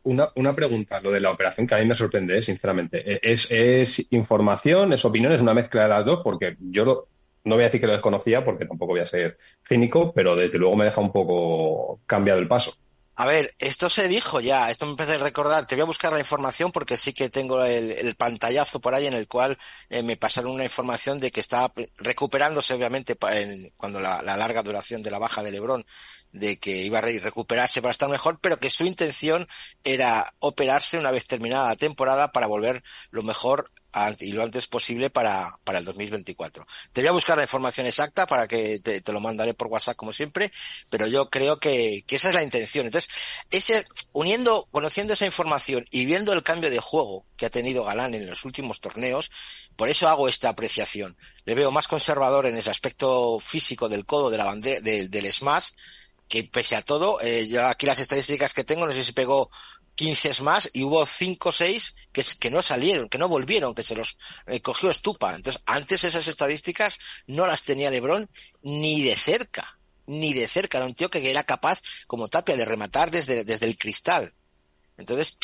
una, 0.09 0.31
una, 0.37 0.55
pregunta, 0.55 1.01
lo 1.01 1.11
de 1.11 1.21
la 1.21 1.31
operación 1.31 1.67
que 1.67 1.75
a 1.75 1.79
mí 1.79 1.85
me 1.85 1.95
sorprende, 1.95 2.39
¿eh? 2.39 2.43
sinceramente. 2.43 3.15
E, 3.15 3.21
¿Es, 3.23 3.51
¿Es, 3.51 4.07
información, 4.11 4.93
es 4.93 5.05
opinión, 5.05 5.33
es 5.33 5.41
una 5.41 5.55
mezcla 5.55 5.83
de 5.83 5.89
las 5.89 6.05
dos? 6.05 6.21
Porque 6.25 6.57
yo 6.59 7.09
no 7.45 7.55
voy 7.55 7.63
a 7.63 7.67
decir 7.67 7.81
que 7.81 7.87
lo 7.87 7.93
desconocía 7.93 8.45
porque 8.45 8.65
tampoco 8.65 8.93
voy 8.93 9.01
a 9.01 9.07
ser 9.07 9.39
cínico, 9.67 10.13
pero 10.15 10.35
desde 10.35 10.59
luego 10.59 10.77
me 10.77 10.87
deja 10.87 11.01
un 11.01 11.13
poco 11.13 12.01
cambiado 12.07 12.41
el 12.41 12.49
paso. 12.49 12.75
A 13.21 13.27
ver, 13.27 13.53
esto 13.59 13.91
se 13.91 14.07
dijo 14.07 14.41
ya, 14.41 14.71
esto 14.71 14.87
me 14.87 14.93
empecé 14.93 15.15
a 15.15 15.19
recordar, 15.19 15.67
te 15.67 15.75
voy 15.75 15.83
a 15.83 15.87
buscar 15.87 16.13
la 16.13 16.21
información 16.21 16.71
porque 16.71 16.97
sí 16.97 17.13
que 17.13 17.29
tengo 17.29 17.65
el, 17.65 18.15
pantallazo 18.15 18.81
por 18.81 18.95
ahí 18.95 19.07
en 19.07 19.15
el 19.15 19.27
cual 19.27 19.59
eh, 19.91 20.05
me 20.05 20.17
pasaron 20.17 20.53
una 20.53 20.63
información 20.63 21.19
de 21.19 21.33
que 21.33 21.41
estaba 21.41 21.73
recuperándose 21.97 22.75
obviamente 22.75 23.17
cuando 23.77 23.99
la, 23.99 24.23
la, 24.23 24.37
larga 24.37 24.63
duración 24.63 25.03
de 25.03 25.11
la 25.11 25.19
baja 25.19 25.43
de 25.43 25.51
Lebrón 25.51 25.85
de 26.31 26.61
que 26.61 26.83
iba 26.83 26.99
a 27.01 27.03
recuperarse 27.03 27.83
para 27.83 27.91
estar 27.91 28.09
mejor, 28.09 28.39
pero 28.41 28.61
que 28.61 28.71
su 28.71 28.85
intención 28.85 29.49
era 29.83 30.33
operarse 30.39 30.97
una 30.97 31.11
vez 31.11 31.27
terminada 31.27 31.67
la 31.71 31.77
temporada 31.77 32.31
para 32.31 32.47
volver 32.47 32.85
lo 33.11 33.25
mejor 33.25 33.73
y 34.21 34.33
lo 34.33 34.43
antes 34.43 34.67
posible 34.67 35.11
para, 35.11 35.49
para 35.65 35.79
el 35.79 35.85
2024. 35.85 36.67
Te 36.93 37.01
voy 37.01 37.09
a 37.09 37.13
buscar 37.13 37.37
la 37.37 37.45
información 37.45 37.87
exacta 37.87 38.27
para 38.27 38.47
que 38.47 38.81
te, 38.81 39.03
lo 39.13 39.21
mandaré 39.21 39.55
por 39.55 39.69
WhatsApp 39.69 39.97
como 39.97 40.13
siempre, 40.13 40.51
pero 40.89 41.07
yo 41.07 41.29
creo 41.31 41.59
que, 41.59 42.05
que, 42.07 42.17
esa 42.17 42.29
es 42.29 42.35
la 42.35 42.43
intención. 42.43 42.87
Entonces, 42.87 43.11
ese, 43.51 43.87
uniendo, 44.13 44.69
conociendo 44.71 45.15
esa 45.15 45.27
información 45.27 45.85
y 45.91 46.07
viendo 46.07 46.33
el 46.33 46.43
cambio 46.43 46.71
de 46.71 46.79
juego 46.79 47.25
que 47.37 47.47
ha 47.47 47.51
tenido 47.51 47.85
Galán 47.85 48.15
en 48.15 48.29
los 48.29 48.45
últimos 48.45 48.81
torneos, 48.81 49.31
por 49.77 49.89
eso 49.89 50.09
hago 50.09 50.29
esta 50.29 50.49
apreciación. 50.49 51.17
Le 51.45 51.55
veo 51.55 51.71
más 51.71 51.89
conservador 51.89 52.47
en 52.47 52.57
ese 52.57 52.71
aspecto 52.71 53.39
físico 53.41 53.89
del 53.89 54.05
codo 54.05 54.31
de 54.31 54.39
la 54.39 54.45
bande 54.45 54.81
del, 54.81 55.11
del 55.11 55.33
smash, 55.33 55.71
que 56.29 56.45
pese 56.45 56.77
a 56.77 56.83
todo, 56.83 57.21
eh, 57.23 57.49
yo 57.49 57.67
aquí 57.67 57.87
las 57.87 57.99
estadísticas 57.99 58.53
que 58.53 58.65
tengo, 58.65 58.87
no 58.87 58.93
sé 58.93 59.03
si 59.03 59.13
pegó 59.13 59.51
15 59.99 60.45
más 60.45 60.71
y 60.73 60.85
hubo 60.85 61.05
5 61.05 61.49
o 61.49 61.53
6 61.53 61.97
que, 62.13 62.23
que 62.39 62.53
no 62.53 62.63
salieron, 62.63 63.09
que 63.09 63.19
no 63.19 63.27
volvieron, 63.27 63.75
que 63.75 63.83
se 63.83 63.97
los 63.97 64.17
eh, 64.47 64.63
cogió 64.63 64.91
Estupa. 64.91 65.35
Entonces, 65.35 65.61
antes 65.67 66.05
esas 66.05 66.29
estadísticas 66.29 67.01
no 67.27 67.49
las 67.49 67.65
tenía 67.65 67.91
Lebron 67.91 68.31
ni 68.63 69.03
de 69.03 69.17
cerca, 69.17 69.81
ni 70.07 70.35
de 70.35 70.47
cerca. 70.47 70.79
Era 70.79 70.87
un 70.87 70.95
tío 70.95 71.11
que 71.11 71.29
era 71.29 71.43
capaz, 71.43 71.83
como 72.07 72.29
Tapia, 72.29 72.57
de 72.57 72.65
rematar 72.65 73.11
desde, 73.11 73.43
desde 73.43 73.67
el 73.67 73.77
cristal. 73.77 74.33
Entonces, 74.99 75.37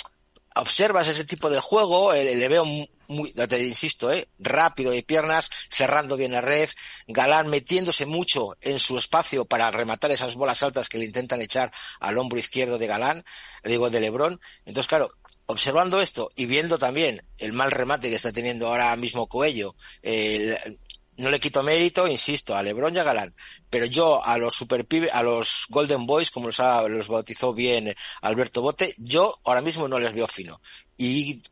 observas 0.54 1.08
ese 1.08 1.24
tipo 1.24 1.50
de 1.50 1.60
juego, 1.60 2.14
eh, 2.14 2.34
le 2.36 2.48
veo 2.48 2.64
muy, 3.08 3.32
te 3.32 3.62
insisto, 3.62 4.12
eh, 4.12 4.28
rápido 4.38 4.92
de 4.92 5.02
piernas, 5.02 5.50
cerrando 5.70 6.16
bien 6.16 6.32
la 6.32 6.40
red, 6.40 6.68
Galán 7.06 7.48
metiéndose 7.48 8.06
mucho 8.06 8.56
en 8.60 8.78
su 8.78 8.96
espacio 8.96 9.44
para 9.44 9.70
rematar 9.70 10.10
esas 10.10 10.34
bolas 10.34 10.62
altas 10.62 10.88
que 10.88 10.98
le 10.98 11.04
intentan 11.04 11.42
echar 11.42 11.72
al 12.00 12.18
hombro 12.18 12.38
izquierdo 12.38 12.78
de 12.78 12.86
Galán, 12.86 13.24
digo 13.62 13.90
de 13.90 14.00
Lebrón. 14.00 14.40
Entonces, 14.64 14.88
claro, 14.88 15.10
observando 15.46 16.00
esto 16.00 16.30
y 16.34 16.46
viendo 16.46 16.78
también 16.78 17.22
el 17.38 17.52
mal 17.52 17.70
remate 17.70 18.08
que 18.08 18.16
está 18.16 18.32
teniendo 18.32 18.68
ahora 18.68 18.94
mismo 18.96 19.26
Coello, 19.26 19.74
eh, 20.02 20.78
no 21.16 21.30
le 21.30 21.40
quito 21.40 21.62
mérito, 21.62 22.06
insisto, 22.08 22.56
a 22.56 22.62
LeBron 22.62 22.94
y 22.94 22.98
a 22.98 23.04
Galán, 23.04 23.34
pero 23.70 23.86
yo 23.86 24.24
a 24.24 24.36
los 24.38 24.54
super 24.54 24.86
a 25.12 25.22
los 25.22 25.66
Golden 25.68 26.06
Boys, 26.06 26.30
como 26.30 26.46
los, 26.46 26.58
los 26.88 27.08
bautizó 27.08 27.52
bien 27.54 27.94
Alberto 28.22 28.62
Bote, 28.62 28.94
yo 28.98 29.38
ahora 29.44 29.60
mismo 29.60 29.88
no 29.88 29.98
les 29.98 30.14
veo 30.14 30.26
fino. 30.26 30.60
Y, 30.96 31.42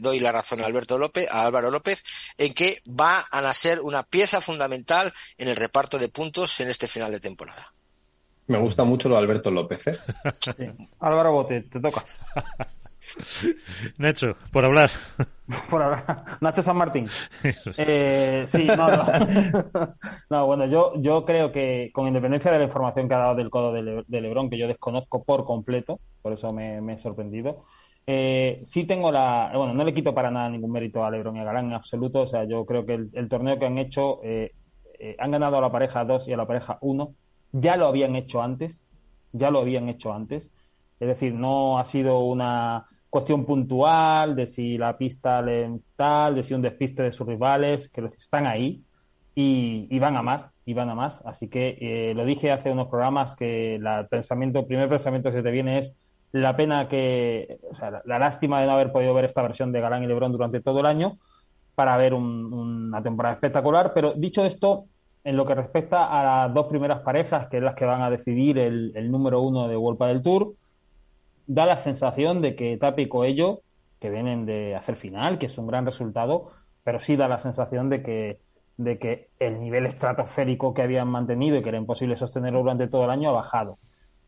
doy 0.00 0.20
la 0.20 0.32
razón 0.32 0.60
a 0.60 0.66
Alberto 0.66 0.96
López, 0.96 1.28
a 1.30 1.44
Álvaro 1.44 1.70
López, 1.70 2.04
en 2.38 2.54
que 2.54 2.82
va 2.88 3.24
a 3.30 3.40
nacer 3.40 3.80
una 3.80 4.04
pieza 4.04 4.40
fundamental 4.40 5.12
en 5.38 5.48
el 5.48 5.56
reparto 5.56 5.98
de 5.98 6.08
puntos 6.08 6.60
en 6.60 6.68
este 6.68 6.86
final 6.86 7.10
de 7.10 7.20
temporada. 7.20 7.74
Me 8.46 8.58
gusta 8.58 8.84
mucho 8.84 9.08
lo 9.08 9.16
de 9.16 9.22
Alberto 9.22 9.50
López, 9.50 9.86
¿eh? 9.86 9.98
Álvaro 11.00 11.32
Bote, 11.32 11.62
te 11.62 11.80
toca. 11.80 12.04
Nacho, 13.98 14.36
por 14.52 14.64
hablar. 14.64 14.90
Por 15.70 15.82
hablar. 15.82 16.24
Nacho 16.40 16.62
San 16.62 16.76
Martín. 16.76 17.06
Eh, 17.76 18.44
sí, 18.46 18.64
no, 18.64 18.86
no. 20.30 20.46
bueno, 20.46 20.66
yo, 20.66 20.92
yo 20.96 21.24
creo 21.24 21.52
que 21.52 21.90
con 21.92 22.06
independencia 22.06 22.50
de 22.50 22.58
la 22.58 22.64
información 22.64 23.08
que 23.08 23.14
ha 23.14 23.18
dado 23.18 23.34
del 23.34 23.50
codo 23.50 23.72
de, 23.72 24.20
Lebron, 24.20 24.48
que 24.48 24.58
yo 24.58 24.66
desconozco 24.66 25.22
por 25.22 25.44
completo, 25.44 26.00
por 26.22 26.32
eso 26.32 26.50
me, 26.52 26.78
he 26.92 26.98
sorprendido, 26.98 27.64
eh, 28.06 28.60
sí 28.64 28.84
tengo 28.84 29.12
la. 29.12 29.52
Bueno, 29.54 29.74
no 29.74 29.84
le 29.84 29.94
quito 29.94 30.14
para 30.14 30.30
nada 30.30 30.48
ningún 30.48 30.72
mérito 30.72 31.04
a 31.04 31.10
Lebron 31.10 31.36
y 31.36 31.40
a 31.40 31.44
Galán 31.44 31.66
en 31.66 31.72
absoluto. 31.74 32.22
O 32.22 32.26
sea, 32.26 32.44
yo 32.44 32.64
creo 32.64 32.86
que 32.86 32.94
el, 32.94 33.28
torneo 33.28 33.58
que 33.58 33.66
han 33.66 33.78
hecho, 33.78 34.20
eh, 34.24 34.52
han 35.18 35.30
ganado 35.30 35.58
a 35.58 35.60
la 35.60 35.72
pareja 35.72 36.04
2 36.04 36.28
y 36.28 36.32
a 36.32 36.36
la 36.36 36.46
pareja 36.46 36.78
1. 36.80 37.14
Ya 37.52 37.76
lo 37.76 37.86
habían 37.86 38.16
hecho 38.16 38.42
antes. 38.42 38.82
Ya 39.32 39.50
lo 39.50 39.60
habían 39.60 39.88
hecho 39.88 40.12
antes. 40.12 40.50
Es 41.00 41.08
decir, 41.08 41.34
no 41.34 41.78
ha 41.78 41.84
sido 41.84 42.20
una 42.20 42.86
cuestión 43.14 43.44
puntual 43.44 44.34
de 44.34 44.48
si 44.48 44.76
la 44.76 44.98
pista 44.98 45.40
le 45.40 45.70
tal, 45.94 46.34
de 46.34 46.42
si 46.42 46.52
un 46.52 46.62
despiste 46.62 47.00
de 47.04 47.12
sus 47.12 47.24
rivales, 47.24 47.88
que 47.90 48.10
están 48.18 48.44
ahí 48.44 48.82
y, 49.36 49.96
van 50.00 50.16
a 50.16 50.22
más, 50.22 50.52
y 50.64 50.74
van 50.74 50.90
a 50.90 50.96
más. 50.96 51.22
Así 51.24 51.46
que 51.46 51.78
eh, 51.80 52.14
lo 52.16 52.24
dije 52.24 52.50
hace 52.50 52.72
unos 52.72 52.88
programas 52.88 53.36
que 53.36 53.76
el 53.76 53.84
pensamiento, 54.10 54.58
el 54.58 54.66
primer 54.66 54.88
pensamiento 54.88 55.30
que 55.30 55.36
se 55.36 55.42
te 55.44 55.52
viene 55.52 55.78
es 55.78 55.94
la 56.32 56.56
pena 56.56 56.88
que, 56.88 57.60
o 57.70 57.76
sea, 57.76 58.02
la, 58.04 58.18
lástima 58.18 58.60
de 58.60 58.66
no 58.66 58.72
haber 58.72 58.90
podido 58.90 59.14
ver 59.14 59.26
esta 59.26 59.42
versión 59.42 59.70
de 59.70 59.80
Galán 59.80 60.02
y 60.02 60.08
Lebrón 60.08 60.32
durante 60.32 60.60
todo 60.60 60.80
el 60.80 60.86
año 60.86 61.18
para 61.76 61.96
ver 61.96 62.14
una 62.14 63.00
temporada 63.00 63.36
espectacular. 63.36 63.92
Pero 63.94 64.14
dicho 64.14 64.44
esto, 64.44 64.86
en 65.22 65.36
lo 65.36 65.46
que 65.46 65.54
respecta 65.54 66.06
a 66.06 66.46
las 66.46 66.52
dos 66.52 66.66
primeras 66.66 67.02
parejas, 67.02 67.46
que 67.46 67.58
es 67.58 67.62
las 67.62 67.76
que 67.76 67.84
van 67.84 68.02
a 68.02 68.10
decidir 68.10 68.58
el, 68.58 68.90
el 68.96 69.08
número 69.12 69.40
uno 69.40 69.68
de 69.68 69.76
World 69.76 70.02
del 70.02 70.22
Tour, 70.22 70.54
da 71.46 71.66
la 71.66 71.76
sensación 71.76 72.40
de 72.40 72.56
que 72.56 72.76
Tapi 72.76 73.02
y 73.02 73.08
Coello, 73.08 73.60
que 74.00 74.10
vienen 74.10 74.46
de 74.46 74.74
hacer 74.74 74.96
final, 74.96 75.38
que 75.38 75.46
es 75.46 75.58
un 75.58 75.66
gran 75.66 75.86
resultado, 75.86 76.50
pero 76.82 77.00
sí 77.00 77.16
da 77.16 77.28
la 77.28 77.38
sensación 77.38 77.88
de 77.88 78.02
que, 78.02 78.38
de 78.76 78.98
que 78.98 79.28
el 79.38 79.60
nivel 79.60 79.86
estratosférico 79.86 80.74
que 80.74 80.82
habían 80.82 81.08
mantenido 81.08 81.56
y 81.56 81.62
que 81.62 81.70
era 81.70 81.78
imposible 81.78 82.16
sostenerlo 82.16 82.60
durante 82.60 82.88
todo 82.88 83.04
el 83.04 83.10
año 83.10 83.30
ha 83.30 83.32
bajado. 83.32 83.78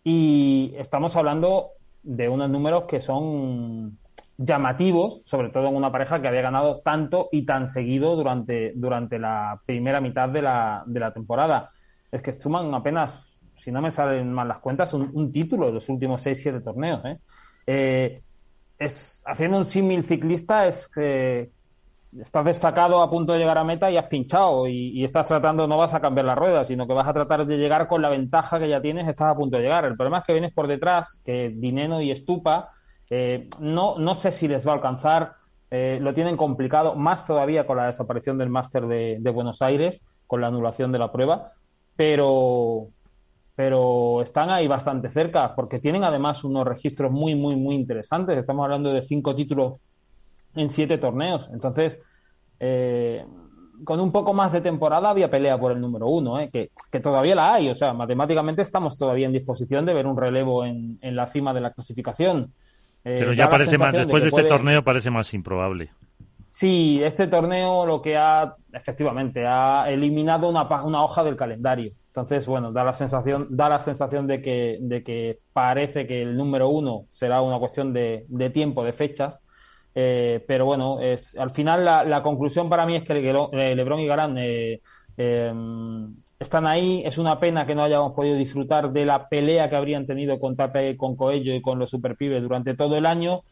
Y 0.05 0.73
estamos 0.77 1.17
hablando 1.17 1.71
de 2.03 2.29
unos 2.29 2.49
números 2.49 2.85
que 2.85 3.01
son 3.01 3.99
llamativos, 4.39 5.23
sobre 5.25 5.49
todo 5.49 5.69
en 5.69 5.77
una 5.77 5.91
pareja 5.91 6.21
que 6.21 6.29
había 6.29 6.43
ganado 6.43 6.81
tanto 6.81 7.29
y 7.33 7.45
tan 7.45 7.71
seguido 7.71 8.17
durante, 8.17 8.73
durante 8.77 9.19
la 9.19 9.61
primera 9.67 10.01
mitad 10.01 10.29
de 10.29 10.43
la, 10.43 10.85
de 10.87 11.01
la 11.01 11.13
temporada. 11.13 11.71
Es 12.13 12.23
que 12.23 12.33
suman 12.33 12.73
apenas 12.75 13.26
si 13.57 13.73
no 13.73 13.81
me 13.81 13.91
salen 13.91 14.33
mal 14.33 14.49
las 14.49 14.59
cuentas, 14.59 14.93
un, 14.95 15.33
título 15.33 15.67
de 15.67 15.73
los 15.73 15.89
últimos 15.89 16.25
6-7 16.25 16.63
torneos. 16.63 17.05
¿eh? 17.05 17.19
¿eh? 17.67 18.23
es, 18.79 19.23
haciendo 19.27 19.59
un 19.59 19.67
símil 19.67 20.05
ciclista 20.05 20.67
es 20.67 20.89
que 20.89 21.51
estás 22.21 22.45
destacado 22.45 23.03
a 23.03 23.11
punto 23.11 23.33
de 23.33 23.39
llegar 23.39 23.59
a 23.59 23.65
meta 23.65 23.91
y 23.91 23.97
has 23.97 24.07
pinchado 24.07 24.67
y, 24.69 25.05
estás 25.05 25.27
tratando, 25.27 25.67
no 25.67 25.77
vas 25.77 25.95
a 25.95 26.01
cambiar 26.01 26.27
la 26.27 26.35
rueda, 26.35 26.65
sino 26.65 26.87
que 26.87 26.93
vas 26.93 27.09
a 27.09 27.13
tratar 27.13 27.47
de 27.47 27.57
llegar 27.57 27.89
con 27.89 28.03
la 28.03 28.09
ventaja 28.09 28.59
que 28.59 28.69
ya 28.69 28.81
tienes, 28.81 29.09
estás 29.09 29.29
a 29.29 29.37
punto 29.37 29.57
de 29.57 29.63
llegar. 29.63 29.85
El 29.85 29.97
problema 29.97 30.19
es 30.19 30.25
que 30.25 30.33
vienes 30.33 30.53
por 30.53 30.69
detrás, 30.69 31.21
que 31.25 31.51
Dineno 31.55 32.01
y 32.01 32.11
Estupa, 32.11 32.71
eh, 33.11 33.49
no, 33.61 33.99
no 33.99 34.15
sé 34.15 34.33
si 34.33 34.49
les 34.49 34.67
va 34.67 34.73
a 34.73 34.75
alcanzar, 34.77 35.35
eh, 35.71 35.99
lo 36.01 36.15
tienen 36.15 36.37
complicado, 36.37 36.95
más 36.95 37.25
todavía 37.25 37.67
con 37.67 37.77
la 37.77 37.87
desaparición 37.87 38.39
del 38.39 38.51
máster 38.51 38.87
de 38.87 39.31
Buenos 39.31 39.63
Aires, 39.63 40.01
con 40.27 40.41
la 40.41 40.49
anulación 40.49 40.93
de 40.93 40.99
la 40.99 41.13
prueba, 41.13 41.53
pero, 41.97 42.89
pero 43.57 44.21
están 44.23 44.51
ahí 44.51 44.69
bastante 44.69 45.11
cerca, 45.11 45.55
porque 45.55 45.81
tienen 45.81 46.05
además 46.05 46.45
unos 46.45 46.67
registros 46.67 47.11
muy, 47.11 47.35
muy, 47.35 47.57
muy 47.57 47.75
interesantes. 47.75 48.37
Estamos 48.37 48.65
hablando 48.65 48.93
de 48.93 49.01
cinco 49.03 49.35
títulos 49.35 49.81
en 50.55 50.69
siete 50.69 50.99
torneos. 50.99 51.49
Entonces, 51.51 51.99
eh, 52.61 53.25
con 53.83 53.99
un 53.99 54.13
poco 54.13 54.35
más 54.35 54.53
de 54.53 54.61
temporada 54.61 55.09
había 55.09 55.31
pelea 55.31 55.59
por 55.59 55.73
el 55.73 55.81
número 55.81 56.07
uno, 56.07 56.39
¿eh? 56.39 56.51
que, 56.51 57.01
todavía 57.01 57.35
la 57.35 57.55
hay. 57.55 57.71
O 57.71 57.75
sea, 57.75 57.95
matemáticamente 57.95 58.61
estamos 58.61 58.95
todavía 58.99 59.27
en 59.27 59.33
disposición 59.33 59.87
de 59.87 59.95
ver 59.95 60.07
un 60.07 60.19
relevo 60.19 60.67
en, 60.67 60.99
la 61.01 61.33
cima 61.33 61.55
de 61.55 61.63
la 61.63 61.73
clasificación. 61.73 62.53
Eh, 63.05 63.17
Pero 63.21 63.33
ya 63.33 63.49
parece 63.49 63.79
más, 63.79 63.95
después 63.95 64.23
de, 64.23 64.29
este 64.29 64.45
torneo 64.45 64.83
parece 64.83 65.11
más 65.11 65.33
improbable. 65.33 65.91
Sí, 66.51 67.01
este 67.03 67.27
torneo 67.27 67.87
lo 67.87 68.03
que 68.03 68.19
ha, 68.19 68.55
efectivamente, 68.73 69.47
ha 69.47 69.89
eliminado 69.89 70.49
una, 70.49 70.65
una 70.83 71.03
hoja 71.03 71.25
del 71.25 71.37
calendario. 71.37 71.93
Entonces, 72.17 72.47
bueno, 72.47 72.73
da 72.73 72.83
la 72.83 72.95
sensación, 72.95 73.47
da 73.51 73.69
la 73.69 73.79
sensación 73.79 74.27
de 74.27 74.41
que, 74.41 74.79
de 74.81 75.05
que 75.05 75.41
parece 75.53 76.07
que 76.07 76.23
el 76.23 76.37
número 76.37 76.71
uno 76.71 77.07
será 77.11 77.43
una 77.43 77.59
cuestión 77.59 77.93
de, 77.93 78.25
de 78.29 78.49
tiempo, 78.49 78.85
de 78.85 78.95
fechas, 78.95 79.43
eh, 79.99 80.45
pero 80.47 80.67
bueno, 80.67 81.01
es, 81.01 81.37
al 81.39 81.51
final 81.53 81.83
la, 81.85 82.23
conclusión 82.23 82.69
para 82.69 82.85
mí 82.85 82.97
es 82.97 83.05
que 83.05 83.15
eh, 83.15 83.75
Lebron 83.75 84.01
y 84.01 84.07
Garán 84.07 84.37
eh, 84.39 84.83
em, 85.17 86.15
están 86.39 86.67
ahí. 86.67 87.03
Es 87.05 87.17
una 87.17 87.41
pena 87.41 87.67
que 87.67 87.75
no 87.75 87.83
hayamos 87.83 88.13
podido 88.13 88.37
disfrutar 88.37 88.93
de 88.93 89.07
la 89.07 89.29
pelea 89.29 89.71
que 89.71 89.77
habrían 89.77 90.07
tenido 90.07 90.39
con 90.39 90.55
Tape, 90.55 90.99
con 90.99 91.17
Coello 91.17 91.55
y 91.55 91.63
con 91.63 91.79
los 91.79 91.91
Superpibes 91.91 92.43
durante 92.43 92.75
todo 92.75 92.97
el 92.97 93.07
año. 93.07 93.43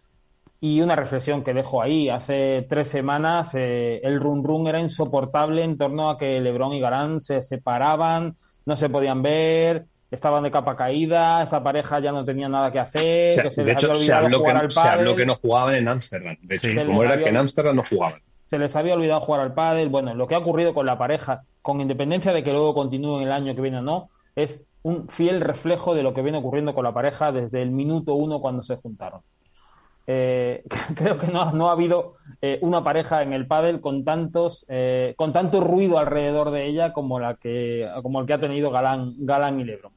Y 0.60 0.82
una 0.82 0.96
reflexión 0.96 1.44
que 1.44 1.54
dejo 1.54 1.82
ahí. 1.82 2.10
Hace 2.10 2.66
tres 2.68 2.88
semanas 2.88 3.54
el 3.54 4.20
run 4.20 4.44
run 4.44 4.66
era 4.66 4.80
insoportable 4.80 5.62
en 5.64 5.78
torno 5.78 6.10
a 6.10 6.18
que 6.18 6.40
Lebron 6.40 6.72
y 6.74 6.80
Garán 6.80 7.20
se 7.20 7.42
separaban, 7.42 8.36
no 8.66 8.76
se 8.76 8.88
podían 8.88 9.22
ver, 9.22 9.86
estaban 10.10 10.42
de 10.42 10.50
capa 10.50 10.76
caída, 10.76 11.42
esa 11.42 11.62
pareja 11.62 12.00
ya 12.00 12.12
no 12.12 12.24
tenía 12.24 12.48
nada 12.48 12.72
que 12.72 12.78
hacer. 12.78 13.42
que 13.42 13.50
se 13.50 13.64
de 13.64 13.72
hecho, 13.72 13.94
se 13.94 14.12
habló, 14.12 14.42
que, 14.42 15.26
no 15.26 15.36
jugaban 15.36 15.74
en 15.74 15.88
Ámsterdam. 15.88 16.36
De 16.42 16.56
hecho, 16.56 16.68
como 16.86 17.02
era 17.02 17.18
que 17.18 17.28
en 17.28 17.36
Ámsterdam 17.36 17.76
no 17.76 17.82
jugaban. 17.82 18.20
Se 18.46 18.58
les 18.58 18.74
había 18.76 18.94
olvidado 18.94 19.20
jugar 19.20 19.40
al 19.40 19.54
pádel. 19.54 19.88
Bueno, 19.88 20.14
lo 20.14 20.26
que 20.26 20.34
ha 20.34 20.38
ocurrido 20.38 20.74
con 20.74 20.86
la 20.86 20.98
pareja, 20.98 21.42
con 21.62 21.80
independencia 21.80 22.32
de 22.32 22.44
que 22.44 22.52
luego 22.52 22.74
continúen 22.74 23.22
el 23.22 23.32
año 23.32 23.54
que 23.54 23.62
viene 23.62 23.78
o 23.78 23.82
no, 23.82 24.10
es 24.36 24.60
un 24.82 25.08
fiel 25.08 25.40
reflejo 25.40 25.94
de 25.94 26.02
lo 26.02 26.14
que 26.14 26.22
viene 26.22 26.38
ocurriendo 26.38 26.74
con 26.74 26.84
la 26.84 26.92
pareja 26.92 27.32
desde 27.32 27.62
el 27.62 27.70
minuto 27.70 28.14
uno 28.14 28.40
cuando 28.40 28.62
se 28.62 28.76
juntaron. 28.76 29.22
Eh, 30.06 30.62
creo 30.96 31.18
que 31.18 31.26
no, 31.26 31.52
no 31.52 31.68
ha 31.68 31.72
habido 31.72 32.16
eh, 32.42 32.58
una 32.62 32.84
pareja 32.84 33.22
en 33.22 33.32
el 33.32 33.46
pádel 33.46 33.80
con 33.80 34.04
tantos 34.04 34.64
eh, 34.68 35.14
con 35.16 35.32
tanto 35.32 35.60
ruido 35.60 35.98
alrededor 35.98 36.50
de 36.50 36.66
ella 36.66 36.92
como 36.92 37.18
la 37.18 37.36
que 37.36 37.88
como 38.02 38.20
el 38.20 38.26
que 38.26 38.34
ha 38.34 38.40
tenido 38.40 38.70
Galán 38.70 39.14
Galán 39.18 39.60
y 39.60 39.64
Lebron. 39.64 39.92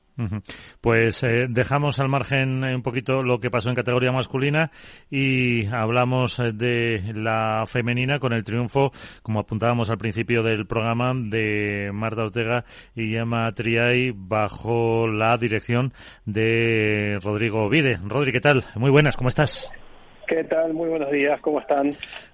Pues 0.81 1.23
eh, 1.23 1.45
dejamos 1.47 1.99
al 1.99 2.09
margen 2.09 2.63
un 2.63 2.81
poquito 2.81 3.21
lo 3.21 3.39
que 3.39 3.51
pasó 3.51 3.69
en 3.69 3.75
categoría 3.75 4.11
masculina 4.11 4.71
y 5.11 5.67
hablamos 5.67 6.39
eh, 6.39 6.53
de 6.53 7.13
la 7.13 7.65
femenina 7.67 8.19
con 8.19 8.33
el 8.33 8.43
triunfo, 8.43 8.91
como 9.21 9.39
apuntábamos 9.39 9.91
al 9.91 9.99
principio 9.99 10.41
del 10.41 10.65
programa, 10.65 11.13
de 11.13 11.91
Marta 11.93 12.23
Ortega 12.23 12.65
y 12.95 13.15
Emma 13.15 13.51
Triay 13.51 14.11
bajo 14.15 15.07
la 15.07 15.37
dirección 15.37 15.93
de 16.25 17.19
Rodrigo 17.21 17.69
Vide. 17.69 17.99
Rodri, 18.03 18.31
¿qué 18.31 18.41
tal? 18.41 18.63
Muy 18.75 18.89
buenas, 18.89 19.15
¿cómo 19.15 19.29
estás? 19.29 19.71
¿Qué 20.27 20.43
tal? 20.43 20.73
Muy 20.73 20.89
buenos 20.89 21.09
días, 21.09 21.39
¿cómo 21.39 21.61
están? 21.61 21.91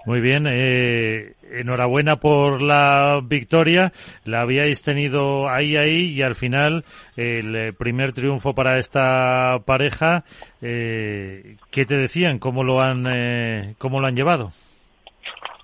Muy 0.08 0.20
bien, 0.20 0.48
eh, 0.50 1.34
enhorabuena 1.52 2.16
por 2.16 2.64
la 2.64 3.22
victoria. 3.24 3.91
La 4.26 4.41
habíais 4.41 4.82
tenido 4.82 5.48
ahí, 5.48 5.76
ahí 5.78 6.12
y 6.12 6.24
al 6.24 6.34
final 6.34 6.86
el 7.16 7.56
eh, 7.56 7.72
primer 7.72 8.12
triunfo 8.12 8.56
para 8.56 8.80
esta 8.80 9.60
pareja. 9.64 10.24
Eh, 10.60 11.58
¿Qué 11.70 11.86
te 11.86 11.96
decían? 11.96 12.39
¿Cómo 12.39 12.64
lo 12.64 12.82
han, 12.82 13.06
eh, 13.06 13.76
cómo 13.78 14.02
lo 14.02 14.08
han 14.08 14.16
llevado? 14.16 14.52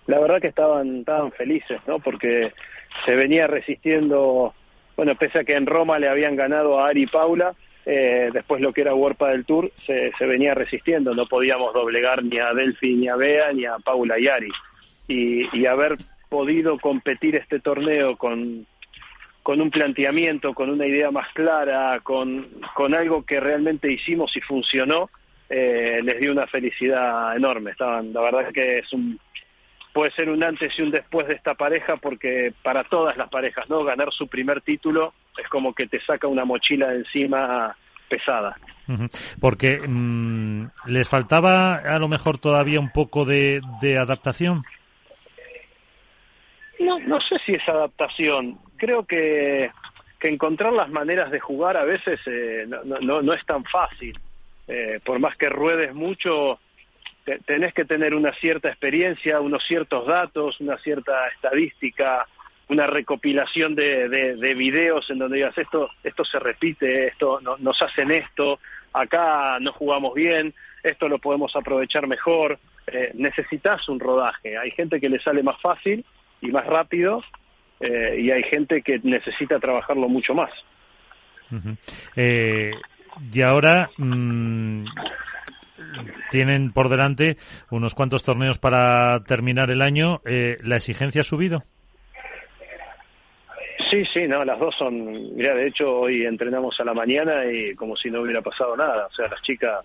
La 0.06 0.20
verdad 0.20 0.40
que 0.40 0.50
estaban, 0.50 1.00
estaban 1.00 1.32
felices, 1.32 1.82
¿no? 1.88 1.98
Porque 1.98 2.54
se 3.08 3.16
venía 3.16 3.48
resistiendo, 3.48 4.54
bueno, 4.96 5.16
pese 5.16 5.40
a 5.40 5.44
que 5.44 5.54
en 5.54 5.66
Roma 5.66 5.98
le 5.98 6.10
habían 6.10 6.36
ganado 6.36 6.80
a 6.80 6.90
Ari 6.90 7.08
Paula 7.08 7.56
eh, 7.86 8.30
después 8.34 8.62
lo 8.62 8.74
que 8.74 8.82
era 8.82 8.94
Warpa 8.94 9.30
del 9.30 9.46
Tour 9.46 9.72
se, 9.86 10.12
venía 10.26 10.54
resistiendo, 10.54 11.14
no 11.14 11.26
podíamos 11.26 11.74
doblegar 11.74 12.24
ni 12.24 12.38
a 12.40 12.54
Delphi, 12.54 12.96
ni 12.96 13.08
a 13.08 13.16
Bea, 13.16 13.52
ni 13.54 13.66
a 13.66 13.78
Paula 13.78 14.16
Yari. 14.20 14.52
Y, 15.08 15.58
y 15.58 15.66
haber 15.66 15.98
podido 16.30 16.78
competir 16.78 17.36
este 17.36 17.60
torneo 17.60 18.16
con, 18.16 18.68
con 19.44 19.62
un 19.62 19.72
planteamiento, 19.72 20.54
con 20.54 20.70
una 20.70 20.86
idea 20.86 21.10
más 21.10 21.28
clara, 21.34 22.00
con, 22.02 22.48
con 22.76 22.94
algo 22.94 23.26
que 23.26 23.40
realmente 23.40 23.92
hicimos 23.92 24.36
y 24.38 24.42
funcionó, 24.42 25.10
eh, 25.50 26.02
les 26.04 26.20
dio 26.20 26.32
una 26.32 26.46
felicidad 26.46 27.36
enorme. 27.36 27.72
Estaban, 27.72 28.14
la 28.14 28.22
verdad 28.22 28.52
que 28.54 28.80
es 28.80 28.94
un, 28.94 29.20
puede 29.94 30.12
ser 30.12 30.30
un 30.30 30.44
antes 30.44 30.78
y 30.78 30.82
un 30.82 30.92
después 30.92 31.28
de 31.28 31.34
esta 31.34 31.56
pareja 31.56 31.98
porque 31.98 32.54
para 32.64 32.84
todas 32.84 33.18
las 33.18 33.30
parejas, 33.30 33.70
¿no? 33.70 33.84
Ganar 33.84 34.12
su 34.12 34.28
primer 34.28 34.62
título 34.62 35.14
es 35.38 35.48
como 35.50 35.74
que 35.74 35.88
te 35.88 36.00
saca 36.02 36.28
una 36.28 36.46
mochila 36.46 36.90
de 36.90 36.98
encima 36.98 37.76
pesada. 38.08 38.56
Porque 39.40 39.80
mm, 39.80 40.68
les 40.88 41.08
faltaba 41.08 41.76
a 41.76 42.00
lo 42.00 42.08
mejor 42.08 42.40
todavía 42.40 42.80
un 42.80 42.92
poco 42.92 43.24
de, 43.24 43.62
adaptación. 44.00 44.64
No, 46.80 47.00
no 47.00 47.22
sé 47.22 47.38
si 47.46 47.54
es 47.54 47.70
adaptación. 47.70 48.58
Creo 48.78 49.06
que, 49.06 49.70
que 50.20 50.30
encontrar 50.30 50.74
las 50.74 50.90
maneras 50.90 51.30
de 51.30 51.40
jugar 51.40 51.78
a 51.78 51.84
veces 51.84 52.20
eh, 52.26 52.66
no, 52.68 53.00
no, 53.00 53.22
no, 53.22 53.34
es 53.34 53.46
tan 53.46 53.64
fácil. 53.66 54.18
Eh, 54.68 55.00
por 55.04 55.20
más 55.20 55.36
que 55.36 55.50
ruedes 55.50 55.94
mucho, 55.94 56.60
tenés 57.46 57.74
que 57.74 57.86
tener 57.86 58.14
una 58.14 58.34
cierta 58.34 58.70
experiencia, 58.70 59.40
unos 59.40 59.64
ciertos 59.66 60.08
datos, 60.08 60.60
una 60.60 60.78
cierta 60.78 61.28
estadística, 61.30 62.26
una 62.70 62.86
recopilación 62.86 63.76
de, 63.76 64.08
de, 64.10 64.54
videos 64.54 65.10
en 65.10 65.18
donde 65.18 65.38
digas 65.38 65.58
esto, 65.58 65.90
esto 66.04 66.24
se 66.24 66.40
repite, 66.40 67.08
esto 67.08 67.40
no, 67.42 67.58
nos 67.58 67.82
hacen 67.82 68.12
esto, 68.12 68.60
acá 68.94 69.60
no 69.60 69.74
jugamos 69.74 70.14
bien, 70.14 70.54
esto 70.84 71.10
lo 71.10 71.18
podemos 71.18 71.56
aprovechar 71.56 72.08
mejor. 72.08 72.60
Eh, 72.88 73.12
necesitas 73.16 73.88
un 73.90 74.00
rodaje. 74.00 74.58
Hay 74.58 74.72
gente 74.72 75.00
que 75.00 75.10
le 75.10 75.20
sale 75.20 75.44
más 75.44 75.60
fácil 75.62 76.06
y 76.42 76.48
más 76.48 76.66
rápido 76.66 77.24
eh, 77.80 78.18
y 78.20 78.32
hay 78.32 78.44
gente 78.44 78.82
que 78.82 79.00
necesita 79.04 79.60
trabajarlo 79.60 80.08
mucho 80.08 80.34
más. 80.34 80.52
eh, 82.16 82.72
y 83.32 83.42
ahora 83.42 83.90
mm, 83.98 84.86
tienen 86.30 86.72
por 86.72 86.90
delante 86.90 87.38
unos 87.70 87.96
cuantos 87.96 88.24
torneos 88.24 88.58
para 88.58 89.24
terminar 89.24 89.72
el 89.72 89.82
año. 89.82 90.22
Eh, 90.26 90.58
¿La 90.64 90.78
exigencia 90.78 91.22
ha 91.22 91.24
subido? 91.24 91.64
Sí, 93.90 94.04
sí, 94.14 94.28
no, 94.28 94.46
las 94.46 94.60
dos 94.60 94.76
son, 94.76 95.36
mira, 95.36 95.56
de 95.56 95.68
hecho 95.68 96.02
hoy 96.02 96.26
entrenamos 96.26 96.80
a 96.80 96.84
la 96.84 96.94
mañana 96.94 97.46
y 97.52 97.74
como 97.76 97.96
si 97.96 98.12
no 98.12 98.22
hubiera 98.22 98.42
pasado 98.42 98.78
nada, 98.78 99.08
o 99.08 99.12
sea, 99.12 99.28
las 99.28 99.42
chicas 99.42 99.84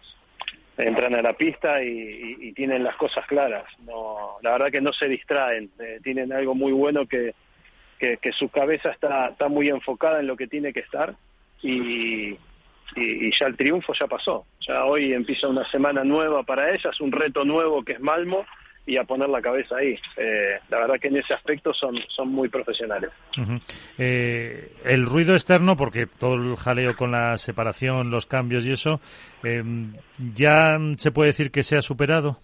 entran 0.77 1.15
a 1.15 1.23
la 1.23 1.33
pista 1.33 1.83
y, 1.83 2.53
tienen 2.53 2.85
las 2.85 2.97
cosas 2.97 3.27
claras, 3.27 3.65
no, 3.87 4.37
la 4.43 4.53
verdad 4.53 4.71
que 4.71 4.81
no 4.81 4.93
se 4.93 5.09
distraen, 5.09 5.71
eh, 5.81 6.01
tienen 6.03 6.33
algo 6.33 6.55
muy 6.55 6.73
bueno 6.73 7.07
que, 7.07 7.35
que, 7.99 8.33
su 8.33 8.49
cabeza 8.49 8.91
está, 8.91 9.29
está 9.29 9.49
muy 9.49 9.69
enfocada 9.71 10.21
en 10.21 10.27
lo 10.27 10.37
que 10.37 10.47
tiene 10.47 10.73
que 10.73 10.81
estar 10.81 11.15
y, 11.63 12.37
y, 12.97 13.31
ya 13.39 13.47
el 13.47 13.57
triunfo 13.57 13.93
ya 13.99 14.07
pasó, 14.07 14.47
ya 14.61 14.85
hoy 14.85 15.13
empieza 15.13 15.49
una 15.49 15.69
semana 15.71 16.05
nueva 16.05 16.43
para 16.43 16.73
ellas, 16.75 17.01
un 17.01 17.13
reto 17.13 17.45
nuevo 17.45 17.83
que 17.83 17.93
es 17.93 18.01
Malmo 18.01 18.45
y 18.87 18.97
a 18.99 19.05
poner 19.05 19.29
la 19.29 19.41
cabeza 19.41 19.77
ahí. 19.77 19.99
Eh, 20.17 20.59
la 20.69 20.79
verdad 20.81 20.97
que 21.01 21.09
en 21.09 21.17
ese 21.17 21.33
aspecto 21.33 21.73
son, 21.73 21.97
son 22.09 22.29
muy 22.29 22.49
profesionales. 22.49 23.11
Eh, 23.97 24.73
el 24.85 25.07
ruido 25.07 25.33
externo, 25.33 25.77
porque 25.77 26.07
todo 26.07 26.35
el 26.35 26.57
jaleo 26.57 26.95
con 26.95 27.13
la 27.13 27.39
separación, 27.39 28.11
los 28.11 28.27
cambios 28.27 28.67
y 28.67 28.73
eso, 28.73 29.01
eh, 29.43 29.63
¿ya 30.35 30.79
se 30.97 31.11
puede 31.13 31.31
decir 31.31 31.51
que 31.51 31.63
se 31.63 31.77
ha 31.77 31.83
superado? 31.83 32.41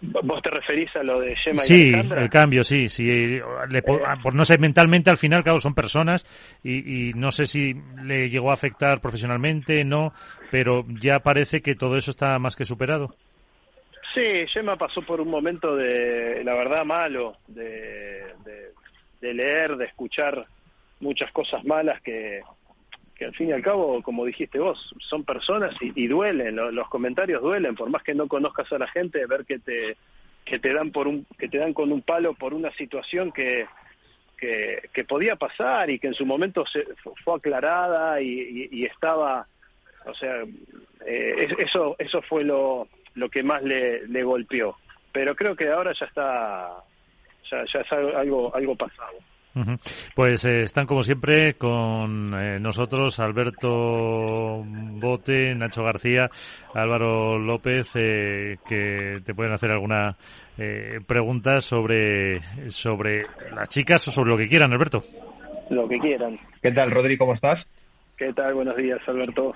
¿Vos 0.00 0.42
te 0.42 0.50
referís 0.50 0.94
a 0.94 1.02
lo 1.02 1.20
de 1.20 1.34
Gemma 1.34 1.60
sí, 1.62 1.92
el 1.92 2.30
cambio, 2.30 2.62
sí. 2.62 2.88
sí 2.88 3.40
por, 4.22 4.34
no 4.34 4.44
sé, 4.44 4.56
mentalmente 4.56 5.10
al 5.10 5.16
final, 5.16 5.42
claro, 5.42 5.58
son 5.58 5.74
personas 5.74 6.24
y, 6.62 7.08
y, 7.08 7.12
no 7.14 7.32
sé 7.32 7.46
si 7.46 7.74
le 8.04 8.30
llegó 8.30 8.50
a 8.50 8.54
afectar 8.54 9.00
profesionalmente, 9.00 9.84
no, 9.84 10.12
pero 10.52 10.84
ya 10.88 11.18
parece 11.18 11.62
que 11.62 11.74
todo 11.74 11.96
eso 11.96 12.12
está 12.12 12.38
más 12.38 12.54
que 12.54 12.64
superado. 12.64 13.10
Sí, 14.14 14.46
Gemma 14.48 14.76
pasó 14.76 15.02
por 15.02 15.20
un 15.20 15.28
momento 15.28 15.76
de, 15.76 16.42
la 16.44 16.54
verdad, 16.54 16.84
malo, 16.84 17.36
de, 17.46 18.22
de, 19.20 19.34
leer, 19.34 19.76
de 19.76 19.86
escuchar 19.86 20.46
muchas 21.00 21.30
cosas 21.32 21.64
malas 21.64 22.00
que, 22.02 22.40
que 23.18 23.24
al 23.24 23.34
fin 23.34 23.48
y 23.48 23.52
al 23.52 23.62
cabo, 23.62 24.00
como 24.00 24.24
dijiste 24.24 24.60
vos, 24.60 24.94
son 25.00 25.24
personas 25.24 25.74
y, 25.80 26.06
duelen, 26.06 26.54
los 26.54 26.88
comentarios 26.88 27.42
duelen, 27.42 27.74
por 27.74 27.90
más 27.90 28.04
que 28.04 28.14
no 28.14 28.28
conozcas 28.28 28.72
a 28.72 28.78
la 28.78 28.86
gente, 28.86 29.26
ver 29.26 29.44
que 29.44 29.58
te 29.58 29.96
que 30.44 30.58
te 30.58 30.72
dan 30.72 30.92
por 30.92 31.08
un 31.08 31.26
que 31.36 31.48
te 31.48 31.58
dan 31.58 31.74
con 31.74 31.92
un 31.92 32.00
palo 32.00 32.32
por 32.34 32.54
una 32.54 32.70
situación 32.72 33.32
que 33.32 33.66
que, 34.38 34.88
que 34.94 35.02
podía 35.04 35.34
pasar 35.34 35.90
y 35.90 35.98
que 35.98 36.06
en 36.06 36.14
su 36.14 36.24
momento 36.24 36.64
se, 36.64 36.86
fue 37.24 37.34
aclarada 37.34 38.22
y, 38.22 38.84
estaba, 38.84 39.48
o 40.06 40.14
sea, 40.14 40.44
eh, 41.04 41.48
eso 41.58 41.96
eso 41.98 42.22
fue 42.22 42.44
lo 42.44 42.86
lo 43.14 43.28
que 43.28 43.42
más 43.42 43.64
le, 43.64 44.06
le 44.06 44.22
golpeó. 44.22 44.76
pero 45.10 45.34
creo 45.34 45.56
que 45.56 45.68
ahora 45.68 45.92
ya 45.92 46.06
está, 46.06 46.84
ya, 47.50 47.64
ya 47.64 47.80
es 47.80 47.92
algo, 47.92 48.54
algo 48.54 48.76
pasado. 48.76 49.18
Pues 50.14 50.44
eh, 50.44 50.62
están 50.62 50.86
como 50.86 51.02
siempre 51.02 51.54
con 51.54 52.34
eh, 52.34 52.58
nosotros 52.60 53.18
Alberto 53.20 54.62
Bote, 54.64 55.54
Nacho 55.54 55.84
García, 55.84 56.30
Álvaro 56.74 57.38
López, 57.38 57.90
eh, 57.94 58.56
que 58.66 59.20
te 59.24 59.34
pueden 59.34 59.52
hacer 59.52 59.70
alguna 59.70 60.16
pregunta 61.06 61.60
sobre, 61.60 62.40
sobre 62.68 63.24
las 63.54 63.68
chicas 63.68 64.08
o 64.08 64.10
sobre 64.10 64.30
lo 64.30 64.36
que 64.36 64.48
quieran, 64.48 64.72
Alberto. 64.72 65.04
Lo 65.70 65.86
que 65.86 66.00
quieran. 66.00 66.36
¿Qué 66.60 66.72
tal, 66.72 66.90
Rodri? 66.90 67.16
¿Cómo 67.16 67.32
estás? 67.32 67.70
¿Qué 68.16 68.32
tal? 68.32 68.54
Buenos 68.54 68.76
días, 68.76 69.00
Alberto. 69.06 69.54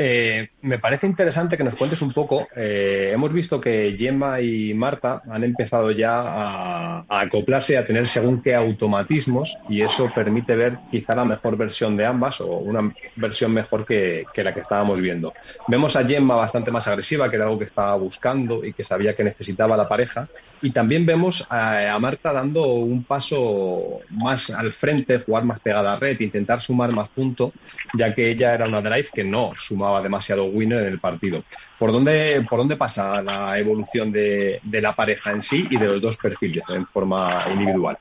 Eh, 0.00 0.50
me 0.62 0.78
parece 0.78 1.08
interesante 1.08 1.56
que 1.56 1.64
nos 1.64 1.74
cuentes 1.74 2.00
un 2.02 2.12
poco. 2.12 2.46
Eh, 2.54 3.10
hemos 3.12 3.32
visto 3.32 3.60
que 3.60 3.96
Gemma 3.98 4.40
y 4.40 4.72
Marta 4.72 5.22
han 5.28 5.42
empezado 5.42 5.90
ya 5.90 6.20
a, 6.20 7.04
acoplarse, 7.08 7.76
a 7.76 7.84
tener 7.84 8.06
según 8.06 8.40
qué 8.40 8.54
automatismos, 8.54 9.58
y 9.68 9.82
eso 9.82 10.08
permite 10.14 10.54
ver 10.54 10.78
quizá 10.88 11.16
la 11.16 11.24
mejor 11.24 11.56
versión 11.56 11.96
de 11.96 12.06
ambas 12.06 12.40
o 12.40 12.58
una 12.58 12.92
versión 13.16 13.52
mejor 13.52 13.84
que, 13.84 14.24
la 14.36 14.54
que 14.54 14.60
estábamos 14.60 15.00
viendo. 15.00 15.34
Vemos 15.66 15.96
a 15.96 16.06
Gemma 16.06 16.36
bastante 16.36 16.70
más 16.70 16.86
agresiva, 16.86 17.28
que 17.28 17.34
era 17.34 17.46
algo 17.46 17.58
que 17.58 17.64
estaba 17.64 17.96
buscando 17.96 18.64
y 18.64 18.72
que 18.72 18.84
sabía 18.84 19.16
que 19.16 19.24
necesitaba 19.24 19.76
la 19.76 19.88
pareja, 19.88 20.28
y 20.62 20.70
también 20.70 21.06
vemos 21.06 21.46
a, 21.50 21.94
a 21.94 21.98
Marta 21.98 22.32
dando 22.32 22.66
un 22.66 23.04
paso 23.04 24.00
más 24.10 24.50
al 24.50 24.72
frente, 24.72 25.20
jugar 25.20 25.44
más 25.44 25.60
pegada 25.60 25.92
a 25.92 25.98
red, 25.98 26.18
intentar 26.20 26.60
sumar 26.60 26.90
más 26.92 27.08
puntos, 27.08 27.52
ya 27.94 28.14
que 28.14 28.30
ella 28.30 28.54
era 28.54 28.66
una 28.66 28.82
drive 28.82 29.08
que 29.12 29.24
no 29.24 29.52
sumaba 29.56 30.02
demasiado 30.02 30.46
winner 30.46 30.80
en 30.80 30.92
el 30.92 30.98
partido. 30.98 31.42
¿Por 31.78 31.92
dónde, 31.92 32.44
por 32.48 32.58
dónde 32.58 32.76
pasa 32.76 33.22
la 33.22 33.58
evolución 33.58 34.10
de, 34.12 34.60
la 34.64 34.94
pareja 34.94 35.30
en 35.30 35.42
sí 35.42 35.66
y 35.70 35.78
de 35.78 35.86
los 35.86 36.00
dos 36.00 36.16
perfiles 36.16 36.64
en 36.68 36.86
forma 36.86 37.46
individual? 37.52 37.98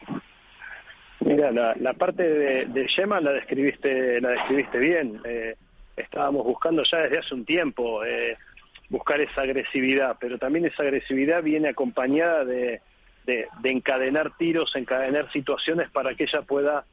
Mira, 1.19 1.51
la, 1.51 1.93
parte 1.93 2.23
de, 2.23 2.65
de 2.65 2.88
Shema 2.88 3.19
la 3.19 3.31
describiste, 3.31 4.21
la 4.21 4.29
describiste 4.29 4.77
bien. 4.77 5.19
Eh, 5.25 5.55
estábamos 5.95 6.45
buscando 6.45 6.84
ya 6.84 6.99
desde 6.99 7.19
hace 7.19 7.34
un 7.34 7.43
tiempo 7.43 8.03
eh, 8.03 8.38
buscar 8.89 9.19
esa 9.22 9.41
agresividad, 9.41 10.18
pero 10.19 10.38
también 10.38 10.65
esa 10.65 10.84
agresividad 10.84 11.43
viene 11.43 11.69
acompañada 11.69 12.45
de, 12.45 12.81
de, 13.26 13.47
encadenar 13.64 14.38
tiros, 14.38 14.76
encadenar 14.76 15.31
situaciones 15.31 15.89
para 15.91 16.15
que 16.15 16.23
ella 16.23 16.41
pueda 16.43 16.85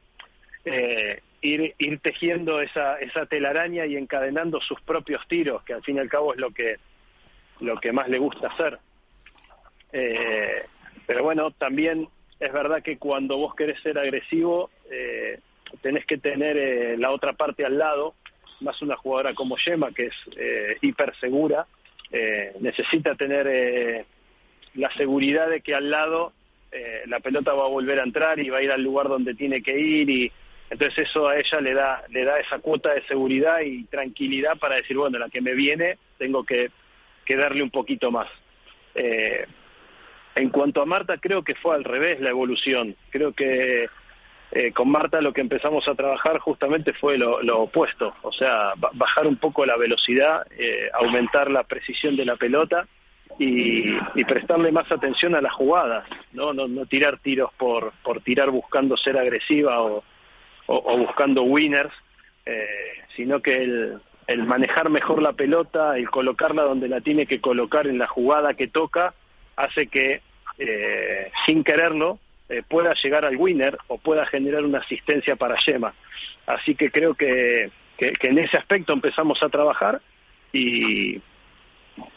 eh, 0.65 1.21
ir, 1.41 1.99
tejiendo 2.01 2.61
esa, 2.61 2.99
esa 2.99 3.25
telaraña 3.25 3.85
y 3.85 3.95
encadenando 3.95 4.59
sus 4.61 4.81
propios 4.81 5.25
tiros, 5.27 5.63
que 5.63 5.73
al 5.73 5.83
fin 5.83 5.97
y 5.97 5.99
al 5.99 6.09
cabo 6.09 6.33
es 6.33 6.39
lo 6.39 6.51
que, 6.51 6.77
lo 7.61 7.79
que 7.79 7.91
más 7.91 8.09
le 8.09 8.17
gusta 8.17 8.47
hacer. 8.47 8.79
Eh, 9.93 10.65
pero 11.05 11.23
bueno, 11.23 11.51
también 11.51 12.09
es 12.39 12.51
verdad 12.51 12.83
que 12.83 12.97
cuando 12.97 13.37
vos 13.37 13.55
querés 13.55 13.79
ser 13.81 13.97
agresivo, 13.97 14.69
eh, 14.91 15.39
tenés 15.81 16.05
que 16.05 16.17
tener 16.17 16.57
eh, 16.57 16.97
la 16.97 17.11
otra 17.11 17.33
parte 17.33 17.65
al 17.65 17.77
lado, 17.77 18.15
más 18.61 18.81
una 18.81 18.95
jugadora 18.95 19.33
como 19.33 19.57
Yema, 19.57 19.91
que 19.91 20.07
es 20.07 20.15
eh, 20.37 20.77
hiper 20.81 21.15
segura, 21.17 21.67
necesita 22.59 23.15
tener 23.15 24.05
la 24.75 24.91
seguridad 24.93 25.49
de 25.49 25.61
que 25.61 25.73
al 25.75 25.89
lado 25.89 26.33
la 27.07 27.19
pelota 27.19 27.53
va 27.53 27.65
a 27.65 27.69
volver 27.69 27.99
a 27.99 28.03
entrar 28.03 28.39
y 28.39 28.49
va 28.49 28.59
a 28.59 28.61
ir 28.61 28.71
al 28.71 28.83
lugar 28.83 29.07
donde 29.07 29.33
tiene 29.33 29.61
que 29.61 29.77
ir 29.77 30.09
y, 30.09 30.31
entonces 30.69 31.09
eso 31.09 31.27
a 31.27 31.37
ella 31.37 31.61
le 31.61 31.73
da, 31.73 32.03
le 32.09 32.23
da 32.23 32.39
esa 32.39 32.59
cuota 32.59 32.93
de 32.93 33.03
seguridad 33.03 33.61
y 33.61 33.83
tranquilidad 33.85 34.57
para 34.57 34.75
decir, 34.75 34.97
bueno, 34.97 35.19
la 35.19 35.29
que 35.29 35.41
me 35.41 35.53
viene 35.53 35.97
tengo 36.17 36.43
que, 36.43 36.71
que 37.23 37.35
darle 37.35 37.61
un 37.61 37.69
poquito 37.69 38.11
más. 38.11 38.27
Eh, 38.95 39.45
en 40.35 40.49
cuanto 40.49 40.81
a 40.81 40.85
Marta, 40.85 41.17
creo 41.17 41.43
que 41.43 41.55
fue 41.55 41.75
al 41.75 41.83
revés 41.83 42.19
la 42.19 42.29
evolución. 42.29 42.95
Creo 43.09 43.33
que 43.33 43.87
eh, 44.51 44.71
con 44.71 44.89
Marta 44.89 45.21
lo 45.21 45.33
que 45.33 45.41
empezamos 45.41 45.87
a 45.87 45.95
trabajar 45.95 46.39
justamente 46.39 46.93
fue 46.93 47.17
lo, 47.17 47.59
opuesto, 47.59 48.13
o 48.21 48.31
sea, 48.31 48.73
bajar 48.93 49.27
un 49.27 49.37
poco 49.37 49.65
la 49.65 49.77
velocidad, 49.77 50.45
eh, 50.57 50.89
aumentar 50.93 51.51
la 51.51 51.63
precisión 51.63 52.15
de 52.15 52.25
la 52.25 52.35
pelota 52.35 52.87
y, 53.37 53.95
prestarle 54.25 54.71
más 54.71 54.91
atención 54.91 55.35
a 55.35 55.41
las 55.41 55.53
jugadas, 55.53 56.05
¿no? 56.31 56.53
No, 56.53 56.67
no 56.67 56.85
tirar 56.85 57.19
tiros 57.19 57.51
por, 57.57 57.93
por 58.03 58.21
tirar 58.21 58.49
buscando 58.49 58.97
ser 58.97 59.17
agresiva 59.17 59.81
o, 59.81 60.03
buscando 60.67 61.43
winners, 61.43 61.93
eh, 62.45 62.65
sino 63.15 63.41
que 63.41 63.63
el, 63.63 63.99
el 64.27 64.43
manejar 64.43 64.89
mejor 64.89 65.21
la 65.21 65.33
pelota, 65.33 65.97
el 65.97 66.09
colocarla 66.09 66.63
donde 66.63 66.87
la 66.87 67.01
tiene 67.01 67.25
que 67.27 67.39
colocar 67.39 67.87
en 67.87 67.99
la 67.99 68.07
jugada 68.07 68.55
que 68.55 68.67
toca, 68.67 69.13
hace 69.55 69.87
que 69.87 70.21
eh, 70.57 71.31
sin 71.45 71.63
quererlo 71.63 72.19
eh, 72.47 72.61
pueda 72.67 72.93
llegar 72.93 73.25
al 73.25 73.37
winner 73.37 73.77
o 73.87 73.97
pueda 73.97 74.25
generar 74.27 74.63
una 74.63 74.79
asistencia 74.79 75.35
para 75.35 75.55
Yema. 75.65 75.93
Así 76.45 76.75
que 76.75 76.91
creo 76.91 77.15
que, 77.15 77.71
que, 77.97 78.13
en 78.21 78.37
ese 78.37 78.57
aspecto 78.57 78.93
empezamos 78.93 79.41
a 79.41 79.49
trabajar 79.49 80.01
y, 80.53 81.15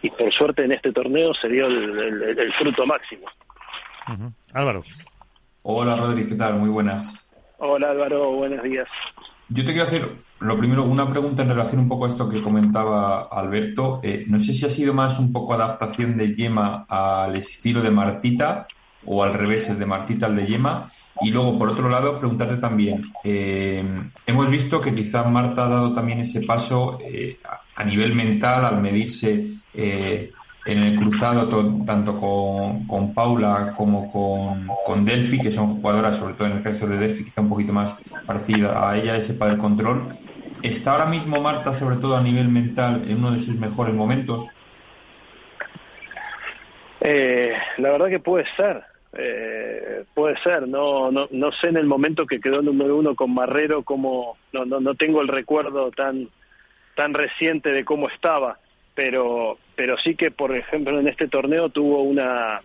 y 0.02 0.10
por 0.18 0.32
suerte 0.32 0.64
en 0.64 0.72
este 0.72 0.92
torneo 0.92 1.32
se 1.34 1.48
dio 1.48 1.66
el, 1.66 2.52
fruto 2.58 2.84
máximo. 2.86 3.26
Álvaro. 4.52 4.82
Hola 5.62 5.96
Rodri, 5.96 6.26
¿qué 6.26 6.34
tal? 6.34 6.54
Muy 6.54 6.68
buenas. 6.68 7.14
Hola 7.58 7.90
Álvaro, 7.90 8.32
buenos 8.32 8.62
días. 8.62 8.88
Yo 9.48 9.64
te 9.64 9.72
quiero 9.72 9.84
hacer, 9.84 10.08
lo 10.40 10.58
primero, 10.58 10.84
una 10.84 11.08
pregunta 11.10 11.42
en 11.42 11.48
relación 11.48 11.80
un 11.80 11.88
poco 11.88 12.04
a 12.04 12.08
esto 12.08 12.28
que 12.28 12.42
comentaba 12.42 13.22
Alberto. 13.22 14.00
Eh, 14.02 14.24
no 14.28 14.38
sé 14.40 14.52
si 14.52 14.66
ha 14.66 14.70
sido 14.70 14.92
más 14.92 15.18
un 15.18 15.32
poco 15.32 15.54
adaptación 15.54 16.18
de 16.18 16.34
Yema 16.34 16.84
al 16.86 17.34
estilo 17.34 17.80
de 17.80 17.90
Martita 17.90 18.68
o 19.06 19.22
al 19.22 19.34
revés, 19.34 19.68
el 19.68 19.78
de 19.78 19.86
Martita 19.86 20.26
al 20.26 20.36
de 20.36 20.46
Yema. 20.46 20.90
Y 21.20 21.30
luego, 21.30 21.58
por 21.58 21.70
otro 21.70 21.88
lado, 21.88 22.18
preguntarte 22.18 22.56
también, 22.56 23.12
eh, 23.24 23.84
hemos 24.26 24.48
visto 24.48 24.80
que 24.80 24.94
quizá 24.94 25.24
Marta 25.24 25.66
ha 25.66 25.68
dado 25.68 25.92
también 25.92 26.20
ese 26.20 26.42
paso 26.42 26.98
eh, 27.00 27.38
a 27.76 27.84
nivel 27.84 28.14
mental 28.14 28.64
al 28.64 28.80
medirse 28.80 29.46
en 30.68 30.82
el 30.82 30.96
cruzado 30.96 31.48
tanto 31.86 32.20
con, 32.20 33.14
Paula 33.14 33.72
como 33.74 34.12
con, 34.12 34.68
con, 34.84 35.04
Delphi, 35.04 35.38
que 35.38 35.50
son 35.50 35.76
jugadoras, 35.76 36.18
sobre 36.18 36.34
todo 36.34 36.46
en 36.48 36.58
el 36.58 36.62
caso 36.62 36.86
de 36.86 36.98
Delphi, 36.98 37.24
quizá 37.24 37.40
un 37.40 37.48
poquito 37.48 37.72
más 37.72 37.96
parecida 38.26 38.86
a 38.86 38.96
ella, 38.96 39.16
ese 39.16 39.32
para 39.32 39.52
el 39.52 39.58
control. 39.58 40.08
¿Está 40.62 40.92
ahora 40.92 41.06
mismo 41.06 41.40
Marta, 41.40 41.72
sobre 41.72 41.96
todo 41.96 42.16
a 42.16 42.22
nivel 42.22 42.48
mental, 42.48 43.04
en 43.08 43.16
uno 43.16 43.30
de 43.30 43.38
sus 43.38 43.56
mejores 43.56 43.94
momentos? 43.94 44.46
Eh, 47.00 47.52
la 47.78 47.90
verdad 47.90 48.08
que 48.08 48.20
puede 48.20 48.44
ser, 48.56 48.82
eh, 49.16 50.04
puede 50.14 50.36
ser. 50.42 50.66
No, 50.66 51.10
no, 51.10 51.28
no 51.30 51.52
sé 51.52 51.68
en 51.68 51.76
el 51.76 51.86
momento 51.86 52.26
que 52.26 52.40
quedó 52.40 52.62
número 52.62 52.96
uno 52.96 53.14
con 53.14 53.32
Marrero, 53.32 53.82
como 53.82 54.36
no, 54.52 54.64
no, 54.64 54.80
no 54.80 54.94
tengo 54.94 55.20
el 55.22 55.28
recuerdo 55.28 55.90
tan, 55.90 56.28
tan 56.94 57.14
reciente 57.14 57.70
de 57.70 57.84
cómo 57.84 58.08
estaba 58.08 58.58
pero, 58.98 59.58
pero 59.76 59.96
sí 59.98 60.16
que, 60.16 60.32
por 60.32 60.56
ejemplo, 60.56 60.98
en 60.98 61.06
este 61.06 61.28
torneo 61.28 61.68
tuvo 61.68 62.02
una, 62.02 62.60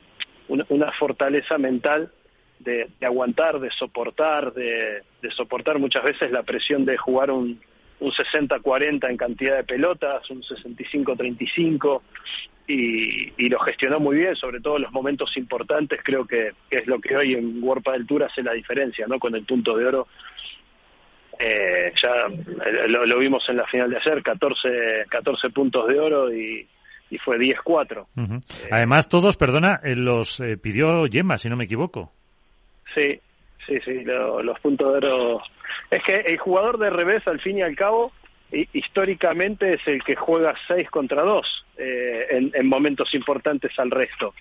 una, 0.48 0.92
fortaleza 0.94 1.60
mental 1.60 2.12
de, 2.58 2.90
aguantar, 3.04 3.60
de 3.60 3.70
soportar, 3.70 4.52
de, 4.52 5.04
soportar 5.30 5.78
muchas 5.78 6.04
veces 6.04 6.32
la 6.32 6.42
presión 6.42 6.86
de 6.86 6.98
jugar 6.98 7.30
un, 7.30 7.62
un 8.00 8.12
60-40 8.12 9.12
en 9.12 9.16
cantidad 9.16 9.58
de 9.58 9.64
pelotas, 9.64 10.28
un 10.32 10.42
65-35, 10.42 12.02
y, 12.68 13.34
y, 13.38 13.50
lo 13.50 13.60
gestionó 13.60 14.00
muy 14.00 14.18
bien, 14.18 14.36
sobre 14.36 14.62
todo 14.62 14.78
en 14.78 14.84
los 14.84 14.92
momentos 14.92 15.36
importantes, 15.36 16.00
creo 16.04 16.26
que, 16.26 16.52
es 16.70 16.88
lo 16.88 17.00
que 17.00 17.16
hoy 17.16 17.34
en 17.34 17.62
World 17.62 17.84
del 17.84 18.08
Tour 18.08 18.24
hace 18.24 18.42
la 18.42 18.54
diferencia, 18.54 19.06
¿no? 19.08 19.20
Con 19.20 19.36
el 19.36 19.46
punto 19.46 19.76
de 19.76 19.86
oro 19.86 20.08
eh, 21.40 21.92
ya 22.02 22.28
eh, 22.66 22.88
lo, 22.88 23.18
vimos 23.18 23.48
en 23.50 23.58
la 23.58 23.68
final 23.68 23.90
de 23.90 23.98
ayer, 23.98 24.22
14, 24.22 25.06
14 25.10 25.50
puntos 25.50 25.88
de 25.88 26.00
oro 26.00 26.34
y, 26.34 26.68
fue 27.24 27.38
10-4. 27.38 28.08
Eh, 28.18 28.68
Además, 28.72 29.08
todos, 29.08 29.38
perdona, 29.38 29.80
los 29.84 30.42
pidió 30.64 31.06
Yema, 31.06 31.38
si 31.38 31.48
no 31.48 31.56
me 31.56 31.66
equivoco. 31.66 32.12
Sí, 32.96 33.20
sí, 33.68 33.80
sí, 33.86 34.04
los 34.04 34.60
puntos 34.62 34.94
de 34.94 35.08
oro. 35.08 35.42
Es 35.92 36.02
que 36.02 36.22
el 36.22 36.40
jugador 36.40 36.80
de 36.80 36.90
revés, 36.90 37.28
al 37.28 37.40
fin 37.40 37.60
y 37.60 37.62
al 37.62 37.76
cabo, 37.76 38.12
históricamente 38.74 39.74
es 39.74 39.88
el 39.88 40.04
que 40.04 40.16
juega 40.16 40.54
6 40.68 40.90
contra 40.90 41.24
2 41.24 41.66
en, 41.78 42.52
en 42.54 42.68
momentos 42.68 43.14
importantes 43.14 43.78
al 43.80 43.90
resto. 43.90 44.34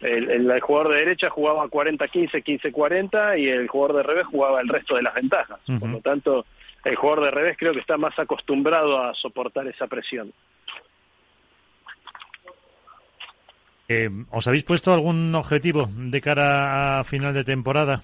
El, 0.00 0.30
el, 0.30 0.60
jugador 0.60 0.92
de 0.92 0.98
derecha 1.00 1.28
jugaba 1.28 1.66
40-15, 1.66 2.42
15-40 2.42 3.38
y 3.38 3.48
el 3.48 3.68
jugador 3.68 3.96
de 3.98 4.02
revés 4.02 4.26
jugaba 4.26 4.60
el 4.60 4.68
resto 4.68 4.96
de 4.96 5.02
las 5.02 5.14
ventajas. 5.14 5.60
Por 5.78 5.88
lo 5.88 6.00
tanto, 6.00 6.46
el 6.84 6.96
jugador 6.96 7.24
de 7.24 7.30
revés 7.30 7.56
creo 7.58 7.72
que 7.72 7.80
está 7.80 7.98
más 7.98 8.18
acostumbrado 8.18 8.98
a 8.98 9.14
soportar 9.14 9.66
esa 9.66 9.86
presión. 9.86 10.32
Eh, 13.88 14.08
¿Os 14.30 14.46
habéis 14.46 14.64
puesto 14.64 14.94
algún 14.94 15.34
objetivo 15.34 15.88
de 15.92 16.20
cara 16.20 17.00
a 17.00 17.04
final 17.04 17.34
de 17.34 17.44
temporada? 17.44 18.00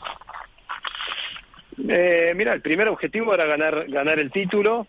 Eh, 1.88 2.32
mira, 2.34 2.52
el 2.52 2.60
primer 2.60 2.88
objetivo 2.88 3.32
era 3.32 3.46
ganar, 3.46 3.86
ganar 3.88 4.18
el 4.18 4.30
título, 4.30 4.86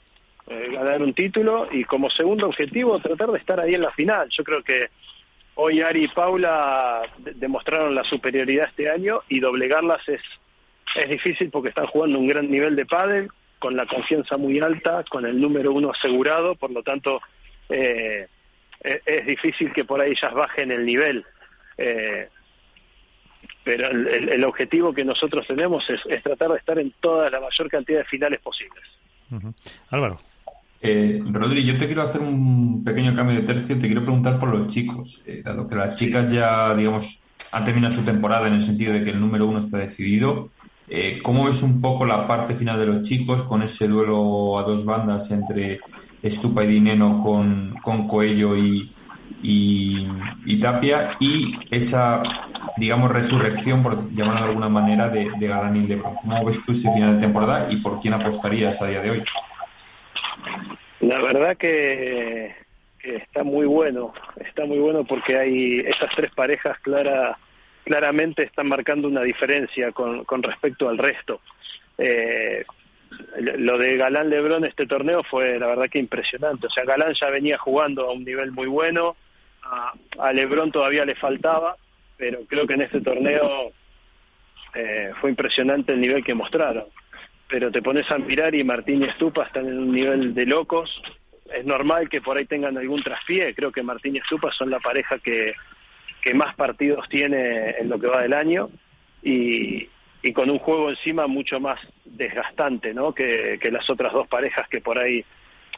eh, 0.49 0.69
ganar 0.71 1.01
un 1.01 1.13
título, 1.13 1.67
y 1.71 1.83
como 1.83 2.09
segundo 2.09 2.47
objetivo 2.47 2.99
tratar 2.99 3.31
de 3.31 3.39
estar 3.39 3.59
ahí 3.59 3.75
en 3.75 3.81
la 3.81 3.91
final. 3.91 4.29
Yo 4.29 4.43
creo 4.43 4.63
que 4.63 4.89
hoy 5.55 5.81
Ari 5.81 6.05
y 6.05 6.07
Paula 6.07 7.01
demostraron 7.17 7.93
la 7.93 8.03
superioridad 8.03 8.69
este 8.69 8.89
año 8.89 9.21
y 9.27 9.39
doblegarlas 9.39 10.07
es, 10.07 10.21
es 10.95 11.09
difícil 11.09 11.49
porque 11.49 11.69
están 11.69 11.87
jugando 11.87 12.19
un 12.19 12.27
gran 12.27 12.49
nivel 12.49 12.75
de 12.75 12.85
pádel, 12.85 13.29
con 13.59 13.75
la 13.75 13.85
confianza 13.87 14.37
muy 14.37 14.59
alta, 14.59 15.03
con 15.09 15.25
el 15.25 15.41
número 15.41 15.73
uno 15.73 15.91
asegurado, 15.91 16.55
por 16.55 16.71
lo 16.71 16.83
tanto 16.83 17.21
eh, 17.69 18.27
e, 18.81 19.01
es, 19.05 19.25
difícil 19.25 19.73
que 19.73 19.83
por 19.83 19.99
ahí 19.99 20.11
ellas 20.11 20.33
bajen 20.33 20.71
el 20.71 20.85
nivel. 20.85 21.25
Eh, 21.77 22.29
pero 23.63 23.89
el, 23.89 24.43
objetivo 24.45 24.93
que 24.93 25.03
nosotros 25.03 25.45
tenemos 25.45 25.83
es, 25.89 26.23
tratar 26.23 26.51
de 26.51 26.57
estar 26.57 26.79
en 26.79 26.93
toda 27.01 27.29
la 27.29 27.41
mayor 27.41 27.69
cantidad 27.69 27.99
de 27.99 28.05
finales 28.05 28.39
posibles. 28.39 28.83
Álvaro. 29.89 30.19
Eh, 30.81 31.21
Rodri, 31.31 31.63
yo 31.63 31.77
te 31.77 31.87
quiero 31.87 32.03
hacer 32.03 32.21
un 32.21 32.83
pequeño 32.83 33.15
cambio 33.15 33.35
de 33.35 33.43
tercio. 33.43 33.79
Te 33.79 33.87
quiero 33.87 34.03
preguntar 34.03 34.39
por 34.39 34.49
los 34.49 34.67
chicos. 34.67 35.21
Eh, 35.25 35.41
dado 35.43 35.67
que 35.67 35.75
las 35.75 35.97
chicas 35.97 36.31
ya, 36.31 36.73
digamos, 36.75 37.21
han 37.51 37.65
terminado 37.65 37.93
su 37.93 38.03
temporada 38.03 38.47
en 38.47 38.53
el 38.53 38.61
sentido 38.61 38.93
de 38.93 39.03
que 39.03 39.11
el 39.11 39.19
número 39.19 39.47
uno 39.47 39.59
está 39.59 39.77
decidido, 39.77 40.49
eh, 40.89 41.19
¿cómo 41.21 41.45
ves 41.45 41.61
un 41.63 41.81
poco 41.81 42.05
la 42.05 42.27
parte 42.27 42.55
final 42.55 42.79
de 42.79 42.85
los 42.85 43.01
chicos 43.01 43.43
con 43.43 43.61
ese 43.61 43.87
duelo 43.87 44.57
a 44.57 44.63
dos 44.63 44.85
bandas 44.85 45.29
entre 45.31 45.79
Estupa 46.21 46.63
y 46.63 46.67
Dineno 46.67 47.21
con, 47.21 47.75
con 47.81 48.07
Coello 48.07 48.55
y, 48.55 48.91
y, 49.41 50.59
Tapia 50.61 51.17
y 51.19 51.55
esa, 51.69 52.23
digamos, 52.77 53.11
resurrección, 53.11 53.83
por 53.83 54.11
llamarlo 54.13 54.41
de 54.41 54.47
alguna 54.47 54.69
manera, 54.69 55.09
de, 55.09 55.29
de 55.37 55.47
Galán 55.47 55.75
y 55.75 55.87
Lebron. 55.87 56.15
¿Cómo 56.15 56.45
ves 56.45 56.63
tú 56.65 56.71
ese 56.71 56.91
final 56.91 57.15
de 57.15 57.21
temporada 57.21 57.67
y 57.69 57.77
por 57.77 57.99
quién 57.99 58.13
apostarías 58.13 58.81
a 58.81 58.87
día 58.87 59.01
de 59.01 59.11
hoy? 59.11 59.23
La 60.99 61.21
verdad 61.21 61.57
que, 61.57 62.55
está 63.01 63.43
muy 63.43 63.65
bueno, 63.65 64.13
está 64.37 64.65
muy 64.65 64.79
bueno 64.79 65.05
porque 65.05 65.37
hay 65.37 65.79
estas 65.79 66.13
tres 66.15 66.31
parejas 66.33 66.77
clara, 66.79 67.37
claramente 67.83 68.43
están 68.43 68.67
marcando 68.67 69.07
una 69.07 69.21
diferencia 69.21 69.91
con, 69.91 70.25
con 70.25 70.43
respecto 70.43 70.89
al 70.89 70.97
resto. 70.97 71.41
Eh, 71.97 72.65
lo 73.39 73.77
de 73.77 73.95
Galán 73.95 74.29
Lebrón 74.29 74.65
este 74.65 74.85
torneo 74.85 75.23
fue 75.23 75.57
la 75.57 75.67
verdad 75.67 75.89
que 75.89 75.99
impresionante. 75.99 76.67
O 76.67 76.69
sea, 76.69 76.83
Galán 76.83 77.13
ya 77.13 77.29
venía 77.29 77.57
jugando 77.57 78.09
a 78.09 78.13
un 78.13 78.25
nivel 78.25 78.51
muy 78.51 78.67
bueno, 78.67 79.15
a, 79.63 79.93
a 80.19 80.33
Lebrón 80.33 80.71
todavía 80.71 81.05
le 81.05 81.15
faltaba, 81.15 81.77
pero 82.17 82.39
creo 82.47 82.67
que 82.67 82.73
en 82.73 82.81
este 82.81 83.01
torneo 83.01 83.71
eh, 84.73 85.11
fue 85.19 85.29
impresionante 85.29 85.93
el 85.93 86.01
nivel 86.01 86.23
que 86.23 86.33
mostraron. 86.33 86.85
Pero 87.49 87.71
te 87.71 87.81
pones 87.81 88.09
a 88.11 88.17
mirar 88.17 88.53
y 88.55 88.63
Martín 88.63 89.01
y 89.03 89.05
Estupa 89.05 89.43
están 89.43 89.67
en 89.67 89.77
un 89.77 89.91
nivel 89.91 90.33
de 90.33 90.45
locos. 90.45 91.01
Es 91.53 91.65
normal 91.65 92.09
que 92.09 92.21
por 92.21 92.37
ahí 92.37 92.45
tengan 92.45 92.77
algún 92.77 93.01
traspié. 93.01 93.53
Creo 93.55 93.71
que 93.71 93.83
Martín 93.83 94.15
y 94.15 94.19
Estupa 94.19 94.51
son 94.51 94.69
la 94.69 94.79
pareja 94.79 95.17
que, 95.19 95.53
que 96.21 96.33
más 96.33 96.55
partidos 96.55 97.07
tiene 97.07 97.71
en 97.79 97.89
lo 97.89 97.99
que 97.99 98.07
va 98.07 98.21
del 98.21 98.33
año. 98.33 98.69
Y, 99.23 99.87
y 100.21 100.33
con 100.33 100.49
un 100.49 100.59
juego 100.59 100.89
encima 100.89 101.27
mucho 101.27 101.59
más 101.59 101.79
desgastante 102.05 102.93
¿no? 102.93 103.13
que, 103.13 103.59
las 103.71 103.89
otras 103.89 104.13
dos 104.13 104.27
parejas 104.27 104.67
que 104.67 104.81
por 104.81 104.99
ahí 104.99 105.23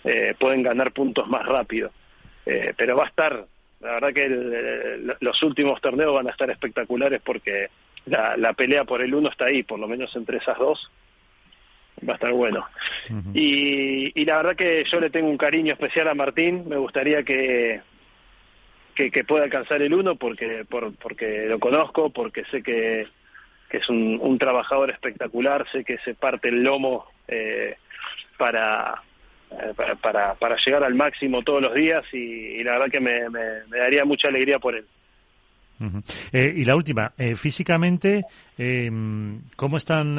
eh, 0.04 0.34
pueden 0.40 0.64
ganar 0.64 0.92
puntos 0.92 1.28
más 1.28 1.46
rápido. 1.46 1.92
Eh, 2.46 2.74
pero 2.76 2.96
va 2.96 3.06
a 3.06 3.10
estar, 3.10 3.46
la 3.82 3.92
verdad 3.92 4.14
que 4.14 5.16
los 5.20 5.44
últimos 5.44 5.80
torneos 5.82 6.16
van 6.16 6.28
a 6.28 6.32
estar 6.32 6.50
espectaculares 6.50 7.22
porque 7.24 7.68
la, 8.06 8.36
la, 8.38 8.54
pelea 8.54 8.86
por 8.86 9.02
el 9.02 9.14
uno 9.14 9.30
está 9.30 9.46
ahí, 9.46 9.64
por 9.64 9.80
lo 9.80 9.88
menos 9.88 10.16
entre 10.16 10.38
esas 10.38 10.58
dos. 10.58 10.90
Va 12.08 12.14
a 12.14 12.16
estar 12.16 12.32
bueno. 12.34 12.66
y, 13.34 14.20
y 14.20 14.26
la 14.26 14.38
verdad 14.38 14.56
que 14.56 14.84
yo 14.86 15.00
le 15.00 15.10
tengo 15.10 15.30
un 15.30 15.38
cariño 15.38 15.74
especial 15.74 16.08
a 16.08 16.14
Martín. 16.14 16.68
Me 16.68 16.78
gustaría 16.78 17.24
que, 17.24 17.82
que, 18.96 19.12
que 19.12 19.24
pueda 19.24 19.44
alcanzar 19.44 19.82
el 19.82 19.94
uno 19.94 20.16
porque, 20.16 20.66
por, 20.70 20.96
porque 20.96 21.46
lo 21.48 21.60
conozco, 21.60 22.10
porque 22.10 22.46
sé 22.46 22.64
que 22.64 23.08
que 23.70 23.78
es 23.78 23.90
un, 23.90 24.38
trabajador 24.40 24.92
espectacular, 24.92 25.66
sé 25.72 25.84
que 25.84 26.00
se 26.00 26.16
parte 26.16 26.50
el 26.50 26.64
lomo 26.64 27.06
eh, 27.28 27.78
para, 28.38 29.04
eh, 29.52 29.74
para, 30.02 30.34
para, 30.34 30.56
llegar 30.66 30.84
al 30.84 30.96
máximo 30.96 31.44
todos 31.44 31.62
los 31.62 31.76
días 31.76 32.04
y, 32.12 32.64
la 32.64 32.74
verdad 32.74 32.92
que 32.92 33.00
me, 33.00 33.30
daría 33.70 34.06
mucha 34.06 34.28
alegría 34.28 34.58
por 34.58 34.76
él. 34.76 34.86
Eh, 36.34 36.54
y 36.58 36.66
la 36.66 36.76
última, 36.76 37.14
físicamente, 37.36 38.24
¿cómo 39.56 39.78
están 39.78 40.16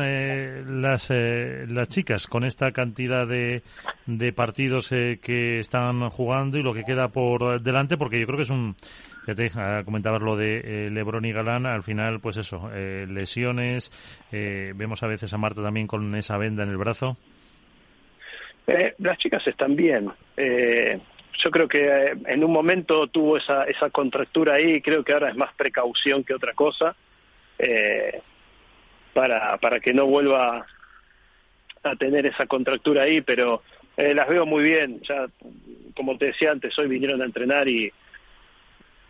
las, 0.81 1.11
las 1.11 1.89
chicas 1.89 2.27
con 2.27 2.45
esta 2.45 2.73
cantidad 2.73 3.27
de, 3.27 3.63
de 4.07 4.33
partidos 4.33 4.89
que 4.89 5.59
están 5.59 6.09
jugando 6.09 6.59
y 6.59 6.63
lo 6.63 6.73
que 6.73 6.85
queda 6.85 7.09
por 7.09 7.61
delante? 7.61 7.97
Porque 7.97 8.19
yo 8.19 8.27
creo 8.27 8.39
que 8.39 8.45
es 8.45 8.51
un, 8.51 8.75
ya 9.27 9.35
te 9.35 9.49
ah, 9.57 9.83
comentabas 9.85 10.23
lo 10.23 10.37
de 10.37 10.61
eh, 10.87 10.91
Lebron 10.91 11.25
y 11.25 11.33
Galán, 11.33 11.67
al 11.67 11.83
final, 11.83 12.21
pues 12.21 12.37
eso, 12.37 12.71
eh, 12.73 13.07
lesiones, 13.09 13.91
eh, 14.33 14.73
vemos 14.75 15.03
a 15.03 15.07
veces 15.07 15.33
a 15.33 15.39
Marta 15.39 15.63
también 15.63 15.87
con 15.87 16.15
esa 16.15 16.39
venda 16.39 16.63
en 16.63 16.71
el 16.71 16.77
brazo. 16.77 17.17
las 18.99 19.19
chicas 19.19 19.47
están 19.47 19.77
bien. 19.77 20.11
Yo 21.43 21.51
creo 21.51 21.69
que 21.69 22.17
en 22.27 22.45
un 22.45 22.53
momento 22.53 23.07
tuvo 23.09 23.37
esa, 23.37 23.65
esa 23.65 23.91
contractura 23.91 24.55
ahí, 24.55 24.81
creo 24.81 25.03
que 25.05 25.13
ahora 25.13 25.31
es 25.31 25.37
más 25.37 25.53
precaución 25.55 26.25
que 26.25 26.35
otra 26.35 26.55
cosa, 26.55 26.95
para, 29.13 29.59
para 29.59 29.81
que 29.81 29.93
no 29.93 30.07
vuelva 30.07 30.67
a 31.83 31.97
tener 31.97 32.27
esa 32.27 32.47
contractura 32.47 33.03
ahí, 33.03 33.21
pero 33.21 33.63
las 33.97 34.29
veo 34.29 34.47
muy 34.47 34.65
bien. 34.65 35.01
Ya, 35.03 35.27
como 35.95 36.17
te 36.17 36.27
decía 36.27 36.53
antes, 36.53 36.79
hoy 36.79 36.89
vinieron 36.89 37.21
a 37.21 37.27
entrenar 37.27 37.69
y 37.69 37.93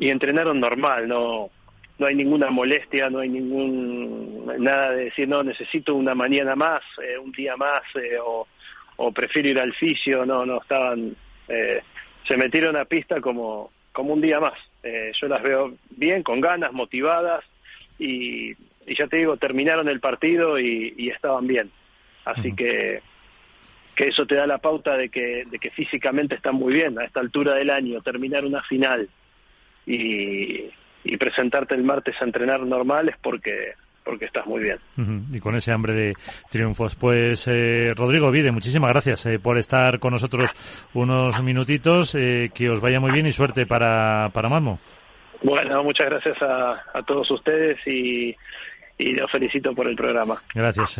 y 0.00 0.08
entrenaron 0.08 0.58
normal, 0.58 1.06
no 1.06 1.50
no 1.98 2.06
hay 2.06 2.14
ninguna 2.14 2.50
molestia, 2.50 3.10
no 3.10 3.18
hay 3.18 3.28
ningún 3.28 4.46
nada 4.58 4.92
de 4.92 5.04
decir 5.04 5.28
no 5.28 5.42
necesito 5.42 5.94
una 5.94 6.14
mañana 6.14 6.56
más, 6.56 6.82
eh, 7.02 7.18
un 7.18 7.30
día 7.30 7.56
más 7.58 7.82
eh, 7.94 8.16
o, 8.18 8.48
o, 8.96 9.12
prefiero 9.12 9.50
ir 9.50 9.60
al 9.60 9.74
fisio, 9.74 10.24
no 10.24 10.46
no 10.46 10.62
estaban 10.62 11.14
eh, 11.46 11.82
se 12.26 12.36
metieron 12.36 12.76
a 12.76 12.84
pista 12.84 13.20
como 13.20 13.70
como 13.92 14.14
un 14.14 14.20
día 14.20 14.38
más. 14.38 14.58
yo 15.20 15.26
las 15.26 15.42
veo 15.42 15.74
bien, 15.90 16.22
con 16.22 16.40
ganas, 16.40 16.72
motivadas 16.72 17.44
y, 17.98 18.52
y 18.86 18.94
ya 18.96 19.08
te 19.08 19.16
digo 19.16 19.36
terminaron 19.36 19.88
el 19.88 19.98
partido 19.98 20.60
y, 20.60 20.94
y 20.96 21.10
estaban 21.10 21.46
bien, 21.46 21.70
así 22.24 22.54
que 22.54 23.02
que 24.00 24.08
eso 24.08 24.24
te 24.24 24.34
da 24.34 24.46
la 24.46 24.56
pauta 24.56 24.96
de 24.96 25.10
que, 25.10 25.44
de 25.44 25.58
que 25.58 25.70
físicamente 25.70 26.34
están 26.34 26.54
muy 26.54 26.72
bien. 26.72 26.98
A 26.98 27.04
esta 27.04 27.20
altura 27.20 27.54
del 27.54 27.68
año, 27.68 28.00
terminar 28.00 28.46
una 28.46 28.62
final 28.62 29.10
y, 29.84 30.70
presentarte 31.18 31.74
el 31.74 31.82
martes 31.82 32.16
a 32.18 32.24
entrenar 32.24 32.60
normal 32.60 33.10
es 33.10 33.16
porque 33.18 33.74
porque 34.10 34.24
estás 34.24 34.44
muy 34.44 34.60
bien. 34.60 34.78
Y 35.32 35.38
con 35.38 35.54
ese 35.54 35.70
hambre 35.70 35.94
de 35.94 36.14
triunfos. 36.50 36.96
Pues 36.96 37.46
eh, 37.46 37.92
Rodrigo 37.94 38.32
Vide, 38.32 38.50
muchísimas 38.50 38.90
gracias 38.90 39.24
eh, 39.26 39.38
por 39.38 39.56
estar 39.56 40.00
con 40.00 40.10
nosotros 40.10 40.50
unos 40.94 41.40
minutitos. 41.44 42.16
Eh, 42.16 42.50
que 42.52 42.68
os 42.68 42.80
vaya 42.80 42.98
muy 42.98 43.12
bien 43.12 43.26
y 43.26 43.32
suerte 43.32 43.66
para, 43.66 44.28
para 44.30 44.48
Malmo. 44.48 44.80
Bueno, 45.44 45.84
muchas 45.84 46.10
gracias 46.10 46.36
a, 46.42 47.02
todos 47.06 47.30
ustedes 47.30 47.78
y, 47.86 48.34
y 48.98 49.12
los 49.14 49.30
felicito 49.30 49.72
por 49.74 49.86
el 49.86 49.94
programa. 49.94 50.42
Gracias, 50.52 50.98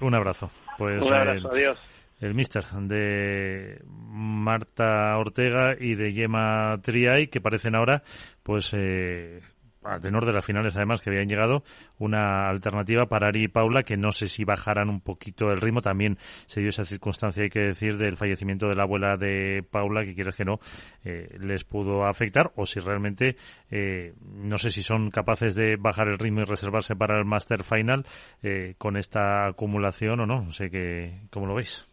un 0.00 0.14
abrazo. 0.14 0.50
Pues, 0.76 1.06
un 1.06 1.14
abrazo, 1.14 1.50
adiós 1.52 1.78
el 2.20 2.34
mister 2.34 2.62
de 2.64 3.80
Marta 3.86 5.16
Ortega 5.16 5.74
y 5.78 5.94
de 5.94 6.12
Yema 6.12 6.78
Triay, 6.82 7.28
que 7.28 7.40
parecen 7.40 7.74
ahora, 7.74 8.02
pues, 8.42 8.74
eh, 8.76 9.40
a 9.82 9.98
tenor 9.98 10.26
de 10.26 10.32
las 10.32 10.44
finales 10.44 10.76
además 10.76 11.00
que 11.00 11.10
habían 11.10 11.28
llegado, 11.28 11.62
una 11.98 12.48
alternativa 12.48 13.06
para 13.06 13.28
Ari 13.28 13.44
y 13.44 13.48
Paula, 13.48 13.82
que 13.82 13.96
no 13.96 14.12
sé 14.12 14.28
si 14.28 14.44
bajaran 14.44 14.88
un 14.88 15.00
poquito 15.00 15.50
el 15.50 15.60
ritmo. 15.60 15.80
También 15.80 16.18
se 16.46 16.60
dio 16.60 16.68
esa 16.68 16.84
circunstancia, 16.84 17.42
hay 17.42 17.50
que 17.50 17.60
decir, 17.60 17.96
del 17.96 18.16
fallecimiento 18.16 18.68
de 18.68 18.74
la 18.74 18.82
abuela 18.82 19.16
de 19.16 19.64
Paula, 19.70 20.04
que 20.04 20.14
quieres 20.14 20.36
que 20.36 20.44
no, 20.44 20.60
eh, 21.04 21.36
les 21.40 21.64
pudo 21.64 22.04
afectar, 22.06 22.52
o 22.56 22.66
si 22.66 22.80
realmente, 22.80 23.36
eh, 23.70 24.14
no 24.22 24.58
sé 24.58 24.70
si 24.70 24.82
son 24.82 25.10
capaces 25.10 25.54
de 25.54 25.76
bajar 25.76 26.08
el 26.08 26.18
ritmo 26.18 26.40
y 26.40 26.44
reservarse 26.44 26.94
para 26.96 27.18
el 27.18 27.24
Master 27.24 27.64
Final 27.64 28.06
eh, 28.42 28.74
con 28.78 28.96
esta 28.96 29.46
acumulación 29.46 30.20
o 30.20 30.26
no. 30.26 30.42
No 30.42 30.50
sé 30.50 30.70
que, 30.70 31.22
cómo 31.30 31.46
lo 31.46 31.54
veis. 31.54 31.86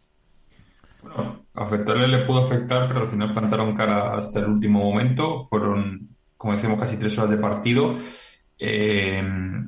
Bueno, 1.02 1.44
afectarle 1.54 2.08
le 2.08 2.24
pudo 2.24 2.44
afectar, 2.44 2.88
pero 2.88 3.00
al 3.00 3.08
final 3.08 3.32
plantaron 3.32 3.74
cara 3.74 4.16
hasta 4.16 4.40
el 4.40 4.46
último 4.46 4.80
momento. 4.80 5.44
Fueron, 5.44 6.08
como 6.38 6.54
decimos, 6.54 6.80
casi 6.80 6.96
tres 6.96 7.18
horas 7.18 7.32
de 7.32 7.36
partido. 7.36 7.94
Eh, 8.60 9.22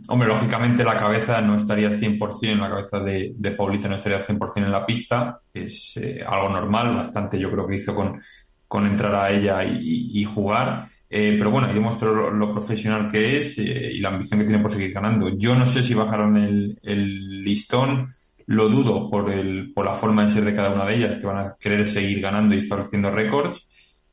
hombre, 0.08 0.28
lógicamente 0.28 0.82
la 0.82 0.96
cabeza 0.96 1.40
no 1.40 1.56
estaría 1.56 1.88
al 1.88 2.00
100%, 2.00 2.56
la 2.56 2.70
cabeza 2.70 3.00
de, 3.00 3.32
de 3.36 3.50
Paulita 3.52 3.88
no 3.88 3.96
estaría 3.96 4.18
al 4.18 4.24
100% 4.24 4.56
en 4.56 4.72
la 4.72 4.86
pista. 4.86 5.40
Es 5.52 5.96
eh, 5.98 6.24
algo 6.26 6.48
normal, 6.48 6.96
bastante 6.96 7.38
yo 7.38 7.50
creo 7.50 7.66
que 7.66 7.76
hizo 7.76 7.94
con, 7.94 8.20
con 8.66 8.86
entrar 8.86 9.14
a 9.14 9.30
ella 9.30 9.62
y, 9.64 10.24
jugar. 10.24 10.88
Eh, 11.08 11.34
pero 11.36 11.50
bueno, 11.50 11.66
ahí 11.66 11.74
demostró 11.74 12.30
lo, 12.30 12.52
profesional 12.52 13.08
que 13.10 13.38
es 13.38 13.58
y 13.58 13.98
la 13.98 14.10
ambición 14.10 14.40
que 14.40 14.46
tiene 14.46 14.62
por 14.62 14.70
seguir 14.70 14.92
ganando. 14.92 15.28
Yo 15.36 15.54
no 15.54 15.66
sé 15.66 15.82
si 15.82 15.92
bajaron 15.92 16.36
el, 16.36 16.78
el 16.82 17.42
listón 17.42 18.14
lo 18.50 18.68
dudo 18.68 19.08
por, 19.08 19.30
el, 19.32 19.72
por 19.72 19.86
la 19.86 19.94
forma 19.94 20.22
de 20.22 20.28
ser 20.28 20.44
de 20.44 20.54
cada 20.54 20.70
una 20.70 20.84
de 20.84 20.96
ellas, 20.96 21.14
que 21.14 21.26
van 21.26 21.38
a 21.38 21.56
querer 21.56 21.86
seguir 21.86 22.20
ganando 22.20 22.52
y 22.52 22.58
estableciendo 22.58 23.08
récords. 23.08 23.68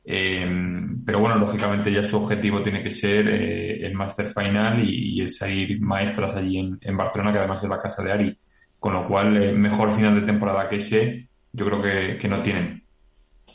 Pero 0.08 1.20
bueno, 1.20 1.36
lógicamente 1.36 1.92
ya 1.92 2.02
su 2.02 2.16
objetivo 2.16 2.62
tiene 2.62 2.82
que 2.82 2.90
ser 2.90 3.28
el 3.28 3.92
Master 3.94 4.26
Final 4.26 4.82
y, 4.82 5.20
el 5.20 5.30
salir 5.30 5.80
maestras 5.80 6.34
allí 6.34 6.58
en, 6.58 6.78
en, 6.80 6.96
Barcelona, 6.96 7.32
que 7.32 7.38
además 7.38 7.62
es 7.62 7.68
la 7.68 7.78
casa 7.78 8.02
de 8.02 8.12
Ari. 8.12 8.38
Con 8.78 8.94
lo 8.94 9.06
cual, 9.06 9.58
mejor 9.58 9.90
final 9.90 10.14
de 10.14 10.26
temporada 10.26 10.68
que 10.68 10.76
ese, 10.76 11.28
yo 11.52 11.66
creo 11.66 11.82
que, 11.82 12.16
que 12.16 12.28
no 12.28 12.42
tienen. 12.42 12.84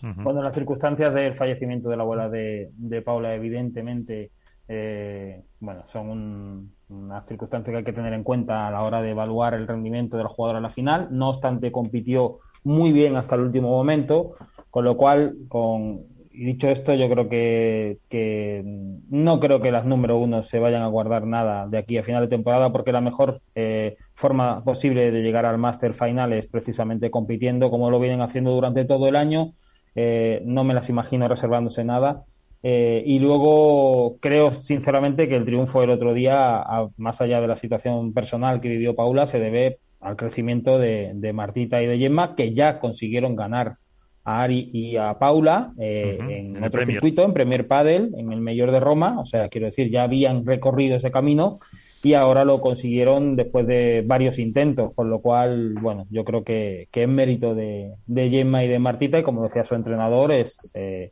Bueno, 0.03 0.43
las 0.43 0.53
circunstancias 0.53 1.13
del 1.13 1.33
fallecimiento 1.33 1.89
de 1.89 1.95
la 1.95 2.03
abuela 2.03 2.27
de, 2.27 3.01
Paula, 3.05 3.33
evidentemente, 3.35 4.31
eh, 4.67 5.41
bueno, 5.61 5.83
son 5.87 6.71
unas 6.89 7.25
circunstancias 7.25 7.71
que 7.71 7.77
hay 7.77 7.83
que 7.85 7.93
tener 7.93 8.11
en 8.11 8.23
cuenta 8.23 8.67
a 8.67 8.71
la 8.71 8.81
hora 8.81 9.01
de 9.01 9.11
evaluar 9.11 9.53
el 9.53 9.65
rendimiento 9.65 10.17
del 10.17 10.27
jugador 10.27 10.57
a 10.57 10.61
la 10.61 10.71
final. 10.71 11.07
No 11.11 11.29
obstante, 11.29 11.71
compitió 11.71 12.39
muy 12.65 12.91
bien 12.91 13.15
hasta 13.15 13.35
el 13.35 13.41
último 13.41 13.69
momento, 13.69 14.33
con 14.69 14.83
lo 14.83 14.97
cual, 14.97 15.35
con, 15.47 16.01
dicho 16.33 16.69
esto, 16.69 16.93
yo 16.93 17.09
creo 17.09 17.29
que, 17.29 17.99
que, 18.09 18.63
no 19.09 19.39
creo 19.39 19.61
que 19.61 19.71
las 19.71 19.85
número 19.85 20.17
uno 20.17 20.43
se 20.43 20.59
vayan 20.59 20.81
a 20.81 20.87
guardar 20.87 21.25
nada 21.25 21.67
de 21.67 21.77
aquí 21.77 21.97
a 21.97 22.03
final 22.03 22.23
de 22.23 22.35
temporada, 22.35 22.71
porque 22.71 22.91
la 22.91 23.01
mejor 23.01 23.41
eh, 23.55 23.97
forma 24.15 24.63
posible 24.63 25.11
de 25.11 25.21
llegar 25.21 25.45
al 25.45 25.57
Master 25.57 25.93
Final 25.93 26.33
es 26.33 26.47
precisamente 26.47 27.11
compitiendo, 27.11 27.69
como 27.69 27.89
lo 27.89 27.99
vienen 27.99 28.21
haciendo 28.21 28.51
durante 28.51 28.85
todo 28.85 29.07
el 29.07 29.15
año 29.15 29.53
eh, 29.95 30.41
no 30.45 30.63
me 30.63 30.73
las 30.73 30.89
imagino 30.89 31.27
reservándose 31.27 31.83
nada. 31.83 32.25
Eh, 32.63 33.03
y 33.05 33.19
luego 33.19 34.17
creo 34.21 34.51
sinceramente 34.51 35.27
que 35.27 35.35
el 35.35 35.45
triunfo 35.45 35.81
del 35.81 35.89
otro 35.89 36.13
día, 36.13 36.63
más 36.97 37.21
allá 37.21 37.41
de 37.41 37.47
la 37.47 37.57
situación 37.57 38.13
personal 38.13 38.61
que 38.61 38.69
vivió 38.69 38.95
Paula, 38.95 39.27
se 39.27 39.39
debe 39.39 39.79
al 39.99 40.15
crecimiento 40.15 40.79
de, 40.79 41.31
Martita 41.33 41.81
y 41.81 41.87
de 41.87 41.97
Gemma, 41.97 42.35
que 42.35 42.53
ya 42.53 42.79
consiguieron 42.79 43.35
ganar 43.35 43.77
a 44.23 44.43
Ari 44.43 44.69
y 44.73 44.97
a 44.97 45.17
Paula 45.19 45.73
eh, 45.77 46.17
en, 46.19 46.63
otro 46.63 46.85
circuito, 46.85 47.23
en 47.23 47.33
Premier 47.33 47.67
Padel, 47.67 48.13
en 48.17 48.31
el 48.31 48.41
Mayor 48.41 48.71
de 48.71 48.79
Roma. 48.79 49.19
O 49.19 49.25
sea, 49.25 49.49
quiero 49.49 49.67
decir, 49.67 49.89
ya 49.89 50.03
habían 50.03 50.45
recorrido 50.45 50.97
ese 50.97 51.11
camino 51.11 51.59
y 52.01 52.13
ahora 52.15 52.43
lo 52.43 52.59
consiguieron 52.59 53.35
después 53.35 53.65
de 53.65 54.03
varios 54.05 54.37
intentos, 54.37 54.93
con 54.93 55.09
lo 55.09 55.19
cual, 55.19 55.73
bueno, 55.75 56.05
yo 56.09 56.25
creo 56.25 56.43
que, 56.43 56.89
es 56.91 57.07
mérito 57.07 57.55
de, 57.55 57.93
de, 58.05 58.29
Gemma 58.29 58.63
y 58.63 58.67
de 58.67 58.79
Martita 58.79 59.19
y 59.19 59.23
como 59.23 59.43
decía 59.43 59.63
su 59.63 59.75
entrenador, 59.75 60.33
es, 60.33 60.57
eh, 60.73 61.11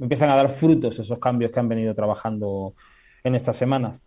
empiezan 0.00 0.30
a 0.30 0.36
dar 0.36 0.50
frutos 0.50 0.98
esos 0.98 1.18
cambios 1.18 1.52
que 1.52 1.60
han 1.60 1.68
venido 1.68 1.94
trabajando 1.94 2.74
en 3.22 3.34
estas 3.36 3.56
semanas. 3.56 4.02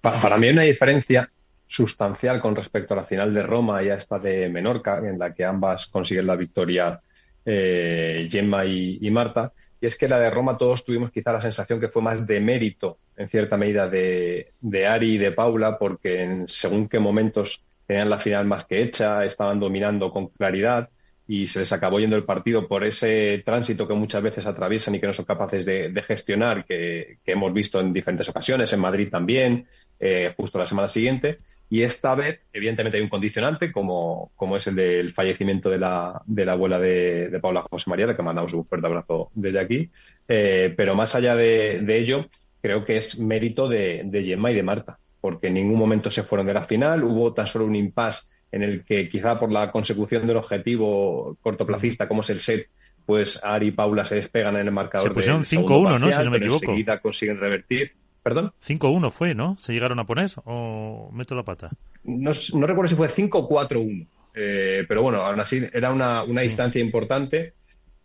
Para, 0.00 0.36
mí 0.38 0.46
hay 0.46 0.52
una 0.52 0.62
diferencia 0.62 1.30
sustancial 1.66 2.40
con 2.40 2.54
respecto 2.54 2.94
a 2.94 2.98
la 2.98 3.04
final 3.04 3.32
de 3.32 3.42
Roma 3.42 3.82
y 3.82 3.90
a 3.90 3.94
esta 3.94 4.18
de 4.18 4.48
Menorca, 4.48 4.98
en 4.98 5.18
la 5.18 5.34
que 5.34 5.44
ambas 5.44 5.86
consiguen 5.86 6.26
la 6.26 6.36
victoria 6.36 7.00
eh, 7.44 8.28
Gemma 8.30 8.64
y 8.64 9.10
Marta, 9.10 9.52
y 9.82 9.86
es 9.86 9.98
que 9.98 10.06
la 10.06 10.20
de 10.20 10.30
Roma 10.30 10.56
todos 10.56 10.84
tuvimos 10.84 11.10
quizá 11.10 11.32
la 11.32 11.40
sensación 11.40 11.80
que 11.80 11.88
fue 11.88 12.02
más 12.02 12.24
de 12.24 12.38
mérito, 12.38 12.98
en 13.16 13.28
cierta 13.28 13.56
medida, 13.56 13.88
de, 13.88 14.52
Ari 14.88 15.14
y 15.14 15.18
de 15.18 15.32
Paula, 15.32 15.76
porque 15.76 16.22
en 16.22 16.46
según 16.46 16.88
qué 16.88 17.00
momentos 17.00 17.64
tenían 17.84 18.08
la 18.08 18.20
final 18.20 18.46
más 18.46 18.64
que 18.66 18.80
hecha, 18.80 19.24
estaban 19.24 19.58
dominando 19.58 20.12
con 20.12 20.28
claridad 20.28 20.88
y 21.26 21.48
se 21.48 21.58
les 21.58 21.72
acabó 21.72 21.98
yendo 21.98 22.14
el 22.14 22.22
partido 22.22 22.68
por 22.68 22.84
ese 22.84 23.42
tránsito 23.44 23.88
que 23.88 23.94
muchas 23.94 24.22
veces 24.22 24.46
atraviesan 24.46 24.94
y 24.94 25.00
que 25.00 25.08
no 25.08 25.12
son 25.12 25.24
capaces 25.24 25.64
de, 25.64 26.02
gestionar, 26.06 26.64
que, 26.64 27.18
hemos 27.26 27.52
visto 27.52 27.80
en 27.80 27.92
diferentes 27.92 28.28
ocasiones, 28.28 28.72
en 28.72 28.78
Madrid 28.78 29.08
también, 29.10 29.66
eh, 29.98 30.32
justo 30.36 30.60
la 30.60 30.66
semana 30.66 30.86
siguiente. 30.86 31.40
Y 31.72 31.84
esta 31.84 32.14
vez, 32.14 32.40
evidentemente, 32.52 32.98
hay 32.98 33.02
un 33.02 33.08
condicionante, 33.08 33.72
como, 33.72 34.30
como 34.36 34.58
es 34.58 34.66
el 34.66 34.74
del 34.74 35.14
fallecimiento 35.14 35.70
de 35.70 35.78
la, 35.78 36.20
de 36.26 36.44
la 36.44 36.52
abuela 36.52 36.78
de, 36.78 37.38
Paula 37.40 37.62
José 37.62 37.88
María, 37.88 38.06
le 38.06 38.14
que 38.14 38.22
mandamos 38.22 38.52
un 38.52 38.66
fuerte 38.66 38.86
abrazo 38.86 39.30
desde 39.32 39.58
aquí. 39.58 39.90
Eh, 40.28 40.74
pero 40.76 40.94
más 40.94 41.14
allá 41.14 41.34
de, 41.34 41.82
ello, 41.88 42.26
creo 42.60 42.84
que 42.84 42.98
es 42.98 43.18
mérito 43.18 43.70
de, 43.70 44.02
de 44.04 44.22
Gemma 44.22 44.50
y 44.50 44.54
de 44.56 44.62
Marta, 44.62 44.98
porque 45.22 45.46
en 45.46 45.54
ningún 45.54 45.78
momento 45.78 46.10
se 46.10 46.22
fueron 46.22 46.46
de 46.46 46.52
la 46.52 46.60
final. 46.60 47.04
Hubo 47.04 47.32
tan 47.32 47.46
solo 47.46 47.64
un 47.64 47.74
impasse 47.74 48.26
en 48.50 48.62
el 48.62 48.84
que, 48.84 49.08
quizá 49.08 49.40
por 49.40 49.50
la 49.50 49.72
consecución 49.72 50.26
del 50.26 50.36
objetivo 50.36 51.38
cortoplacista, 51.40 52.06
como 52.06 52.20
es 52.20 52.28
el 52.28 52.40
set, 52.40 52.68
pues 53.06 53.42
Ari 53.42 53.68
y 53.68 53.70
Paula 53.70 54.04
se 54.04 54.16
despegan 54.16 54.56
en 54.56 54.66
el 54.66 54.72
marcador. 54.72 55.08
Se 55.08 55.14
pusieron 55.14 55.42
5-1, 55.42 56.00
¿no? 56.00 56.12
Si 56.12 56.22
no 56.22 56.30
me 56.30 56.36
equivoco. 56.36 56.64
Enseguida 56.66 57.00
consiguen 57.00 57.40
revertir. 57.40 57.92
¿Perdón? 58.22 58.52
5-1 58.64 59.10
fue, 59.10 59.34
¿no? 59.34 59.56
¿Se 59.58 59.72
llegaron 59.72 59.98
a 59.98 60.04
poner 60.04 60.30
o 60.44 61.10
meto 61.12 61.34
la 61.34 61.42
pata? 61.42 61.70
No, 62.04 62.30
recuerdo 62.32 62.88
si 62.88 62.94
fue 62.94 63.08
5-4-1, 63.08 64.06
eh, 64.34 64.84
pero 64.86 65.02
bueno, 65.02 65.22
aún 65.22 65.40
así 65.40 65.62
era 65.72 65.92
una, 65.92 66.24
distancia 66.24 66.80
importante, 66.80 67.54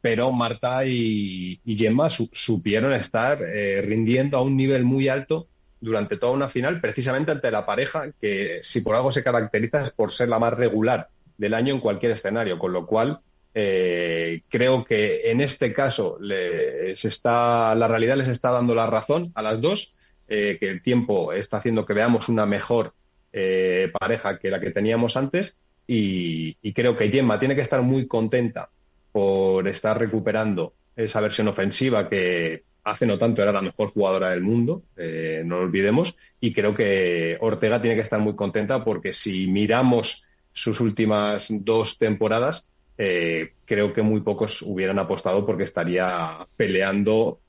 pero 0.02 0.32
Marta 0.32 0.86
y, 0.86 1.60
Gemma 1.66 2.10
supieron 2.10 2.94
estar 2.94 3.42
eh, 3.44 3.82
rindiendo 3.82 4.38
a 4.38 4.42
un 4.42 4.58
nivel 4.58 4.84
muy 4.84 5.08
alto 5.08 5.48
durante 5.80 6.18
toda 6.18 6.34
una 6.34 6.50
final, 6.50 6.82
precisamente 6.82 7.32
ante 7.32 7.52
la 7.52 7.66
pareja 7.66 8.12
que 8.20 8.60
si 8.62 8.82
por 8.82 8.96
algo 8.96 9.12
se 9.12 9.24
caracteriza 9.24 9.84
es 9.84 9.92
por 9.92 10.12
ser 10.12 10.30
la 10.30 10.40
más 10.40 10.54
regular 10.54 11.10
del 11.38 11.54
año 11.54 11.76
en 11.76 11.80
cualquier 11.80 12.14
escenario, 12.14 12.58
con 12.58 12.74
lo 12.74 12.88
cual 12.88 13.20
eh, 13.54 14.42
creo 14.50 14.84
que 14.84 15.32
en 15.32 15.42
este 15.42 15.74
caso 15.74 16.18
les 16.20 17.06
está, 17.06 17.76
la 17.76 17.88
realidad 17.88 18.18
les 18.18 18.28
está 18.28 18.52
dando 18.52 18.74
la 18.74 18.88
razón 18.88 19.32
a 19.36 19.42
las 19.42 19.62
dos 19.62 19.96
eh, 20.30 20.58
que 20.60 20.68
el 20.68 20.82
tiempo 20.82 21.32
está 21.32 21.58
haciendo 21.58 21.86
que 21.86 21.94
veamos 21.94 22.28
una 22.28 22.46
mejor 22.46 22.94
eh, 23.32 23.90
pareja 23.98 24.38
que 24.38 24.50
la 24.50 24.60
que 24.60 24.72
teníamos 24.72 25.16
antes 25.16 25.56
y, 25.88 26.56
creo 26.74 26.98
que 26.98 27.10
Gemma 27.10 27.40
tiene 27.40 27.56
que 27.56 27.62
estar 27.62 27.82
muy 27.82 28.08
contenta 28.08 28.70
por 29.14 29.66
estar 29.70 29.98
recuperando 29.98 30.74
esa 30.98 31.22
versión 31.22 31.48
ofensiva 31.48 32.10
que 32.10 32.64
hace 32.84 33.06
no 33.06 33.18
tanto 33.18 33.42
era 33.42 33.54
la 33.54 33.62
mejor 33.62 33.90
jugadora 33.90 34.32
del 34.32 34.42
mundo, 34.42 34.84
eh, 34.98 35.44
no 35.46 35.60
lo 35.60 35.64
olvidemos, 35.64 36.18
y 36.42 36.54
creo 36.54 36.76
que 36.76 37.38
Ortega 37.40 37.82
tiene 37.82 37.96
que 37.96 38.02
estar 38.02 38.20
muy 38.20 38.36
contenta 38.36 38.84
porque 38.84 39.14
si 39.14 39.48
miramos 39.48 40.26
sus 40.52 40.82
últimas 40.82 41.48
dos 41.50 41.98
temporadas, 41.98 42.66
creo 42.98 43.94
que 43.94 44.02
muy 44.02 44.22
pocos 44.22 44.62
hubieran 44.64 45.00
apostado 45.00 45.46
porque 45.46 45.64
estaría 45.64 46.46
peleando 46.58 47.40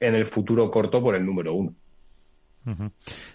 en 0.00 0.14
el 0.14 0.26
futuro 0.26 0.70
corto 0.70 1.02
por 1.02 1.14
el 1.14 1.24
número 1.24 1.54
uno. 1.54 1.74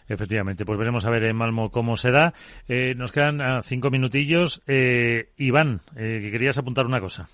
Efectivamente, 0.07 0.65
pues 0.65 0.77
veremos 0.77 1.06
a 1.06 1.10
ver 1.10 1.23
en 1.26 1.35
Malmo 1.35 1.72
cómo 1.72 1.97
se 1.97 2.11
da. 2.11 2.34
Eh, 2.68 2.93
nos 2.95 3.11
quedan 3.11 3.41
ah, 3.41 3.61
cinco 3.64 3.89
minutillos. 3.89 4.61
Eh, 4.68 5.31
Iván, 5.38 5.81
eh, 5.95 6.19
que 6.22 6.31
querías 6.31 6.57
apuntar 6.57 6.85
una 6.85 7.02
cosa. 7.02 7.30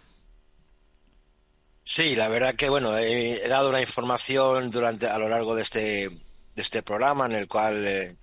Sí, 1.84 2.16
la 2.16 2.30
verdad 2.30 2.56
que 2.56 2.70
bueno, 2.70 2.98
he, 2.98 3.48
dado 3.50 3.70
una 3.70 3.82
información 3.82 4.72
durante 4.72 5.08
a 5.08 5.18
lo 5.18 5.28
largo 5.28 5.56
de 5.56 5.64
este 5.64 6.10
de 6.10 6.62
este 6.62 6.84
programa 6.84 7.26
en 7.26 7.34
el 7.34 7.48
cual 7.48 8.18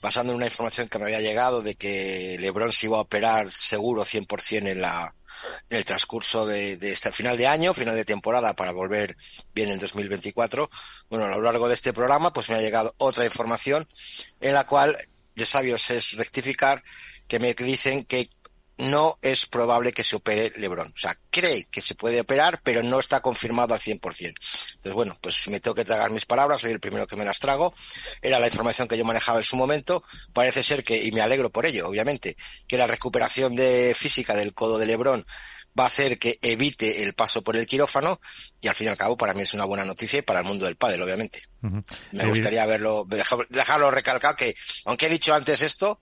basando 0.00 0.32
en 0.32 0.36
una 0.36 0.46
información 0.46 0.88
que 0.88 0.98
me 0.98 1.04
había 1.04 1.20
llegado 1.20 1.62
de 1.62 1.74
que 1.74 2.36
LeBron 2.38 2.72
se 2.72 2.86
iba 2.86 2.98
a 2.98 3.02
operar 3.02 3.50
seguro 3.50 4.04
100% 4.04 4.68
en 4.70 4.80
la 4.80 5.14
en 5.68 5.78
el 5.78 5.84
transcurso 5.84 6.46
de, 6.46 6.78
este 6.80 7.12
final 7.12 7.36
de 7.36 7.46
año, 7.46 7.74
final 7.74 7.94
de 7.94 8.04
temporada 8.04 8.54
para 8.54 8.72
volver 8.72 9.16
bien 9.54 9.70
en 9.70 9.78
2024. 9.78 10.70
Bueno, 11.08 11.26
a 11.26 11.28
lo 11.28 11.42
largo 11.42 11.68
de 11.68 11.74
este 11.74 11.92
programa 11.92 12.32
pues 12.32 12.48
me 12.48 12.56
ha 12.56 12.60
llegado 12.60 12.94
otra 12.98 13.24
información 13.24 13.88
en 14.40 14.54
la 14.54 14.66
cual 14.66 14.96
de 15.34 15.44
sabios 15.44 15.90
es 15.90 16.16
rectificar 16.16 16.82
que 17.28 17.38
me 17.38 17.54
dicen 17.54 18.04
que 18.04 18.28
no 18.78 19.18
es 19.22 19.46
probable 19.46 19.92
que 19.92 20.04
se 20.04 20.16
opere 20.16 20.52
LeBron. 20.56 20.88
O 20.88 20.98
sea, 20.98 21.16
cree 21.30 21.66
que 21.66 21.80
se 21.80 21.94
puede 21.94 22.20
operar, 22.20 22.60
pero 22.62 22.82
no 22.82 23.00
está 23.00 23.20
confirmado 23.20 23.74
al 23.74 23.80
100%. 23.80 24.00
Entonces, 24.00 24.92
bueno, 24.92 25.18
pues 25.20 25.48
me 25.48 25.60
tengo 25.60 25.74
que 25.74 25.84
tragar 25.84 26.10
mis 26.10 26.26
palabras, 26.26 26.60
soy 26.60 26.70
el 26.70 26.80
primero 26.80 27.06
que 27.06 27.16
me 27.16 27.24
las 27.24 27.40
trago. 27.40 27.74
Era 28.22 28.38
la 28.38 28.46
información 28.46 28.86
que 28.86 28.96
yo 28.96 29.04
manejaba 29.04 29.38
en 29.38 29.44
su 29.44 29.56
momento. 29.56 30.04
Parece 30.32 30.62
ser 30.62 30.84
que, 30.84 31.02
y 31.02 31.10
me 31.10 31.20
alegro 31.20 31.50
por 31.50 31.66
ello, 31.66 31.88
obviamente, 31.88 32.36
que 32.66 32.78
la 32.78 32.86
recuperación 32.86 33.56
de 33.56 33.94
física 33.96 34.36
del 34.36 34.54
codo 34.54 34.78
de 34.78 34.86
LeBron 34.86 35.26
va 35.78 35.84
a 35.84 35.88
hacer 35.88 36.18
que 36.18 36.38
evite 36.42 37.02
el 37.02 37.14
paso 37.14 37.42
por 37.42 37.56
el 37.56 37.66
quirófano 37.66 38.20
y 38.60 38.68
al 38.68 38.74
fin 38.74 38.86
y 38.88 38.90
al 38.90 38.96
cabo 38.96 39.16
para 39.16 39.34
mí 39.34 39.42
es 39.42 39.54
una 39.54 39.64
buena 39.64 39.84
noticia 39.84 40.24
para 40.24 40.40
el 40.40 40.46
mundo 40.46 40.66
del 40.66 40.76
pádel, 40.76 41.02
obviamente. 41.02 41.42
Me 42.12 42.26
gustaría 42.26 42.64
verlo, 42.66 43.06
dejarlo 43.48 43.90
recalcar 43.90 44.34
que, 44.36 44.54
aunque 44.84 45.06
he 45.06 45.10
dicho 45.10 45.34
antes 45.34 45.62
esto, 45.62 46.00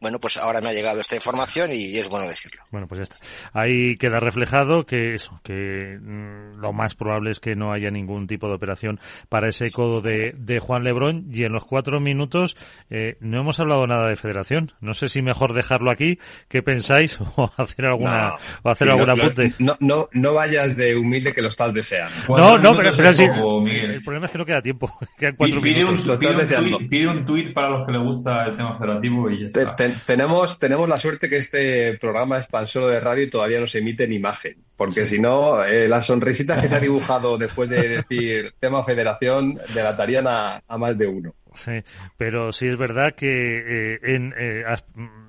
bueno, 0.00 0.18
pues 0.20 0.36
ahora 0.36 0.60
me 0.60 0.68
ha 0.68 0.72
llegado 0.72 1.00
esta 1.00 1.16
información 1.16 1.72
y 1.72 1.96
es 1.96 2.08
bueno 2.08 2.28
decirlo. 2.28 2.62
Bueno, 2.70 2.86
pues 2.86 2.98
ya 2.98 3.02
está. 3.02 3.16
Ahí 3.52 3.96
queda 3.96 4.20
reflejado 4.20 4.84
que 4.84 5.14
eso, 5.14 5.40
que 5.42 5.98
mm, 6.00 6.60
lo 6.60 6.72
más 6.72 6.94
probable 6.94 7.30
es 7.30 7.40
que 7.40 7.54
no 7.54 7.72
haya 7.72 7.90
ningún 7.90 8.26
tipo 8.26 8.48
de 8.48 8.54
operación 8.54 9.00
para 9.28 9.48
ese 9.48 9.70
codo 9.70 10.00
de, 10.00 10.34
de 10.36 10.60
Juan 10.60 10.84
Lebrón 10.84 11.26
y 11.32 11.44
en 11.44 11.52
los 11.52 11.64
cuatro 11.64 12.00
minutos 12.00 12.56
eh, 12.90 13.16
no 13.20 13.40
hemos 13.40 13.58
hablado 13.60 13.86
nada 13.86 14.08
de 14.08 14.16
federación. 14.16 14.72
No 14.80 14.94
sé 14.94 15.08
si 15.08 15.22
mejor 15.22 15.52
dejarlo 15.52 15.90
aquí. 15.90 16.18
¿Qué 16.48 16.62
pensáis? 16.62 17.18
O 17.38 17.50
hacer 17.56 17.84
alguna, 17.84 18.34
o 18.62 18.70
hacer 18.70 18.88
algún 18.90 19.10
apunte. 19.10 19.52
No, 19.60 19.76
no, 19.78 20.08
no 20.12 20.34
vayas 20.34 20.76
de 20.76 20.96
humilde 20.96 21.32
que 21.32 21.40
lo 21.40 21.48
estás 21.48 21.72
deseando. 21.72 22.14
no, 22.28 22.58
no, 22.58 22.76
pero, 22.76 22.90
pero 22.96 23.12
sí, 23.12 23.24
el 23.24 24.02
problema 24.02 24.26
es 24.26 24.32
que 24.32 24.38
no 24.38 24.46
queda 24.46 24.60
tiempo. 24.60 24.90
Quedan 25.18 25.36
cuatro 25.36 25.60
pide 25.60 25.84
minutos. 25.84 26.04
Un, 26.06 26.88
pide, 26.88 27.06
un 27.06 27.24
tuit, 27.24 27.52
para 27.52 27.70
los 27.70 27.86
que 27.86 27.92
le 27.92 27.98
gusta 27.98 28.46
el 28.46 28.56
tema 28.56 28.76
federativo 28.76 29.30
y 29.30 29.38
ya 29.38 29.46
está 29.46 29.60
tenemos, 30.06 30.58
tenemos 30.58 30.88
la 30.88 30.96
suerte 30.96 31.28
que 31.28 31.38
este 31.38 31.96
programa 31.98 32.38
es 32.38 32.48
tan 32.48 32.66
solo 32.66 32.88
de 32.88 33.00
radio 33.00 33.24
y 33.24 33.30
todavía 33.30 33.60
no 33.60 33.66
se 33.66 33.78
emite 33.78 34.04
en 34.04 34.12
imagen, 34.12 34.64
porque 34.76 35.06
si 35.06 35.18
no, 35.18 35.64
eh, 35.64 35.88
las 35.88 36.06
sonrisitas 36.06 36.60
que 36.60 36.68
se 36.68 36.76
ha 36.76 36.80
dibujado 36.80 37.36
después 37.38 37.68
de 37.68 37.88
decir 37.88 38.54
tema 38.60 38.84
federación 38.84 39.58
delatarían 39.74 40.26
a, 40.26 40.62
a 40.66 40.78
más 40.78 40.96
de 40.96 41.06
uno. 41.06 41.34
Sí, 41.54 41.72
pero 42.16 42.52
sí 42.52 42.68
es 42.68 42.76
verdad 42.76 43.14
que 43.14 43.94
eh, 43.94 43.98
en, 44.02 44.32
eh, 44.38 44.62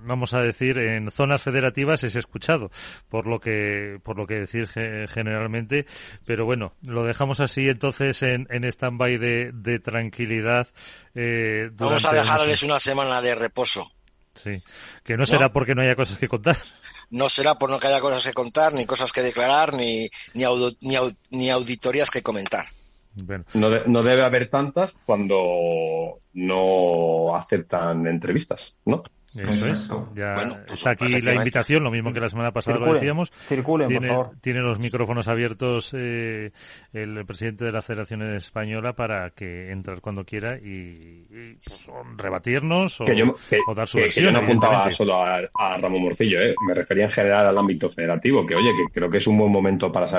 vamos 0.04 0.34
a 0.34 0.42
decir, 0.42 0.78
en 0.78 1.10
zonas 1.10 1.42
federativas 1.42 2.04
es 2.04 2.16
escuchado, 2.16 2.70
por 3.10 3.26
lo 3.26 3.40
que, 3.40 4.00
por 4.04 4.18
lo 4.18 4.28
que 4.28 4.36
decir 4.36 4.68
generalmente, 4.68 5.86
pero 6.28 6.46
bueno, 6.46 6.74
lo 6.84 7.04
dejamos 7.04 7.40
así 7.40 7.68
entonces 7.68 8.22
en, 8.22 8.48
en 8.52 8.64
stand-by 8.64 9.18
de, 9.18 9.52
de, 9.54 9.80
tranquilidad. 9.80 10.68
Eh, 11.16 11.70
vamos 11.74 12.06
a 12.06 12.14
dejarles 12.14 12.64
una 12.64 12.80
semana 12.80 13.22
de 13.22 13.36
reposo. 13.36 13.92
Sí, 14.42 14.64
que 15.04 15.18
no 15.18 15.26
será 15.26 15.50
porque 15.50 15.76
no 15.76 15.82
haya 15.82 15.98
cosas 15.98 16.18
que 16.18 16.30
contar. 16.30 16.56
No 17.10 17.28
será 17.28 17.56
por 17.56 17.70
no 17.70 17.80
que 17.80 17.88
haya 17.88 18.00
cosas 18.00 18.24
que 18.24 18.34
contar, 18.34 18.72
ni 18.72 18.86
cosas 18.86 19.12
que 19.12 19.22
declarar, 19.22 19.74
ni, 19.74 20.10
ni, 20.34 20.46
ni, 20.82 20.96
ni 21.32 21.50
auditorías 21.50 22.10
que 22.10 22.22
comentar. 22.22 22.68
No, 23.54 23.70
no, 23.88 24.04
debe 24.04 24.24
haber 24.24 24.50
tantas 24.50 24.96
cuando 25.06 26.20
no 26.34 27.36
aceptan 27.36 28.08
entrevistas, 28.08 28.76
¿no? 28.86 29.04
Eso 29.36 29.70
es. 29.70 29.92
Ya 30.16 30.34
pues 30.34 30.74
está 30.74 30.92
aquí 30.92 31.08
la 31.22 31.36
invitación, 31.36 31.84
lo 31.84 31.92
mismo 31.92 32.12
que 32.12 32.20
la 32.20 32.30
semana 32.30 32.52
pasada 32.52 32.80
lo 32.80 32.94
decíamos. 32.94 33.32
Circulen, 33.48 33.88
tiene, 33.88 34.08
por 34.08 34.18
favor. 34.18 34.36
tiene 34.42 34.60
los 34.62 34.80
micrófonos 34.80 35.28
abiertos 35.28 35.94
eh, 35.96 36.52
el 36.94 37.26
presidente 37.26 37.66
de 37.66 37.72
la 37.72 37.82
Federación 37.82 38.24
Española 38.36 38.94
para 38.94 39.30
que 39.32 39.72
entre 39.72 40.02
cuando 40.02 40.24
quiera 40.24 40.58
y, 40.58 41.26
pues, 41.64 41.88
rebatirnos 42.18 43.02
o, 43.02 43.06
dar 43.76 43.88
su 43.88 43.98
versión. 44.00 44.26
yo 44.26 44.32
no 44.32 44.40
apuntaba 44.40 44.90
solo 44.92 45.16
a, 45.16 45.38
a 45.38 45.78
Ramón 45.78 46.02
Morcillo, 46.02 46.42
¿eh? 46.42 46.56
me 46.68 46.74
refería 46.74 47.06
en 47.06 47.12
general 47.12 47.46
al 47.48 47.58
ámbito 47.58 47.88
federativo, 47.88 48.46
que 48.46 48.56
oye, 48.56 48.72
que 48.78 48.94
creo 48.94 49.10
que 49.10 49.18
es 49.18 49.28
un 49.28 49.38
buen 49.38 49.52
momento 49.52 49.92
para 49.92 50.08
saber 50.08 50.10